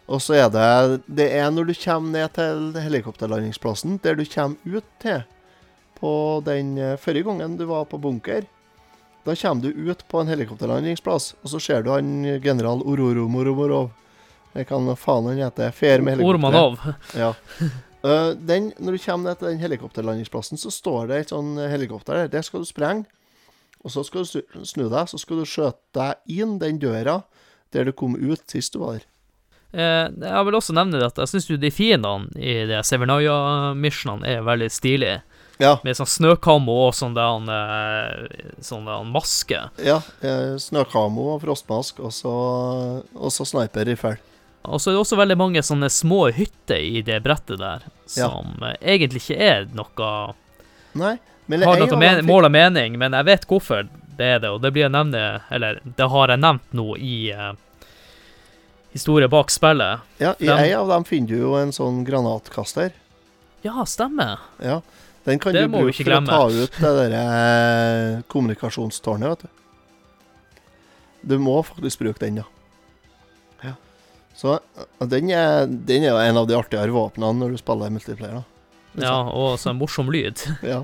Og 0.07 0.19
så 0.23 0.35
er 0.35 0.49
det 0.51 1.01
Det 1.07 1.29
er 1.35 1.51
når 1.51 1.67
du 1.67 1.73
kommer 1.83 2.15
ned 2.15 2.33
til 2.35 2.81
helikopterlandingsplassen, 2.83 3.99
der 4.03 4.15
du 4.15 4.25
kommer 4.25 4.79
ut 4.79 4.87
til 5.03 5.23
på 5.99 6.13
den 6.43 6.77
eh, 6.77 6.97
Forrige 6.99 7.23
gangen 7.27 7.57
du 7.59 7.65
var 7.69 7.85
på 7.87 7.99
bunker, 7.99 8.43
da 9.23 9.35
kommer 9.39 9.63
du 9.63 9.91
ut 9.91 10.01
på 10.11 10.19
en 10.19 10.27
helikopterlandingsplass, 10.27 11.29
og 11.43 11.51
så 11.53 11.59
ser 11.63 11.83
du 11.83 11.91
han 11.93 12.23
general 12.43 12.81
Ororomoromorov. 12.83 13.91
Jeg 14.53 14.67
kan 14.69 14.85
faen 14.99 15.25
han 15.31 15.37
heter. 15.41 15.71
Fer 15.73 16.01
med 16.05 16.17
helikopteret. 16.17 16.37
Ormanov. 16.37 16.77
Ja. 17.17 17.33
Eh, 18.03 18.33
den, 18.35 18.71
når 18.83 18.97
du 18.97 19.03
kommer 19.05 19.29
ned 19.31 19.39
til 19.39 19.47
den 19.53 19.61
helikopterlandingsplassen, 19.63 20.59
så 20.59 20.69
står 20.73 21.07
det 21.09 21.19
et 21.23 21.29
sånn 21.31 21.53
helikopter 21.71 22.17
der. 22.23 22.27
Det 22.33 22.41
skal 22.45 22.61
du 22.65 22.67
sprenge. 22.67 23.05
Og 23.83 23.91
så 23.91 24.03
skal 24.07 24.23
du 24.23 24.41
snu- 24.63 24.89
deg, 24.91 25.07
så 25.11 25.17
skal 25.19 25.39
du 25.41 25.45
skjøte 25.47 25.79
deg 25.97 26.37
inn 26.39 26.57
den 26.59 26.77
døra 26.79 27.21
der 27.73 27.83
du 27.87 27.91
kom 27.91 28.13
ut 28.15 28.43
sist 28.47 28.73
du 28.75 28.79
var 28.83 28.99
der. 28.99 29.05
Eh, 29.73 30.07
jeg 30.21 30.45
vil 30.45 30.55
også 30.59 30.75
nevne 30.77 31.01
at 31.03 31.17
jeg 31.17 31.31
syns 31.31 31.47
de 31.59 31.71
fiendene 31.73 32.29
i 32.37 32.59
de 32.69 32.77
Severnaya-missionene 32.85 34.27
er 34.37 34.43
veldig 34.45 34.69
stilige. 34.71 35.21
Ja. 35.61 35.75
Med 35.85 35.95
sånn 35.97 36.09
snøkamo 36.09 36.75
og 36.87 36.93
sånn 36.97 37.13
der 37.15 37.49
eh, 37.55 38.53
sånn 38.65 38.85
der 38.89 39.03
maske. 39.05 39.59
ja 39.85 39.99
eh, 40.25 40.55
snøkamo 40.59 41.33
og 41.35 41.41
frostmask, 41.43 41.99
og 42.03 42.11
så, 42.13 42.33
og 43.15 43.31
så 43.33 43.45
sniperriffel. 43.47 44.17
Og 44.63 44.79
så 44.79 44.89
er 44.89 44.95
det 44.95 45.01
også 45.03 45.19
veldig 45.19 45.37
mange 45.39 45.63
sånne 45.65 45.89
små 45.91 46.29
hytter 46.31 46.79
i 46.79 47.01
det 47.03 47.19
brettet 47.25 47.59
der, 47.59 47.83
som 48.07 48.55
ja. 48.61 48.71
egentlig 48.79 49.23
ikke 49.25 49.39
er 49.43 49.67
noe 49.75 50.13
Nei, 50.93 51.17
men 51.49 51.65
Har 51.65 51.81
noe 51.81 51.97
men 51.99 52.23
mål 52.27 52.47
og 52.47 52.53
mening, 52.53 52.95
men 53.01 53.15
jeg 53.17 53.27
vet 53.27 53.47
hvorfor 53.49 53.87
det 54.17 54.29
er 54.35 54.41
det, 54.43 54.51
og 54.53 54.61
det 54.61 54.69
blir 54.75 54.85
jeg 54.85 54.93
nevne 54.93 55.41
Eller 55.51 55.79
det 55.83 56.07
har 56.13 56.29
jeg 56.29 56.41
nevnt 56.43 56.75
nå 56.77 56.85
i 57.01 57.15
uh, 57.33 57.55
historie 58.93 59.27
bak 59.27 59.49
spillet. 59.51 60.05
Ja, 60.21 60.35
I 60.37 60.51
ei 60.53 60.73
av 60.77 60.91
dem 60.91 61.05
finner 61.07 61.33
du 61.33 61.41
jo 61.41 61.55
en 61.57 61.73
sånn 61.73 62.03
granatkaster. 62.05 62.93
Ja, 63.65 63.87
stemmer. 63.89 64.43
Ja, 64.61 64.81
Den 65.23 65.39
kan 65.39 65.55
Det 65.55 65.65
du 65.65 65.71
bruke 65.71 65.95
for 65.95 66.03
for 66.03 66.19
å 66.19 66.25
ta 66.27 66.41
ut 66.51 66.79
det 66.83 66.93
der 66.99 67.13
eh, 67.17 68.21
kommunikasjonstårnet, 68.27 69.29
vet 69.29 69.45
du. 69.45 70.59
Du 71.33 71.37
må 71.39 71.55
faktisk 71.63 72.03
bruke 72.03 72.19
den, 72.19 72.41
ja. 72.43 72.47
Så 74.33 74.57
den 75.11 75.29
er, 75.29 75.67
den 75.69 76.05
er 76.05 76.11
jo 76.11 76.21
en 76.21 76.39
av 76.41 76.47
de 76.49 76.57
artigere 76.57 76.93
våpnene 76.93 77.37
når 77.39 77.53
du 77.53 77.61
spiller 77.61 77.93
multiplayer. 77.93 78.41
da. 78.41 78.43
Ja, 79.03 79.15
og 79.29 79.59
så 79.61 79.71
en 79.71 79.79
morsom 79.81 80.11
lyd. 80.13 80.41
Ja. 80.73 80.83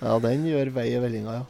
ja, 0.00 0.18
den 0.24 0.46
gjør 0.48 0.72
vei 0.76 0.90
i 0.94 1.00
vellinga, 1.00 1.40
ja. 1.40 1.48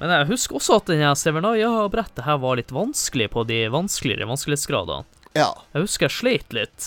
Men 0.00 0.12
jeg 0.14 0.28
husker 0.30 0.56
også 0.56 0.78
at 0.78 0.88
denne 0.88 1.10
Severnaya-brettet 1.18 2.24
her 2.24 2.38
var 2.40 2.56
litt 2.56 2.70
vanskelig 2.72 3.26
på 3.34 3.42
de 3.48 3.66
vanskeligere 3.72 4.28
vanskelighetsgradene. 4.30 5.04
Ja. 5.36 5.50
Jeg 5.74 5.84
husker 5.84 6.08
jeg 6.08 6.16
sleit 6.16 6.56
litt. 6.56 6.86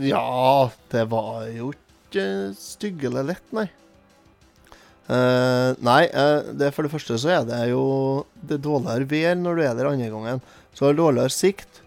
Ja, 0.00 0.70
det 0.94 1.04
var 1.12 1.44
jo 1.52 1.72
ikke 1.74 2.24
styggelig 2.56 3.26
lett, 3.32 3.46
nei. 3.52 3.66
Uh, 5.10 5.74
nei, 5.82 6.06
uh, 6.14 6.52
det 6.56 6.70
for 6.72 6.86
det 6.86 6.92
første 6.92 7.18
så 7.20 7.32
er 7.34 7.44
det 7.44 7.58
jo 7.72 7.82
det 8.38 8.56
er 8.56 8.64
dårligere 8.64 9.08
vær 9.10 9.34
når 9.36 9.58
du 9.58 9.62
er 9.66 9.74
der 9.76 9.90
andre 9.90 10.10
gangen. 10.14 10.44
Så 10.72 10.86
har 10.86 10.94
du 10.94 11.02
dårligere 11.02 11.32
sikt. 11.32 11.82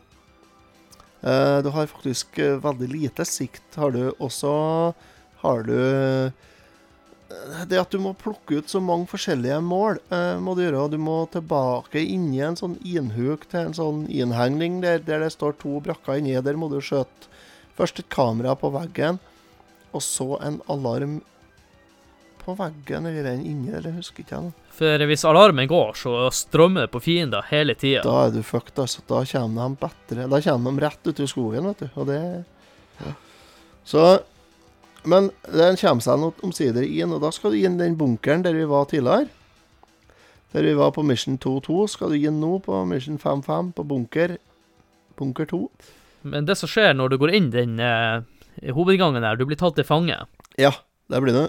Eh, 1.25 1.57
du 1.65 1.69
har 1.73 1.89
faktisk 1.89 2.37
eh, 2.39 2.57
veldig 2.61 2.89
lite 2.91 3.25
sikt. 3.25 3.63
Har 3.75 3.91
du 3.91 4.11
også 4.19 4.93
Har 5.41 5.63
du 5.65 5.77
eh, 5.77 6.31
Det 7.65 7.79
at 7.81 7.91
du 7.91 7.97
må 7.99 8.13
plukke 8.13 8.59
ut 8.61 8.69
så 8.69 8.79
mange 8.79 9.09
forskjellige 9.09 9.57
mål, 9.65 9.97
må 10.39 10.53
du 10.55 10.61
gjøre. 10.61 10.85
Du 10.93 10.99
må 11.01 11.25
tilbake 11.33 11.99
inni 11.99 12.39
en 12.45 12.55
sånn 12.55 12.77
innhuk 12.85 13.47
til 13.49 13.65
en 13.65 13.73
sånn 13.73 14.03
innhegning 14.07 14.77
der, 14.83 15.01
der 15.01 15.25
det 15.25 15.31
står 15.33 15.57
to 15.57 15.79
brakker 15.81 16.21
inni. 16.21 16.37
Der 16.45 16.55
må 16.55 16.69
du 16.69 16.77
skjøte 16.77 17.31
først 17.75 17.99
et 17.99 18.11
kamera 18.13 18.53
på 18.55 18.69
veggen, 18.71 19.17
og 19.91 20.05
så 20.05 20.37
en 20.45 20.61
alarm 20.71 21.17
på 22.45 22.55
veggen 22.59 23.07
eller 23.09 23.25
den 23.25 23.41
inni, 23.45 23.71
eller 23.71 23.89
jeg 23.89 23.99
husker 24.03 24.23
ikke. 24.23 24.35
jeg 24.37 24.47
nå. 24.47 24.53
For 24.75 25.05
hvis 25.09 25.25
alarmen 25.27 25.69
går, 25.71 25.95
så 25.97 26.13
strømmer 26.35 26.85
det 26.85 26.91
på 26.93 27.01
fiender 27.03 27.47
hele 27.49 27.75
tida. 27.79 28.03
Da 28.05 28.25
er 28.25 28.35
du 28.35 28.41
fucked, 28.43 28.77
altså. 28.81 29.03
Da 29.07 29.23
kommer 29.31 29.69
de 29.69 29.81
bedre. 29.85 30.27
Da 30.31 30.41
kommer 30.45 30.75
de 30.75 30.85
rett 30.85 31.09
ut 31.09 31.21
i 31.23 31.27
skogen, 31.31 31.69
vet 31.71 31.85
du. 31.85 31.89
Og 31.95 32.07
det 32.11 32.21
Så 33.85 34.05
Men 35.05 35.29
den 35.53 35.77
kommer 35.77 36.01
seg 36.01 36.43
omsider 36.43 36.81
inn, 36.81 37.13
og 37.13 37.21
da 37.21 37.29
skal 37.31 37.53
du 37.53 37.59
inn 37.61 37.77
den 37.77 37.97
bunkeren 37.97 38.41
der 38.41 38.55
vi 38.57 38.65
var 38.65 38.87
tidligere. 38.89 39.29
Der 40.55 40.63
vi 40.65 40.73
var 40.73 40.91
på 40.95 41.03
Mission 41.03 41.37
2-2, 41.37 41.87
skal 41.91 42.09
du 42.09 42.15
inn 42.17 42.39
nå 42.41 42.57
på 42.65 42.79
Mission 42.89 43.19
5-5, 43.19 43.73
på 43.77 43.83
bunker 43.85 44.37
Bunker 45.15 45.45
2. 45.45 45.59
Men 46.25 46.47
det 46.47 46.57
som 46.57 46.69
skjer 46.69 46.95
når 46.97 47.13
du 47.13 47.17
går 47.21 47.35
inn 47.37 47.51
den 47.53 47.77
eh, 47.79 48.23
hovedgangen 48.73 49.21
der, 49.21 49.37
du 49.37 49.45
blir 49.45 49.59
tatt 49.59 49.77
til 49.77 49.85
fange. 49.87 50.17
Ja, 50.57 50.71
det 51.11 51.21
blir 51.21 51.37
du. 51.37 51.45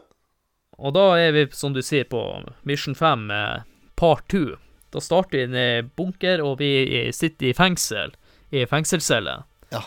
Og 0.76 0.92
da 0.92 1.06
er 1.18 1.32
vi, 1.32 1.46
som 1.56 1.72
du 1.72 1.80
sier, 1.84 2.04
på 2.08 2.20
Mission 2.68 2.94
5 2.98 3.30
eh, 3.32 3.62
part 3.96 4.26
2. 4.32 4.44
Da 4.92 5.00
starter 5.02 5.38
vi 5.38 5.44
i 5.44 5.64
en 5.80 5.90
bunker, 5.96 6.42
og 6.44 6.58
vi 6.60 7.10
sitter 7.16 7.50
i 7.50 7.54
fengsel. 7.56 8.12
I 8.54 8.66
fengselscelle. 8.70 9.38
Ja. 9.72 9.82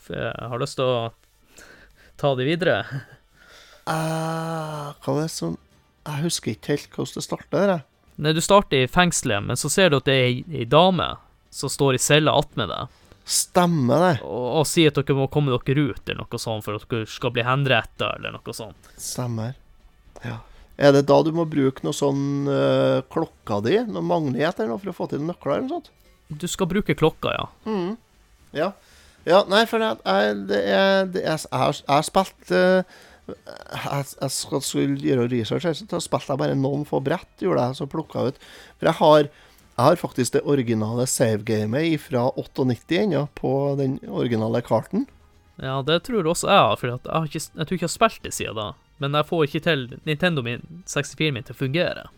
For 0.00 0.16
jeg 0.18 0.48
har 0.52 0.60
lyst 0.62 0.78
til 0.80 0.88
å 0.88 1.10
ta 2.20 2.32
det 2.36 2.48
videre. 2.48 2.80
Eh, 3.88 4.88
hva 5.04 5.14
er 5.16 5.22
det 5.24 5.30
som 5.32 5.56
Jeg 6.06 6.24
husker 6.24 6.54
ikke 6.54 6.74
helt 6.74 6.96
hvordan 6.96 7.16
det 7.20 7.24
starter. 7.26 7.68
jeg. 7.74 7.84
Nei, 8.20 8.32
du 8.36 8.40
starter 8.44 8.82
i 8.84 8.88
fengselet, 8.90 9.44
men 9.46 9.56
så 9.56 9.70
ser 9.72 9.90
du 9.90 9.96
at 10.00 10.08
det 10.08 10.16
er 10.16 10.26
ei, 10.28 10.40
ei 10.62 10.64
dame 10.68 11.14
som 11.52 11.70
står 11.72 11.96
i 11.96 12.00
cella 12.02 12.34
attmed 12.36 12.68
deg, 12.68 12.88
Stemmer 13.30 14.02
det. 14.04 14.12
og, 14.26 14.44
og 14.60 14.66
sier 14.68 14.90
at 14.90 14.98
dere 14.98 15.16
må 15.16 15.28
komme 15.32 15.54
dere 15.54 15.86
ut, 15.92 16.02
eller 16.08 16.20
noe 16.24 16.40
sånt, 16.40 16.64
for 16.66 16.76
at 16.76 16.84
dere 16.90 17.08
skal 17.08 17.32
bli 17.32 17.44
henretta, 17.46 18.10
eller 18.18 18.34
noe 18.36 18.54
sånt. 18.56 18.90
Stemmer. 19.00 19.54
Ja. 20.24 20.38
Er 20.80 20.94
det 20.96 21.02
da 21.10 21.18
du 21.22 21.28
må 21.36 21.44
bruke 21.48 21.84
noe 21.84 21.92
sånn 21.92 22.48
uh, 22.48 23.00
klokka 23.12 23.58
di, 23.66 23.74
noe 23.84 24.00
magnet 24.04 24.56
eller 24.60 24.70
noe, 24.72 24.80
for 24.80 24.92
å 24.92 24.96
få 24.96 25.08
til 25.12 25.20
nøkler 25.26 25.58
eller 25.58 25.66
noe 25.68 25.76
sånt? 25.80 25.90
Du 26.40 26.46
skal 26.48 26.68
bruke 26.70 26.94
klokka, 26.96 27.32
ja. 27.34 27.46
Mm. 27.68 27.96
Ja. 28.56 28.70
ja. 29.28 29.42
Nei, 29.50 29.64
for 29.68 29.82
det, 29.82 29.90
jeg, 30.06 30.40
det 30.48 30.60
er 30.72 31.10
det 31.12 31.24
er, 31.26 31.44
Jeg 31.50 31.82
har- 31.90 32.06
spilt 32.06 32.52
eh, 32.54 32.82
jeg, 33.30 34.06
jeg 34.22 34.30
skal 34.34 34.62
skulle 34.64 34.96
gjøre 35.04 35.28
research 35.30 35.68
her, 35.68 35.76
så 35.76 36.00
spilte 36.02 36.32
jeg 36.32 36.40
bare 36.40 36.56
noen 36.58 36.86
få 36.88 37.02
brett, 37.04 37.28
gjorde 37.42 37.68
jeg, 37.68 37.78
så 37.78 37.86
plukka 37.90 38.24
jeg 38.24 38.34
ut. 38.34 38.40
For 38.80 38.88
jeg 38.90 38.98
har, 39.02 39.28
jeg 39.76 39.84
har 39.86 40.00
faktisk 40.00 40.32
det 40.38 40.42
originale 40.48 41.06
savegamet 41.06 42.00
fra 42.08 42.24
98 42.40 43.02
ennå, 43.04 43.26
på 43.38 43.52
den 43.78 43.98
originale 44.08 44.62
karten. 44.66 45.04
Ja, 45.60 45.82
det 45.84 46.00
tror 46.06 46.22
jeg 46.22 46.30
også 46.32 46.48
jeg 46.48 46.64
har, 46.64 46.76
for 46.80 46.88
jeg, 46.88 47.02
har 47.04 47.28
ikke, 47.28 47.42
jeg 47.44 47.66
tror 47.68 47.76
ikke 47.76 47.84
jeg 47.84 47.90
har 47.90 47.98
spilt 47.98 48.22
det 48.24 48.32
siden 48.32 48.56
da. 48.56 48.70
Men 49.00 49.16
jeg 49.16 49.26
får 49.30 49.46
ikke 49.48 49.62
til 49.64 49.86
Nintendo 50.06 50.42
min 50.46 50.62
64 50.86 51.32
min 51.32 51.46
til 51.48 51.56
å 51.56 51.60
fungere. 51.60 52.08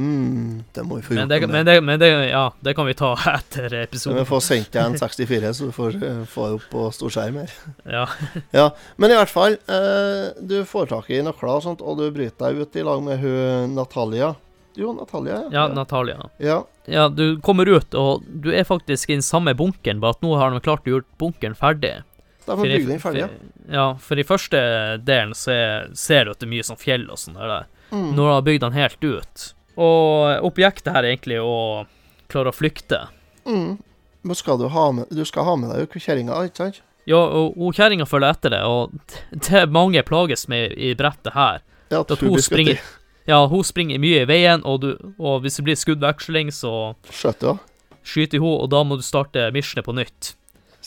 Hmm, 0.00 0.62
det 0.72 0.82
må 0.88 0.96
vi 0.96 1.02
få 1.04 1.12
Men 1.12 1.26
gjort 1.26 1.32
det, 1.34 1.40
noe 1.42 1.48
med. 1.50 1.56
men, 1.58 1.66
det, 1.68 1.74
men 1.84 1.98
det, 2.00 2.08
ja, 2.30 2.44
det 2.64 2.72
kan 2.78 2.86
vi 2.88 2.94
ta 2.96 3.10
etter 3.34 3.66
Men 3.74 3.82
episoden. 3.84 4.18
vi 4.22 4.28
får 4.30 4.40
sendt 4.46 4.70
deg 4.72 4.86
en 4.86 4.96
64, 4.96 5.50
så 5.58 5.66
du 5.68 5.74
får 5.76 5.98
eh, 6.08 6.20
få 6.30 6.46
opp 6.56 6.68
på 6.72 6.84
storskjerm 6.96 7.40
her. 7.42 7.56
Ja. 7.98 8.06
Ja, 8.56 8.68
Men 8.96 9.12
i 9.12 9.18
hvert 9.18 9.32
fall, 9.34 9.58
eh, 9.68 10.30
du 10.40 10.62
får 10.64 10.88
tak 10.94 11.10
i 11.12 11.20
nøkler 11.26 11.58
og 11.58 11.66
sånt, 11.66 11.82
og 11.84 12.00
du 12.00 12.06
bryter 12.16 12.46
deg 12.48 12.62
ut 12.64 12.78
i 12.80 12.86
lag 12.86 13.02
med 13.04 13.20
hun 13.20 13.74
Natalia. 13.76 14.32
Jo, 14.78 14.94
Natalia, 14.96 15.42
ja, 15.52 15.66
Natalia. 15.68 16.30
ja. 16.40 16.62
Ja, 16.90 17.08
du 17.12 17.36
kommer 17.44 17.68
ut, 17.68 17.92
og 17.94 18.22
du 18.26 18.48
er 18.56 18.64
faktisk 18.66 19.10
i 19.12 19.18
den 19.18 19.22
samme 19.22 19.52
bunkeren, 19.58 20.00
bare 20.02 20.16
at 20.16 20.22
nå 20.24 20.32
har 20.40 20.50
de 20.54 20.62
klart 20.64 20.86
å 20.88 20.94
gjøre 20.94 21.04
bunkeren 21.20 21.54
ferdig. 21.58 21.92
Har 22.46 22.56
For 22.56 22.66
i- 22.66 22.78
den 22.84 22.98
ferdig, 22.98 23.28
ja. 23.70 23.94
for- 24.00 24.18
i 24.18 24.24
første 24.26 24.58
delen 25.04 25.34
så 25.34 25.50
er, 25.52 25.88
ser 25.94 26.24
du 26.24 26.30
at 26.32 26.38
det 26.40 26.46
er 26.48 26.50
mye 26.50 26.66
sånn 26.66 26.78
fjell 26.80 27.04
og 27.10 27.18
sånn 27.20 27.34
der. 27.38 27.66
Mm. 27.92 28.14
Når 28.14 28.16
du 28.16 28.32
har 28.32 28.42
bygd 28.42 28.60
den 28.60 28.72
helt 28.72 29.04
ut. 29.04 29.52
Og 29.76 30.44
objektet 30.50 30.92
her 30.92 31.04
er 31.04 31.16
egentlig 31.16 31.38
å 31.42 31.86
klare 32.28 32.50
å 32.50 32.54
flykte. 32.56 33.08
Mm. 33.46 33.78
Men 34.22 34.34
skal 34.36 34.58
du 34.58 34.68
ha 34.68 34.90
med 34.92 35.06
Du 35.10 35.24
skal 35.24 35.44
ha 35.44 35.56
med 35.56 35.70
deg 35.72 35.88
kjerringa, 35.88 36.44
ikke 36.48 36.56
sant? 36.56 36.80
Ja, 37.08 37.16
og 37.16 37.74
kjerringa 37.74 38.04
følger 38.06 38.30
etter 38.34 38.50
det, 38.50 38.60
og 38.62 38.92
det 39.32 39.70
mange 39.72 40.02
plages 40.06 40.46
med 40.48 40.72
i 40.76 40.92
brettet 40.94 41.32
her. 41.32 41.62
Ja, 41.90 42.00
At 42.02 42.20
hun 42.20 42.38
springer 42.38 42.78
Ja, 43.26 43.46
hun 43.46 43.62
springer 43.64 43.98
mye 43.98 44.22
i 44.22 44.26
veien, 44.28 44.62
og, 44.64 44.80
du, 44.82 45.14
og 45.18 45.42
hvis 45.42 45.56
det 45.56 45.64
blir 45.64 45.76
skuddveksling, 45.78 46.50
så 46.50 46.94
Skjøter 47.10 47.54
du, 47.56 47.58
skyter 48.04 48.38
hun, 48.42 48.56
og 48.64 48.70
da 48.70 48.82
må 48.84 48.96
du 48.96 49.02
starte 49.02 49.50
missionet 49.54 49.84
på 49.86 49.94
nytt. 49.94 50.34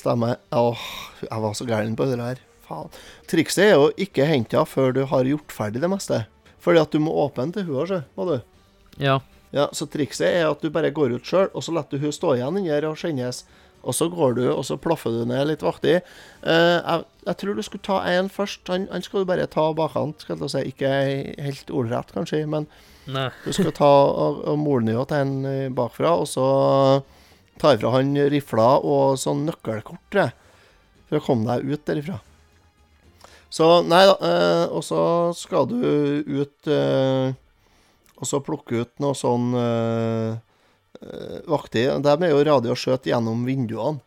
Stemmer. 0.03 0.35
Åh, 0.51 0.87
jeg 1.23 1.43
var 1.45 1.53
så 1.55 1.65
gæren 1.67 1.95
på 1.95 2.09
det 2.09 2.19
der. 2.19 2.41
Faen. 2.67 2.89
Trikset 3.31 3.69
er 3.69 3.77
jo 3.77 3.91
ikke 3.95 4.27
henta 4.27 4.65
før 4.67 4.91
du 4.95 5.05
har 5.07 5.27
gjort 5.27 5.53
ferdig 5.55 5.79
det 5.83 5.89
meste. 5.91 6.25
Fordi 6.63 6.81
at 6.81 6.91
du 6.91 6.99
må 7.03 7.13
åpne 7.23 7.53
til 7.55 7.69
så, 7.87 8.01
må 8.17 8.27
du. 8.27 8.37
Ja. 8.99 9.21
Ja, 9.53 9.69
Så 9.71 9.85
trikset 9.87 10.27
er 10.27 10.49
at 10.49 10.61
du 10.61 10.69
bare 10.73 10.91
går 10.91 11.15
ut 11.15 11.27
sjøl, 11.27 11.47
og 11.53 11.63
så 11.63 11.71
lar 11.71 11.85
du 11.87 11.99
hun 12.01 12.11
stå 12.11 12.35
igjen 12.35 12.57
inni 12.57 12.73
her 12.73 12.87
og 12.89 12.97
skjennes. 12.99 13.45
Og 13.83 13.95
så 13.95 14.07
går 14.09 14.35
du, 14.35 14.43
og 14.51 14.63
så 14.65 14.77
plaffer 14.79 15.11
du 15.11 15.23
ned 15.27 15.47
litt 15.47 15.63
vaktig. 15.63 16.01
Uh, 16.43 16.79
jeg, 16.79 17.03
jeg 17.27 17.39
tror 17.39 17.55
du 17.55 17.63
skulle 17.63 17.83
ta 17.83 17.99
én 18.07 18.31
først. 18.31 18.67
Han, 18.71 18.87
han 18.91 19.03
skal 19.03 19.23
du 19.23 19.29
bare 19.29 19.47
ta 19.47 19.69
bakhånd, 19.75 20.15
skal 20.23 20.39
jeg 20.39 20.51
si. 20.51 20.63
Ikke 20.71 20.91
helt 21.47 21.71
ordrett, 21.71 22.11
kanskje, 22.15 22.45
men 22.47 22.67
Nei. 23.11 23.29
du 23.43 23.51
skal 23.55 23.75
ta 23.75 23.91
og, 24.11 24.43
og 24.47 24.59
mole 24.59 24.87
henne 24.87 25.03
til 25.07 25.19
en 25.19 25.35
eh, 25.47 25.67
bakfra, 25.75 26.15
og 26.23 26.27
så 26.31 26.47
ta 27.61 27.73
ifra 27.75 27.93
han 27.95 28.15
rifla 28.31 28.69
og 28.81 29.17
sånn 29.21 29.45
nøkkelkort, 29.47 30.03
tror 30.11 30.27
jeg, 30.27 30.33
for 31.09 31.19
å 31.19 31.25
komme 31.25 31.49
deg 31.49 31.73
ut 31.73 31.85
derifra. 31.89 32.19
Så 33.53 33.67
nei 33.85 34.01
da, 34.09 34.15
eh, 34.17 34.63
og 34.73 34.81
så 34.81 35.01
skal 35.37 35.67
du 35.69 35.77
ut 36.25 36.69
eh, 36.73 37.35
Og 38.17 38.25
så 38.25 38.39
plukke 38.41 38.79
ut 38.81 38.93
noe 39.03 39.13
sånn 39.13 39.51
eh, 39.59 40.31
eh, 41.03 41.37
vaktig. 41.51 41.83
De 42.01 42.13
er 42.15 42.31
jo 42.31 42.41
radio 42.47 42.73
og 42.73 42.79
skjøt 42.79 43.09
gjennom 43.11 43.43
vinduene. 43.45 44.01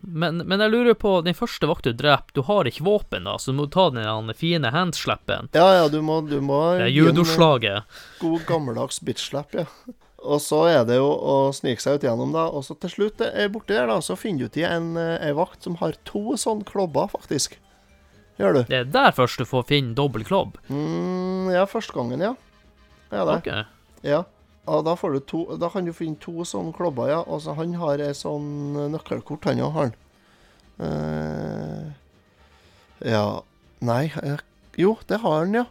Men, 0.00 0.40
men 0.48 0.62
jeg 0.64 0.72
lurer 0.72 0.96
på, 0.96 1.18
den 1.26 1.36
første 1.36 1.68
vakt 1.68 1.84
du 1.84 1.92
dreper, 1.92 2.32
du 2.32 2.40
har 2.46 2.64
ikke 2.64 2.86
våpen, 2.86 3.26
da, 3.28 3.34
så 3.36 3.52
du 3.52 3.58
må 3.58 3.66
ta 3.68 3.90
den 3.92 4.32
fine 4.32 4.70
handslappen. 4.72 5.50
Ja, 5.52 5.66
ja, 5.76 5.88
du 5.92 6.00
må, 6.00 6.22
du 6.24 6.38
må 6.40 6.62
Det 6.80 6.86
er 6.88 6.94
judoslaget. 6.94 7.98
God 8.22 8.46
gammeldags 8.48 9.02
bitch-slap, 9.04 9.52
ja. 9.52 9.66
Og 10.20 10.40
så 10.44 10.58
er 10.68 10.82
det 10.84 10.98
jo 10.98 11.08
å 11.08 11.34
snike 11.56 11.80
seg 11.80 11.96
ut 11.96 12.04
gjennom, 12.04 12.34
da. 12.34 12.46
Og 12.52 12.64
så 12.66 12.76
til 12.82 12.92
slutt, 12.92 13.22
er 13.24 13.48
borti 13.52 13.72
der, 13.72 13.88
da, 13.88 14.00
så 14.04 14.18
finner 14.20 14.46
du 14.46 14.54
til 14.56 14.66
en, 14.68 14.92
eh, 15.00 15.16
en 15.30 15.38
vakt 15.38 15.64
som 15.64 15.78
har 15.80 15.96
to 16.08 16.36
sånne 16.40 16.66
klobber, 16.68 17.08
faktisk. 17.12 17.56
Gjør 18.40 18.58
du? 18.58 18.60
Det 18.68 18.82
er 18.82 18.92
der 18.92 19.14
først 19.16 19.40
du 19.40 19.46
får 19.48 19.66
finne 19.68 19.96
dobbel 19.96 20.24
klobb. 20.28 20.58
Mm, 20.68 21.48
ja, 21.54 21.64
første 21.68 21.96
gangen, 21.96 22.20
ja. 22.24 22.34
Ja, 23.10 23.24
det. 23.24 23.38
Ok. 23.40 23.48
Ja. 24.06 24.22
Og 24.70 24.84
da, 24.86 24.94
får 24.96 25.16
du 25.16 25.20
to, 25.24 25.40
da 25.60 25.70
kan 25.72 25.88
du 25.88 25.92
finne 25.96 26.20
to 26.20 26.44
sånne 26.48 26.72
klobber, 26.76 27.10
ja. 27.10 27.22
Og 27.24 27.40
så 27.44 27.56
han 27.56 27.74
har 27.80 28.04
ei 28.04 28.12
sånn 28.16 28.76
nøkkelkort, 28.92 29.48
han 29.48 29.64
òg, 29.64 29.72
har 29.76 29.88
han. 29.88 29.98
Uh, 30.80 31.90
ja 33.04 33.24
Nei, 33.84 34.06
eh, 34.22 34.40
jo, 34.80 34.94
det 35.08 35.18
har 35.20 35.42
han, 35.42 35.56
ja. 35.56 35.64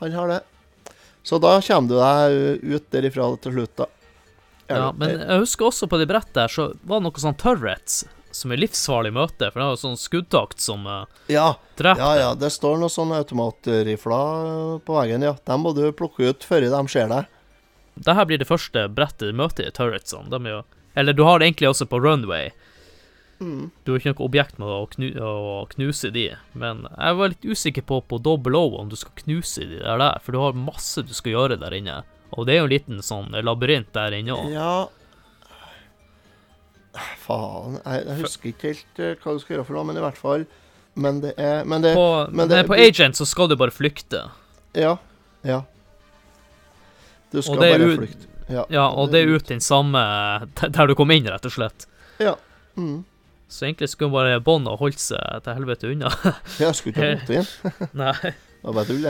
Han 0.00 0.12
har 0.16 0.30
det. 0.32 0.40
Så 1.24 1.40
da 1.40 1.56
kommer 1.64 1.88
du 1.88 1.96
deg 1.96 2.74
ut 2.76 2.90
derifra 2.92 3.30
til 3.40 3.56
slutt, 3.56 3.76
da. 3.80 3.86
Ja, 4.68 4.90
men 4.96 5.18
jeg 5.20 5.40
husker 5.42 5.68
også 5.68 5.88
på 5.88 6.00
de 6.00 6.06
brettet 6.08 6.36
der, 6.36 6.52
så 6.52 6.70
var 6.84 7.00
det 7.00 7.06
noe 7.06 7.20
sånn 7.20 7.36
turrets, 7.40 8.02
som 8.34 8.52
er 8.52 8.60
livsfarlig 8.60 9.12
møte, 9.14 9.50
for 9.52 9.60
det 9.60 9.64
er 9.66 9.72
jo 9.74 9.80
sånn 9.82 9.98
skuddtakt 10.00 10.60
som 10.64 10.86
uh, 10.88 11.04
ja, 11.32 11.54
dreper. 11.78 12.00
ja, 12.00 12.12
ja. 12.18 12.30
Det 12.38 12.50
står 12.52 12.80
noen 12.80 12.92
sånne 12.92 13.20
automatrifler 13.22 14.80
på 14.84 14.96
veggen, 14.98 15.26
ja. 15.28 15.36
Dem 15.48 15.64
må 15.64 15.74
du 15.76 15.84
plukke 15.96 16.32
ut 16.32 16.44
før 16.44 16.64
de 16.64 16.82
ser 16.92 17.12
deg. 17.12 17.30
Dette 17.94 18.26
blir 18.26 18.40
det 18.42 18.48
første 18.48 18.88
brettet 18.90 19.30
du 19.30 19.36
møter 19.38 19.68
i 19.68 19.74
turretsene. 19.74 20.28
De 20.32 20.40
er 20.42 20.56
jo 20.58 20.62
Eller 20.94 21.12
du 21.12 21.24
har 21.26 21.38
det 21.38 21.46
egentlig 21.46 21.68
også 21.70 21.86
på 21.90 22.00
runway. 22.02 22.50
Mm. 23.44 23.66
Du 23.84 23.92
har 23.92 23.98
ikke 24.00 24.14
noe 24.14 24.24
objekt 24.24 24.58
med 24.62 24.68
å, 24.72 24.80
knu, 24.94 25.06
å 25.20 25.32
knuse 25.74 26.08
de, 26.14 26.22
men 26.56 26.86
jeg 26.88 27.16
var 27.18 27.28
litt 27.34 27.44
usikker 27.44 27.84
på 27.84 27.98
på 28.08 28.18
double 28.24 28.56
O 28.56 28.78
om 28.80 28.88
du 28.88 28.96
skal 28.96 29.12
knuse 29.20 29.66
de 29.68 29.82
der, 29.82 29.98
der, 30.00 30.18
for 30.24 30.32
du 30.32 30.38
har 30.40 30.56
masse 30.56 31.02
du 31.04 31.12
skal 31.12 31.34
gjøre 31.34 31.58
der 31.60 31.76
inne. 31.76 31.98
Og 32.32 32.46
det 32.48 32.54
er 32.56 32.62
jo 32.62 32.68
en 32.70 32.72
liten 32.72 33.02
sånn 33.04 33.34
labyrint 33.44 33.92
der 33.94 34.16
inne 34.16 34.32
òg. 34.38 34.48
Ja 34.54 34.86
Faen, 37.24 37.80
jeg, 37.82 38.04
jeg 38.06 38.20
husker 38.22 38.50
ikke 38.52 38.70
helt 38.70 39.00
eh, 39.02 39.14
hva 39.18 39.32
du 39.34 39.40
skal 39.42 39.56
gjøre 39.56 39.66
for 39.66 39.76
noe, 39.78 39.86
men 39.88 39.98
i 39.98 40.02
hvert 40.04 40.18
fall 40.20 40.44
Men 40.94 41.16
det 41.24 41.32
er 41.42 41.64
Men 41.66 41.82
det 41.82 41.94
På, 41.98 42.04
men 42.30 42.48
det- 42.52 42.60
på 42.68 42.76
Agent 42.78 43.18
så 43.18 43.26
skal 43.26 43.48
du 43.50 43.56
bare 43.58 43.74
flykte. 43.74 44.20
Ja. 44.78 44.92
Ja. 45.42 45.64
Du 47.34 47.40
skal 47.42 47.58
bare 47.58 47.82
ut- 47.82 47.98
flykte. 47.98 48.28
Ja. 48.48 48.62
Ja, 48.70 48.84
og 48.92 49.10
det 49.10 49.24
er 49.24 49.32
ut 49.34 49.46
den 49.48 49.60
samme 49.60 49.98
der 50.60 50.86
du 50.86 50.94
kom 50.94 51.10
inn, 51.10 51.26
rett 51.26 51.44
og 51.48 51.52
slett. 51.54 51.86
Ja. 52.22 52.36
Mm. 52.76 53.04
Så 53.48 53.66
egentlig 53.66 53.90
skulle 53.92 54.14
bare 54.14 54.40
Bond 54.42 54.68
ha 54.70 54.76
holdt 54.80 55.02
seg 55.02 55.44
til 55.44 55.58
helvete 55.58 55.90
unna. 55.92 56.10
ja, 56.62 56.72
skulle 56.72 56.94
ikke 56.94 57.04
ha 57.04 57.16
gått 57.20 57.34
inn. 57.38 57.48
Nei. 58.04 58.16
Det 58.24 58.64
var 58.64 58.78
bare 58.78 58.88
tull. 58.88 59.08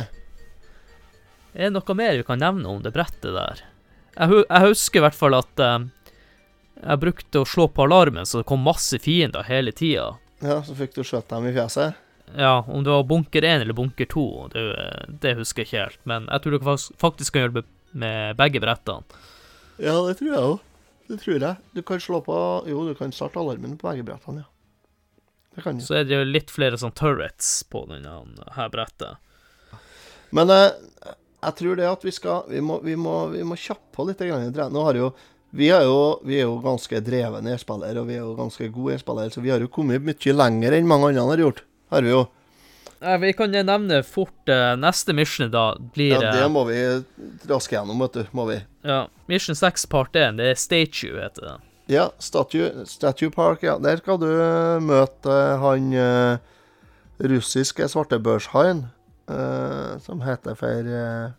Er 1.55 1.69
det 1.69 1.75
noe 1.77 1.97
mer 1.97 2.17
vi 2.19 2.27
kan 2.27 2.43
nevne 2.43 2.71
om 2.71 2.83
det 2.83 2.93
brettet 2.95 3.31
der? 3.37 3.63
Jeg, 4.15 4.43
jeg 4.43 4.67
husker 4.69 5.01
i 5.01 5.05
hvert 5.05 5.19
fall 5.19 5.37
at 5.39 5.63
um, 5.63 5.89
jeg 6.81 7.03
brukte 7.03 7.43
å 7.43 7.49
slå 7.49 7.69
på 7.71 7.87
alarmen, 7.87 8.27
så 8.27 8.41
det 8.41 8.49
kom 8.51 8.65
masse 8.67 8.99
fiender 9.03 9.47
hele 9.47 9.73
tida. 9.75 10.17
Ja, 10.43 10.59
så 10.67 10.75
fikk 10.77 10.97
du 10.97 11.05
skjøtt 11.07 11.31
dem 11.31 11.47
i 11.49 11.55
fjeset. 11.55 12.01
Ja, 12.35 12.65
om 12.67 12.83
det 12.85 12.91
var 12.91 13.07
bunker 13.07 13.45
1 13.45 13.63
eller 13.63 13.77
bunker 13.77 14.09
2, 14.11 14.27
det, 14.53 14.65
det 15.23 15.37
husker 15.39 15.63
jeg 15.63 15.71
ikke 15.71 15.83
helt. 15.85 16.01
Men 16.09 16.29
jeg 16.33 16.43
tror 16.43 16.57
dere 16.57 16.77
faktisk 17.01 17.37
kan 17.37 17.47
hjelpe 17.47 17.65
med 17.95 18.39
begge 18.41 18.63
brettene. 18.65 19.23
Ja, 19.79 19.95
det 20.07 20.19
tror 20.19 20.31
jeg 20.31 20.43
òg. 20.43 20.63
Det 21.09 21.19
tror 21.21 21.37
jeg. 21.37 21.57
Du 21.77 21.83
kan 21.87 22.01
slå 22.01 22.21
på 22.25 22.37
Jo, 22.71 22.87
du 22.89 22.95
kan 22.99 23.13
starte 23.13 23.41
alarmen 23.41 23.77
på 23.81 23.91
begge 23.91 24.07
brettene, 24.07 24.45
ja. 24.45 24.51
Det 25.55 25.63
kan 25.63 25.79
du. 25.79 25.85
Så 25.85 26.01
er 26.01 26.09
det 26.09 26.17
jo 26.17 26.25
litt 26.27 26.51
flere 26.51 26.79
sånn 26.81 26.95
turrets 26.97 27.61
på 27.71 27.85
denne 27.91 28.17
her 28.57 28.73
brettet. 28.73 29.21
Men 30.35 30.51
eh, 30.51 30.73
jeg 31.45 31.57
tror 31.61 31.79
det 31.79 31.87
at 31.87 32.03
vi 32.03 32.11
skal 32.15 32.49
Vi 32.51 32.63
må, 32.65 32.81
vi 32.83 32.97
må, 32.99 33.29
vi 33.31 33.45
må 33.47 33.59
kjappe 33.61 33.95
på 33.95 34.09
litt. 34.09 34.25
Nå 34.25 34.89
har 34.89 34.99
jo 34.99 35.13
vi 35.55 35.69
er 35.71 35.85
jo, 35.87 35.99
vi 36.27 36.41
er 36.41 36.49
jo 36.49 36.57
ganske 36.59 36.99
drevne 37.07 37.53
e-spillere, 37.55 38.01
og 38.01 38.09
vi 38.09 38.17
er 38.17 38.25
jo 38.25 38.33
ganske 38.35 38.67
gode 38.75 38.97
e-spillere, 38.97 39.31
så 39.31 39.39
vi 39.39 39.53
har 39.55 39.63
jo 39.63 39.69
kommet 39.71 40.03
mye 40.03 40.33
lenger 40.35 40.75
enn 40.75 40.89
mange 40.91 41.13
andre 41.13 41.29
har 41.29 41.43
gjort. 41.45 41.61
Har 41.95 42.03
vi 42.03 42.11
jo. 42.11 42.25
Eh, 43.01 43.19
Vi 43.19 43.33
kan 43.33 43.51
nevne 43.51 44.03
fort 44.03 44.49
uh, 44.49 44.75
neste 44.79 45.13
mission, 45.13 45.51
da 45.51 45.75
blir 45.95 46.15
Ja, 46.17 46.33
det 46.33 46.43
eh, 46.43 46.51
må 46.53 46.65
vi 46.69 46.79
raske 47.51 47.77
gjennom, 47.77 48.01
vet 48.05 48.19
du. 48.19 48.25
Må 48.33 48.47
vi. 48.49 48.61
ja, 48.85 49.07
Mission 49.27 49.57
6 49.57 49.87
part 49.87 50.17
1, 50.17 50.39
det 50.41 50.51
er 50.53 50.59
Statue, 50.61 51.21
heter 51.21 51.49
det. 51.49 51.55
Ja, 51.93 52.09
Statue, 52.19 52.87
Statue 52.89 53.31
Park, 53.31 53.63
ja. 53.63 53.77
Der 53.79 54.01
skal 54.01 54.19
du 54.21 54.29
eh, 54.31 54.81
møte 54.81 55.39
han 55.61 55.93
uh, 55.93 56.37
russiske 57.21 57.89
svartebørshaien, 57.93 58.87
uh, 59.31 59.97
som 60.05 60.25
heter 60.25 60.57
for 60.59 60.89
uh, 60.89 61.33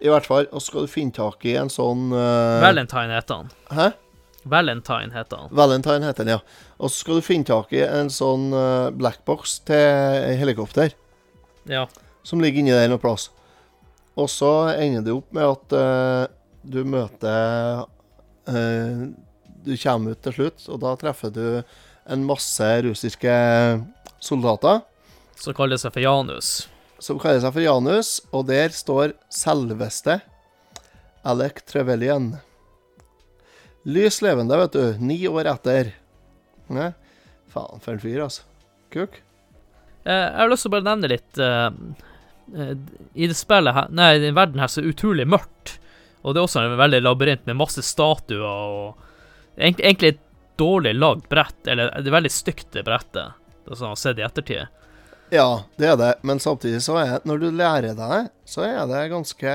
I 0.00 0.08
hvert 0.08 0.26
fall. 0.26 0.48
Og 0.52 0.62
så 0.62 0.72
skal 0.72 0.86
du 0.86 0.92
finne 0.92 1.12
tak 1.12 1.44
i 1.44 1.56
en 1.60 1.72
sånn 1.72 2.10
Valentine 2.12 3.12
heter 3.18 3.42
han. 3.42 3.56
Hæ? 3.74 3.90
Valentine 4.50 5.12
heter 5.14 5.36
han. 5.44 5.50
Valentine 5.54 6.04
heter 6.08 6.24
den, 6.24 6.34
ja. 6.38 6.68
Og 6.78 6.90
så 6.90 7.02
skal 7.04 7.18
du 7.20 7.26
finne 7.26 7.44
tak 7.48 7.72
i 7.76 7.82
en 7.84 8.10
sånn 8.12 8.48
eh, 8.56 8.88
blackbox 8.96 9.58
til 9.68 10.36
helikopter, 10.40 10.94
Ja. 11.68 11.86
som 12.24 12.40
ligger 12.40 12.60
inni 12.62 12.72
der 12.74 12.88
noe 12.90 13.00
plass. 13.02 13.28
Og 14.18 14.26
så 14.32 14.50
ender 14.74 15.04
det 15.06 15.12
opp 15.14 15.28
med 15.36 15.44
at 15.46 15.74
uh, 15.78 16.24
du 16.66 16.80
møter 16.84 17.84
uh, 18.50 19.04
Du 19.62 19.76
kommer 19.78 20.16
ut 20.16 20.22
til 20.24 20.34
slutt, 20.34 20.64
og 20.72 20.80
da 20.82 20.96
treffer 20.98 21.30
du 21.30 21.44
en 22.08 22.24
masse 22.26 22.66
russiske 22.82 23.36
soldater 24.18 24.80
Som 25.38 25.54
kaller 25.54 25.78
seg 25.78 25.92
for 25.94 26.02
Janus. 26.02 26.66
som 26.98 27.18
kaller 27.22 27.38
seg 27.44 27.52
for 27.54 27.62
Janus, 27.62 28.08
og 28.34 28.48
der 28.48 28.72
står 28.74 29.12
selveste 29.30 30.16
Alec 31.22 31.60
Trevelyan. 31.70 32.32
Lys 33.86 34.22
levende, 34.22 34.56
vet 34.56 34.72
du. 34.72 34.96
Ni 35.00 35.20
år 35.28 35.52
etter. 35.54 35.94
Ne? 36.68 36.92
faen 37.52 37.80
for 37.80 37.96
en 37.96 38.02
fyr, 38.02 38.20
altså. 38.24 38.44
Kuk. 38.92 39.18
Eh, 40.04 40.14
jeg 40.14 40.38
har 40.38 40.50
lyst 40.50 40.64
til 40.64 40.72
å 40.72 40.76
bare 40.76 40.86
nevne 40.86 41.10
litt 41.12 41.40
eh, 41.42 41.66
eh, 42.56 42.70
I 43.18 43.28
det 43.28 43.36
spillet 43.36 43.74
her 43.76 43.90
Nei, 43.92 44.14
i 44.16 44.22
den 44.22 44.36
verden 44.36 44.62
her 44.62 44.70
så 44.70 44.80
er 44.80 44.86
det 44.86 44.94
utrolig 44.94 45.26
mørkt. 45.28 45.74
Og 46.22 46.34
det 46.34 46.40
er 46.40 46.48
også 46.48 46.64
en 46.64 46.78
veldig 46.80 47.02
labyrint 47.04 47.44
med 47.48 47.60
masse 47.60 47.84
statuer 47.84 48.46
og 48.46 49.04
Egentlig, 49.58 50.12
et 50.12 50.20
dårlig 50.60 50.92
lagd 50.94 51.24
brett. 51.26 51.58
Eller 51.66 51.90
det 51.98 52.06
er 52.06 52.14
veldig 52.14 52.30
stygt, 52.30 52.68
det 52.76 52.84
brettet. 52.86 53.34
Det 53.66 53.74
sånn 53.74 53.88
jeg 53.88 53.96
har 53.96 53.98
sett 53.98 54.20
i 54.20 54.22
ettertid. 54.22 54.76
Ja, 55.34 55.48
det 55.82 55.88
er 55.90 55.96
det, 55.98 56.12
men 56.22 56.38
samtidig 56.40 56.78
så 56.84 56.94
er 57.00 57.18
Når 57.26 57.40
du 57.42 57.48
lærer 57.50 57.96
deg 57.98 57.98
det, 57.98 58.20
så 58.46 58.62
er 58.64 58.86
det 58.86 59.00
ganske 59.10 59.54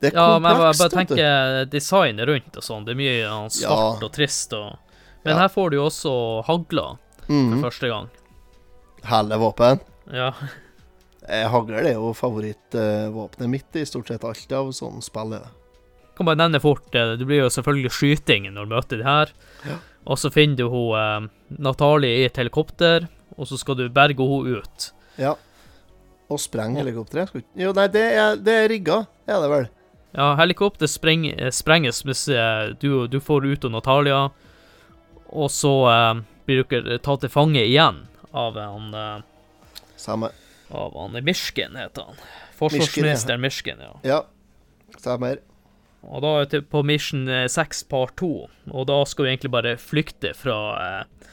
Det 0.00 0.12
er 0.12 0.16
Ja, 0.18 0.38
men 0.38 0.50
jeg 0.52 0.60
bare, 0.60 0.72
komplekst, 0.74 0.90
du. 0.92 0.96
tenker 1.16 1.64
designet 1.72 2.26
rundt 2.28 2.56
og 2.56 2.62
sånn. 2.62 2.84
Det 2.84 2.92
er 2.92 2.98
mye 3.00 3.16
sånn 3.30 3.50
svart 3.50 4.00
Ja. 4.00 4.06
og 4.06 4.12
trist 4.12 4.52
og 4.52 4.78
Men 5.24 5.34
Ja. 5.34 5.38
her 5.42 5.48
får 5.48 5.70
du 5.70 5.76
jo 5.76 5.86
også 5.86 6.44
hagler 6.46 6.98
for 7.26 7.32
Mm, 7.32 7.62
første 7.64 7.88
gang. 7.88 8.08
Herlig 9.02 9.38
våpen. 9.40 9.80
Ja. 10.12 10.32
Eh, 11.28 11.48
Hagl 11.48 11.74
er 11.74 11.94
jo 11.94 12.12
favorittvåpenet 12.14 13.48
mitt 13.50 13.74
i 13.74 13.84
stort 13.84 14.06
sett 14.06 14.22
alt 14.22 14.52
av 14.52 14.68
sånne 14.70 15.02
spill. 15.02 15.34
Kan 16.16 16.26
bare 16.26 16.36
nevne 16.36 16.60
fort, 16.62 16.84
du 16.92 17.16
det 17.16 17.26
blir 17.26 17.42
jo 17.42 17.48
selvfølgelig 17.50 17.90
skyting 17.90 18.46
når 18.54 18.68
du 18.68 18.74
møter 18.74 18.98
de 18.98 19.02
her. 19.04 19.32
Ja. 19.66 19.78
Og 20.06 20.16
så 20.16 20.30
finner 20.32 20.56
du 20.56 20.68
hun 20.70 20.94
eh, 20.96 21.28
Natalie 21.58 22.22
i 22.22 22.24
et 22.26 22.36
helikopter, 22.36 23.08
og 23.36 23.46
så 23.48 23.58
skal 23.58 23.74
du 23.74 23.88
berge 23.88 24.16
henne 24.22 24.60
ut. 24.62 24.92
Ja. 25.18 25.34
Og 26.30 26.38
spreng 26.38 26.76
helikopteret. 26.76 27.42
Jo, 27.56 27.72
nei, 27.72 27.88
det 27.88 28.12
er, 28.16 28.36
det 28.36 28.54
er 28.54 28.68
rigga, 28.68 29.06
er 29.26 29.40
det 29.42 29.50
vel. 29.50 29.68
Ja, 30.16 30.30
helikopter 30.38 30.88
spreng, 30.88 31.26
eh, 31.28 31.50
sprenges 31.52 32.00
hvis 32.08 32.24
eh, 32.32 32.72
du, 32.80 33.04
du 33.12 33.18
får 33.20 33.46
ut 33.46 33.66
av 33.68 33.74
Natalia, 33.74 34.20
og 35.28 35.50
så 35.52 35.72
eh, 35.92 36.12
blir 36.48 36.64
dere 36.70 36.96
tatt 37.04 37.20
til 37.26 37.32
fange 37.32 37.60
igjen 37.60 38.06
av 38.32 38.56
han 38.56 38.94
eh, 38.96 39.18
Samme. 40.00 40.30
Av 40.72 40.96
han 40.96 41.16
Mishkin, 41.24 41.76
heter 41.76 42.08
han. 42.08 42.24
Forsvarsminister 42.56 43.36
Mishkin, 43.40 43.80
ja. 43.84 43.92
Ja, 44.06 44.18
stemmer. 44.98 45.42
Og 46.06 46.22
da 46.22 46.32
er 46.40 46.48
vi 46.50 46.60
på 46.70 46.82
Mission 46.86 47.26
eh, 47.28 47.46
6 47.50 47.84
part 47.90 48.16
2, 48.20 48.30
og 48.72 48.86
da 48.88 49.00
skal 49.08 49.26
vi 49.26 49.32
egentlig 49.34 49.52
bare 49.52 49.74
flykte 49.80 50.32
fra 50.38 50.58
eh, 50.80 51.32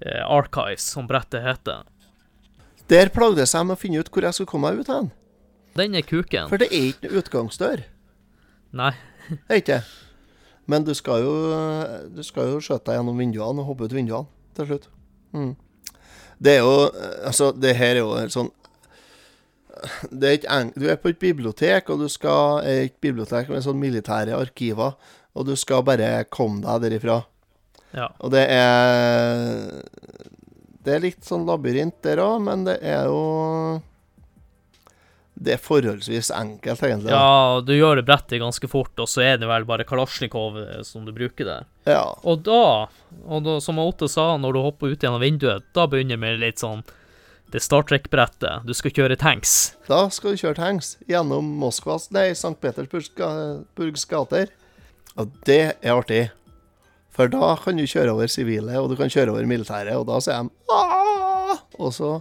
eh, 0.00 0.22
Archives, 0.24 0.86
som 0.94 1.08
brettet 1.10 1.44
heter. 1.44 1.84
Der 2.92 3.10
plagdes 3.12 3.54
jeg 3.56 3.66
med 3.66 3.76
å 3.76 3.80
finne 3.80 4.00
ut 4.04 4.10
hvor 4.12 4.26
jeg 4.26 4.36
skulle 4.36 4.52
komme 4.52 4.70
meg 4.70 4.84
ut 4.84 4.92
hen. 4.92 5.10
Den 5.74 5.96
er 5.98 6.04
kuken. 6.06 6.48
For 6.52 6.60
det 6.60 6.68
er 6.70 6.90
ikke 6.92 7.08
noe 7.08 7.22
utgangsdør. 7.24 7.84
Nei. 8.74 8.92
Det 9.28 9.54
er 9.54 9.60
ikke 9.62 9.78
det. 9.78 9.84
Men 10.66 10.84
du 10.84 10.94
skal 10.96 11.22
jo 11.24 11.32
Du 12.12 12.22
skal 12.24 12.50
jo 12.54 12.60
skjøte 12.64 12.88
deg 12.88 12.98
gjennom 12.98 13.20
vinduene 13.20 13.62
og 13.62 13.70
hoppe 13.70 13.88
ut 13.88 13.94
vinduene 13.94 14.28
til 14.56 14.68
slutt. 14.68 14.90
Mm. 15.36 15.54
Det 16.40 16.58
er 16.58 16.62
jo 16.64 16.76
Altså, 17.24 17.52
det 17.52 17.74
her 17.78 17.96
er 17.96 18.02
jo 18.02 18.14
en 18.18 18.32
sånn 18.32 18.52
det 20.08 20.28
er 20.28 20.36
ikke 20.38 20.80
Du 20.80 20.84
er 20.88 20.96
på 20.96 21.10
et 21.10 21.18
bibliotek, 21.18 21.90
og 21.90 21.98
du 22.00 22.08
skal 22.08 22.62
et 22.64 22.94
bibliotek 23.02 23.50
med 23.50 23.64
sånn 23.64 23.80
militære 23.80 24.36
arkiver, 24.38 24.94
og 25.34 25.48
du 25.48 25.54
skal 25.58 25.82
bare 25.84 26.24
komme 26.32 26.62
deg 26.62 26.84
derifra. 26.86 27.18
Ja. 27.94 28.08
Og 28.22 28.32
det 28.34 28.46
er 28.50 29.82
Det 30.84 30.94
er 30.94 31.02
litt 31.02 31.26
sånn 31.26 31.46
labyrint 31.48 31.96
der 32.06 32.22
òg, 32.22 32.38
men 32.46 32.64
det 32.68 32.78
er 32.86 33.10
jo 33.10 33.80
Det 35.44 35.54
er 35.54 35.60
forholdsvis 35.60 36.30
enkelt, 36.34 36.82
egentlig. 36.88 37.12
ja, 37.12 37.60
du 37.64 37.72
gjør 37.76 38.00
det 38.00 38.06
brettet 38.08 38.40
ganske 38.42 38.68
fort, 38.70 38.92
og 39.02 39.08
så 39.10 39.24
er 39.26 39.38
det 39.42 39.48
vel 39.50 39.66
bare 39.68 39.86
Kalasjnikov 39.88 40.58
eh, 40.62 40.82
som 40.86 41.04
du 41.04 41.12
bruker 41.16 41.48
der. 41.48 41.70
ja. 41.90 42.04
Og 42.24 42.44
da, 42.46 42.88
og 43.24 43.44
da, 43.46 43.58
som 43.60 43.80
Otto 43.82 44.08
sa, 44.08 44.34
når 44.40 44.56
du 44.56 44.62
hopper 44.64 44.94
ut 44.94 45.04
gjennom 45.04 45.22
vinduet, 45.22 45.66
da 45.76 45.86
begynner 45.90 46.20
vi 46.22 46.36
litt 46.40 46.62
sånn 46.62 46.84
det 47.54 47.60
Star 47.62 47.84
Trek-brettet. 47.86 48.64
Du 48.66 48.72
skal 48.74 48.90
kjøre 48.90 49.16
tanks. 49.20 49.74
Da 49.86 50.08
skal 50.10 50.34
du 50.34 50.40
kjøre 50.40 50.56
tanks 50.58 50.96
gjennom 51.06 51.52
Moskvas, 51.60 52.08
nei, 52.10 52.32
St. 52.34 52.56
Petersburgs 52.58 53.12
gater. 54.10 54.50
Og 55.14 55.36
det 55.46 55.60
er 55.76 55.92
artig. 55.94 56.24
For 57.14 57.30
da 57.30 57.52
kan 57.62 57.78
du 57.78 57.84
kjøre 57.86 58.10
over 58.16 58.26
sivile, 58.32 58.74
og 58.80 58.88
du 58.90 58.96
kan 58.98 59.12
kjøre 59.12 59.30
over 59.30 59.46
militære, 59.46 59.94
og 59.94 60.08
da 60.08 60.18
sier 60.24 60.48
de 60.48 60.50
«Aah!» 60.74 61.60
Og 61.78 61.92
så 61.94 62.16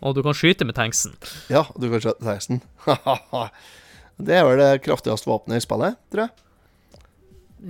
Og 0.00 0.14
du 0.16 0.22
kan 0.24 0.36
skyte 0.36 0.66
med 0.68 0.76
tanksen. 0.76 1.16
Ja, 1.52 1.64
du 1.76 1.88
kan 1.90 2.02
skyte 2.02 2.20
med 2.20 2.28
tanksen. 2.30 2.62
det 4.28 4.38
er 4.38 4.46
vel 4.48 4.60
det 4.60 4.70
kraftigste 4.84 5.30
våpenet 5.30 5.60
i 5.60 5.66
spillet, 5.66 5.98
tror 6.12 6.26
jeg. 6.26 6.46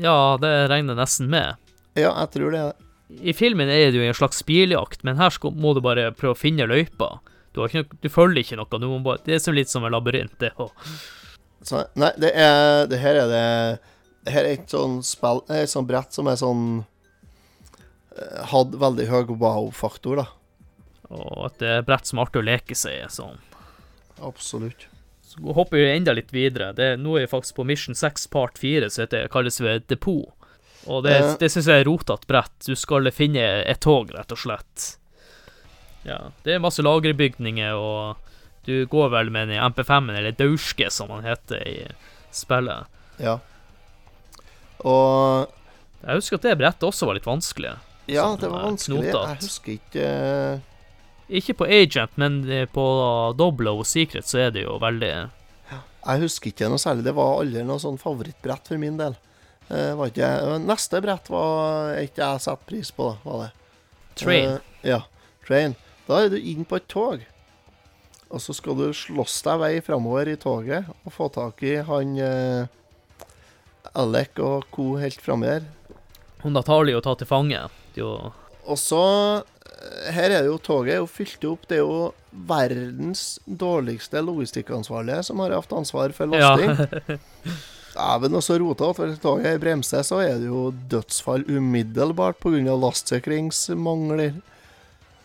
Ja, 0.05 0.39
det 0.41 0.53
regner 0.71 0.99
nesten 0.99 1.31
med. 1.31 1.59
Ja, 1.99 2.13
jeg 2.13 2.31
tror 2.37 2.55
det. 2.55 2.65
I 3.11 3.35
filmen 3.35 3.71
er 3.71 3.91
det 3.91 3.99
jo 3.99 4.07
en 4.07 4.15
slags 4.15 4.45
biljakt, 4.47 5.03
men 5.03 5.19
her 5.19 5.35
må 5.59 5.75
du 5.75 5.83
bare 5.83 6.13
prøve 6.15 6.37
å 6.37 6.39
finne 6.39 6.69
løypa. 6.71 7.17
Du, 7.53 7.65
du 7.67 8.09
følger 8.09 8.45
ikke 8.45 8.59
noe. 8.61 8.79
Du 8.79 8.87
må 8.87 9.01
bare, 9.03 9.23
det 9.27 9.39
er 9.39 9.43
som 9.43 9.57
litt 9.57 9.71
som 9.71 9.85
en 9.85 9.91
labyrint. 9.95 10.37
det 10.39 10.53
Så, 11.67 11.83
nei, 11.99 12.13
det 12.23 12.31
er 12.39 12.87
Det 12.89 13.01
her 13.03 13.19
er 13.25 13.27
det 13.29 13.47
Det 14.25 14.33
her 14.33 14.47
er 14.47 14.55
et 14.55 14.71
sånn 14.71 15.01
spill 15.05 15.43
Et 15.53 15.69
sånt 15.69 15.89
brett 15.91 16.15
som 16.15 16.31
er 16.31 16.39
sånn 16.41 16.63
eh, 18.15 18.39
hadde 18.53 18.79
veldig 18.81 19.09
høy 19.11 19.35
wow-faktor, 19.35 20.23
da. 20.23 20.29
Og 21.11 21.47
at 21.49 21.59
det 21.59 21.69
er 21.79 21.83
brett 21.87 22.07
som 22.07 22.19
er 22.21 22.29
artig 22.29 22.43
å 22.43 22.47
leke 22.47 22.77
seg 22.79 23.01
i. 23.01 23.09
sånn. 23.11 23.39
Absolutt. 24.23 24.87
Så 25.27 25.53
hopper 25.55 25.79
vi 25.79 25.89
enda 25.97 26.13
litt 26.15 26.33
videre. 26.35 26.73
Det, 26.75 26.97
nå 26.99 27.17
er 27.17 27.25
vi 27.27 27.31
faktisk 27.31 27.57
på 27.61 27.65
Mission 27.67 27.95
6 27.95 28.27
part 28.31 28.59
4, 28.59 28.89
som 28.91 29.07
kalles 29.31 29.61
ved 29.63 29.87
Depot. 29.91 30.31
Og 30.87 31.03
det, 31.05 31.17
Eh. 31.21 31.37
det 31.39 31.51
syns 31.53 31.67
jeg 31.69 31.83
er 31.83 31.85
rotete 31.89 32.27
brett. 32.27 32.55
Du 32.67 32.75
skal 32.75 33.11
finne 33.13 33.43
et 33.67 33.81
tog, 33.81 34.11
rett 34.17 34.33
og 34.33 34.39
slett. 34.39 34.97
Ja, 36.05 36.31
det 36.45 36.55
er 36.55 36.63
masse 36.63 36.83
lagerbygninger, 36.83 37.75
og 37.77 38.17
du 38.65 38.87
går 38.87 39.11
vel 39.13 39.31
med 39.31 39.49
den 39.49 39.61
MP5-en, 39.61 40.17
eller 40.17 40.33
Dauske, 40.33 40.91
som 40.91 41.11
han 41.11 41.23
heter 41.27 41.61
i 41.69 41.87
spillet. 42.33 42.87
Ja. 43.21 43.39
Og 44.85 45.51
Jeg 46.01 46.17
husker 46.17 46.39
at 46.41 46.43
det 46.49 46.57
brettet 46.59 46.87
også 46.89 47.07
var 47.11 47.19
litt 47.19 47.27
vanskelig. 47.29 47.75
Ja, 48.09 48.25
Sånn, 48.25 48.41
det 48.41 48.49
var 48.51 48.63
eh, 48.63 48.69
vanskelig. 48.71 49.01
Knotet. 49.05 49.29
Jeg 49.29 49.43
husker 49.45 49.73
ikke 49.77 50.07
eh, 50.09 50.61
Ikke 51.31 51.55
på 51.61 51.67
Agent, 51.71 52.17
men 52.19 52.43
eh, 52.51 52.67
på 52.67 52.85
Doblo 53.39 53.77
og 53.79 53.87
Secret 53.87 54.27
så 54.27 54.47
er 54.47 54.55
det 54.55 54.65
jo 54.65 54.81
veldig 54.83 55.11
Jeg 55.13 56.23
husker 56.25 56.51
ikke 56.51 56.71
noe 56.73 56.83
særlig. 56.83 57.07
Det 57.07 57.15
var 57.15 57.37
aldri 57.39 57.63
noe 57.67 57.79
sånn 57.83 58.01
favorittbrett 58.01 58.71
for 58.73 58.83
min 58.83 58.99
del. 58.99 59.15
Eh, 59.71 59.93
var 59.95 60.11
ikke, 60.11 60.31
neste 60.65 60.99
brett 61.05 61.31
var 61.31 61.95
ikke 62.03 62.25
jeg 62.25 62.43
satt 62.43 62.65
pris 62.67 62.91
på, 62.95 63.13
var 63.23 63.45
det. 63.45 63.51
Train. 64.19 64.57
Uh, 64.57 64.81
ja. 64.83 65.01
Train. 65.47 65.77
Da 66.09 66.25
er 66.25 66.33
du 66.33 66.41
inn 66.41 66.67
på 66.67 66.81
et 66.81 66.89
tog. 66.91 67.23
Og 68.31 68.43
så 68.43 68.55
skal 68.55 68.79
du 68.79 68.89
slåss 68.95 69.41
deg 69.47 69.63
vei 69.63 69.73
framover 69.85 70.31
i 70.31 70.39
toget 70.39 70.91
og 71.05 71.15
få 71.15 71.29
tak 71.35 71.63
i 71.67 71.77
han 71.87 72.17
uh, 72.19 72.67
Alec 73.99 74.39
og 74.43 74.67
co. 74.75 74.97
helt 74.99 75.23
framme 75.23 75.55
her. 75.55 75.71
Hun 76.43 76.59
da 76.59 76.63
tar 76.67 76.87
de 76.89 76.99
å 76.99 77.05
ta 77.05 77.15
til 77.19 77.31
fange. 77.31 77.63
Jo 77.95 78.11
Og 78.67 78.79
så 78.79 79.03
Her 80.13 80.29
er 80.29 80.43
det 80.43 80.51
jo 80.51 80.59
toget 80.61 80.95
er 80.95 81.01
jo 81.01 81.09
fylt 81.09 81.45
opp. 81.49 81.67
Det 81.69 81.79
er 81.79 81.85
jo 81.85 82.11
verdens 82.31 83.39
dårligste 83.45 84.21
logistikkansvarlige 84.23 85.23
som 85.31 85.41
har 85.41 85.55
hatt 85.57 85.73
ansvar 85.73 86.13
for 86.17 86.31
lasting. 86.31 86.75
Ja. 87.09 87.19
Dæven, 87.91 88.37
og 88.39 88.45
så 88.47 88.59
rotete. 88.61 89.09
Hvis 89.09 89.23
toget 89.23 89.61
bremser, 89.63 90.05
så 90.07 90.21
er 90.23 90.39
det 90.39 90.51
jo 90.51 90.69
dødsfall 90.93 91.47
umiddelbart 91.49 92.39
pga. 92.43 92.77
lastsikringsmangler. 92.77 94.39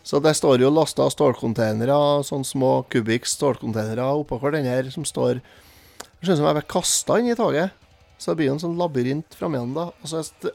Så 0.05 0.19
det 0.21 0.35
står 0.37 0.61
jo 0.61 0.69
lasta 0.69 1.07
stålcontainere, 1.09 2.23
sånne 2.25 2.45
små 2.45 2.71
kubikks 2.93 3.35
stålcontainere 3.39 4.05
oppå 4.21 4.37
hverandre 4.37 4.91
som 4.93 5.05
står 5.05 5.39
Det 5.41 6.27
ser 6.27 6.35
ut 6.35 6.39
som 6.39 6.45
jeg 6.45 6.57
ble 6.57 6.69
kasta 6.69 7.17
inn 7.19 7.29
i 7.33 7.37
toget. 7.37 7.73
Så 8.17 8.31
det 8.31 8.39
blir 8.39 8.51
jo 8.51 8.55
en 8.55 8.63
sånn 8.63 8.77
labyrint 8.79 9.35
framme 9.35 9.59
igjen, 9.59 9.73
da. 9.75 9.89
Og 10.01 10.09
så 10.09 10.21
er 10.21 10.53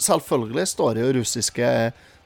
selvfølgelig 0.00 0.66
står 0.70 0.94
det 0.94 1.04
jo 1.04 1.14
russiske 1.18 1.70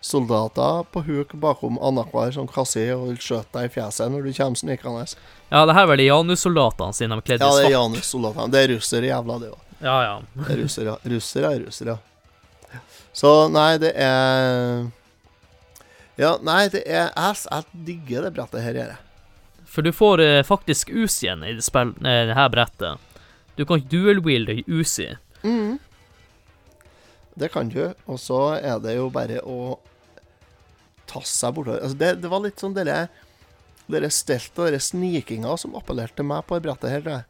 soldater 0.01 0.85
på 0.93 1.03
huk 1.07 1.33
bakom 1.43 1.79
annenhver 1.83 2.31
som 2.33 2.47
kasser 2.51 2.93
og 2.95 3.09
vil 3.11 3.19
skjøte 3.23 3.51
deg 3.59 3.70
i 3.70 3.73
fjeset 3.75 4.12
når 4.12 4.29
du 4.29 4.33
kommer 4.37 4.61
snikende. 4.61 5.07
ja, 5.51 5.65
det 5.66 5.75
her 5.75 5.83
er 5.83 5.91
vel 5.91 6.03
de 6.03 6.07
Janus-soldatene 6.07 6.95
sine 6.95 7.19
de 7.19 7.25
kledde 7.27 7.43
i 7.43 7.49
svart. 7.49 7.57
Ja, 7.59 7.65
det 7.65 7.73
er. 7.73 7.79
Janus-soldatene. 7.79 8.53
Det 8.55 8.61
er 8.62 8.70
russere, 8.77 9.11
jævla, 9.11 9.39
det 9.43 9.51
òg. 9.51 9.65
Ja, 9.81 9.97
ja. 10.05 10.15
Det 10.35 10.53
er 10.55 10.62
russere. 10.62 10.95
Russere 11.15 11.51
er 11.55 11.66
russere. 11.66 11.99
Så 13.12 13.33
nei, 13.51 13.73
det 13.83 13.93
er 13.97 14.87
Ja, 16.19 16.37
nei, 16.43 16.69
det 16.70 16.83
er 16.87 17.11
Jeg, 17.15 17.37
jeg 17.51 17.85
digger 17.87 18.27
det 18.27 18.33
brettet 18.37 18.62
her, 18.62 18.75
gjør. 18.75 18.97
For 19.69 19.85
du 19.85 19.93
får 19.93 20.20
eh, 20.25 20.43
faktisk 20.47 20.91
Uzi 20.91 21.27
igjen 21.27 21.45
i 21.45 21.53
det, 21.59 21.62
spill, 21.66 21.93
eh, 22.03 22.25
det 22.31 22.35
her 22.39 22.49
brettet. 22.51 22.99
Du 23.59 23.65
kan 23.66 23.83
dual-wielde 23.91 24.62
Uzi. 24.66 25.11
Mm. 25.43 25.79
Det 27.39 27.51
kan 27.53 27.69
du. 27.69 27.93
Og 28.07 28.19
så 28.19 28.41
er 28.59 28.81
det 28.83 28.97
jo 28.97 29.11
bare 29.15 29.43
å 29.47 29.79
tasse 31.09 31.35
seg 31.35 31.56
bortover. 31.56 31.82
Altså, 31.82 31.98
det, 32.01 32.12
det 32.22 32.30
var 32.32 32.44
litt 32.44 32.62
sånn 32.62 32.76
dere 32.76 33.06
dere 33.89 34.10
stelte 34.12 34.60
og 34.60 34.68
dere 34.68 34.82
snikinga 34.85 35.55
som 35.60 35.76
appellerte 35.78 36.20
til 36.20 36.28
meg 36.28 36.44
på 36.44 36.59
det 36.59 36.66
brettet 36.66 36.93
her. 36.93 37.05
tror 37.05 37.14
jeg. 37.18 37.26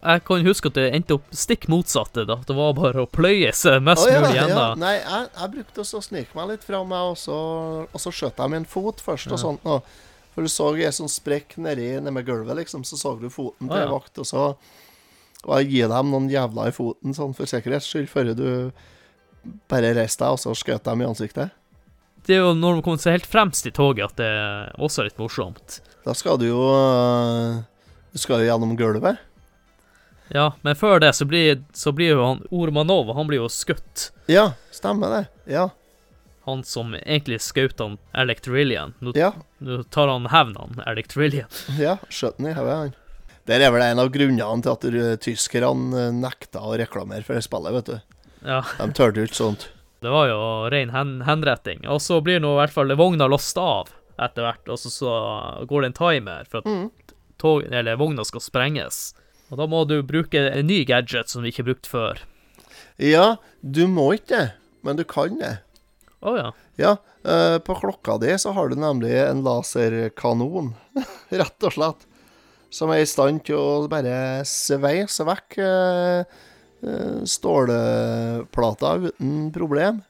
Jeg 0.00 0.22
kan 0.24 0.46
huske 0.46 0.70
at 0.70 0.76
det 0.78 0.86
endte 0.96 1.16
opp 1.18 1.32
stikk 1.36 1.66
motsatte. 1.70 2.24
da. 2.26 2.38
Det 2.46 2.56
var 2.56 2.76
bare 2.78 3.04
å 3.04 3.08
pløye 3.10 3.52
seg 3.54 3.82
mest 3.84 4.06
oh, 4.06 4.10
ja, 4.10 4.20
mulig 4.24 4.34
ja. 4.34 4.44
gjennom. 4.46 4.78
Nei, 4.80 4.94
jeg, 4.96 5.26
jeg 5.36 5.52
brukte 5.54 5.84
å 5.84 6.04
snike 6.08 6.38
meg 6.38 6.54
litt 6.54 6.64
fra 6.66 6.80
meg, 6.88 7.12
og 7.12 7.18
så, 7.20 7.40
og 7.84 8.00
så 8.00 8.12
skjøt 8.14 8.40
jeg 8.40 8.52
med 8.52 8.62
en 8.62 8.70
fot 8.70 9.02
først. 9.04 9.28
og 9.30 9.38
Ja. 9.38 9.42
sånt. 9.44 9.66
Og, 9.68 9.98
for 10.34 10.46
du 10.46 10.50
så 10.50 10.70
ei 10.78 10.92
sånn 10.94 11.10
sprekk 11.10 11.58
nedi 11.60 11.90
ned 12.00 12.14
med 12.16 12.24
gulvet, 12.26 12.56
liksom, 12.62 12.86
så 12.86 12.96
så 12.96 13.16
du 13.20 13.28
foten 13.30 13.68
til 13.68 13.82
ja. 13.82 13.90
vakt, 13.90 14.18
og 14.22 14.26
så 14.26 14.54
og 15.40 15.54
jeg 15.56 15.70
gir 15.72 15.88
dem 15.88 16.10
noen 16.12 16.28
jævla 16.28 16.66
i 16.68 16.74
foten, 16.76 17.14
sånn 17.16 17.32
for 17.36 17.48
sikkerhets 17.48 17.88
skyld, 17.88 18.10
før 18.12 18.32
du 18.36 18.48
bare 19.72 19.94
reiste 19.96 20.20
deg, 20.20 20.36
og 20.36 20.40
så 20.42 20.52
skjøt 20.56 20.84
dem 20.84 21.00
i 21.00 21.08
ansiktet. 21.08 21.54
Det 22.30 22.36
er 22.36 22.44
jo 22.44 22.52
når 22.54 22.76
man 22.78 22.82
kommer 22.86 23.02
seg 23.02 23.16
helt 23.16 23.26
fremst 23.26 23.66
i 23.66 23.72
toget 23.74 24.04
at 24.12 24.20
det 24.20 24.26
er 24.30 24.68
også 24.78 25.02
litt 25.02 25.16
morsomt. 25.18 25.80
Da 26.04 26.14
skal 26.14 26.38
du 26.38 26.44
jo 26.46 26.60
øh, 26.62 27.56
Du 28.14 28.20
skal 28.22 28.44
jo 28.44 28.46
gjennom 28.46 28.76
gulvet. 28.78 29.18
Ja, 30.30 30.52
men 30.62 30.78
før 30.78 31.00
det 31.02 31.10
så 31.18 31.26
blir, 31.26 31.64
så 31.74 31.90
blir 31.90 32.12
jo 32.14 32.22
han 32.22 32.44
Ormanov 32.54 33.10
han 33.16 33.26
blir 33.26 33.42
jo 33.42 33.48
skutt. 33.50 34.12
Ja, 34.30 34.52
stemmer 34.70 35.10
det. 35.10 35.24
Ja. 35.50 35.64
Han 36.46 36.62
som 36.62 36.94
egentlig 37.00 37.40
skjøt 37.42 37.82
han 37.82 37.98
Alec 38.14 38.44
Trillian. 38.46 38.94
Nå, 39.02 39.16
Ja, 39.18 39.32
nå 39.58 39.80
tar 39.90 40.14
han 40.14 40.30
hevn 40.30 40.54
han 40.60 40.78
Alec 40.86 41.10
Trillian. 41.10 41.50
ja 41.82 41.96
skjøt 42.06 42.38
han 42.38 42.52
i 42.52 42.54
hodet, 42.54 42.78
han. 42.84 42.94
Der 43.50 43.66
er 43.66 43.74
vel 43.74 43.82
en 43.88 44.04
av 44.04 44.14
grunnene 44.14 44.62
til 44.62 44.76
at 44.76 44.88
øh, 44.92 45.10
tyskerne 45.18 46.06
øh, 46.06 46.14
nekta 46.22 46.62
å 46.62 46.78
reklamere 46.78 47.26
for 47.26 47.34
det 47.34 47.42
spillet, 47.48 47.74
vet 47.80 47.90
du. 47.90 48.18
Ja, 48.46 48.62
De 48.78 48.90
turte 48.94 49.18
jo 49.18 49.26
ikke 49.26 49.42
sånt. 49.42 49.66
Det 50.00 50.10
var 50.12 50.28
jo 50.30 50.40
ren 50.72 50.92
hen 50.94 51.14
henretting. 51.26 51.82
Og 51.92 52.00
så 52.02 52.20
blir 52.24 52.40
nå 52.40 52.54
i 52.54 52.60
hvert 52.62 52.74
fall 52.74 52.94
vogna 52.96 53.28
låst 53.30 53.58
av 53.60 53.90
etter 54.20 54.44
hvert, 54.44 54.68
og 54.68 54.80
så, 54.80 54.90
så 54.92 55.12
går 55.68 55.82
det 55.84 55.90
en 55.92 55.98
timer 56.00 56.48
for 56.50 56.60
at 56.60 56.68
Mm. 56.68 56.90
tog, 57.40 57.64
eller 57.64 57.96
vogna 57.96 58.24
skal 58.24 58.42
sprenges. 58.44 59.14
Og 59.50 59.58
da 59.58 59.66
må 59.66 59.84
du 59.88 60.02
bruke 60.06 60.38
en 60.50 60.66
ny 60.68 60.82
gadget 60.84 61.28
som 61.32 61.42
vi 61.42 61.50
ikke 61.52 61.64
har 61.64 61.70
brukt 61.72 61.88
før. 61.88 62.20
Ja, 63.00 63.36
du 63.64 63.86
må 63.88 64.10
ikke 64.18 64.36
det, 64.36 64.50
men 64.84 64.96
du 65.00 65.04
kan 65.08 65.38
det. 65.40 65.54
Å 66.20 66.34
ja. 66.36 66.50
Ja, 66.80 66.92
uh, 67.24 67.56
på 67.64 67.74
klokka 67.80 68.18
di 68.20 68.32
så 68.40 68.52
har 68.56 68.68
du 68.68 68.76
nemlig 68.76 69.14
en 69.24 69.40
laserkanon, 69.44 70.74
rett 71.40 71.66
og 71.66 71.72
slett, 71.74 72.06
som 72.70 72.92
er 72.92 73.02
i 73.02 73.08
stand 73.08 73.42
til 73.48 73.56
å 73.58 73.88
bare 73.90 74.44
sveise 74.46 75.24
vekk 75.26 75.56
eh, 75.58 76.20
eh, 76.20 76.40
stålplater 77.28 79.06
uten 79.10 79.50
problem. 79.52 80.00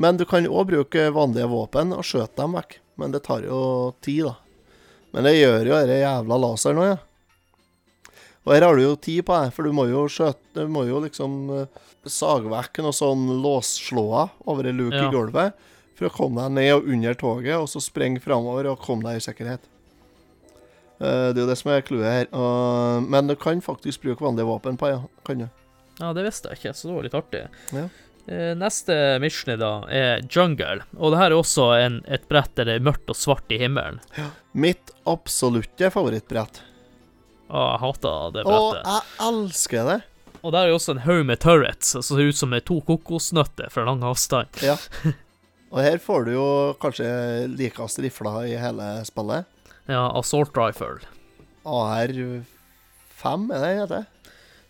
Men 0.00 0.16
du 0.16 0.24
kan 0.24 0.46
òg 0.48 0.66
bruke 0.70 1.10
vanlige 1.12 1.48
våpen 1.50 1.92
og 1.96 2.04
skjøte 2.06 2.36
dem 2.40 2.54
vekk, 2.56 2.78
men 3.00 3.12
det 3.12 3.22
tar 3.26 3.44
jo 3.44 3.92
tid, 4.04 4.24
da. 4.30 4.36
Men 5.12 5.26
det 5.26 5.34
gjør 5.36 5.66
jo 5.66 5.78
denne 5.80 5.98
jævla 6.00 6.38
laseren 6.40 6.80
òg, 6.80 6.90
ja. 6.94 6.98
Og 8.46 8.54
her 8.54 8.64
har 8.64 8.78
du 8.78 8.82
jo 8.86 8.94
tid 8.96 9.24
på 9.28 9.36
deg, 9.36 9.50
for 9.52 9.68
du 9.68 9.72
må 9.76 9.84
jo 9.90 10.06
skjøte 10.08 10.62
Du 10.64 10.70
må 10.72 10.86
jo 10.88 11.02
liksom 11.04 11.34
eh, 11.52 11.82
sage 12.08 12.48
vekk 12.48 12.80
noen 12.80 12.96
sånn 12.96 13.26
låsslåer 13.44 14.30
over 14.48 14.64
ei 14.70 14.72
luke 14.72 14.96
Ja. 14.96 15.10
i 15.10 15.12
gulvet 15.12 15.52
for 15.98 16.08
å 16.08 16.14
komme 16.14 16.46
deg 16.46 16.54
ned 16.56 16.70
og 16.78 16.88
under 16.88 17.14
toget, 17.20 17.58
og 17.60 17.68
så 17.68 17.82
springe 17.84 18.22
framover 18.24 18.70
og 18.70 18.80
komme 18.80 19.04
deg 19.04 19.20
i 19.20 19.24
sikkerhet. 19.26 19.60
Eh, 21.00 21.28
det 21.34 21.36
er 21.36 21.42
jo 21.44 21.50
det 21.50 21.58
som 21.60 21.72
er 21.74 21.84
clouet 21.84 22.08
her. 22.08 22.30
Men 23.04 23.28
du 23.28 23.36
kan 23.36 23.60
faktisk 23.60 24.00
bruke 24.06 24.24
vanlige 24.24 24.48
våpen 24.48 24.80
på, 24.80 24.88
ja. 24.88 25.02
Kan 25.28 25.44
du. 25.44 25.48
Ja, 26.00 26.12
det 26.16 26.24
visste 26.24 26.50
jeg 26.52 26.60
ikke, 26.60 26.72
så 26.76 26.88
det 26.88 26.96
var 26.96 27.06
litt 27.06 27.18
artig. 27.18 27.42
Ja. 27.76 27.84
Eh, 28.30 28.52
Neste 28.58 28.96
mission 29.22 29.52
da 29.60 29.70
er 29.92 30.22
Jungle, 30.30 30.84
og 30.96 31.12
det 31.12 31.20
her 31.20 31.32
er 31.32 31.38
også 31.38 31.70
en, 31.80 32.00
et 32.08 32.26
brett 32.30 32.52
der 32.56 32.68
det 32.68 32.78
er 32.78 32.84
mørkt 32.86 33.10
og 33.12 33.18
svart 33.18 33.52
i 33.52 33.58
himmelen. 33.60 34.00
Ja. 34.16 34.28
Mitt 34.52 34.92
absolutte 35.08 35.90
favorittbrett. 35.92 36.62
Å, 37.50 37.64
jeg 37.72 37.80
hater 37.82 38.34
det 38.36 38.44
Og 38.46 38.54
Å, 38.54 38.60
jeg 38.78 39.02
elsker 39.26 39.88
det. 39.88 39.98
Og 40.40 40.54
der 40.54 40.62
er 40.64 40.70
jo 40.70 40.76
også 40.78 40.94
en 40.94 41.02
haug 41.04 41.24
med 41.28 41.40
turrets, 41.42 41.90
som 41.92 42.04
ser 42.06 42.30
ut 42.30 42.38
som 42.38 42.54
to 42.64 42.78
kokosnøtter 42.86 43.68
fra 43.72 43.84
lang 43.88 44.04
avstand. 44.06 44.62
Ja. 44.64 44.76
Og 45.70 45.78
her 45.84 46.00
får 46.02 46.24
du 46.26 46.30
jo 46.34 46.46
kanskje 46.82 47.06
likest 47.52 48.00
rifla 48.02 48.40
i 48.48 48.56
hele 48.58 48.86
spillet. 49.06 49.46
Ja, 49.90 50.06
assault 50.18 50.56
rifle. 50.58 51.04
AR5 51.66 53.44
er 53.54 53.62
det 53.62 53.70
heter? 53.78 54.08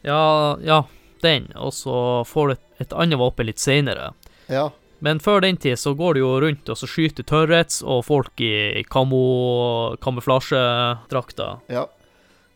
Ja, 0.05 0.57
ja, 0.65 0.83
den, 1.23 1.49
og 1.57 1.73
så 1.77 1.95
får 2.27 2.47
du 2.49 2.53
et, 2.57 2.63
et 2.87 2.93
annet 2.93 3.19
våpen 3.21 3.47
litt 3.49 3.59
seinere. 3.63 4.13
Ja. 4.49 4.69
Men 5.01 5.21
før 5.21 5.41
den 5.41 5.57
tid 5.57 5.79
så 5.81 5.95
går 5.97 6.15
du 6.15 6.21
jo 6.21 6.33
rundt 6.43 6.69
og 6.69 6.77
så 6.77 6.87
skyter 6.91 7.25
turrets 7.25 7.79
og 7.83 8.03
folk 8.05 8.41
i 8.45 8.83
kamo, 8.93 9.97
kamuflasjedrakter. 10.05 11.59
Ja. 11.73 11.87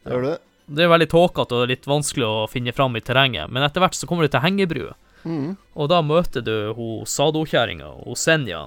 Det 0.05 0.12
gjør 0.12 0.23
du. 0.27 0.35
Det 0.74 0.85
er 0.85 0.89
veldig 0.93 1.09
tåkete 1.12 1.57
og 1.61 1.69
litt 1.69 1.86
vanskelig 1.89 2.24
å 2.27 2.45
finne 2.49 2.73
fram 2.73 2.97
i 2.97 3.03
terrenget, 3.05 3.51
men 3.53 3.65
etter 3.66 3.82
hvert 3.85 3.97
så 3.97 4.09
kommer 4.09 4.24
du 4.28 4.32
til 4.35 4.45
hengebru, 4.45 4.93
Mm. 5.24 5.57
og 5.74 5.89
da 5.89 6.03
møter 6.05 6.43
du 6.45 6.74
hun 6.77 7.07
Sado-kjerringa, 7.09 7.86
hun 8.05 8.15
Senja. 8.15 8.66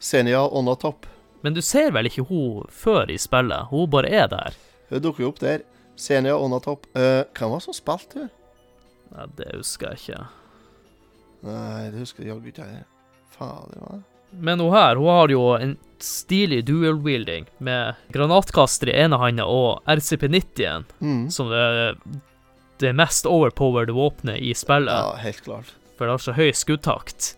Senja 0.00 0.40
on 0.48 0.68
a 0.68 0.74
top. 0.74 1.04
Men 1.42 1.52
du 1.52 1.60
ser 1.60 1.90
vel 1.92 2.06
ikke 2.08 2.24
hun 2.30 2.64
før 2.72 3.10
i 3.12 3.18
spillet, 3.20 3.68
hun 3.68 3.90
bare 3.92 4.08
er 4.08 4.26
der. 4.32 4.56
Hun 4.88 5.02
dukker 5.04 5.20
jo 5.26 5.28
opp 5.28 5.38
der. 5.42 5.60
Senja 5.96 6.32
on 6.40 6.54
a 6.56 6.60
top. 6.64 6.86
Eh, 6.96 7.24
hvem 7.36 7.50
var 7.52 7.58
det 7.60 7.66
som 7.66 7.76
spilte 7.76 8.18
hun? 8.22 8.30
Nei, 9.14 9.26
det 9.38 9.48
husker 9.56 9.92
jeg 9.94 10.00
ikke. 10.02 10.22
Nei, 11.48 11.90
det 11.92 12.00
husker 12.02 12.24
jeg 12.24 12.32
jaggu 12.34 12.48
ikke 12.52 12.68
jeg. 12.68 12.84
Fader, 13.36 13.82
hva? 13.82 13.98
Men 14.44 14.60
hun 14.60 14.74
her, 14.74 14.98
hun 15.00 15.08
har 15.08 15.32
jo 15.32 15.42
en 15.56 15.76
stilig 16.04 16.60
dual-wielding 16.68 17.46
med 17.64 17.96
granatkaster 18.12 18.90
i 18.92 18.96
ene 19.06 19.16
handa 19.18 19.46
og 19.48 19.80
RCP-90-en, 19.88 20.84
Mm. 21.00 21.30
som 21.32 21.48
det, 21.48 21.94
det 22.78 22.92
mest 22.94 23.26
overpowered 23.26 23.90
våpenet 23.96 24.36
i 24.44 24.52
spillet. 24.54 24.92
Ja, 24.92 25.16
helt 25.22 25.40
klart. 25.46 25.72
For 25.96 26.04
det 26.06 26.12
har 26.18 26.18
så 26.26 26.36
høy 26.36 26.52
skuddtakt. 26.52 27.34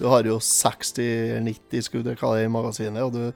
Du 0.00 0.08
har 0.12 0.26
jo 0.28 0.38
60-90 0.42 1.86
skudd 1.86 2.10
i 2.10 2.48
magasinet, 2.52 3.02
og 3.06 3.12
du 3.12 3.32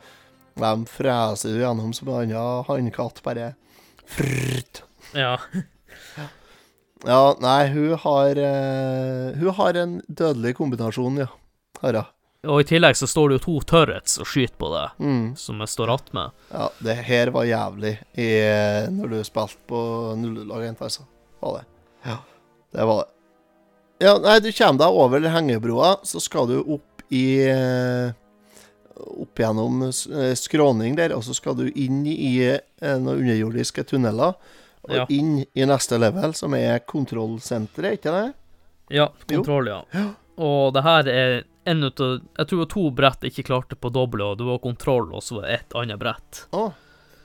de 0.61 0.87
freser 0.91 1.55
du 1.55 1.61
gjennom 1.63 1.95
som 1.95 2.09
en 2.09 2.33
annen 2.35 2.65
hannkatt, 2.67 3.23
bare 3.25 3.55
frrt. 4.11 4.83
Ja. 5.15 5.39
Ja, 7.09 7.35
nei, 7.41 7.69
hun 7.73 7.95
har 8.03 8.37
uh, 8.37 9.37
Hun 9.41 9.55
har 9.57 9.79
en 9.81 9.95
dødelig 10.09 10.55
kombinasjon, 10.59 11.17
ja. 11.23 11.29
Har 11.81 11.97
hun. 11.97 12.09
Og 12.51 12.63
i 12.63 12.65
tillegg 12.65 12.97
så 12.97 13.05
står 13.09 13.29
det 13.29 13.37
jo 13.39 13.45
to 13.45 13.55
turrets 13.69 14.15
og 14.21 14.25
skyter 14.29 14.57
på 14.61 14.69
det, 14.73 14.87
Mm. 15.05 15.25
som 15.37 15.59
jeg 15.61 15.69
står 15.69 15.91
attmed. 15.93 16.31
Ja, 16.53 16.69
det 16.81 16.95
her 17.05 17.31
var 17.35 17.45
jævlig 17.45 17.99
i, 18.17 18.29
når 18.97 19.11
du 19.13 19.19
spilte 19.29 19.59
på 19.69 19.81
nullagent, 20.17 20.81
altså. 20.81 21.05
Var 21.43 21.59
det. 21.59 21.67
Ja, 22.09 22.17
det 22.73 22.87
var 22.89 23.03
det. 23.05 23.11
Ja, 24.07 24.15
nei, 24.25 24.39
du 24.41 24.49
kommer 24.57 24.79
deg 24.81 24.97
over 25.05 25.29
hengebroa, 25.29 25.91
så 26.09 26.21
skal 26.25 26.49
du 26.49 26.59
opp 26.63 27.05
i 27.13 27.27
eh, 27.45 28.13
Opp 29.01 29.37
gjennom 29.41 29.83
eh, 29.89 30.33
skråning 30.37 30.97
der, 30.97 31.13
og 31.17 31.23
så 31.25 31.33
skal 31.37 31.57
du 31.57 31.67
inn 31.73 32.03
i 32.09 32.35
eh, 32.45 32.97
noen 33.01 33.21
underjordiske 33.23 33.85
tunneler. 33.89 34.35
Og 34.89 34.95
Ja. 34.97 35.07
inn 35.11 35.45
i 35.55 35.65
neste 35.69 35.99
level, 36.01 36.33
som 36.35 36.55
er 36.55 36.79
kontrollsenteret, 36.81 37.99
ikke 37.99 38.13
det? 38.15 38.33
Ja, 38.97 39.09
kontroll, 39.29 39.67
ja. 39.69 39.83
Ja. 39.93 40.07
Og 40.41 40.73
det 40.75 40.83
her 40.83 41.09
er 41.09 41.43
en 41.67 41.85
ut 41.85 42.01
av 42.01 42.21
Jeg 42.39 42.47
tror 42.49 42.69
to 42.69 42.91
brett 42.91 43.21
ikke 43.29 43.45
klarte 43.45 43.77
på 43.77 43.91
doble, 43.93 44.25
og 44.33 44.39
det 44.39 44.47
var 44.47 44.59
kontroll, 44.59 45.13
og 45.15 45.23
så 45.23 45.43
ett 45.45 45.75
annet 45.77 45.99
brett. 46.01 46.47
Oh. 46.53 46.73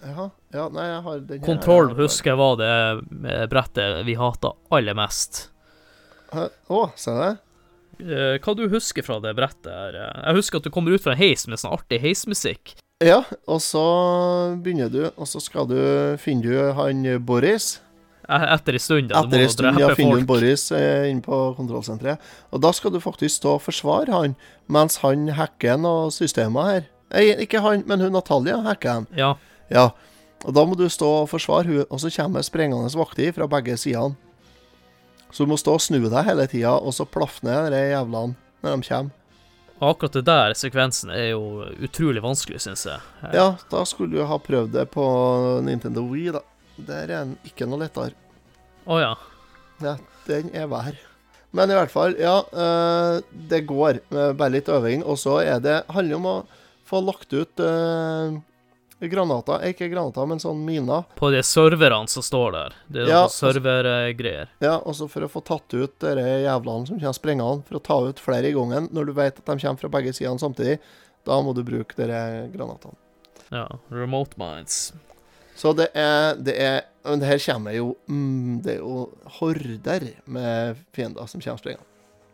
Ja, 0.06 0.30
ja, 0.54 0.68
nei, 0.70 0.84
jeg 0.86 1.02
har 1.02 1.20
den 1.20 1.40
her. 1.40 1.46
Kontroll 1.48 1.96
husker 1.96 2.32
jeg 2.36 2.38
var 2.38 2.56
det 2.60 3.50
brettet 3.50 4.04
vi 4.06 4.14
hata 4.20 4.52
aller 4.70 4.94
mest. 4.94 5.50
Hæ? 6.34 6.50
ser 6.68 6.92
se 7.00 7.12
det. 7.12 7.32
Eh, 8.06 8.38
Hva 8.44 8.56
du 8.56 8.68
husker 8.70 9.02
fra 9.08 9.20
det 9.24 9.36
brettet 9.38 9.72
her? 9.72 9.96
Eh, 9.96 10.24
Jeg 10.28 10.36
husker 10.36 10.58
at 10.58 10.64
du 10.64 10.70
kommer 10.70 10.92
ut 10.94 11.02
fra 11.02 11.14
en 11.14 11.18
heis 11.18 11.48
med 11.48 11.58
sånn 11.58 11.72
artig 11.74 12.02
heismusikk. 12.04 12.76
Ja, 13.04 13.26
og 13.52 13.58
så 13.60 13.82
begynner 14.64 14.88
du, 14.88 15.02
og 15.20 15.28
så 15.28 15.42
skal 15.44 15.66
du 15.68 15.80
Finner 16.22 16.46
du 16.48 16.70
han 16.78 17.02
Boris. 17.28 17.82
Eh, 18.24 18.46
Etter 18.54 18.78
en 18.78 18.80
stund, 18.80 19.10
da. 19.12 19.20
Etter 19.26 19.44
en 19.44 19.52
stund 19.52 19.82
ja, 19.84 19.90
finner 19.98 20.22
du. 20.22 20.28
Boris 20.30 20.70
eh, 20.72 21.10
inne 21.12 21.20
på 21.22 21.40
kontrollsenteret. 21.58 22.24
Og 22.56 22.62
da 22.64 22.72
skal 22.72 22.94
du 22.94 23.02
faktisk 23.04 23.42
stå 23.42 23.58
og 23.58 23.66
forsvare 23.66 24.16
han, 24.16 24.38
mens 24.72 25.02
han 25.04 25.28
hacker 25.36 25.76
noe 25.84 26.08
systemer 26.16 26.70
her. 26.72 26.88
Nei, 27.12 27.26
ikke 27.44 27.60
han, 27.66 27.84
men 27.84 28.00
hun 28.00 28.16
Natalia 28.16 28.62
hacker 28.64 29.02
han. 29.02 29.10
Ja. 29.20 29.34
Ja. 29.68 29.90
Og 30.48 30.56
da 30.56 30.64
må 30.64 30.80
du 30.80 30.88
stå 30.88 31.12
og 31.26 31.30
forsvare 31.34 31.68
hun, 31.68 31.84
og 31.90 32.00
så 32.00 32.14
kommer 32.16 32.48
sprengende 32.48 32.96
vakter 32.96 33.36
fra 33.36 33.50
begge 33.58 33.76
sidene. 33.82 34.16
Så 35.36 35.44
du 35.44 35.52
må 35.52 35.60
stå 35.60 35.76
og 35.76 35.84
snu 35.84 36.00
deg 36.00 36.30
hele 36.30 36.48
tida, 36.48 36.78
og 36.80 36.96
så 36.96 37.04
plaffe 37.04 37.44
ned 37.44 37.74
de 37.76 37.84
jævlene 37.92 38.40
når 38.64 38.80
de 38.80 38.88
kommer. 38.88 39.12
Akkurat 39.84 40.14
det 40.16 40.24
der 40.28 40.54
sekvensen 40.56 41.10
er 41.12 41.34
jo 41.34 41.66
utrolig 41.84 42.22
vanskelig, 42.24 42.62
syns 42.64 42.86
jeg. 42.88 43.02
Eh, 43.24 43.34
Ja, 43.36 43.48
da 43.72 43.82
skulle 43.86 44.16
du 44.16 44.24
ha 44.30 44.38
prøvd 44.40 44.72
det 44.72 44.86
på 44.94 45.04
Nintendo 45.68 46.06
Wii, 46.08 46.32
da. 46.38 46.42
Der 46.78 47.04
er 47.04 47.12
den 47.26 47.34
ikke 47.48 47.68
noe 47.68 47.82
lettere. 47.84 48.14
Å 48.88 49.00
ja. 49.02 49.12
Ja, 49.84 49.98
den 50.30 50.50
er 50.56 50.68
vær. 50.72 50.96
Men 51.56 51.72
i 51.72 51.76
hvert 51.78 51.92
fall, 51.92 52.16
ja. 52.20 52.38
eh, 52.52 53.20
det 53.52 53.62
går 53.68 54.00
med 54.16 54.36
bare 54.40 54.56
litt 54.56 54.68
øving. 54.72 55.04
Og 55.04 55.20
så 55.20 55.38
er 55.44 55.60
det 55.64 55.78
handler 55.92 56.16
om 56.22 56.26
å 56.32 56.36
få 56.88 57.00
lagt 57.04 57.32
ut 57.36 57.60
eh, 57.64 58.36
granater. 59.12 59.64
Ikke 59.70 59.90
granater, 59.92 60.26
men 60.30 60.40
sånn 60.42 60.64
miner. 60.66 61.06
På 61.16 61.30
de 61.34 61.42
serverne 61.46 62.08
som 62.12 62.24
står 62.26 62.52
der. 62.56 62.76
Det 62.88 63.04
er 63.04 63.10
Ja, 63.12 63.22
noen 63.26 63.34
servergreier. 63.36 64.52
Ja, 64.64 64.76
og 64.80 64.96
så 64.98 65.08
for 65.12 65.26
å 65.26 65.32
få 65.32 65.44
tatt 65.46 65.74
ut 65.74 65.96
de 66.04 66.28
jævlene 66.46 66.88
som 66.90 67.00
kommer 67.00 67.18
sprengende. 67.18 67.64
For 67.70 67.80
å 67.80 67.84
ta 67.84 68.00
ut 68.10 68.20
flere 68.20 68.50
i 68.52 68.56
gangen. 68.58 68.90
Når 68.92 69.06
du 69.06 69.14
vet 69.18 69.40
at 69.40 69.46
de 69.46 69.58
kommer 69.60 69.82
fra 69.82 69.90
begge 69.98 70.14
sidene 70.14 70.40
samtidig, 70.42 70.80
da 71.26 71.40
må 71.42 71.56
du 71.58 71.64
bruke 71.66 71.96
de 71.98 72.22
granatene. 72.54 72.96
Ja. 73.52 73.68
Remote 73.94 74.38
minds. 74.42 74.94
Så 75.56 75.72
det 75.78 75.88
er, 75.96 76.36
det 76.36 76.56
er 76.60 76.82
Men 77.06 77.22
det 77.22 77.28
her 77.30 77.40
kommer 77.40 77.72
jo 77.72 77.96
mm, 78.10 78.62
Det 78.66 78.74
er 78.74 78.80
jo 78.82 79.06
horder 79.38 80.08
med 80.26 80.82
fiender 80.92 81.30
som 81.32 81.40
kommer 81.40 81.62
sprengende. 81.62 81.86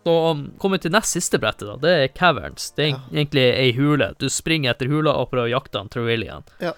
Så 0.03 0.14
um, 0.32 0.45
kommer 0.57 0.78
vi 0.80 0.88
til 0.88 0.94
nest 0.95 1.14
siste 1.14 1.38
brettet, 1.38 1.68
da. 1.68 1.76
Det 1.78 1.91
er 2.03 2.07
caverns. 2.18 2.72
Det 2.76 2.86
er 2.86 2.90
Ja. 2.95 3.02
egentlig 3.14 3.44
ei 3.53 3.72
hule. 3.78 4.14
Du 4.19 4.30
springer 4.30 4.72
etter 4.73 4.90
hula 4.90 5.14
og 5.14 5.30
prøver 5.30 5.49
å 5.52 5.53
jakte 5.60 5.78
han 5.78 5.90
Trevilian. 5.94 6.44
Ja. 6.60 6.73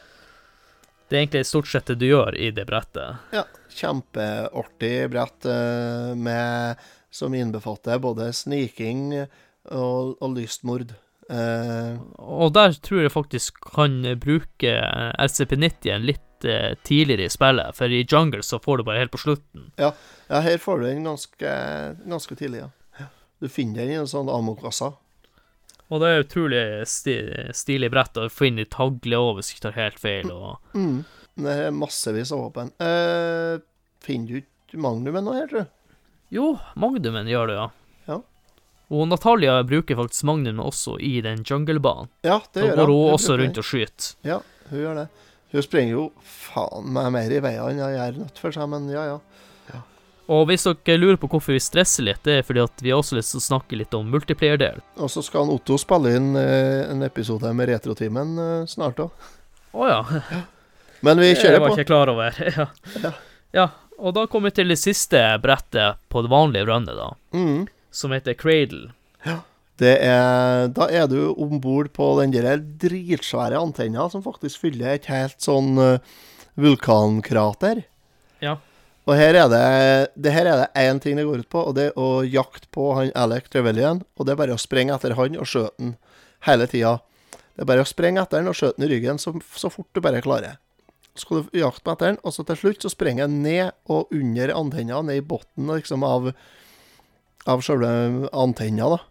Det 1.08 1.16
er 1.18 1.22
egentlig 1.26 1.46
stort 1.46 1.68
sett 1.72 1.86
det 1.92 2.00
du 2.02 2.08
gjør 2.10 2.36
i 2.36 2.50
det 2.52 2.66
brettet. 2.68 3.20
Ja, 3.32 3.44
kjempeartig 3.70 5.10
brett 5.14 5.46
eh, 5.46 6.16
med, 6.16 6.76
som 7.12 7.34
innbefatter 7.38 8.00
både 8.02 8.32
sniking 8.34 9.14
og, 9.22 10.18
og 10.20 10.36
lystmord. 10.36 10.94
Uh, 11.32 11.96
Og 12.20 12.52
der 12.54 12.74
tror 12.84 13.06
jeg 13.06 13.12
faktisk 13.14 13.62
kan 13.74 14.02
bruke 14.20 14.74
eh, 14.76 15.14
RCP-90 15.24 16.04
litt 16.04 16.44
eh, 16.46 16.74
tidligere 16.84 17.30
i 17.30 17.32
spillet, 17.32 17.72
for 17.78 17.88
i 17.88 18.02
Jungle 18.04 18.44
så 18.44 18.60
får 18.60 18.82
du 18.82 18.84
bare 18.90 19.00
helt 19.06 19.14
på 19.14 19.22
slutten. 19.24 19.70
ja, 19.80 19.94
her 20.30 20.58
får 20.60 20.80
du 20.82 20.86
den 20.90 21.06
ganske, 21.08 21.54
ganske 22.04 22.36
tidlig, 22.36 22.66
ja. 22.66 22.70
Du 23.44 23.50
finner 23.52 23.84
den 23.84 23.92
i 23.92 24.00
en 24.00 24.08
sånn 24.08 24.30
ammo-kasse. 24.32 24.94
Og 25.92 26.00
det 26.02 26.10
er 26.10 26.22
utrolig 26.24 26.62
sti 26.90 27.16
stilig 27.54 27.90
brett 27.92 28.16
å 28.18 28.30
finne 28.32 28.64
tagle 28.72 29.20
òg, 29.20 29.36
hvis 29.42 29.52
du 29.58 29.60
tar 29.66 29.76
helt 29.76 30.00
feil. 30.00 30.32
Og 30.32 30.58
Mm. 30.80 31.04
Det 31.36 31.54
er 31.66 31.72
massevis 31.76 32.32
av 32.32 32.40
våpen. 32.46 32.70
Eh, 32.80 33.60
finner 34.06 34.28
du 34.28 34.36
ikke 34.42 34.78
Magnumen 34.80 35.26
nå 35.26 35.34
her, 35.36 35.48
tror 35.50 35.66
du? 35.66 35.72
jo, 36.34 36.46
Magnumen 36.80 37.28
gjør 37.30 37.48
det, 37.52 37.56
ja. 37.60 37.68
Ja. 38.08 38.18
Og 38.94 39.08
Natalia 39.10 39.60
bruker 39.66 39.98
faktisk 40.00 40.24
Magnumen 40.30 40.64
også 40.64 40.96
i 41.02 41.20
den 41.22 41.44
junglebanen. 41.44 42.10
Ja, 42.24 42.40
det 42.54 42.62
Da 42.62 42.68
gjør 42.70 42.76
går 42.80 42.88
hun 42.94 43.04
Hun 43.04 43.14
også 43.18 43.38
rundt 43.42 43.58
og 43.58 43.68
skyter. 43.68 44.16
Ja, 44.24 44.40
hun 44.70 44.80
gjør 44.80 44.96
det. 45.04 45.08
Hun 45.54 45.62
springer 45.62 45.92
jo 45.94 46.12
faen 46.24 46.88
meg 46.94 47.12
mer 47.14 47.30
i 47.32 47.40
veien 47.44 47.70
enn 47.70 47.84
jeg 47.84 47.98
gjør 48.00 48.18
nødt 48.24 48.40
for 48.42 48.52
seg, 48.56 48.70
men 48.70 48.90
ja, 48.90 49.04
ja. 49.06 49.20
Og 50.32 50.46
hvis 50.48 50.64
dere 50.64 51.00
lurer 51.02 51.20
på 51.20 51.28
hvorfor 51.32 51.56
vi 51.56 51.60
stresser 51.64 52.06
litt, 52.08 52.22
det 52.24 52.40
er 52.40 52.48
fordi 52.48 52.64
at 52.64 52.84
vi 52.84 52.94
har 52.94 53.02
også 53.02 53.18
lyst 53.18 53.34
til 53.34 53.42
å 53.42 53.46
snakke 53.48 53.80
litt 53.80 53.96
om 53.98 54.08
multiplayer-del. 54.14 54.80
Og 55.04 55.12
så 55.12 55.24
skal 55.26 55.44
han 55.44 55.54
Otto 55.54 55.78
spille 55.82 56.14
inn 56.16 56.32
eh, 56.40 56.86
en 56.88 57.04
episode 57.04 57.52
med 57.58 57.72
Retrotimen 57.74 58.34
eh, 58.40 58.58
snart 58.72 59.04
òg. 59.04 59.30
Å 59.74 59.90
ja. 59.90 60.02
Men 61.06 61.20
vi 61.20 61.34
kjører 61.34 61.36
Det 61.36 61.44
kjører 61.44 61.64
var 61.64 61.74
jeg 61.74 61.82
ikke 61.82 61.92
klar 61.92 62.14
over. 62.14 62.42
ja. 62.58 62.68
Ja. 63.04 63.14
ja. 63.60 63.70
Og 64.04 64.16
da 64.16 64.26
kommer 64.32 64.52
vi 64.52 64.62
til 64.62 64.72
det 64.72 64.80
siste 64.82 65.20
brettet 65.44 66.00
på 66.12 66.24
det 66.24 66.32
vanlige 66.32 66.68
runnet, 66.72 66.96
da. 66.98 67.12
Mm. 67.36 67.66
Som 67.94 68.16
heter 68.16 68.38
Cradle. 68.40 68.94
Det 69.82 69.96
er, 70.06 70.68
da 70.70 70.86
er 70.94 71.08
du 71.10 71.34
om 71.34 71.58
bord 71.62 71.90
på 71.96 72.12
den 72.20 72.34
der 72.34 72.62
dritsvære 72.62 73.58
antenna 73.58 74.06
som 74.12 74.22
faktisk 74.26 74.62
fyller 74.62 74.94
et 74.94 75.08
helt 75.10 75.42
sånn 75.42 75.74
eh, 75.82 76.14
vulkankrater. 76.62 77.82
Ja. 78.44 78.60
Og 79.04 79.18
her 79.20 79.36
er 79.36 79.50
det 79.52 79.64
det 80.16 80.32
her 80.32 80.48
er 80.48 80.62
det 80.62 80.70
én 80.80 81.00
ting 81.04 81.18
det 81.20 81.26
går 81.28 81.42
ut 81.44 81.50
på, 81.52 81.60
og 81.68 81.76
det 81.76 81.90
er 81.90 81.98
å 82.00 82.24
jakte 82.24 82.70
på 82.72 82.94
han 82.96 83.12
Alec 83.20 83.50
Trevelyan. 83.52 84.02
Og 84.18 84.26
det 84.26 84.32
er 84.36 84.40
bare 84.40 84.56
å 84.56 84.62
sprenge 84.62 84.96
etter 84.96 85.16
han 85.18 85.36
og 85.36 85.48
skjøte 85.50 85.76
han 85.82 85.96
hele 86.48 86.68
tida. 86.72 86.98
Det 87.54 87.66
er 87.66 87.70
bare 87.70 87.84
å 87.84 87.90
sprenge 87.90 88.22
etter 88.24 88.40
han 88.40 88.48
og 88.52 88.56
skjøte 88.58 88.80
han 88.80 88.88
i 88.88 88.92
ryggen 88.94 89.20
så, 89.20 89.34
så 89.60 89.70
fort 89.74 89.90
du 89.94 90.00
bare 90.02 90.24
klarer. 90.24 90.56
Så 91.14 91.26
skal 91.28 91.44
du 91.52 91.60
jakte 91.60 91.84
på 91.86 91.94
etter 91.94 92.14
han, 92.14 92.20
og 92.24 92.34
så 92.34 92.46
til 92.48 92.58
slutt 92.58 92.82
så 92.88 92.90
sprenger 92.90 93.28
han 93.28 93.42
ned 93.44 93.76
og 93.92 94.10
under 94.16 94.56
antenna, 94.56 95.02
ned 95.06 95.20
i 95.20 95.26
bunnen 95.30 95.76
liksom, 95.76 96.02
av, 96.08 96.32
av 97.46 97.62
sjølve 97.62 98.30
antenna, 98.34 98.88
da. 98.96 99.02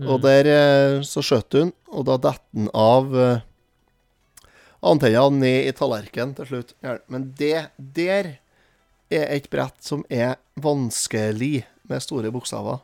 Og 0.00 0.16
Mm. 0.16 0.22
der 0.24 0.46
eh, 0.48 1.02
så 1.04 1.20
skjøt 1.20 1.52
hun, 1.58 1.72
og 1.92 2.06
da 2.08 2.14
detter 2.16 2.56
han 2.56 2.70
av 2.72 3.10
eh, 3.20 3.42
antenna 4.80 5.26
ned 5.34 5.66
i 5.68 5.74
tallerkenen 5.76 6.32
til 6.38 6.46
slutt. 6.48 6.72
Men 7.12 7.26
det 7.36 7.66
der 7.76 8.38
er 9.10 9.26
et 9.34 9.50
brett 9.50 9.76
som 9.84 10.04
er 10.10 10.38
vanskelig 10.60 11.64
med 11.90 12.04
store 12.04 12.30
bokstaver. 12.34 12.80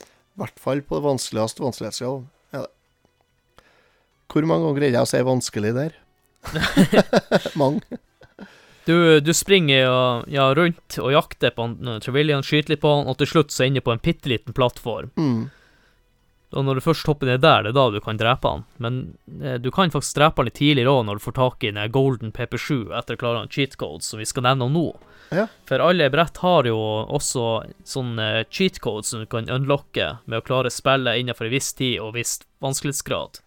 I 0.00 0.42
hvert 0.42 0.60
fall 0.62 0.82
på 0.86 0.98
det 0.98 1.06
vanskeligste 1.06 1.64
vanskelighetsgrad. 1.64 2.26
Er. 2.56 2.68
Hvor 4.28 4.46
mange 4.48 4.66
ganger 4.66 4.80
greide 4.80 5.00
jeg 5.00 5.08
å 5.08 5.10
si 5.10 5.24
'vanskelig' 5.26 5.74
der? 5.76 5.96
mange. 7.62 7.82
Du, 8.88 9.20
du 9.20 9.34
springer 9.36 9.82
ja, 9.82 10.24
ja, 10.32 10.46
rundt 10.56 10.96
og 10.96 11.12
jakter 11.12 11.52
på 11.52 11.66
han, 11.66 12.00
Trevelyan, 12.00 12.44
skyter 12.46 12.72
litt 12.72 12.80
på 12.80 12.92
han, 12.94 13.08
og 13.10 13.18
til 13.20 13.28
slutt 13.28 13.52
så 13.52 13.66
ender 13.66 13.82
inne 13.82 13.84
på 13.84 13.92
en 13.92 14.00
bitte 14.00 14.30
liten 14.32 14.56
plattform. 14.56 15.10
Mm. 15.20 15.50
Og 16.56 16.64
når 16.64 16.78
du 16.78 16.84
først 16.86 17.08
hopper 17.10 17.28
ned 17.28 17.42
der, 17.44 17.66
det 17.66 17.74
er 17.74 17.76
da 17.76 17.84
du 17.92 17.98
kan 18.00 18.16
drepe 18.16 18.48
han. 18.48 18.64
Men 18.80 19.00
eh, 19.42 19.58
du 19.60 19.68
kan 19.74 19.92
faktisk 19.92 20.16
drepe 20.16 20.40
han 20.40 20.48
litt 20.48 20.56
tidligere 20.56 20.94
òg, 20.94 21.02
når 21.04 21.18
du 21.18 21.26
får 21.26 21.36
tak 21.36 21.66
i 21.66 21.74
den 21.74 21.92
Golden 21.92 22.32
PP7 22.32 22.94
etter 22.96 23.18
å 23.18 23.20
klare 23.20 23.42
en 23.44 23.52
cheat 23.52 23.76
code, 23.76 24.06
som 24.06 24.22
vi 24.22 24.28
skal 24.28 24.46
nevne 24.48 24.70
om 24.70 24.78
nå. 24.78 24.86
Ja. 25.34 25.46
For 25.68 25.82
alle 25.84 26.06
brett 26.10 26.36
har 26.40 26.64
jo 26.64 26.76
også 27.12 27.42
sånne 27.84 28.44
cheat 28.50 28.78
codes 28.80 29.10
som 29.12 29.20
du 29.20 29.26
kan 29.30 29.48
unlocke 29.52 30.18
med 30.24 30.38
å 30.40 30.44
klare 30.46 30.70
spillet 30.72 31.20
innenfor 31.20 31.48
en 31.48 31.52
viss 31.52 31.72
tid 31.76 31.98
og 32.00 32.14
viss 32.16 32.38
vanskelighetsgrad. 32.64 33.40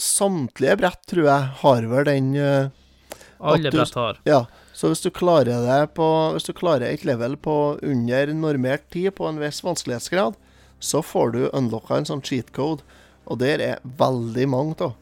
Samtlige 0.00 0.76
brett, 0.80 1.02
tror 1.10 1.26
jeg, 1.28 1.48
har 1.60 1.88
vel 1.90 2.04
den 2.08 2.30
uh, 2.36 2.70
Alle 3.40 3.68
du- 3.70 3.76
brett 3.76 3.94
har. 3.94 4.20
Ja. 4.24 4.46
Så 4.72 4.88
hvis 4.88 5.02
du 5.04 5.10
klarer 5.12 5.60
det 5.66 5.90
på 5.92 6.06
Hvis 6.32 6.46
du 6.48 6.54
klarer 6.56 6.86
et 6.88 7.02
level 7.04 7.34
på 7.36 7.76
under 7.84 8.30
normert 8.32 8.86
tid 8.94 9.12
på 9.18 9.26
en 9.28 9.40
viss 9.42 9.60
vanskelighetsgrad, 9.66 10.38
så 10.80 11.02
får 11.04 11.32
du 11.34 11.42
unlocka 11.52 11.98
en 12.00 12.08
sånn 12.08 12.22
cheat 12.24 12.48
code. 12.56 12.80
Og 13.28 13.42
der 13.42 13.60
er 13.60 13.82
veldig 13.84 14.46
mange 14.48 14.78
av. 14.80 14.94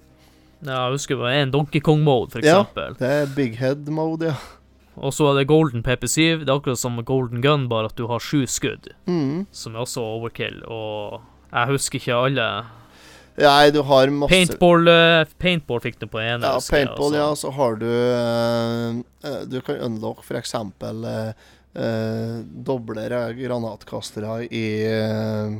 Ja, 0.67 0.89
jeg 0.89 0.97
husker 0.97 1.15
det 1.15 1.23
var 1.23 1.37
en 1.39 1.53
Donkey 1.55 1.81
Kong-mode, 1.81 2.33
for 2.33 2.43
Ja. 2.43 2.65
Det 2.75 3.07
er 3.07 3.27
big 3.37 3.55
head 3.61 3.87
mode, 3.95 4.33
ja. 4.33 4.35
Og 5.01 5.13
så 5.15 5.29
er 5.31 5.39
det 5.41 5.47
Golden 5.51 5.83
PP7. 5.87 6.41
Det 6.45 6.49
er 6.49 6.57
akkurat 6.59 6.79
som 6.81 6.97
Golden 7.05 7.41
Gun, 7.45 7.69
bare 7.71 7.87
at 7.91 7.97
du 7.97 8.07
har 8.11 8.19
sju 8.19 8.45
skudd, 8.47 8.89
Mm. 9.07 9.47
som 9.53 9.75
er 9.77 9.81
også 9.85 10.03
overkill. 10.03 10.63
Og 10.67 11.21
jeg 11.53 11.67
husker 11.75 11.99
ikke 12.01 12.19
alle 12.27 12.49
Nei, 13.39 13.71
du 13.71 13.83
har 13.87 14.11
masse 14.11 14.33
Paintball 14.35 14.89
eh, 14.91 15.25
Paintball 15.39 15.79
fikk 15.81 16.01
du 16.01 16.07
på 16.11 16.19
ene. 16.19 16.43
Ja, 16.43 16.57
husker 16.57 16.77
jeg, 16.81 16.89
paintball, 16.89 17.13
ja. 17.15 17.29
så- 17.39 17.53
har 17.55 17.77
du 17.79 17.87
eh, 17.87 19.45
Du 19.47 19.61
kan 19.61 19.77
unlock 19.87 20.25
f.eks. 20.25 20.55
Uh, 20.55 21.33
uh, 21.79 22.43
doble 22.67 23.05
granatkastere 23.39 24.49
i 24.51 24.65
uh, 24.91 25.55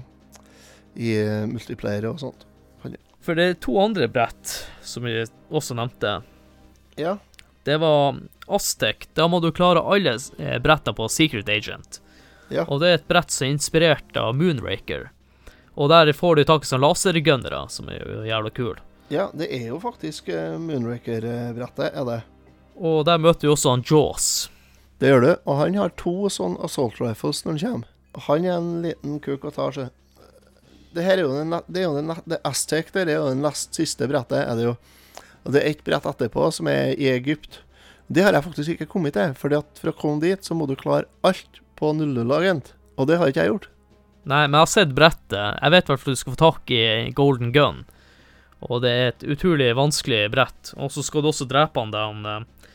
I 0.99 1.13
multiplayer 1.47 2.09
og 2.11 2.19
sånt. 2.19 2.45
For 3.21 3.35
det 3.39 3.45
er 3.45 3.55
to 3.61 3.79
andre 3.79 4.09
brett 4.09 4.55
som 4.83 5.05
vi 5.05 5.21
også 5.53 5.75
nevnte. 5.79 6.23
Ja. 6.99 7.17
Det 7.65 7.77
var 7.83 8.21
Aztec. 8.47 9.09
Da 9.15 9.29
må 9.29 9.41
du 9.41 9.51
klare 9.53 9.83
alle 9.83 10.17
eh, 10.39 10.59
brettene 10.63 10.97
på 10.97 11.09
Secret 11.13 11.49
Agent. 11.49 12.01
Ja. 12.49 12.65
Og 12.65 12.81
det 12.81 12.89
er 12.89 12.99
et 13.01 13.09
brett 13.09 13.33
som 13.33 13.47
er 13.47 13.57
inspirert 13.57 14.17
av 14.17 14.37
Moonraker. 14.37 15.11
Og 15.79 15.91
der 15.93 16.11
får 16.17 16.39
du 16.39 16.45
tak 16.49 16.65
i 16.65 16.71
sånne 16.71 16.89
lasergunnere, 16.89 17.61
som 17.71 17.91
er 17.93 18.01
jo 18.01 18.25
jævla 18.27 18.51
kul. 18.51 18.79
ja, 19.09 19.29
det 19.33 19.47
er 19.55 19.69
jo 19.69 19.79
faktisk 19.81 20.29
uh, 20.29 20.57
Moonraker-brettet, 20.59 21.93
er 21.93 22.09
det. 22.09 22.23
Og 22.79 23.05
der 23.07 23.21
møter 23.21 23.47
vi 23.47 23.53
også 23.53 23.77
han 23.77 23.85
Jaws. 23.87 24.49
Det 24.99 25.13
gjør 25.13 25.23
du. 25.23 25.31
Og 25.45 25.61
han 25.61 25.79
har 25.79 25.95
to 26.01 26.29
sånne 26.33 26.59
assault 26.65 26.99
rifles 27.03 27.45
når 27.45 27.53
han 27.53 27.63
kommer. 27.63 27.95
Han 28.27 28.45
er 28.45 28.57
en 28.57 28.71
liten 28.83 29.19
kuk 29.23 29.45
å 29.47 29.55
ta 29.55 29.69
seg. 29.75 29.95
Det 30.97 31.05
her 31.05 31.21
er 31.21 31.27
jo 31.27 31.35
den, 31.37 31.55
det 31.69 31.83
er 31.83 31.87
jo 31.87 31.97
den, 31.99 32.15
det 32.27 32.41
Aztec 32.49 32.89
det 32.95 33.05
er 33.05 33.21
jo 33.21 33.29
den 33.29 33.45
nest 33.45 33.77
siste 33.77 34.09
brettet, 34.11 34.41
er 34.41 34.57
det 34.59 34.65
jo. 34.65 34.75
Og 35.49 35.55
det 35.57 35.63
er 35.65 35.71
ett 35.73 35.81
brett 35.87 36.05
etterpå 36.05 36.51
som 36.53 36.69
er 36.69 36.93
i 36.93 37.09
Egypt. 37.09 37.63
Det 38.13 38.21
har 38.25 38.37
jeg 38.37 38.45
faktisk 38.45 38.75
ikke 38.77 38.87
kommet 38.93 39.17
til, 39.17 39.33
fordi 39.37 39.57
at 39.57 39.81
for 39.81 39.91
å 39.91 39.97
komme 39.97 40.21
dit 40.21 40.45
så 40.45 40.53
må 40.57 40.67
du 40.69 40.75
klare 40.77 41.09
alt 41.25 41.63
på 41.81 41.91
00-agent. 41.97 42.75
Og 43.01 43.09
det 43.09 43.17
har 43.21 43.31
ikke 43.33 43.45
jeg 43.47 43.53
gjort. 43.55 43.69
Nei, 44.29 44.43
men 44.45 44.59
jeg 44.59 44.65
har 44.67 44.71
sett 44.75 44.93
brettet. 44.97 45.57
Jeg 45.63 45.73
vet 45.73 45.89
i 45.89 45.93
hvert 45.95 46.03
fall 46.05 46.17
du 46.17 46.21
skal 46.21 46.35
få 46.35 46.41
tak 46.43 46.71
i 46.77 46.83
Golden 47.17 47.53
Gun. 47.55 47.83
Og 48.69 48.83
det 48.85 48.91
er 48.93 49.07
et 49.15 49.25
utrolig 49.25 49.71
vanskelig 49.79 50.27
brett. 50.35 50.73
Og 50.77 50.93
så 50.93 51.01
skal 51.07 51.25
du 51.25 51.31
også 51.31 51.47
drepe 51.49 51.81
han 51.81 51.93
der, 51.95 52.11
han 52.13 52.27
eh, 52.27 52.71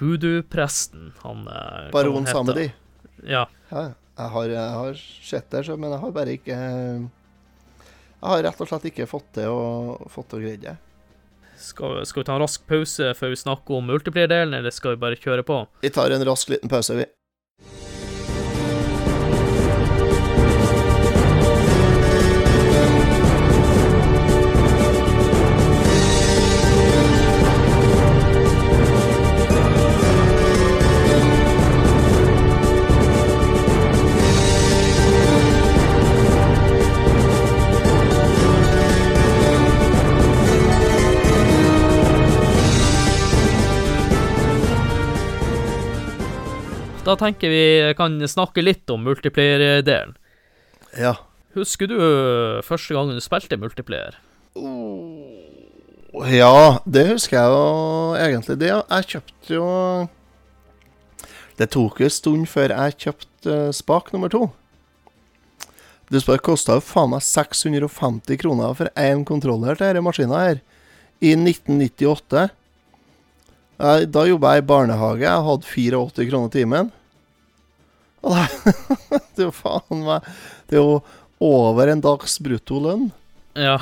voodoo-presten. 0.00 1.12
Han 1.22 1.46
eh, 1.46 1.90
Baron 1.94 2.24
han. 2.26 2.34
Samedi. 2.34 2.70
Ja. 3.28 3.44
Ja, 3.70 3.84
jeg 4.18 4.28
har, 4.34 4.48
jeg 4.56 4.70
har 4.80 4.94
sett 5.22 5.50
det, 5.52 5.64
så- 5.66 5.76
men 5.78 5.90
jeg 5.94 6.00
har 6.00 6.10
bare 6.16 6.34
ikke 6.38 6.56
Jeg 8.20 8.28
har 8.28 8.42
rett 8.42 8.60
og 8.60 8.68
slett 8.68 8.84
ikke 8.90 9.06
fått 9.08 9.30
til 9.32 9.48
å, 9.48 10.08
fått 10.12 10.28
til 10.28 10.40
å 10.40 10.42
greie 10.42 10.60
det. 10.60 10.74
Skal, 11.60 12.00
skal 12.08 12.22
vi 12.22 12.26
ta 12.26 12.36
en 12.38 12.42
rask 12.42 12.62
pause 12.70 13.10
før 13.18 13.34
vi 13.34 13.38
snakker 13.40 13.76
om 13.76 13.90
multiplier-delen, 13.90 14.56
eller 14.56 14.72
skal 14.72 14.96
vi 14.96 15.02
bare 15.02 15.18
kjøre 15.20 15.44
på? 15.46 15.58
Vi 15.84 15.92
tar 15.92 16.12
en 16.16 16.24
rask 16.24 16.48
liten 16.52 16.72
pause, 16.72 16.96
vi. 16.96 17.04
Da 47.10 47.16
tenker 47.18 47.50
vi 47.50 47.94
kan 47.98 48.20
snakke 48.30 48.62
litt 48.62 48.90
om 48.94 49.02
multiplayer-delen. 49.02 50.14
Ja. 50.94 51.16
Husker 51.56 51.90
du 51.90 51.96
øh, 51.98 52.60
første 52.62 52.94
gangen 52.94 53.18
du 53.18 53.24
spilte 53.24 53.58
multiplayer? 53.58 54.14
Ja, 56.30 56.78
det 56.86 57.08
husker 57.08 57.36
jeg 57.40 57.50
jo 57.50 58.14
egentlig. 58.14 58.56
Det, 58.60 58.70
jeg 58.70 59.08
kjøpte 59.14 59.54
jo 59.56 59.66
Det 61.58 61.68
tok 61.74 62.00
en 62.00 62.14
stund 62.14 62.46
før 62.50 62.76
jeg 62.76 62.96
kjøpte 63.02 63.56
eh, 63.56 63.74
spak 63.74 64.12
nummer 64.14 64.30
to. 64.30 64.44
Det 66.10 66.22
kosta 66.46 66.78
jo 66.78 66.84
faen 66.84 67.10
meg 67.10 67.26
650 67.26 68.38
kroner 68.38 68.78
for 68.78 68.90
én 68.98 69.26
kontroller 69.26 69.74
til 69.74 69.90
denne 69.90 70.06
maskina 70.06 70.46
her. 70.46 70.62
I 71.20 71.34
1998. 71.34 72.46
Da 73.80 74.24
jobba 74.30 74.54
jeg 74.54 74.62
i 74.62 74.66
barnehage. 74.70 75.26
Jeg 75.26 75.46
hadde 75.50 75.70
84 75.74 76.30
kroner 76.30 76.54
timen. 76.54 76.90
Og 78.26 78.36
det, 78.36 78.74
det 79.34 79.44
er 79.44 79.48
jo 79.48 79.54
faen 79.54 80.04
meg 80.04 80.26
Det 80.68 80.76
er 80.76 80.82
jo 80.84 80.98
over 81.40 81.88
en 81.88 82.02
dags 82.04 82.36
bruttolønn. 82.44 83.08
Ja. 83.56 83.78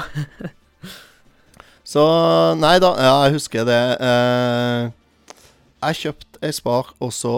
Så 1.88 2.04
Nei 2.60 2.76
da, 2.82 2.92
ja, 3.02 3.14
jeg 3.26 3.34
husker 3.38 3.66
det. 3.66 3.80
Eh, 4.04 4.92
jeg 5.88 5.98
kjøpte 6.02 6.42
ei 6.44 6.52
spak, 6.54 6.92
og 7.02 7.10
så 7.14 7.34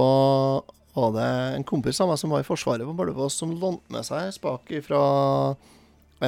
var 0.97 1.15
det 1.15 1.29
en 1.57 1.65
kompis 1.65 2.01
av 2.03 2.11
meg 2.11 2.21
som 2.21 2.35
var 2.35 2.43
i 2.43 2.47
Forsvaret 2.49 2.85
på 2.85 2.97
Bardufoss, 2.99 3.39
som 3.41 3.55
lånte 3.55 3.95
med 3.95 4.05
seg 4.05 4.27
ei 4.27 4.35
spak 4.35 4.73
fra 4.85 5.03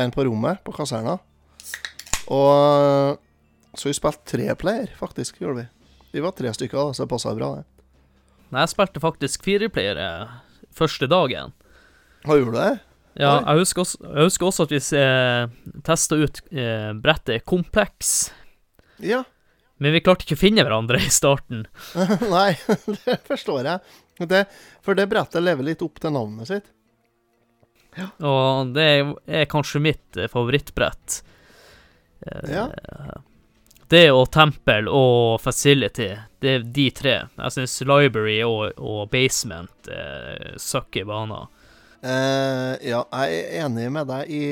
en 0.00 0.14
på 0.14 0.24
rommet 0.24 0.62
på 0.64 0.72
kaserna. 0.76 1.18
Og 2.32 3.18
så 3.76 3.88
vi 3.90 3.96
spilte 3.96 4.24
treplayer, 4.28 4.92
faktisk, 4.96 5.40
gjorde 5.42 5.64
vi. 5.64 5.66
Vi 6.12 6.24
var 6.24 6.36
tre 6.36 6.52
stykker, 6.52 6.78
da, 6.78 6.94
så 6.94 7.04
det 7.04 7.12
passa 7.12 7.32
bra, 7.36 7.54
det. 7.58 7.66
Nei, 8.52 8.64
jeg 8.66 8.74
spilte 8.74 9.00
faktisk 9.00 9.44
fireplayer 9.46 9.98
eh, 10.00 10.32
første 10.76 11.08
dagen. 11.10 11.52
Hva 12.26 12.38
gjorde 12.38 12.52
du 12.54 12.58
det? 12.60 12.72
Ja, 13.20 13.32
jeg 13.44 13.60
husker, 13.60 13.84
også, 13.84 13.98
jeg 14.06 14.24
husker 14.24 14.48
også 14.48 14.64
at 14.64 14.70
vi 14.72 14.78
eh, 14.96 15.80
testa 15.84 16.16
ut 16.16 16.38
eh, 16.48 16.92
brettet 16.96 17.44
Kompleks. 17.44 18.30
Ja. 19.04 19.22
Men 19.82 19.92
vi 19.96 20.00
klarte 20.04 20.24
ikke 20.24 20.38
å 20.38 20.40
finne 20.44 20.64
hverandre 20.64 21.00
i 21.02 21.10
starten. 21.12 21.66
Nei, 22.32 22.54
det 23.04 23.18
forstår 23.26 23.68
jeg. 23.68 23.98
Det, 24.30 24.44
for 24.84 24.96
det 24.96 25.08
brettet 25.10 25.42
lever 25.44 25.66
litt 25.72 25.82
opp 25.84 25.98
til 26.00 26.14
navnet 26.14 26.48
sitt. 26.48 26.70
Ja. 27.98 28.06
Og 28.24 28.70
det 28.76 28.86
er 29.28 29.48
kanskje 29.52 29.82
mitt 29.84 30.16
eh, 30.16 30.30
favorittbrett. 30.32 31.20
Eh, 32.24 32.48
Ja. 32.54 32.68
Det 33.92 34.06
og 34.08 34.30
Tempel 34.32 34.86
og 34.88 35.40
Facility, 35.44 36.14
det 36.40 36.52
er 36.56 36.62
de 36.64 36.84
tre. 36.96 37.16
Jeg 37.36 37.52
syns 37.52 37.74
Library 37.84 38.38
og, 38.46 38.78
og 38.80 39.10
Basement 39.12 39.90
eh, 39.92 40.54
sucker 40.56 41.04
baner. 41.10 41.50
Uh, 42.00 42.72
ja, 42.80 43.02
jeg 43.04 43.42
er 43.42 43.66
enig 43.66 43.84
med 43.94 44.08
deg 44.08 44.30
i 44.32 44.46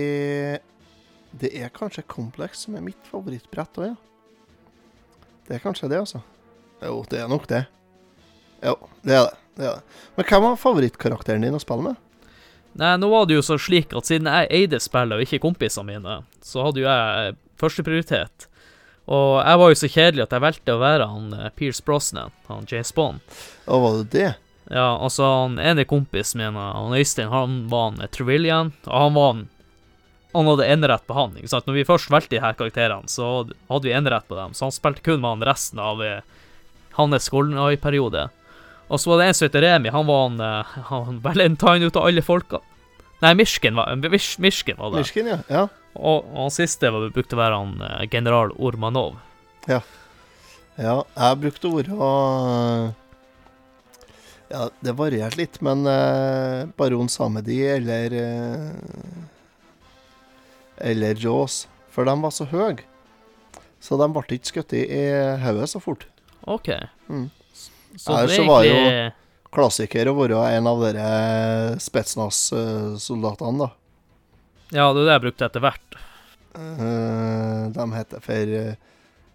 Det 1.40 1.48
er 1.56 1.72
kanskje 1.74 2.04
Complex 2.06 2.66
som 2.66 2.76
er 2.78 2.84
mitt 2.84 3.08
favorittbrett 3.08 3.80
òg, 3.80 3.88
ja. 3.88 3.96
Det 5.48 5.56
er 5.56 5.64
kanskje 5.64 5.88
det, 5.88 6.02
altså. 6.04 6.20
Jo, 6.84 7.00
det 7.08 7.24
er 7.24 7.32
nok 7.32 7.48
det. 7.48 7.64
Jo, 8.60 8.76
det 9.00 9.16
er 9.16 9.24
det. 9.24 9.40
det, 9.56 9.64
er 9.70 9.80
det. 9.80 9.98
Men 10.18 10.30
hvem 10.34 10.46
var 10.50 10.62
favorittkarakteren 10.66 11.48
din 11.48 11.56
å 11.56 11.62
spille 11.64 11.88
med? 11.88 12.04
Nei, 12.76 12.92
nå 13.00 13.08
var 13.08 13.24
det 13.24 13.40
jo 13.40 13.48
så 13.48 13.56
slik 13.56 13.96
at 13.96 14.12
siden 14.12 14.28
jeg 14.28 14.52
eide 14.60 14.84
spillet 14.84 15.16
og 15.16 15.24
ikke 15.24 15.40
kompisene 15.48 15.88
mine, 15.88 16.20
så 16.44 16.68
hadde 16.68 16.84
jo 16.84 16.90
jeg 16.92 17.36
førsteprioritet. 17.60 18.49
Og 19.10 19.40
jeg 19.42 19.58
var 19.58 19.72
jo 19.72 19.78
så 19.80 19.90
kjedelig 19.90 20.24
at 20.24 20.34
jeg 20.36 20.44
valgte 20.44 20.76
å 20.76 20.82
være 20.82 21.08
han 21.10 21.32
eh, 21.34 21.50
Pierce 21.58 21.82
Brosnan, 21.86 22.34
han 22.46 22.68
James 22.70 22.92
Bond. 22.94 23.24
Og 23.66 23.84
var 23.84 23.98
det 23.98 24.10
det? 24.14 24.28
Ja, 24.70 24.94
altså, 25.02 25.26
han 25.26 25.58
ene 25.58 25.86
kompisen 25.88 26.38
min, 26.38 26.54
han 26.54 26.94
Øystein, 26.94 27.32
han 27.32 27.64
var 27.72 27.88
han 27.88 28.10
Trevillian, 28.14 28.70
og 28.86 28.94
han 28.94 29.16
var 29.18 29.32
han 29.32 29.48
Han 30.30 30.46
hadde 30.46 30.66
enerett 30.70 31.02
på 31.10 31.14
han, 31.16 31.32
ikke 31.34 31.48
sant. 31.50 31.64
Når 31.66 31.74
vi 31.74 31.82
først 31.88 32.10
valgte 32.14 32.36
de 32.36 32.38
her 32.44 32.54
karakterene, 32.54 33.10
så 33.10 33.48
hadde 33.66 33.88
vi 33.88 33.90
enerett 33.90 34.28
på 34.28 34.36
dem, 34.38 34.52
så 34.54 34.68
han 34.68 34.74
spilte 34.76 35.02
kun 35.02 35.18
med 35.18 35.26
han 35.26 35.48
resten 35.48 35.80
av 35.82 35.98
eh, 36.06 36.20
hans 36.94 37.26
Golden 37.34 37.58
Eye-periode. 37.58 38.28
Og 38.86 39.00
så 39.02 39.10
var 39.10 39.18
det 39.18 39.26
en 39.26 39.34
som 39.34 39.48
het 39.48 39.58
Remi, 39.64 39.90
han 39.90 40.06
var 40.06 40.28
en, 40.28 40.38
eh, 40.46 40.76
han 40.86 41.18
Valentine 41.24 41.90
ut 41.90 41.98
av 41.98 42.06
alle 42.06 42.22
folka. 42.22 42.62
Nei, 43.20 43.34
Mishken 43.36 43.76
var, 43.76 43.96
Mishken 44.38 44.78
var 44.78 44.90
det. 44.94 45.02
Mishkin, 45.04 45.26
ja. 45.28 45.38
ja. 45.48 45.66
Og, 45.94 46.28
og 46.32 46.52
siste 46.54 46.90
var 46.92 47.10
brukte 47.12 47.36
å 47.36 47.40
være 47.40 47.58
han 47.58 47.82
eh, 47.84 48.06
general 48.12 48.54
Ormanov. 48.56 49.18
Ja, 49.68 49.82
Ja, 50.80 51.02
jeg 51.12 51.40
brukte 51.42 51.68
ordet 51.68 51.92
og 51.92 52.94
Ja, 54.50 54.68
det 54.80 54.94
varierte 54.96 55.36
litt, 55.36 55.58
men 55.60 55.84
eh, 55.86 56.70
baron 56.78 57.10
Samedi 57.12 57.58
eller 57.68 58.14
eh, 58.16 58.70
Eller 60.90 61.18
Jaws. 61.20 61.66
For 61.90 62.08
de 62.08 62.14
var 62.22 62.32
så 62.32 62.46
høye. 62.48 62.80
Så 63.82 63.98
de 64.00 64.06
ble 64.14 64.38
ikke 64.38 64.52
skutt 64.54 64.72
i 64.76 64.86
hodet 65.42 65.68
så 65.72 65.80
fort. 65.82 66.06
OK. 66.48 66.70
Mm. 67.10 67.28
Så 67.52 67.98
så 67.98 68.20
det 68.24 68.38
er 68.38 68.46
var 68.48 68.64
egentlig 68.64 69.12
Klassiker 69.54 70.08
å 70.10 70.14
være 70.14 70.44
en 70.54 70.68
av 70.70 70.82
dere 70.84 71.08
Spetsnaz-soldatene, 71.82 73.66
da. 73.66 73.70
Ja, 74.70 74.92
det 74.94 75.02
er 75.02 75.08
det 75.08 75.16
jeg 75.16 75.24
brukte 75.26 75.48
etter 75.48 75.64
hvert. 75.64 75.98
Uh, 76.54 77.70
de 77.74 77.86
heter 77.94 78.22
for 78.22 78.54
eh, 78.58 78.74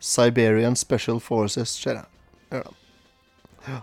Siberian 0.04 0.76
Special 0.80 1.20
Forces, 1.24 1.76
ser 1.76 2.00
jeg. 2.00 2.08
Ja. 2.56 3.80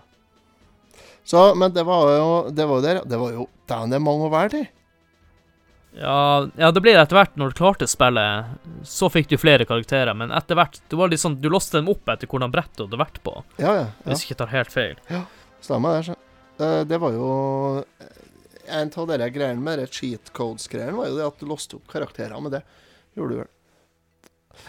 Så, 1.23 1.55
men 1.55 1.73
det 1.73 1.83
var 1.87 2.09
jo 2.11 2.29
Det 2.51 2.65
var 2.67 2.81
der, 2.83 3.01
det 3.05 3.17
var 3.19 3.31
jo 3.31 3.47
Dæven, 3.67 3.91
det 3.91 3.95
er 3.95 4.03
mange 4.03 4.27
å 4.27 4.31
være 4.33 4.51
til. 4.53 4.65
Ja, 5.93 6.49
ja, 6.57 6.71
det 6.73 6.81
ble 6.81 6.95
det 6.95 7.03
etter 7.03 7.19
hvert. 7.19 7.35
Når 7.37 7.53
du 7.53 7.59
klarte 7.59 7.87
spillet, 7.87 8.57
så 8.89 9.11
fikk 9.13 9.29
du 9.29 9.37
flere 9.37 9.67
karakterer. 9.69 10.15
Men 10.17 10.33
etter 10.33 10.57
hvert 10.57 10.81
Du 10.89 10.97
var 10.99 11.11
litt 11.11 11.21
sånn, 11.21 11.37
du 11.39 11.47
låste 11.53 11.77
dem 11.77 11.91
opp 11.93 12.09
etter 12.09 12.29
hvordan 12.29 12.51
brettet 12.53 12.81
du 12.81 12.87
hadde 12.87 12.99
vært 12.99 13.21
på. 13.23 13.37
Ja, 13.61 13.69
ja. 13.69 13.85
ja. 13.85 14.09
Hvis 14.09 14.23
jeg 14.23 14.31
ikke 14.31 14.41
tar 14.41 14.53
helt 14.55 14.73
feil. 14.73 14.99
Ja, 15.13 15.23
Stemmer 15.63 16.01
det. 16.01 16.17
Eh, 16.59 16.81
det 16.85 16.99
var 17.01 17.15
jo 17.15 17.29
eh, 17.79 18.21
En 18.77 18.91
av 18.95 19.07
de 19.07 19.29
greiene 19.33 19.61
med 19.61 19.79
de 19.81 19.87
cheat 19.91 20.31
codes-greiene 20.35 20.95
var 20.95 21.09
jo 21.09 21.17
det 21.17 21.25
at 21.27 21.41
du 21.41 21.49
låste 21.49 21.77
opp 21.79 21.89
karakterer 21.91 22.39
med 22.41 22.55
det. 22.55 22.61
Gjorde 23.17 23.33
du 23.33 23.41
vel. 23.41 23.51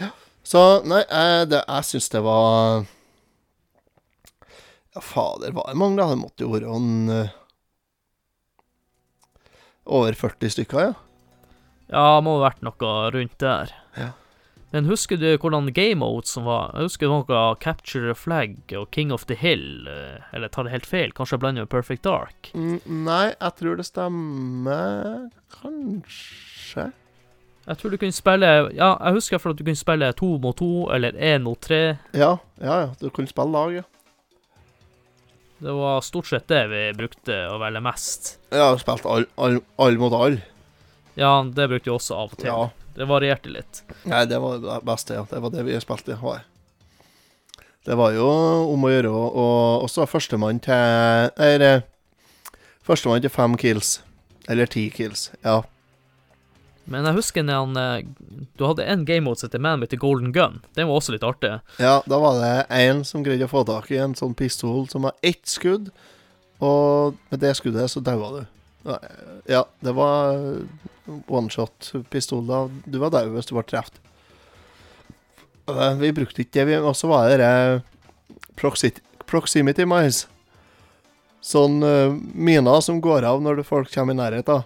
Ja. 0.01 0.09
Så 0.45 0.61
nei, 0.85 1.01
jeg, 1.05 1.47
det, 1.53 1.61
jeg 1.63 1.87
syns 1.89 2.11
det 2.13 2.21
var 2.25 2.83
Ja, 4.93 5.01
fader, 5.01 5.53
var 5.55 5.71
det 5.71 5.79
mange, 5.79 5.97
da? 6.01 6.09
Det 6.11 6.19
måtte 6.21 6.45
jo 6.45 6.51
være 6.53 6.75
en 6.75 6.91
eh, 7.13 7.33
Over 9.85 10.17
40 10.17 10.53
stykker, 10.53 10.89
ja. 10.89 10.93
Ja, 11.85 12.05
det 12.17 12.21
må 12.25 12.39
ha 12.39 12.47
vært 12.47 12.63
noe 12.65 12.93
rundt 13.13 13.35
der. 13.37 13.69
Ja. 13.93 14.07
Men 14.75 14.89
husker 14.89 15.15
du 15.15 15.29
hvordan 15.39 15.69
game 15.71 16.01
modes 16.01 16.33
som 16.35 16.43
var? 16.49 16.73
Jeg 16.75 16.89
husker 16.89 17.07
noe 17.07 17.37
Capture 17.63 18.09
the 18.09 18.15
Flag 18.17 18.73
og 18.75 18.89
King 18.91 19.13
of 19.15 19.23
the 19.29 19.37
Hill, 19.39 19.87
eh, 19.87 20.25
eller 20.35 20.51
tar 20.51 20.67
det 20.67 20.73
helt 20.73 20.89
feil? 20.89 21.13
Kanskje 21.15 21.37
jeg 21.37 21.43
blander 21.45 21.63
med 21.63 21.71
Perfect 21.71 22.03
Dark? 22.03 22.49
Mm, 22.51 22.81
nei, 23.05 23.29
jeg 23.31 23.55
tror 23.61 23.79
det 23.79 23.85
stemmer 23.87 25.29
Kanskje. 25.61 26.89
Jeg 27.65 27.79
tror 27.79 27.95
du 27.95 27.97
kunne 28.01 28.17
spille 28.17 28.49
Ja, 28.75 28.89
jeg 28.99 29.15
husker 29.15 29.39
for 29.39 29.55
at 29.55 29.61
du 29.61 29.63
kunne 29.63 29.79
spille 29.79 30.11
to 30.19 30.33
mot 30.43 30.59
to, 30.59 30.89
eller 30.91 31.15
én 31.15 31.47
mot 31.47 31.61
tre. 31.61 31.95
Ja, 32.11 32.35
ja, 32.59 32.81
ja. 32.83 32.89
Du 32.99 33.07
kunne 33.15 33.31
spille 33.31 33.55
lag, 33.55 33.77
ja. 33.79 33.85
Det 35.63 35.71
var 35.71 36.03
stort 36.03 36.27
sett 36.27 36.51
det 36.51 36.65
vi 36.67 36.83
brukte 36.99 37.45
å 37.47 37.55
velge 37.63 37.79
mest. 37.79 38.33
Har 38.51 38.75
spilt 38.83 39.07
alle 39.07 39.31
all, 39.39 39.61
all 39.79 40.03
mot 40.03 40.19
alle. 40.19 40.43
Ja, 41.15 41.31
det 41.47 41.67
brukte 41.71 41.89
vi 41.89 41.95
også 41.95 42.15
av 42.19 42.33
og 42.33 42.37
til. 42.41 42.49
Ja. 42.51 42.69
Det 42.95 43.07
varierte 43.09 43.51
litt. 43.51 43.81
Nei, 44.07 44.21
det 44.29 44.37
var 44.39 44.59
det 44.63 44.79
beste, 44.87 45.15
ja. 45.17 45.25
Det 45.29 45.39
var 45.43 45.51
det 45.51 45.63
vi 45.67 45.75
spilte. 45.83 46.15
var 46.21 46.39
det. 46.41 46.45
Det 47.85 47.95
var 47.99 48.15
jo 48.15 48.25
om 48.71 48.83
å 48.87 48.89
gjøre 48.89 49.11
og 49.13 49.83
også 49.85 50.07
førstemann 50.09 50.57
til 50.63 51.29
Eller 51.37 51.83
Førstemann 52.85 53.21
til 53.21 53.29
fem 53.33 53.55
kills. 53.57 53.99
Eller 54.49 54.65
ti 54.69 54.87
kills. 54.93 55.27
Ja. 55.43 55.63
Men 56.85 57.05
jeg 57.09 57.17
husker 57.17 57.45
når 57.45 57.61
han 57.63 57.77
eh, 57.81 58.39
Du 58.57 58.65
hadde 58.67 58.85
en 58.85 59.05
game 59.05 59.25
mode 59.25 59.41
som 59.41 59.49
heter 59.49 59.61
Man 59.61 59.85
the 59.89 59.97
Golden 59.97 60.31
Gun. 60.33 60.61
Den 60.77 60.87
var 60.87 60.99
også 60.99 61.15
litt 61.15 61.23
artig. 61.25 61.59
ja, 61.81 62.01
da 62.05 62.19
var 62.21 62.39
det 62.41 62.65
én 62.69 63.03
som 63.03 63.23
greide 63.25 63.45
å 63.45 63.51
få 63.51 63.63
tak 63.65 63.89
i 63.91 63.97
en 63.97 64.13
sånn 64.15 64.35
pistol 64.37 64.87
som 64.89 65.03
har 65.03 65.13
ett 65.25 65.45
skudd, 65.49 65.89
og 66.61 67.17
med 67.31 67.41
det 67.41 67.55
skuddet 67.57 67.89
så 67.91 67.99
daua 68.05 68.29
du. 68.39 68.45
Ja, 69.49 69.63
det 69.81 69.93
var 69.97 70.35
one 71.27 71.49
shot-pistol. 71.53 72.45
Du 72.85 72.99
var 73.01 73.13
død 73.13 73.31
hvis 73.35 73.49
du 73.49 73.55
ble 73.57 73.63
truffet. 73.69 73.97
Eh, 75.69 75.95
Vi 76.01 76.11
brukte 76.13 76.43
ikke 76.45 76.65
det. 76.69 76.79
Og 76.81 76.95
så 76.97 77.09
var 77.09 77.29
det 77.29 77.39
dette 77.41 79.01
proximity 79.25 79.85
mice. 79.89 80.27
Sånn 81.45 81.77
miner 82.33 82.81
som 82.81 82.97
går 83.01 83.25
av 83.29 83.41
når 83.45 83.63
folk 83.67 83.91
kommer 83.93 84.15
i 84.15 84.17
nærheten. 84.17 84.63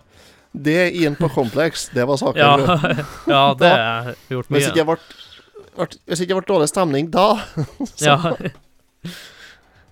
Det 0.51 0.91
inn 0.97 1.15
på 1.19 1.27
kompleks, 1.29 1.89
det 1.93 2.05
var 2.09 2.17
saken. 2.17 2.39
Ja, 2.39 2.93
ja 3.33 3.41
det 3.59 3.69
jeg 3.69 4.15
gjort 4.33 4.47
Hvis 4.49 4.63
mye. 4.63 4.69
ikke 4.71 4.79
det 4.79 4.85
ble, 4.87 5.89
hvis 6.09 6.21
ikke 6.23 6.31
det 6.31 6.37
ble 6.39 6.47
dårlig 6.49 6.69
stemning 6.71 7.11
da 7.13 7.27
så, 7.99 8.05
Ja. 8.07 8.15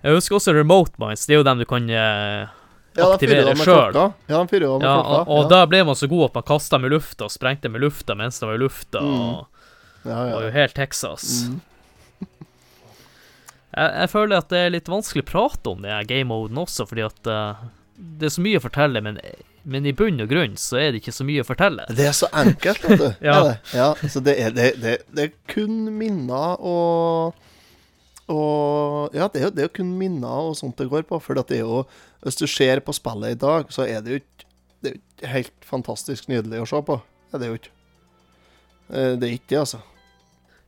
Jeg 0.07 0.13
husker 0.13 0.37
også 0.37 0.53
Remote 0.55 0.93
Minds. 1.01 1.25
Det 1.27 1.33
er 1.35 1.39
jo 1.41 1.45
dem 1.45 1.59
du 1.59 1.65
kan 1.67 1.87
eh, 1.89 2.47
ja, 2.97 3.05
de 3.05 3.17
aktivere 3.17 3.55
sjøl. 3.61 3.97
Ja, 3.97 4.07
de 4.27 4.41
fyrer 4.51 4.67
av 4.67 4.79
med 4.81 4.87
Ja, 4.89 4.95
klokka. 4.97 5.21
og, 5.21 5.31
og 5.37 5.49
da 5.53 5.61
ble 5.69 5.83
man 5.87 5.97
så 5.99 6.09
god 6.11 6.27
at 6.29 6.37
man 6.39 6.47
kasta 6.49 6.79
med 6.81 6.93
lufta 6.95 7.27
og 7.27 7.33
sprengte 7.33 7.69
med 7.71 7.83
lufta 7.85 8.15
mens 8.17 8.39
det 8.41 8.49
var 8.49 8.57
i 8.57 8.61
lufta. 8.65 9.01
Mm. 9.05 9.15
Og 9.17 9.47
ja, 10.07 10.19
det 10.23 10.35
var 10.35 10.45
jo 10.47 10.53
helt 10.57 10.75
Texas. 10.77 11.27
Mm. 11.47 11.57
Jeg, 13.77 13.91
jeg 13.93 14.09
føler 14.09 14.39
at 14.41 14.47
det 14.49 14.59
er 14.63 14.71
litt 14.73 14.87
vanskelig 14.89 15.21
å 15.25 15.27
prate 15.29 15.69
om 15.69 15.83
det 15.85 15.91
i 15.93 16.05
game-moden 16.09 16.57
også, 16.63 16.87
fordi 16.89 17.03
at 17.05 17.27
uh, 17.29 17.59
det 17.97 18.29
er 18.29 18.33
så 18.33 18.41
mye 18.41 18.57
å 18.57 18.63
fortelle, 18.63 19.01
men, 19.05 19.19
men 19.69 19.85
i 19.85 19.93
bunn 19.93 20.23
og 20.23 20.31
grunn 20.31 20.55
så 20.57 20.79
er 20.81 20.95
det 20.95 21.03
ikke 21.03 21.13
så 21.13 21.27
mye 21.27 21.43
å 21.43 21.47
fortelle. 21.47 21.85
Det 21.93 22.07
er 22.09 22.15
så 22.17 22.29
enkelt, 22.33 22.87
vet 22.87 23.03
du. 23.03 23.09
Ja. 23.27 23.35
Er 23.35 23.49
det? 23.51 23.57
ja 23.77 23.89
så 24.09 24.23
det 24.25 24.37
er, 24.41 24.55
det, 24.55 24.71
det, 24.81 24.95
det 25.13 25.27
er 25.27 25.35
kun 25.53 25.83
minner 25.99 26.57
og 26.57 27.43
og 28.27 29.13
Ja, 29.15 29.29
det 29.31 29.45
er 29.45 29.67
jo 29.67 29.75
kun 29.77 29.93
minner 29.99 30.49
og 30.49 30.57
sånt 30.59 30.75
det 30.81 30.89
går 30.91 31.05
på. 31.07 31.19
For 31.23 31.37
det 31.37 31.61
er 31.61 31.61
jo 31.63 31.85
Hvis 32.23 32.39
du 32.39 32.47
ser 32.49 32.79
på 32.85 32.93
spillet 32.95 33.35
i 33.35 33.39
dag, 33.39 33.69
så 33.73 33.85
er 33.87 34.01
det 34.01 34.11
jo 34.15 34.21
ikke 34.21 35.27
helt 35.27 35.53
fantastisk 35.65 36.27
nydelig 36.31 36.61
å 36.63 36.69
se 36.69 36.81
på. 36.85 36.97
Det 37.29 37.37
er 37.37 37.43
det 37.43 37.47
jo 37.51 37.59
ikke. 37.59 37.73
Eh, 38.89 39.13
Det 39.19 39.27
er 39.27 39.35
ikke 39.37 39.51
det, 39.53 39.59
altså. 39.59 39.81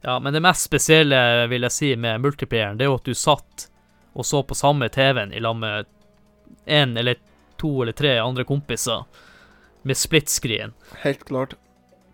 Ja, 0.01 0.19
men 0.19 0.33
det 0.33 0.41
mest 0.41 0.63
spesielle, 0.69 1.47
vil 1.51 1.65
jeg 1.67 1.71
si, 1.75 1.95
med 1.95 2.21
multiplayeren, 2.23 2.77
det 2.79 2.85
er 2.85 2.91
jo 2.93 2.99
at 2.99 3.07
du 3.09 3.13
satt 3.17 3.65
og 4.13 4.25
så 4.25 4.41
på 4.43 4.55
samme 4.57 4.87
TV-en 4.89 5.33
i 5.33 5.39
lag 5.39 5.55
med 5.55 5.85
én 6.65 6.97
eller 6.99 7.19
to 7.59 7.81
eller 7.83 7.93
tre 7.93 8.17
andre 8.19 8.43
kompiser 8.47 9.03
med 9.83 9.97
split 9.97 10.29
screen. 10.29 10.73
Helt 11.03 11.25
klart. 11.27 11.53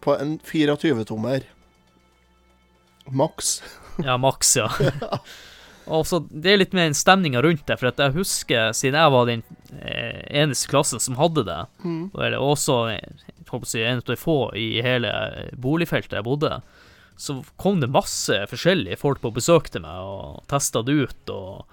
På 0.02 0.16
en 0.20 0.40
24-tommer. 0.40 1.46
Maks. 3.06 3.64
Ja, 4.04 4.18
maks, 4.18 4.56
ja. 4.58 4.70
Og 5.88 6.06
så 6.10 6.20
Det 6.32 6.52
er 6.54 6.58
litt 6.58 6.74
mer 6.74 6.88
den 6.90 6.98
stemninga 6.98 7.42
rundt 7.46 7.66
det, 7.68 7.78
for 7.80 7.92
jeg 7.92 8.16
husker, 8.16 8.72
siden 8.74 8.98
jeg 8.98 9.12
var 9.14 9.26
den 9.30 9.44
eh, 9.82 10.24
eneste 10.42 10.70
klassen 10.72 11.00
som 11.00 11.16
hadde 11.20 11.44
det, 11.46 11.60
Mm. 11.84 12.10
eller 12.16 12.38
også 12.42 12.78
eh, 12.96 13.62
si, 13.64 13.84
en 13.84 13.98
av 14.02 14.04
de 14.10 14.16
få 14.18 14.38
i 14.58 14.82
hele 14.82 15.12
boligfeltet 15.56 16.18
jeg 16.18 16.24
bodde, 16.26 16.62
så 17.18 17.38
kom 17.62 17.80
det 17.80 17.88
masse 17.94 18.34
forskjellige 18.50 18.98
folk 19.00 19.22
på 19.22 19.32
besøk 19.32 19.70
til 19.72 19.82
meg 19.86 20.02
og 20.04 20.42
testa 20.52 20.82
det 20.84 20.98
ut. 21.06 21.30
og 21.30 21.66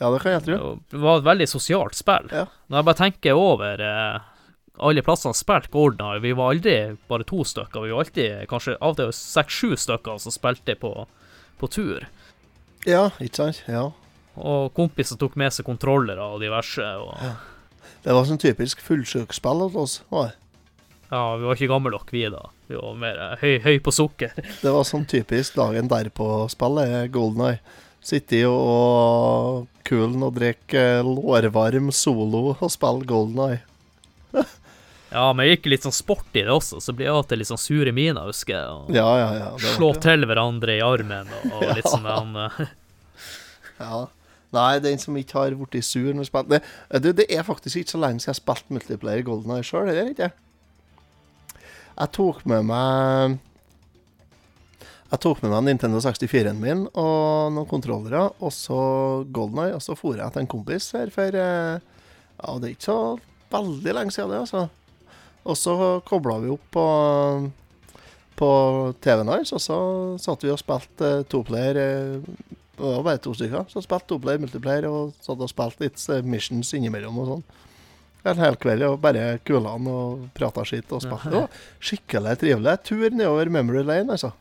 Ja, 0.00 0.10
det 0.10 0.20
kan 0.22 0.32
jeg 0.34 0.42
tro. 0.44 0.78
Det 0.90 1.00
var 1.00 1.18
et 1.20 1.24
veldig 1.30 1.46
sosialt 1.48 1.94
spill. 1.94 2.26
Ja. 2.34 2.46
Når 2.68 2.78
jeg 2.80 2.84
bare 2.90 2.98
tenker 3.00 3.38
over 3.38 3.80
eh, 3.80 4.18
alle 4.82 5.04
plassene 5.06 5.36
spilte 5.38 5.70
Golden 5.70 6.20
Vi 6.20 6.32
var 6.34 6.50
aldri 6.50 6.96
bare 7.08 7.24
to 7.24 7.44
stykker, 7.46 7.84
vi 7.86 7.92
var 7.94 8.02
alltid 8.04 8.48
kanskje 8.50 8.74
av 8.80 8.90
og 8.90 8.96
til 8.98 9.12
seks-sju 9.14 9.76
stykker 9.78 10.18
som 10.18 10.34
spilte 10.34 10.74
på, 10.74 11.06
på 11.60 11.70
tur. 11.70 12.04
Ja, 12.84 13.08
ikke 13.22 13.40
sant? 13.42 13.62
Ja. 13.70 13.88
Og 14.34 14.72
kompiser 14.76 15.18
tok 15.20 15.36
med 15.40 15.54
seg 15.54 15.66
kontrollere 15.66 16.24
og 16.34 16.40
diverse. 16.42 16.84
Og, 17.00 17.92
Det 18.04 18.16
var 18.16 18.26
sånn 18.28 18.40
typisk 18.42 18.82
fullsjukspill 18.84 19.66
hos 19.66 19.76
oss. 19.78 20.00
var 20.10 20.34
ja, 21.14 21.36
vi 21.36 21.46
var 21.46 21.54
ikke 21.58 21.70
gamle 21.70 21.92
nok, 21.94 22.08
vi 22.10 22.24
da. 22.32 22.40
Vi 22.66 22.74
var 22.74 22.96
mer 22.98 23.20
eh, 23.22 23.34
høy, 23.42 23.52
høy 23.62 23.76
på 23.84 23.92
sukker. 23.94 24.32
Det 24.64 24.72
var 24.72 24.86
sånn 24.88 25.04
typisk 25.06 25.54
dagen 25.60 25.90
derpå-spillet, 25.92 27.12
Golden 27.14 27.44
Eye. 27.50 27.60
Sitte 28.04 28.40
og 28.48 29.68
kulen 29.86 30.24
og 30.26 30.34
drikke 30.36 31.04
lårvarm 31.06 31.92
solo 31.94 32.50
og 32.54 32.66
spille 32.72 33.06
Golden 33.08 33.44
Eye. 33.46 33.62
Ja, 35.14 35.28
men 35.32 35.46
jeg 35.46 35.56
gikk 35.60 35.68
litt 35.70 35.84
sånn 35.86 35.94
sport 35.94 36.34
i 36.34 36.42
det 36.42 36.50
også, 36.50 36.80
så 36.82 36.92
blir 36.96 37.06
jeg 37.06 37.14
alltid 37.14 37.38
litt 37.40 37.50
sånn 37.52 37.60
sure 37.62 37.92
miner, 37.94 38.26
husker 38.26 38.56
jeg. 38.56 38.72
Og 38.74 38.90
Ja, 38.96 39.06
ja, 39.20 39.28
ja. 39.38 39.50
slå 39.76 39.92
det. 39.94 40.02
til 40.08 40.26
hverandre 40.26 40.74
i 40.74 40.82
armen 40.82 41.30
og, 41.38 41.46
og 41.60 41.64
litt 41.78 41.86
sånn 41.94 42.08
han, 42.10 42.34
eh, 42.48 42.64
Ja. 43.78 44.04
Nei, 44.54 44.78
den 44.78 45.00
som 45.02 45.16
ikke 45.18 45.34
har 45.40 45.54
blitt 45.58 45.82
sur 45.82 46.12
når 46.14 46.28
spilt 46.28 46.50
det, 46.52 46.60
du, 47.02 47.08
det 47.18 47.24
er 47.34 47.42
faktisk 47.42 47.80
ikke 47.80 47.90
så 47.96 47.98
lenge 47.98 48.22
siden 48.22 48.30
jeg 48.36 48.38
spilte 48.38 48.74
multiplayer 48.76 49.22
i 49.22 49.26
Golden 49.26 49.56
Eye 49.56 49.64
sjøl, 49.66 49.88
er 49.90 49.96
det 49.98 50.12
ikke? 50.12 50.28
Jeg 51.94 52.10
tok 52.14 52.44
med 52.50 52.62
meg 52.68 53.34
Jeg 55.10 55.20
tok 55.22 55.42
med 55.42 55.50
meg 55.54 55.64
Nintendo 55.68 55.98
64-en 56.02 56.58
min 56.62 56.84
og 56.92 57.50
noen 57.54 57.66
kontrollere, 57.70 58.28
og 58.42 58.54
så 58.54 58.78
Golden 59.34 59.60
Eye, 59.64 59.74
og 59.74 59.82
så 59.82 59.94
for 59.98 60.18
jeg 60.18 60.34
til 60.34 60.42
en 60.44 60.50
kompis 60.54 60.88
her 60.94 61.10
for 61.14 61.34
eh, 61.38 61.82
Ja, 62.38 62.54
det 62.58 62.70
er 62.70 62.74
ikke 62.76 62.88
så 62.90 62.98
veldig 63.54 63.94
lenge 63.98 64.14
siden 64.14 64.32
det, 64.34 64.40
altså. 64.46 64.64
Og 65.44 65.56
så 65.60 65.74
kobla 66.08 66.38
vi 66.40 66.52
opp 66.54 66.64
på, 66.72 66.84
på 68.40 68.50
TV-en 69.04 69.28
hans, 69.34 69.52
og 69.52 69.60
så 69.62 69.78
satt 70.22 70.44
vi 70.46 70.52
og 70.54 70.60
spilte 70.62 71.10
eh, 71.20 71.26
toplayer. 71.30 71.76
eh, 71.76 72.54
Det 72.74 72.82
var 72.82 73.04
bare 73.06 73.20
to 73.22 73.34
stykker. 73.36 73.66
Så 73.70 73.82
spilte 73.84 74.08
toplayer, 74.14 74.40
multiplayer, 74.42 74.88
og 74.88 75.12
satt 75.22 75.42
og 75.44 75.50
spilte 75.52 75.84
litt 75.84 76.00
eh, 76.10 76.24
missions 76.24 76.72
innimellom 76.74 77.20
og 77.22 77.28
sånn. 77.32 77.44
En 78.24 78.40
hel 78.40 78.56
kveld 78.56 78.86
og 78.88 79.02
bare 79.04 79.34
kulan 79.44 79.84
og 79.90 80.24
prata 80.34 80.64
skitt 80.64 80.88
og 80.96 81.02
spilte. 81.04 81.28
Det 81.28 81.42
ja. 81.42 81.48
skikkelig 81.84 82.38
trivelig. 82.40 82.78
Tur 82.88 83.04
nedover 83.12 83.50
memory 83.52 83.82
lane, 83.84 84.16
altså. 84.16 84.32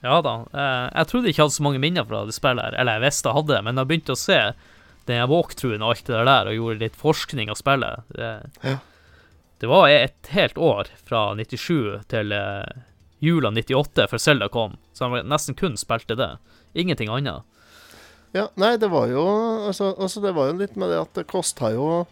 Ja 0.00 0.22
da. 0.24 0.32
Jeg 0.56 1.08
trodde 1.10 1.28
jeg 1.28 1.34
ikke 1.36 1.44
hadde 1.44 1.58
så 1.58 1.64
mange 1.66 1.82
minner 1.82 2.06
fra 2.08 2.22
det 2.24 2.32
spillet 2.32 2.64
her. 2.64 2.78
Eller 2.80 2.96
jeg 2.96 3.04
visste 3.04 3.28
jeg 3.28 3.36
hadde 3.36 3.52
det, 3.52 3.58
men 3.66 3.76
jeg 3.82 3.90
begynte 3.90 4.14
å 4.16 4.20
se 4.22 4.38
den 5.10 5.20
walkthroughen 5.28 5.84
og 5.84 5.92
alt 5.92 6.08
det 6.08 6.22
der, 6.30 6.48
og 6.48 6.56
gjorde 6.56 6.80
litt 6.86 6.96
forskning 6.96 7.52
av 7.52 7.58
spillet. 7.60 8.08
Det, 8.16 8.30
Ja. 8.64 8.78
Det 9.60 9.68
var 9.68 9.90
et 9.92 10.30
helt 10.32 10.58
år 10.58 10.88
fra 11.04 11.34
97 11.36 12.06
til 12.08 12.32
eh, 12.32 12.78
jula 13.20 13.50
98 13.52 14.06
før 14.08 14.22
Selda 14.22 14.48
kom, 14.48 14.78
så 14.96 15.10
han 15.10 15.28
nesten 15.28 15.56
kun 15.58 15.76
spilte 15.76 16.16
det. 16.16 16.30
Ingenting 16.72 17.10
annet. 17.12 17.44
Ja, 18.32 18.46
nei, 18.54 18.76
det 18.80 18.88
var 18.92 19.10
jo 19.10 19.24
altså, 19.66 19.90
altså 19.98 20.22
det 20.24 20.32
var 20.36 20.48
jo 20.48 20.60
litt 20.60 20.78
med 20.78 20.92
det 20.92 21.00
at 21.02 21.12
det 21.18 21.26
kosta 21.30 21.72
jo 21.74 22.06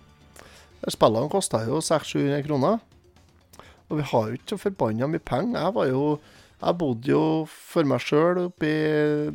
Spillene 0.89 1.31
kosta 1.31 1.65
jo 1.67 1.81
600-700 1.83 2.45
kroner. 2.47 2.77
Og 3.91 3.99
vi 3.99 4.05
har 4.13 4.29
jo 4.29 4.37
ikke 4.37 4.53
så 4.53 4.59
forbanna 4.63 5.09
mye 5.11 5.25
penger. 5.27 5.57
Jeg 5.59 5.75
var 5.75 5.89
jo 5.91 6.03
Jeg 6.59 6.75
bodde 6.79 7.11
jo 7.11 7.23
for 7.51 7.87
meg 7.87 8.03
sjøl 8.03 8.39
oppe 8.45 8.67
i 8.67 9.31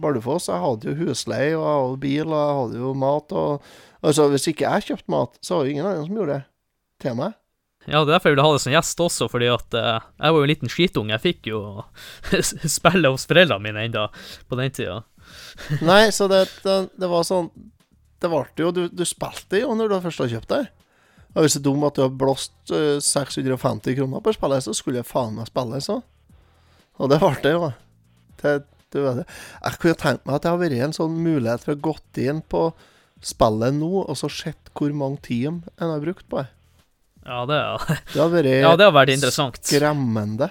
Bardufoss. 0.00 0.48
Jeg 0.48 0.60
hadde 0.60 0.90
jo 0.90 0.94
husleie, 1.00 1.54
og 1.56 1.64
jeg 1.64 1.80
hadde 1.80 2.02
bil, 2.04 2.28
og 2.32 2.36
jeg 2.36 2.58
hadde 2.58 2.78
jo 2.82 2.92
mat. 3.00 3.32
Og, 3.36 3.66
altså, 4.00 4.28
hvis 4.32 4.48
ikke 4.48 4.68
jeg 4.68 4.86
kjøpte 4.88 5.12
mat, 5.12 5.36
så 5.44 5.58
var 5.58 5.64
det 5.64 5.74
ingen 5.74 5.88
andre 5.90 6.06
som 6.06 6.20
gjorde 6.20 6.38
det 6.38 6.46
til 7.04 7.18
meg. 7.20 7.36
Ja, 7.84 8.00
det 8.00 8.08
er 8.08 8.14
derfor 8.14 8.30
jeg 8.30 8.36
ville 8.36 8.46
ha 8.46 8.54
det 8.54 8.62
som 8.64 8.72
gjest 8.72 9.00
også, 9.04 9.28
fordi 9.28 9.48
at 9.52 9.76
eh, 9.76 10.06
jeg 10.16 10.34
var 10.34 10.38
jo 10.38 10.46
en 10.46 10.52
liten 10.52 10.72
skitunge. 10.72 11.12
Jeg 11.16 11.24
fikk 11.24 11.50
jo 11.50 11.60
spille 12.78 13.12
hos 13.12 13.26
foreldrene 13.28 13.64
mine 13.66 13.84
enda 13.90 14.06
på 14.48 14.58
den 14.60 14.72
tida. 14.72 15.02
Nei, 15.90 16.08
så 16.14 16.28
det, 16.30 16.46
det, 16.64 16.78
det 17.00 17.08
var 17.08 17.22
sånn 17.24 17.46
Det 18.20 18.28
ble 18.28 18.42
jo 18.60 18.68
Du, 18.76 18.82
du 18.92 19.04
spilte 19.08 19.62
jo 19.62 19.72
når 19.72 19.88
du 19.88 19.94
først 20.04 20.24
har 20.24 20.32
kjøpt 20.34 20.52
deg. 20.52 20.66
Og 21.34 21.44
hvis 21.44 21.56
det 21.56 21.62
er 21.62 21.66
dum 21.66 21.86
at 21.86 21.96
du 21.96 22.04
har 22.04 22.12
blåst 22.14 22.54
uh, 22.70 23.00
650 23.02 23.96
kroner 23.98 24.22
på 24.22 24.34
spillet, 24.36 24.64
så 24.64 24.74
skulle 24.76 25.00
jeg 25.00 25.08
faen 25.08 25.34
meg 25.38 25.48
spille, 25.50 25.80
så. 25.82 25.98
Og 27.02 27.10
det 27.10 27.18
ble 27.22 27.32
det 27.42 27.54
jo. 27.56 27.70
Det, 28.38 28.52
du 28.94 29.00
vet 29.02 29.22
det. 29.22 29.24
Jeg 29.64 29.80
kunne 29.82 29.98
tenkt 29.98 30.28
meg 30.28 30.36
at 30.36 30.44
det 30.44 30.52
hadde 30.52 30.62
vært 30.62 30.84
en 30.86 30.94
sånn 30.94 31.16
mulighet 31.18 31.64
for 31.64 31.74
å 31.74 31.82
gått 31.88 32.20
inn 32.22 32.38
på 32.46 32.68
spillet 33.24 33.74
nå, 33.74 33.90
og 34.04 34.14
så 34.20 34.30
sett 34.30 34.70
hvor 34.78 34.94
mange 34.94 35.24
timer 35.26 35.66
en 35.80 35.90
har 35.90 36.04
brukt 36.04 36.28
på 36.30 36.42
det. 36.42 36.52
Ja, 37.24 37.40
det, 37.48 37.58
Det 38.12 38.20
har 38.20 38.30
vært 38.32 38.50
ja, 38.52 38.76
det 38.76 38.86
har 38.88 38.94
vært 38.94 39.14
interessant. 39.14 39.60
skremmende. 39.64 40.50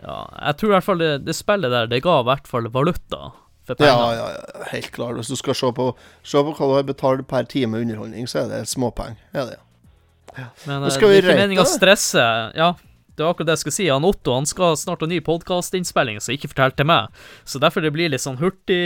Ja, 0.00 0.16
jeg 0.46 0.56
tror 0.56 0.70
i 0.70 0.74
hvert 0.78 0.86
fall 0.86 1.00
det, 1.02 1.10
det 1.26 1.36
spillet 1.36 1.72
der, 1.72 1.88
det 1.90 2.00
ga 2.04 2.20
i 2.22 2.28
hvert 2.30 2.48
fall 2.48 2.68
valuta 2.72 3.30
for 3.68 3.84
Ja, 3.84 3.96
ja, 4.16 4.28
ja, 4.34 4.68
helt 4.72 4.90
klart. 4.94 5.18
Hvis 5.20 5.28
du 5.28 5.36
skal 5.38 5.54
se 5.54 5.68
på, 5.76 5.90
se 6.26 6.40
på 6.42 6.54
hva 6.56 6.68
du 6.70 6.76
har 6.78 6.86
betalt 6.88 7.26
per 7.30 7.44
time 7.50 7.78
underholdning, 7.78 8.26
så 8.30 8.44
er 8.44 8.48
det 8.54 8.62
småpenger. 8.70 9.20
Ja, 9.36 9.44
det. 9.50 9.58
Men 10.64 10.80
eh, 10.80 10.88
det 10.88 10.96
er 10.96 11.18
ikke 11.20 11.36
meninga 11.42 11.66
å 11.66 11.68
stresse. 11.68 12.24
Ja, 12.56 12.72
det 13.14 13.26
var 13.26 13.34
akkurat 13.34 13.50
det 13.50 13.58
jeg 13.58 13.64
skulle 13.66 13.76
si. 13.76 13.86
Han 13.92 14.08
Otto 14.08 14.34
han 14.34 14.48
skal 14.48 14.78
snart 14.80 15.04
ha 15.04 15.10
ny 15.10 15.20
podkastinnspilling, 15.26 16.18
så 16.24 16.34
ikke 16.34 16.50
fortell 16.54 16.74
til 16.78 16.88
meg. 16.88 17.22
Så 17.44 17.60
derfor 17.62 17.84
det 17.84 17.92
blir 17.94 18.10
litt 18.10 18.24
sånn 18.24 18.40
hurtig 18.40 18.80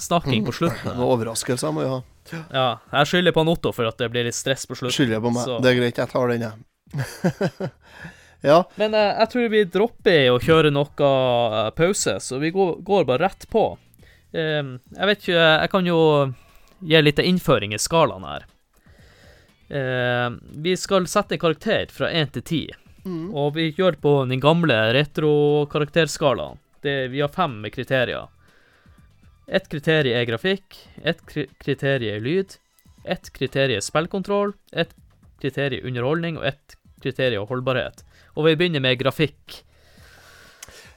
snakking 0.00 0.46
på 0.48 0.56
slutten. 0.56 0.96
Noen 0.96 1.10
overraskelser 1.12 1.74
må 1.76 1.84
vi 1.84 1.90
ha. 1.92 2.00
Ja, 2.52 2.78
jeg 2.92 3.06
skylder 3.10 3.32
på 3.36 3.44
Otto 3.52 3.72
for 3.72 3.86
at 3.90 3.98
det 3.98 4.08
blir 4.12 4.24
litt 4.28 4.34
stress 4.34 4.66
på 4.66 4.74
slutten. 4.76 4.94
Skylder 4.96 5.20
på 5.24 5.32
meg. 5.34 5.44
Så- 5.44 5.60
Det 5.62 5.70
er 5.72 5.80
greit, 5.80 5.96
jeg 5.98 6.08
tar 6.10 6.28
den, 6.28 6.40
jeg. 6.46 6.54
ja. 8.50 8.58
Men 8.76 8.94
eh, 8.94 9.12
jeg 9.20 9.30
tror 9.32 9.48
vi 9.52 9.64
dropper 9.64 10.30
å 10.34 10.40
kjøre 10.42 10.70
noe 10.74 11.10
eh, 11.10 11.70
pause, 11.78 12.16
så 12.20 12.38
vi 12.42 12.50
går, 12.54 12.76
går 12.86 13.04
bare 13.08 13.24
rett 13.28 13.46
på. 13.50 13.64
Eh, 14.32 14.62
jeg 14.96 15.06
vet 15.10 15.22
ikke 15.24 15.46
Jeg 15.62 15.70
kan 15.72 15.86
jo 15.86 16.00
gi 16.84 17.00
litt 17.02 17.18
innføring 17.22 17.72
i 17.74 17.78
skalaen 17.80 18.24
her. 18.28 18.44
Eh, 19.68 20.30
vi 20.62 20.76
skal 20.78 21.06
sette 21.10 21.38
karakter 21.42 21.88
fra 21.90 22.10
1 22.12 22.32
til 22.38 22.42
10, 22.42 22.66
Mm. 23.06 23.28
og 23.38 23.52
vi 23.54 23.68
gjør 23.70 23.94
på 24.02 24.12
den 24.28 24.40
gamle 24.42 24.74
retro-karakterskalaen. 24.92 26.58
Vi 26.82 27.20
har 27.20 27.28
fem 27.30 27.62
kriterier. 27.70 28.26
Ett 29.46 29.68
kriterium 29.70 30.16
er 30.18 30.24
grafikk, 30.26 30.74
ett 31.06 31.20
kri 31.26 31.46
kriterium 31.62 32.16
er 32.16 32.24
lyd, 32.24 32.56
ett 33.06 33.28
kriterium 33.32 33.78
er 33.78 33.84
spillkontroll, 33.86 34.52
ett 34.72 34.90
kriterium 35.42 35.84
er 35.84 35.88
underholdning, 35.92 36.38
og 36.40 36.48
ett 36.50 36.74
kriterium 37.04 37.44
er 37.44 37.50
holdbarhet. 37.52 38.02
Og 38.34 38.48
vi 38.48 38.56
begynner 38.58 38.82
med 38.82 38.98
grafikk. 38.98 39.62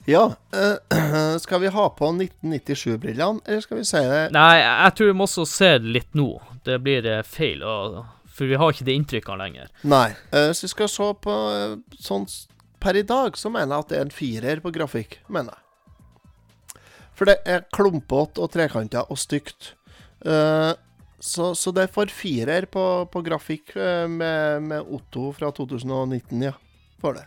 Ja, 0.10 0.32
Øh, 0.56 1.38
skal 1.46 1.62
vi 1.62 1.68
ha 1.70 1.84
på 1.94 2.08
1997-brillene, 2.10 3.44
eller 3.46 3.62
skal 3.62 3.78
vi 3.78 3.84
si 3.86 4.00
det 4.02 4.32
Nei, 4.34 4.56
jeg 4.64 4.96
tror 4.98 5.12
vi 5.12 5.18
må 5.20 5.28
også 5.28 5.46
se 5.46 5.70
det 5.78 5.92
litt 6.00 6.16
nå. 6.18 6.30
Det 6.66 6.80
blir 6.82 7.06
eh, 7.06 7.22
feil, 7.28 7.62
for 8.34 8.50
vi 8.50 8.58
har 8.58 8.74
ikke 8.74 8.88
de 8.88 8.96
inntrykkene 8.98 9.38
lenger. 9.44 9.70
Nei. 9.84 10.08
eh, 10.34 10.48
Hvis 10.50 10.64
vi 10.66 10.72
skal 10.74 10.90
se 10.90 11.12
på 11.22 11.36
eh, 11.54 11.76
sånn 12.02 12.26
per 12.82 12.98
i 12.98 13.04
dag, 13.06 13.38
så 13.38 13.52
mener 13.54 13.76
jeg 13.76 13.86
at 13.86 13.90
det 13.94 13.98
er 14.00 14.06
en 14.08 14.16
firer 14.16 14.62
på 14.66 14.72
grafikk. 14.74 15.20
mener 15.28 15.54
jeg. 15.54 15.66
For 17.20 17.28
det 17.28 17.42
er 17.44 17.66
klumpete 17.76 18.40
og 18.40 18.54
trekanta 18.54 19.04
og 19.12 19.20
stygt. 19.20 19.74
Uh, 20.24 20.72
så, 21.20 21.52
så 21.56 21.74
det 21.76 21.90
får 21.92 22.14
firer 22.16 22.64
på, 22.72 22.84
på 23.12 23.22
grafikk 23.26 23.74
eh, 23.76 24.06
med, 24.08 24.64
med 24.64 24.88
Otto 24.88 25.34
fra 25.36 25.50
2019, 25.52 26.46
ja. 26.48 26.54
For 27.04 27.18
det. 27.18 27.26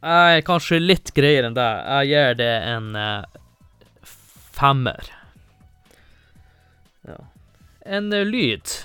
Jeg 0.00 0.38
er 0.38 0.44
kanskje 0.46 0.80
litt 0.80 1.12
greiere 1.12 1.50
enn 1.50 1.56
deg. 1.58 1.84
Jeg 1.84 2.08
gir 2.14 2.40
det 2.40 2.50
en 2.70 2.88
uh, 2.96 4.08
femmer. 4.56 5.12
Ja. 7.04 7.20
En 7.98 8.08
uh, 8.14 8.24
lyd. 8.24 8.78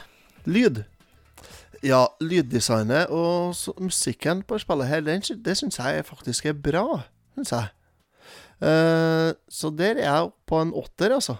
Lyd. 0.52 0.84
Ja, 1.80 2.04
lyddesignet 2.20 3.08
og 3.08 3.56
så, 3.56 3.72
musikken 3.80 4.44
på 4.44 4.60
spillet 4.60 4.92
her, 4.92 5.08
det 5.08 5.56
syns 5.58 5.80
jeg 5.80 6.04
faktisk 6.12 6.52
er 6.52 6.60
bra. 6.60 7.06
Syns 7.40 7.56
jeg. 7.56 7.72
Eh, 8.62 9.30
så 9.50 9.72
der 9.74 9.98
er 9.98 10.06
jeg 10.06 10.32
på 10.50 10.60
en 10.62 10.74
åtter, 10.78 11.16
altså. 11.18 11.38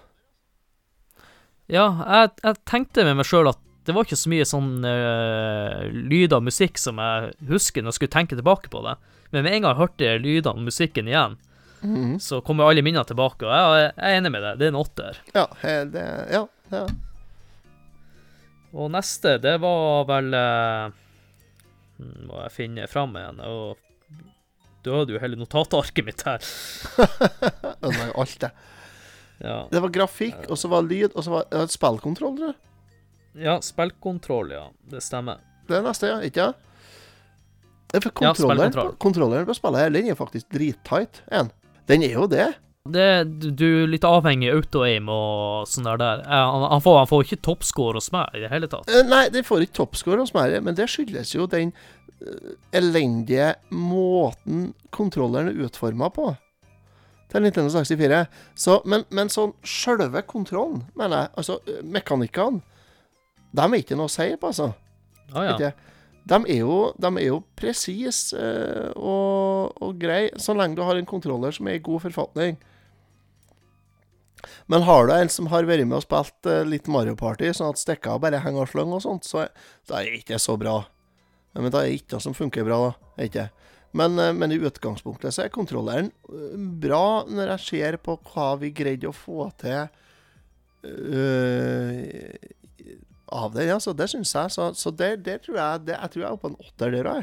Ja, 1.70 1.86
jeg, 2.02 2.32
jeg 2.42 2.58
tenkte 2.68 3.04
med 3.06 3.20
meg 3.20 3.28
sjøl 3.28 3.48
at 3.52 3.60
det 3.86 3.94
var 3.96 4.04
ikke 4.06 4.18
så 4.18 4.30
mye 4.30 4.44
sånn 4.46 4.84
uh, 4.86 5.86
lyder 5.90 6.36
og 6.38 6.44
musikk 6.46 6.76
som 6.78 7.00
jeg 7.02 7.32
husker 7.48 7.82
når 7.82 7.90
jeg 7.90 7.96
skulle 7.98 8.12
tenke 8.14 8.36
tilbake 8.38 8.70
på 8.70 8.82
det. 8.84 8.92
Men 9.34 9.42
med 9.42 9.56
en 9.56 9.64
gang 9.64 9.72
jeg 9.72 9.80
hørte 9.80 10.10
lydene 10.22 10.52
og 10.60 10.68
musikken 10.68 11.08
igjen, 11.10 11.38
Mhm. 11.82 12.20
så 12.22 12.38
kommer 12.46 12.68
alle 12.70 12.78
minnene 12.86 13.02
tilbake, 13.02 13.42
og 13.42 13.50
jeg, 13.74 13.88
jeg 13.96 14.12
er 14.12 14.20
enig 14.20 14.30
med 14.30 14.44
deg. 14.44 14.58
Det 14.60 14.66
er 14.68 14.70
en 14.70 14.78
åtter. 14.78 15.16
Ja, 15.34 15.46
det, 15.90 16.04
ja, 16.30 16.42
ja. 16.70 16.82
Og 18.70 18.92
neste, 18.94 19.32
det 19.42 19.56
var 19.60 20.04
vel 20.08 20.28
hmm, 21.98 22.20
Må 22.28 22.38
jeg 22.44 22.54
finne 22.54 22.86
fram 22.86 23.16
igjen. 23.18 23.42
Og 23.42 23.82
døde 24.86 25.14
jo 25.16 25.20
hele 25.22 25.38
notatarket 25.40 26.04
mitt 26.06 26.22
her. 26.26 26.42
Ødelegger 27.82 28.18
alt, 28.18 28.36
det. 28.42 28.50
Ja, 29.42 29.56
Det 29.72 29.80
var 29.82 29.90
grafikk, 29.94 30.44
og 30.50 30.58
så 30.60 30.68
var 30.70 30.84
lyd, 30.86 31.10
og 31.18 31.24
så 31.26 31.32
var 31.34 31.46
det 31.50 31.64
spillkontroll, 31.74 32.36
tror 32.38 32.52
jeg. 32.52 32.60
ja 33.46 33.56
spillkontroll, 33.64 34.52
ja. 34.54 34.66
Det 34.92 35.00
stemmer. 35.02 35.40
Det 35.68 35.78
er 35.80 35.86
neste, 35.86 36.10
ja. 36.12 36.20
Ikke 36.26 36.48
sant? 36.50 36.68
Ja, 37.92 38.00
Ja, 38.00 38.00
kontrolleren, 38.08 38.70
spillkontroll. 38.72 38.92
på, 38.94 38.98
kontrolleren 39.04 39.46
på 39.48 39.54
spillet 39.58 39.82
her, 39.82 39.90
den 39.92 40.06
er 40.08 40.14
faktisk 40.16 40.46
drittight. 40.54 41.22
En. 41.32 41.50
Den 41.90 42.02
er 42.06 42.14
jo 42.16 42.26
det. 42.30 42.46
Det, 42.88 43.04
du, 43.38 43.50
du 43.54 43.66
er 43.84 43.90
litt 43.92 44.02
avhengig 44.08 44.48
av 44.50 44.56
auto-aim 44.62 45.10
og 45.12 45.68
sånn 45.70 45.84
der. 45.86 46.00
der. 46.00 46.22
Han, 46.26 46.64
han, 46.72 46.80
får, 46.82 46.96
han 47.02 47.10
får 47.10 47.26
ikke 47.28 47.38
toppscore 47.46 48.00
hos 48.00 48.08
meg 48.14 48.32
i 48.34 48.40
det 48.42 48.48
hele 48.50 48.66
tatt. 48.72 48.88
Eh, 48.90 49.04
Nei, 49.06 49.26
den 49.34 49.44
får 49.46 49.66
ikke 49.66 49.76
toppscore 49.82 50.18
hos 50.24 50.32
meg, 50.34 50.56
men 50.66 50.74
det 50.78 50.88
skyldes 50.90 51.34
jo 51.36 51.46
den 51.52 51.70
elendige 52.72 53.54
måten 53.70 54.72
kontrolleren 54.94 55.52
er 55.52 55.66
utforma 55.66 56.10
på. 56.14 56.32
Til 57.32 57.44
Nintendo 57.44 57.72
64. 57.72 58.24
Så, 58.54 58.80
men, 58.84 59.06
men 59.10 59.32
sånn 59.32 59.54
sjølve 59.64 60.24
kontrollen, 60.28 60.82
mener 60.98 61.24
jeg, 61.24 61.32
altså 61.40 61.58
eh, 61.64 61.80
mekanikkene, 61.84 62.60
de 63.52 63.64
er 63.64 63.80
ikke 63.80 63.96
noe 63.98 64.08
å 64.08 64.12
si 64.12 64.28
på, 64.36 64.52
altså. 64.52 64.72
Ah, 65.32 65.48
ja. 65.48 65.72
De 66.28 66.38
er 66.54 66.60
jo, 66.60 66.92
de 67.02 67.08
er 67.18 67.26
jo 67.26 67.40
presise 67.58 68.36
eh, 68.38 68.92
og, 68.94 69.72
og 69.82 69.96
greie, 70.00 70.30
så 70.40 70.54
lenge 70.56 70.78
du 70.78 70.84
har 70.86 71.00
en 71.00 71.08
kontroller 71.08 71.54
som 71.56 71.68
er 71.68 71.80
i 71.80 71.84
god 71.84 72.04
forfatning. 72.04 72.60
Men 74.66 74.82
har 74.86 75.06
du 75.06 75.12
en 75.14 75.30
som 75.30 75.48
har 75.52 75.66
vært 75.68 75.86
med 75.86 76.00
og 76.00 76.04
spilt 76.04 76.48
uh, 76.50 76.62
litt 76.66 76.88
Mario 76.90 77.14
Party, 77.18 77.50
sånn 77.54 77.74
at 77.74 77.80
stikker 77.80 78.20
bare 78.22 78.40
henger 78.42 78.64
og 78.64 78.72
slenger 78.72 78.98
og 78.98 79.04
sånt, 79.04 79.28
så 79.28 79.46
da 79.88 80.00
er 80.00 80.10
det 80.10 80.22
ikke 80.22 80.40
så 80.42 80.56
bra. 80.60 80.80
Men 81.54 81.70
da 81.70 81.82
er 81.82 81.90
det 81.90 81.98
ikke 82.00 82.14
noe 82.16 82.24
som 82.24 82.34
funker 82.34 82.64
bra, 82.64 82.78
da. 82.88 83.24
Ikke? 83.26 83.48
Men, 83.92 84.18
eh, 84.18 84.32
men 84.32 84.52
i 84.54 84.58
utgangspunktet 84.64 85.34
så 85.36 85.44
er 85.44 85.52
kontrolleren 85.52 86.08
eh, 86.32 86.54
bra 86.80 87.24
når 87.28 87.50
jeg 87.56 87.60
ser 87.66 87.98
på 88.00 88.16
hva 88.32 88.54
vi 88.62 88.70
greide 88.72 89.10
å 89.10 89.12
få 89.16 89.50
til 89.60 89.82
øh, 90.84 92.32
av 93.32 93.52
den. 93.56 93.70
Altså, 93.74 93.92
det 93.96 94.08
syns 94.12 94.32
jeg. 94.36 94.50
Så, 94.54 94.70
så 94.78 94.90
det, 94.96 95.12
det 95.26 95.38
tror 95.44 95.58
jeg 95.60 95.84
det, 95.88 95.96
Jeg 95.98 96.10
tror 96.14 96.22
jeg 96.22 96.28
er 96.28 96.34
oppe 96.36 96.46
på 96.48 96.52
en 96.52 96.60
åtter 96.66 96.96
der 96.96 97.10
òg. 97.12 97.22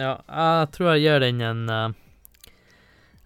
Ja, 0.00 0.14
jeg 0.24 0.70
tror 0.72 0.94
jeg 0.94 1.02
gir 1.04 1.20
den 1.20 1.42
en 1.44 1.64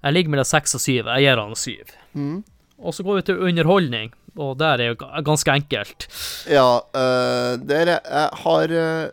Jeg 0.02 0.14
ligger 0.14 0.30
mellom 0.34 0.46
seks 0.46 0.74
og 0.78 0.82
syv. 0.82 1.06
Jeg 1.14 1.26
gir 1.26 1.38
han 1.42 1.54
syv. 1.58 1.92
Mm. 2.18 2.40
Og 2.78 2.94
så 2.94 3.02
går 3.06 3.18
vi 3.18 3.22
til 3.26 3.40
underholdning, 3.42 4.12
og 4.38 4.52
der 4.60 4.78
er 4.82 4.92
jo 4.92 4.98
ganske 5.26 5.50
enkelt. 5.58 6.04
Ja, 6.50 6.78
øh, 6.94 7.56
der 7.66 7.90
er- 7.96 8.04
jeg 8.06 8.28
har 8.42 8.74
øh, 8.82 9.08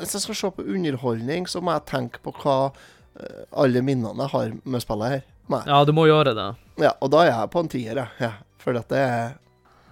Hvis 0.00 0.16
jeg 0.16 0.24
skal 0.24 0.38
se 0.38 0.50
på 0.56 0.64
underholdning, 0.64 1.46
så 1.50 1.60
må 1.64 1.76
jeg 1.76 1.86
tenke 1.90 2.22
på 2.24 2.32
hva 2.40 2.56
øh, 2.70 3.44
alle 3.62 3.82
minnene 3.84 4.24
jeg 4.24 4.32
har 4.32 4.52
med 4.64 4.84
spillet 4.84 5.14
her. 5.14 5.22
Nei. 5.50 5.62
Ja, 5.66 5.80
du 5.84 5.92
må 5.96 6.06
gjøre 6.08 6.34
det. 6.36 6.48
Ja, 6.80 6.94
og 7.02 7.10
da 7.12 7.24
er 7.26 7.32
jeg 7.34 7.50
på 7.52 7.62
en 7.64 7.70
tier, 7.72 7.98
jeg. 8.00 8.08
Ja, 8.22 8.34
for 8.62 8.78
at 8.80 8.92
det 8.92 9.00
er 9.06 9.32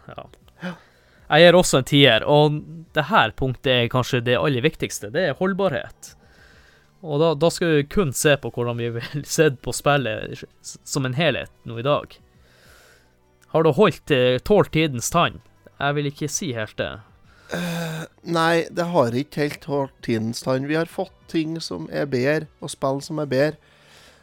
Ja. 0.08 0.24
Jeg 1.28 1.44
gir 1.44 1.56
også 1.58 1.82
en 1.82 1.84
tier, 1.84 2.24
og 2.24 2.54
det 2.96 3.02
her 3.10 3.34
punktet 3.36 3.68
er 3.68 3.90
kanskje 3.92 4.22
det 4.24 4.38
aller 4.40 4.64
viktigste. 4.64 5.10
Det 5.12 5.26
er 5.28 5.36
holdbarhet. 5.36 6.14
Og 7.04 7.20
da, 7.20 7.34
da 7.36 7.50
skal 7.52 7.74
vi 7.76 7.82
kun 7.84 8.14
se 8.16 8.32
på 8.40 8.50
hvordan 8.54 8.80
vi 8.80 8.88
vil 8.96 9.26
se 9.36 9.50
på 9.52 9.74
spillet 9.76 10.40
som 10.62 11.04
en 11.06 11.18
helhet 11.18 11.52
nå 11.68 11.78
i 11.82 11.84
dag. 11.86 12.16
Har 13.52 13.64
du 13.64 13.70
holdt 13.76 14.10
eh, 14.12 14.38
tålt 14.44 14.72
tidens 14.72 15.12
tann? 15.12 15.38
Jeg 15.78 15.94
vil 15.98 16.08
ikke 16.10 16.28
si 16.32 16.50
helt 16.56 16.76
det. 16.80 16.90
Nei, 18.28 18.66
det 18.70 18.84
har 18.92 19.14
ikke 19.16 19.46
helt 19.46 19.64
holdt 19.70 19.94
tidens 20.04 20.42
tann. 20.44 20.68
Vi 20.68 20.76
har 20.76 20.90
fått 20.90 21.14
ting 21.32 21.56
som 21.64 21.86
er 21.88 22.08
bedre, 22.10 22.48
og 22.60 22.72
spill 22.72 23.00
som 23.04 23.20
er 23.22 23.30
bedre. 23.30 23.74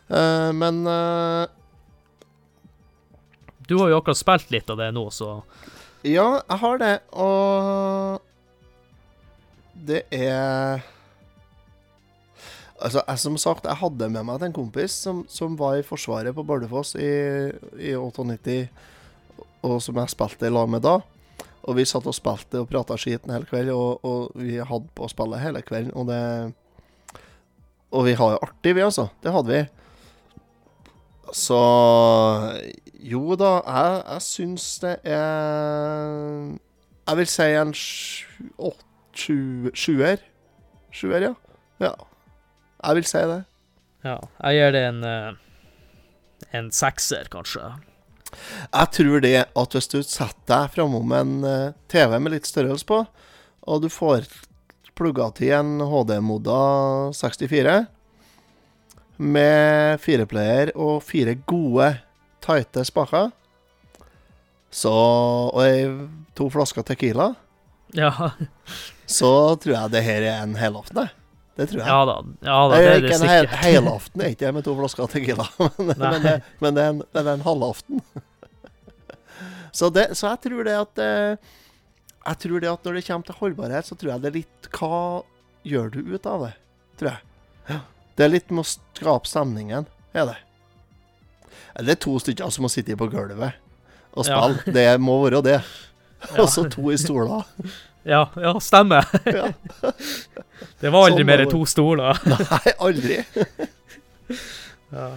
Uh, 0.06 0.52
men 0.54 0.84
uh, 0.86 1.50
Du 3.66 3.80
har 3.80 3.90
jo 3.90 3.98
akkurat 3.98 4.20
spilt 4.20 4.52
litt 4.54 4.70
av 4.70 4.78
det 4.78 4.92
nå, 4.94 5.08
så 5.10 5.40
ja, 6.06 6.44
jeg 6.46 6.62
har 6.62 6.78
det, 6.78 6.96
og 7.18 8.22
det 9.88 10.04
er 10.14 10.84
Altså, 12.76 13.02
jeg, 13.08 13.20
som 13.24 13.38
sagt, 13.40 13.66
jeg 13.66 13.80
hadde 13.80 14.10
med 14.12 14.28
meg 14.28 14.44
en 14.44 14.54
kompis 14.54 14.94
som, 15.06 15.24
som 15.32 15.56
var 15.58 15.80
i 15.80 15.86
Forsvaret 15.88 16.36
på 16.36 16.44
Bardufoss 16.46 16.92
i, 17.00 17.08
i 17.80 17.96
98, 17.96 18.68
og 19.64 19.80
som 19.82 19.98
jeg 20.02 20.12
spilte 20.12 20.46
i 20.46 20.52
lag 20.52 20.68
med 20.70 20.84
da. 20.84 21.00
Og 21.66 21.80
vi 21.80 21.86
satt 21.90 22.06
og 22.06 22.14
spilte 22.14 22.62
og 22.62 22.70
prata 22.70 22.98
skiten 23.00 23.34
hele 23.34 23.48
kvelden, 23.50 23.74
og, 23.74 24.06
og 24.06 24.32
vi 24.38 24.60
hadde 24.62 24.92
på 24.96 25.06
å 25.06 25.10
spille 25.12 25.42
hele 25.42 25.62
kvelden, 25.66 25.94
og 25.98 26.08
det 26.12 26.54
Og 27.96 28.06
vi 28.06 28.14
har 28.14 28.32
jo 28.34 28.40
artig, 28.44 28.76
vi, 28.76 28.82
altså. 28.84 29.08
Det 29.24 29.32
hadde 29.32 29.52
vi. 29.52 29.66
Så 31.34 31.60
Jo 33.02 33.36
da, 33.40 33.62
jeg, 33.66 34.04
jeg 34.14 34.22
syns 34.22 34.80
det 34.84 35.00
er 35.04 36.60
Jeg 37.08 37.18
vil 37.18 37.28
si 37.28 37.48
en 37.62 37.74
sjuer. 39.16 40.20
Sjuer, 40.92 41.22
ja. 41.22 41.34
ja. 41.80 41.94
Jeg 42.86 42.96
vil 42.96 43.06
si 43.10 43.18
det. 43.18 43.44
ja. 44.04 44.20
Jeg 44.44 44.54
gir 44.60 44.72
det 44.76 44.84
en 44.90 45.04
eh, 45.04 45.34
en 46.56 46.72
sekser, 46.72 47.28
kanskje. 47.32 47.62
Jeg 48.72 48.92
tror 48.98 49.24
det 49.24 49.36
at 49.46 49.78
hvis 49.78 49.92
du 49.92 50.00
setter 50.04 50.46
deg 50.52 50.74
framom 50.76 51.14
en 51.16 51.36
eh, 51.48 51.74
TV 51.92 52.18
med 52.20 52.36
litt 52.36 52.50
størrelse 52.50 52.88
på, 52.88 53.04
og 53.66 53.82
du 53.84 53.90
får 53.90 54.28
plugga 54.96 55.30
til 55.36 55.52
en 55.58 55.80
HD-moda 55.84 56.60
64 57.18 57.80
med 59.18 60.02
fireplayer 60.04 60.72
og 60.76 61.02
fire 61.04 61.36
gode, 61.48 61.94
tighte 62.44 62.84
spaker, 62.88 63.32
så 64.76 64.92
Og 65.56 66.08
to 66.36 66.50
flasker 66.52 66.84
Tequila, 66.84 67.34
Ja, 67.96 68.12
så 69.08 69.56
tror 69.56 69.72
jeg 69.72 69.92
det 69.94 70.02
her 70.04 70.26
er 70.26 70.42
en 70.44 70.58
helaften. 70.60 71.08
Det 71.56 71.70
tror 71.72 71.80
jeg. 71.80 71.88
ja 71.88 72.00
da. 72.10 72.16
Ja 72.44 72.56
da, 72.68 72.76
det 72.76 72.86
det 72.86 72.94
er 72.94 73.06
ikke 73.06 73.18
en 73.22 73.30
hel, 73.32 73.48
helaften, 73.64 74.22
er 74.26 74.34
ikke 74.34 74.46
jeg 74.50 74.56
med 74.58 74.66
to 74.68 74.74
flasker 74.76 75.12
Tequila. 75.14 75.46
Men, 75.80 75.94
men, 76.02 76.18
det, 76.26 76.34
men 76.60 76.76
det, 76.76 76.84
er 76.84 76.90
en, 76.96 77.00
det 77.16 77.22
er 77.22 77.30
en 77.34 77.46
halvaften. 77.46 78.02
så, 79.80 79.90
det, 79.96 80.10
så 80.20 80.34
jeg 80.34 80.42
tror 80.48 80.68
det 80.68 80.76
at 80.82 81.02
eh, 81.06 81.54
Jeg 82.26 82.38
tror 82.44 82.60
det 82.64 82.72
at 82.74 82.86
når 82.90 82.98
det 83.00 83.06
kommer 83.08 83.30
til 83.30 83.40
holdbarhet, 83.40 83.88
så 83.88 83.96
tror 83.96 84.12
jeg 84.16 84.24
det 84.26 84.32
er 84.32 84.38
litt 84.42 84.70
Hva 84.76 85.00
gjør 85.66 85.90
du 85.96 86.00
ut 86.16 86.28
av 86.30 86.44
det? 86.48 86.54
Tror 87.00 87.12
jeg. 87.14 87.80
Det 88.16 88.24
er 88.24 88.32
litt 88.32 88.52
med 88.56 88.64
å 88.64 88.68
skape 88.72 89.28
stemningen, 89.28 89.88
er 90.16 90.30
det. 90.30 90.36
Eller 91.76 91.98
to 92.00 92.14
stykker 92.24 92.52
som 92.56 92.64
må 92.64 92.70
sitte 92.72 92.96
på 93.00 93.08
gulvet 93.12 93.58
og 94.16 94.24
Ja. 94.28 94.38
spille. 94.48 94.74
Det 94.76 94.88
må 95.04 95.18
være 95.26 95.42
det. 95.44 95.60
Ja. 96.26 96.42
Og 96.42 96.48
så 96.50 96.64
to 96.74 96.88
i 96.90 96.96
stoler. 96.98 97.44
Ja, 98.06 98.30
ja, 98.38 98.52
stemmer. 98.62 99.08
Ja. 99.26 99.48
Det 100.80 100.90
var 100.94 101.08
aldri 101.10 101.24
Sånn 101.24 101.28
mer 101.28 101.42
enn 101.44 101.50
to 101.52 101.62
stoler. 101.68 102.20
Nei, 102.32 102.76
aldri. 102.80 103.22
Ja. 104.96 105.08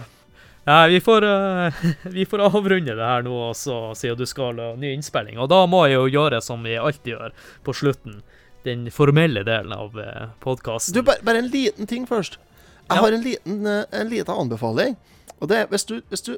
Nei, 0.67 0.89
vi 0.91 0.97
får, 1.01 1.23
uh, 1.23 1.77
vi 2.13 2.25
får 2.29 2.41
avrunde 2.45 2.93
det 2.97 3.05
her 3.05 3.23
nå, 3.25 3.31
også, 3.53 3.77
siden 3.97 4.17
du 4.19 4.25
skal 4.29 4.57
ha 4.59 4.73
ny 4.77 4.91
innspilling. 4.97 5.37
Og 5.41 5.47
da 5.49 5.61
må 5.69 5.85
jeg 5.87 5.95
jo 5.95 6.09
gjøre 6.19 6.41
som 6.45 6.65
vi 6.67 6.75
alltid 6.77 7.13
gjør 7.13 7.33
på 7.65 7.73
slutten. 7.77 8.19
Den 8.67 8.89
formelle 8.91 9.45
delen 9.47 9.71
av 9.73 9.95
uh, 9.97 10.27
podkasten. 10.43 10.97
Du, 10.97 11.01
bare, 11.07 11.23
bare 11.25 11.41
en 11.45 11.49
liten 11.53 11.87
ting 11.89 12.05
først. 12.09 12.37
Jeg 12.89 12.97
Ja. 12.97 13.01
har 13.05 13.15
en 13.15 13.21
liten, 13.23 13.57
eh, 13.69 13.85
en 14.01 14.09
liten 14.09 14.33
anbefaling. 14.33 14.95
Og 15.39 15.47
det 15.49 15.57
er 15.61 15.67
hvis 15.71 15.85
du, 15.85 15.99
hvis 16.09 16.25
du 16.25 16.31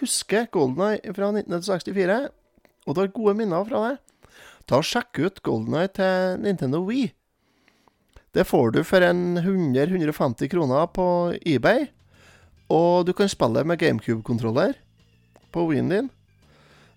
husker 0.00 0.46
Golden 0.52 0.82
Eye 0.92 1.14
fra 1.16 1.30
1964, 1.32 2.18
og 2.86 2.94
du 2.94 3.00
har 3.00 3.08
gode 3.16 3.34
minner 3.40 3.64
fra 3.68 3.80
det, 3.88 3.94
ta 4.66 4.78
og 4.80 4.86
sjekk 4.88 5.18
ut 5.26 5.42
Golden 5.46 5.74
Eye 5.80 5.90
til 5.92 6.38
Nintendo 6.44 6.80
Wii. 6.86 7.10
Det 8.34 8.46
får 8.48 8.72
du 8.74 8.80
for 8.86 9.04
en 9.06 9.36
100-150 9.38 10.48
kroner 10.50 10.86
på 10.90 11.06
eBay. 11.46 11.86
Og 12.72 13.04
du 13.06 13.12
kan 13.14 13.28
spille 13.30 13.62
med 13.64 13.78
GameCube-kontroller 13.78 14.72
på 15.54 15.66
Wien 15.68 15.88
din. 15.92 16.08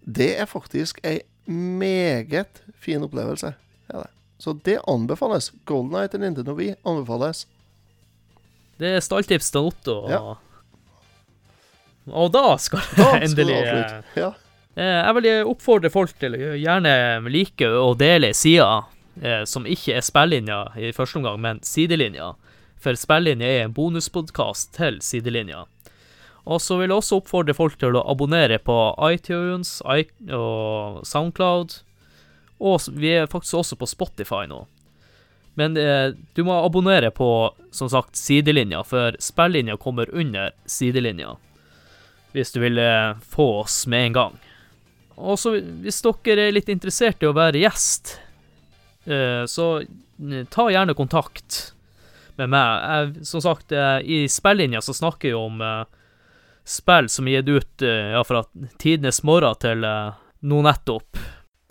Det 0.07 0.31
er 0.39 0.47
faktisk 0.49 0.99
ei 1.05 1.19
meget 1.51 2.63
fin 2.79 3.03
opplevelse. 3.03 3.53
Ja, 3.91 3.97
det. 4.01 4.09
Så 4.39 4.53
det 4.65 4.79
anbefales. 4.87 5.51
Golden 5.65 5.95
Eye 5.99 6.07
til 6.07 6.19
Nintendo 6.23 6.53
Wii 6.57 6.73
anbefales. 6.85 7.45
Det 8.79 8.95
er 8.95 8.99
stalltips 9.01 9.51
til 9.51 9.59
Otto. 9.71 9.95
Og, 10.05 10.09
Ja. 10.11 10.33
og 12.13 12.31
da 12.33 12.57
skal 12.61 12.79
skal 12.93 13.23
endelig 13.25 13.45
du 13.47 13.77
eh. 13.77 14.03
Ja. 14.15 14.31
Eh, 14.77 14.99
Jeg 15.07 15.15
vil 15.17 15.29
oppfordre 15.49 15.89
folk 15.93 16.13
til 16.21 16.35
å 16.37 16.51
gjerne 16.57 16.93
like 17.33 17.69
og 17.69 17.97
dele 18.01 18.29
sider 18.37 18.85
eh, 19.21 19.43
som 19.49 19.65
ikke 19.65 19.95
er 19.97 20.05
spillinja 20.05 20.59
i 20.77 20.91
første 20.93 21.17
omgang, 21.21 21.39
men 21.41 21.63
sidelinja. 21.65 22.35
For 22.77 22.93
spillinja 22.93 23.47
er 23.47 23.65
en 23.65 23.73
bonuspodkast 23.73 24.75
til 24.77 24.99
sidelinja. 25.01 25.65
Og 26.47 26.61
så 26.63 26.77
vil 26.79 26.91
jeg 26.93 27.01
også 27.01 27.17
oppfordre 27.19 27.55
folk 27.57 27.75
til 27.81 27.97
å 27.97 28.05
abonnere 28.07 28.59
på 28.63 28.75
iTunes 29.09 29.81
i 29.83 30.05
og 30.31 31.01
Soundcloud. 31.03 31.81
Og 32.63 32.85
vi 32.95 33.11
er 33.17 33.27
faktisk 33.29 33.59
også 33.59 33.77
på 33.81 33.89
Spotify 33.89 34.45
nå. 34.47 34.61
Men 35.57 35.73
eh, 35.81 36.13
du 36.37 36.43
må 36.45 36.53
abonnere 36.61 37.09
på, 37.11 37.27
som 37.73 37.89
sagt, 37.89 38.15
sidelinja, 38.15 38.83
for 38.85 39.17
spillinja 39.19 39.75
kommer 39.81 40.07
under 40.13 40.53
sidelinja. 40.69 41.33
Hvis 42.37 42.53
du 42.53 42.61
vil 42.61 42.77
eh, 42.77 43.17
få 43.33 43.49
oss 43.63 43.81
med 43.89 44.11
en 44.11 44.17
gang. 44.21 44.37
Og 45.17 45.39
så 45.41 45.55
hvis 45.57 46.01
dere 46.05 46.47
er 46.47 46.55
litt 46.55 46.69
interessert 46.69 47.23
i 47.23 47.29
å 47.29 47.35
være 47.35 47.63
gjest, 47.63 48.17
eh, 49.05 49.43
så 49.49 49.67
ta 50.53 50.67
gjerne 50.71 50.97
kontakt 50.97 51.73
med 52.37 52.51
meg. 52.53 52.81
Jeg, 52.85 53.27
som 53.29 53.41
sagt, 53.41 53.73
eh, 53.73 53.99
i 54.05 54.25
spillinja 54.29 54.81
så 54.85 54.93
snakker 54.93 55.31
jeg 55.31 55.39
om 55.39 55.61
eh, 55.61 55.85
spill 56.67 57.09
som 57.09 57.27
er 57.27 57.41
gitt 57.41 57.49
ut 57.49 57.85
ja, 57.87 58.21
fra 58.27 58.43
tidenes 58.77 59.23
morgen 59.25 59.55
til 59.63 59.85
nå 59.87 60.61
nettopp. 60.65 61.17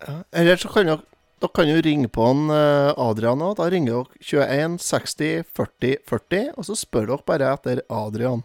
Ja. 0.06 0.22
Eller 0.32 0.58
så 0.60 0.72
kan 0.72 0.88
dere 0.88 1.04
dere 1.36 1.52
kan 1.52 1.68
jo 1.68 1.80
ringe 1.84 2.08
på 2.08 2.26
eh, 2.54 2.90
Adrian 2.96 3.42
òg. 3.44 3.58
Da 3.58 3.68
ringer 3.68 4.06
dere 4.06 4.46
21 4.48 4.78
60 4.80 5.42
40 5.56 5.98
40, 6.08 6.52
og 6.56 6.64
så 6.64 6.76
spør 6.78 7.10
dere 7.10 7.28
bare 7.28 7.50
etter 7.52 7.82
Adrian. 7.92 8.44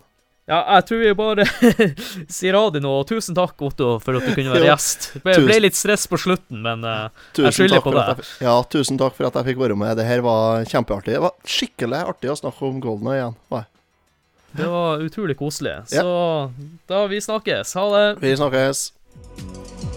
Ja, 0.52 0.60
jeg 0.76 0.86
tror 0.90 1.00
vi 1.00 1.12
bare 1.16 1.46
sier 2.38 2.58
ha 2.60 2.64
det 2.76 2.82
nå. 2.84 2.92
Tusen 3.08 3.38
takk, 3.38 3.56
Otto, 3.64 3.94
for 4.04 4.20
at 4.20 4.28
du 4.28 4.34
kunne 4.36 4.52
være 4.52 4.68
gjest. 4.68 5.12
Det 5.16 5.24
ble, 5.24 5.36
ble 5.48 5.60
litt 5.64 5.78
stress 5.80 6.04
på 6.12 6.20
slutten, 6.20 6.60
men 6.66 6.84
uh, 6.84 7.08
jeg 7.40 7.56
skylder 7.56 7.84
på 7.86 7.94
deg. 7.96 8.24
ja, 8.44 8.58
tusen 8.74 9.00
takk 9.00 9.16
for 9.16 9.30
at 9.30 9.40
jeg 9.40 9.54
fikk 9.54 9.62
være 9.64 9.80
med. 9.80 9.96
Det 10.00 10.08
her 10.10 10.26
var 10.26 10.68
kjempeartig. 10.68 11.16
Det 11.16 11.24
var 11.24 11.38
skikkelig 11.48 12.04
artig 12.16 12.34
å 12.34 12.40
snakke 12.44 12.68
om 12.68 12.84
Golden 12.84 13.14
igjen. 13.16 13.40
var 13.54 13.70
det. 14.52 14.68
var 14.68 15.08
utrolig 15.08 15.40
koselig. 15.40 15.78
Så 15.94 16.52
da 16.92 17.06
vi 17.08 17.24
snakkes. 17.24 17.76
Ha 17.80 17.88
det. 17.96 18.06
Vi 18.26 18.36
snakkes. 18.44 19.91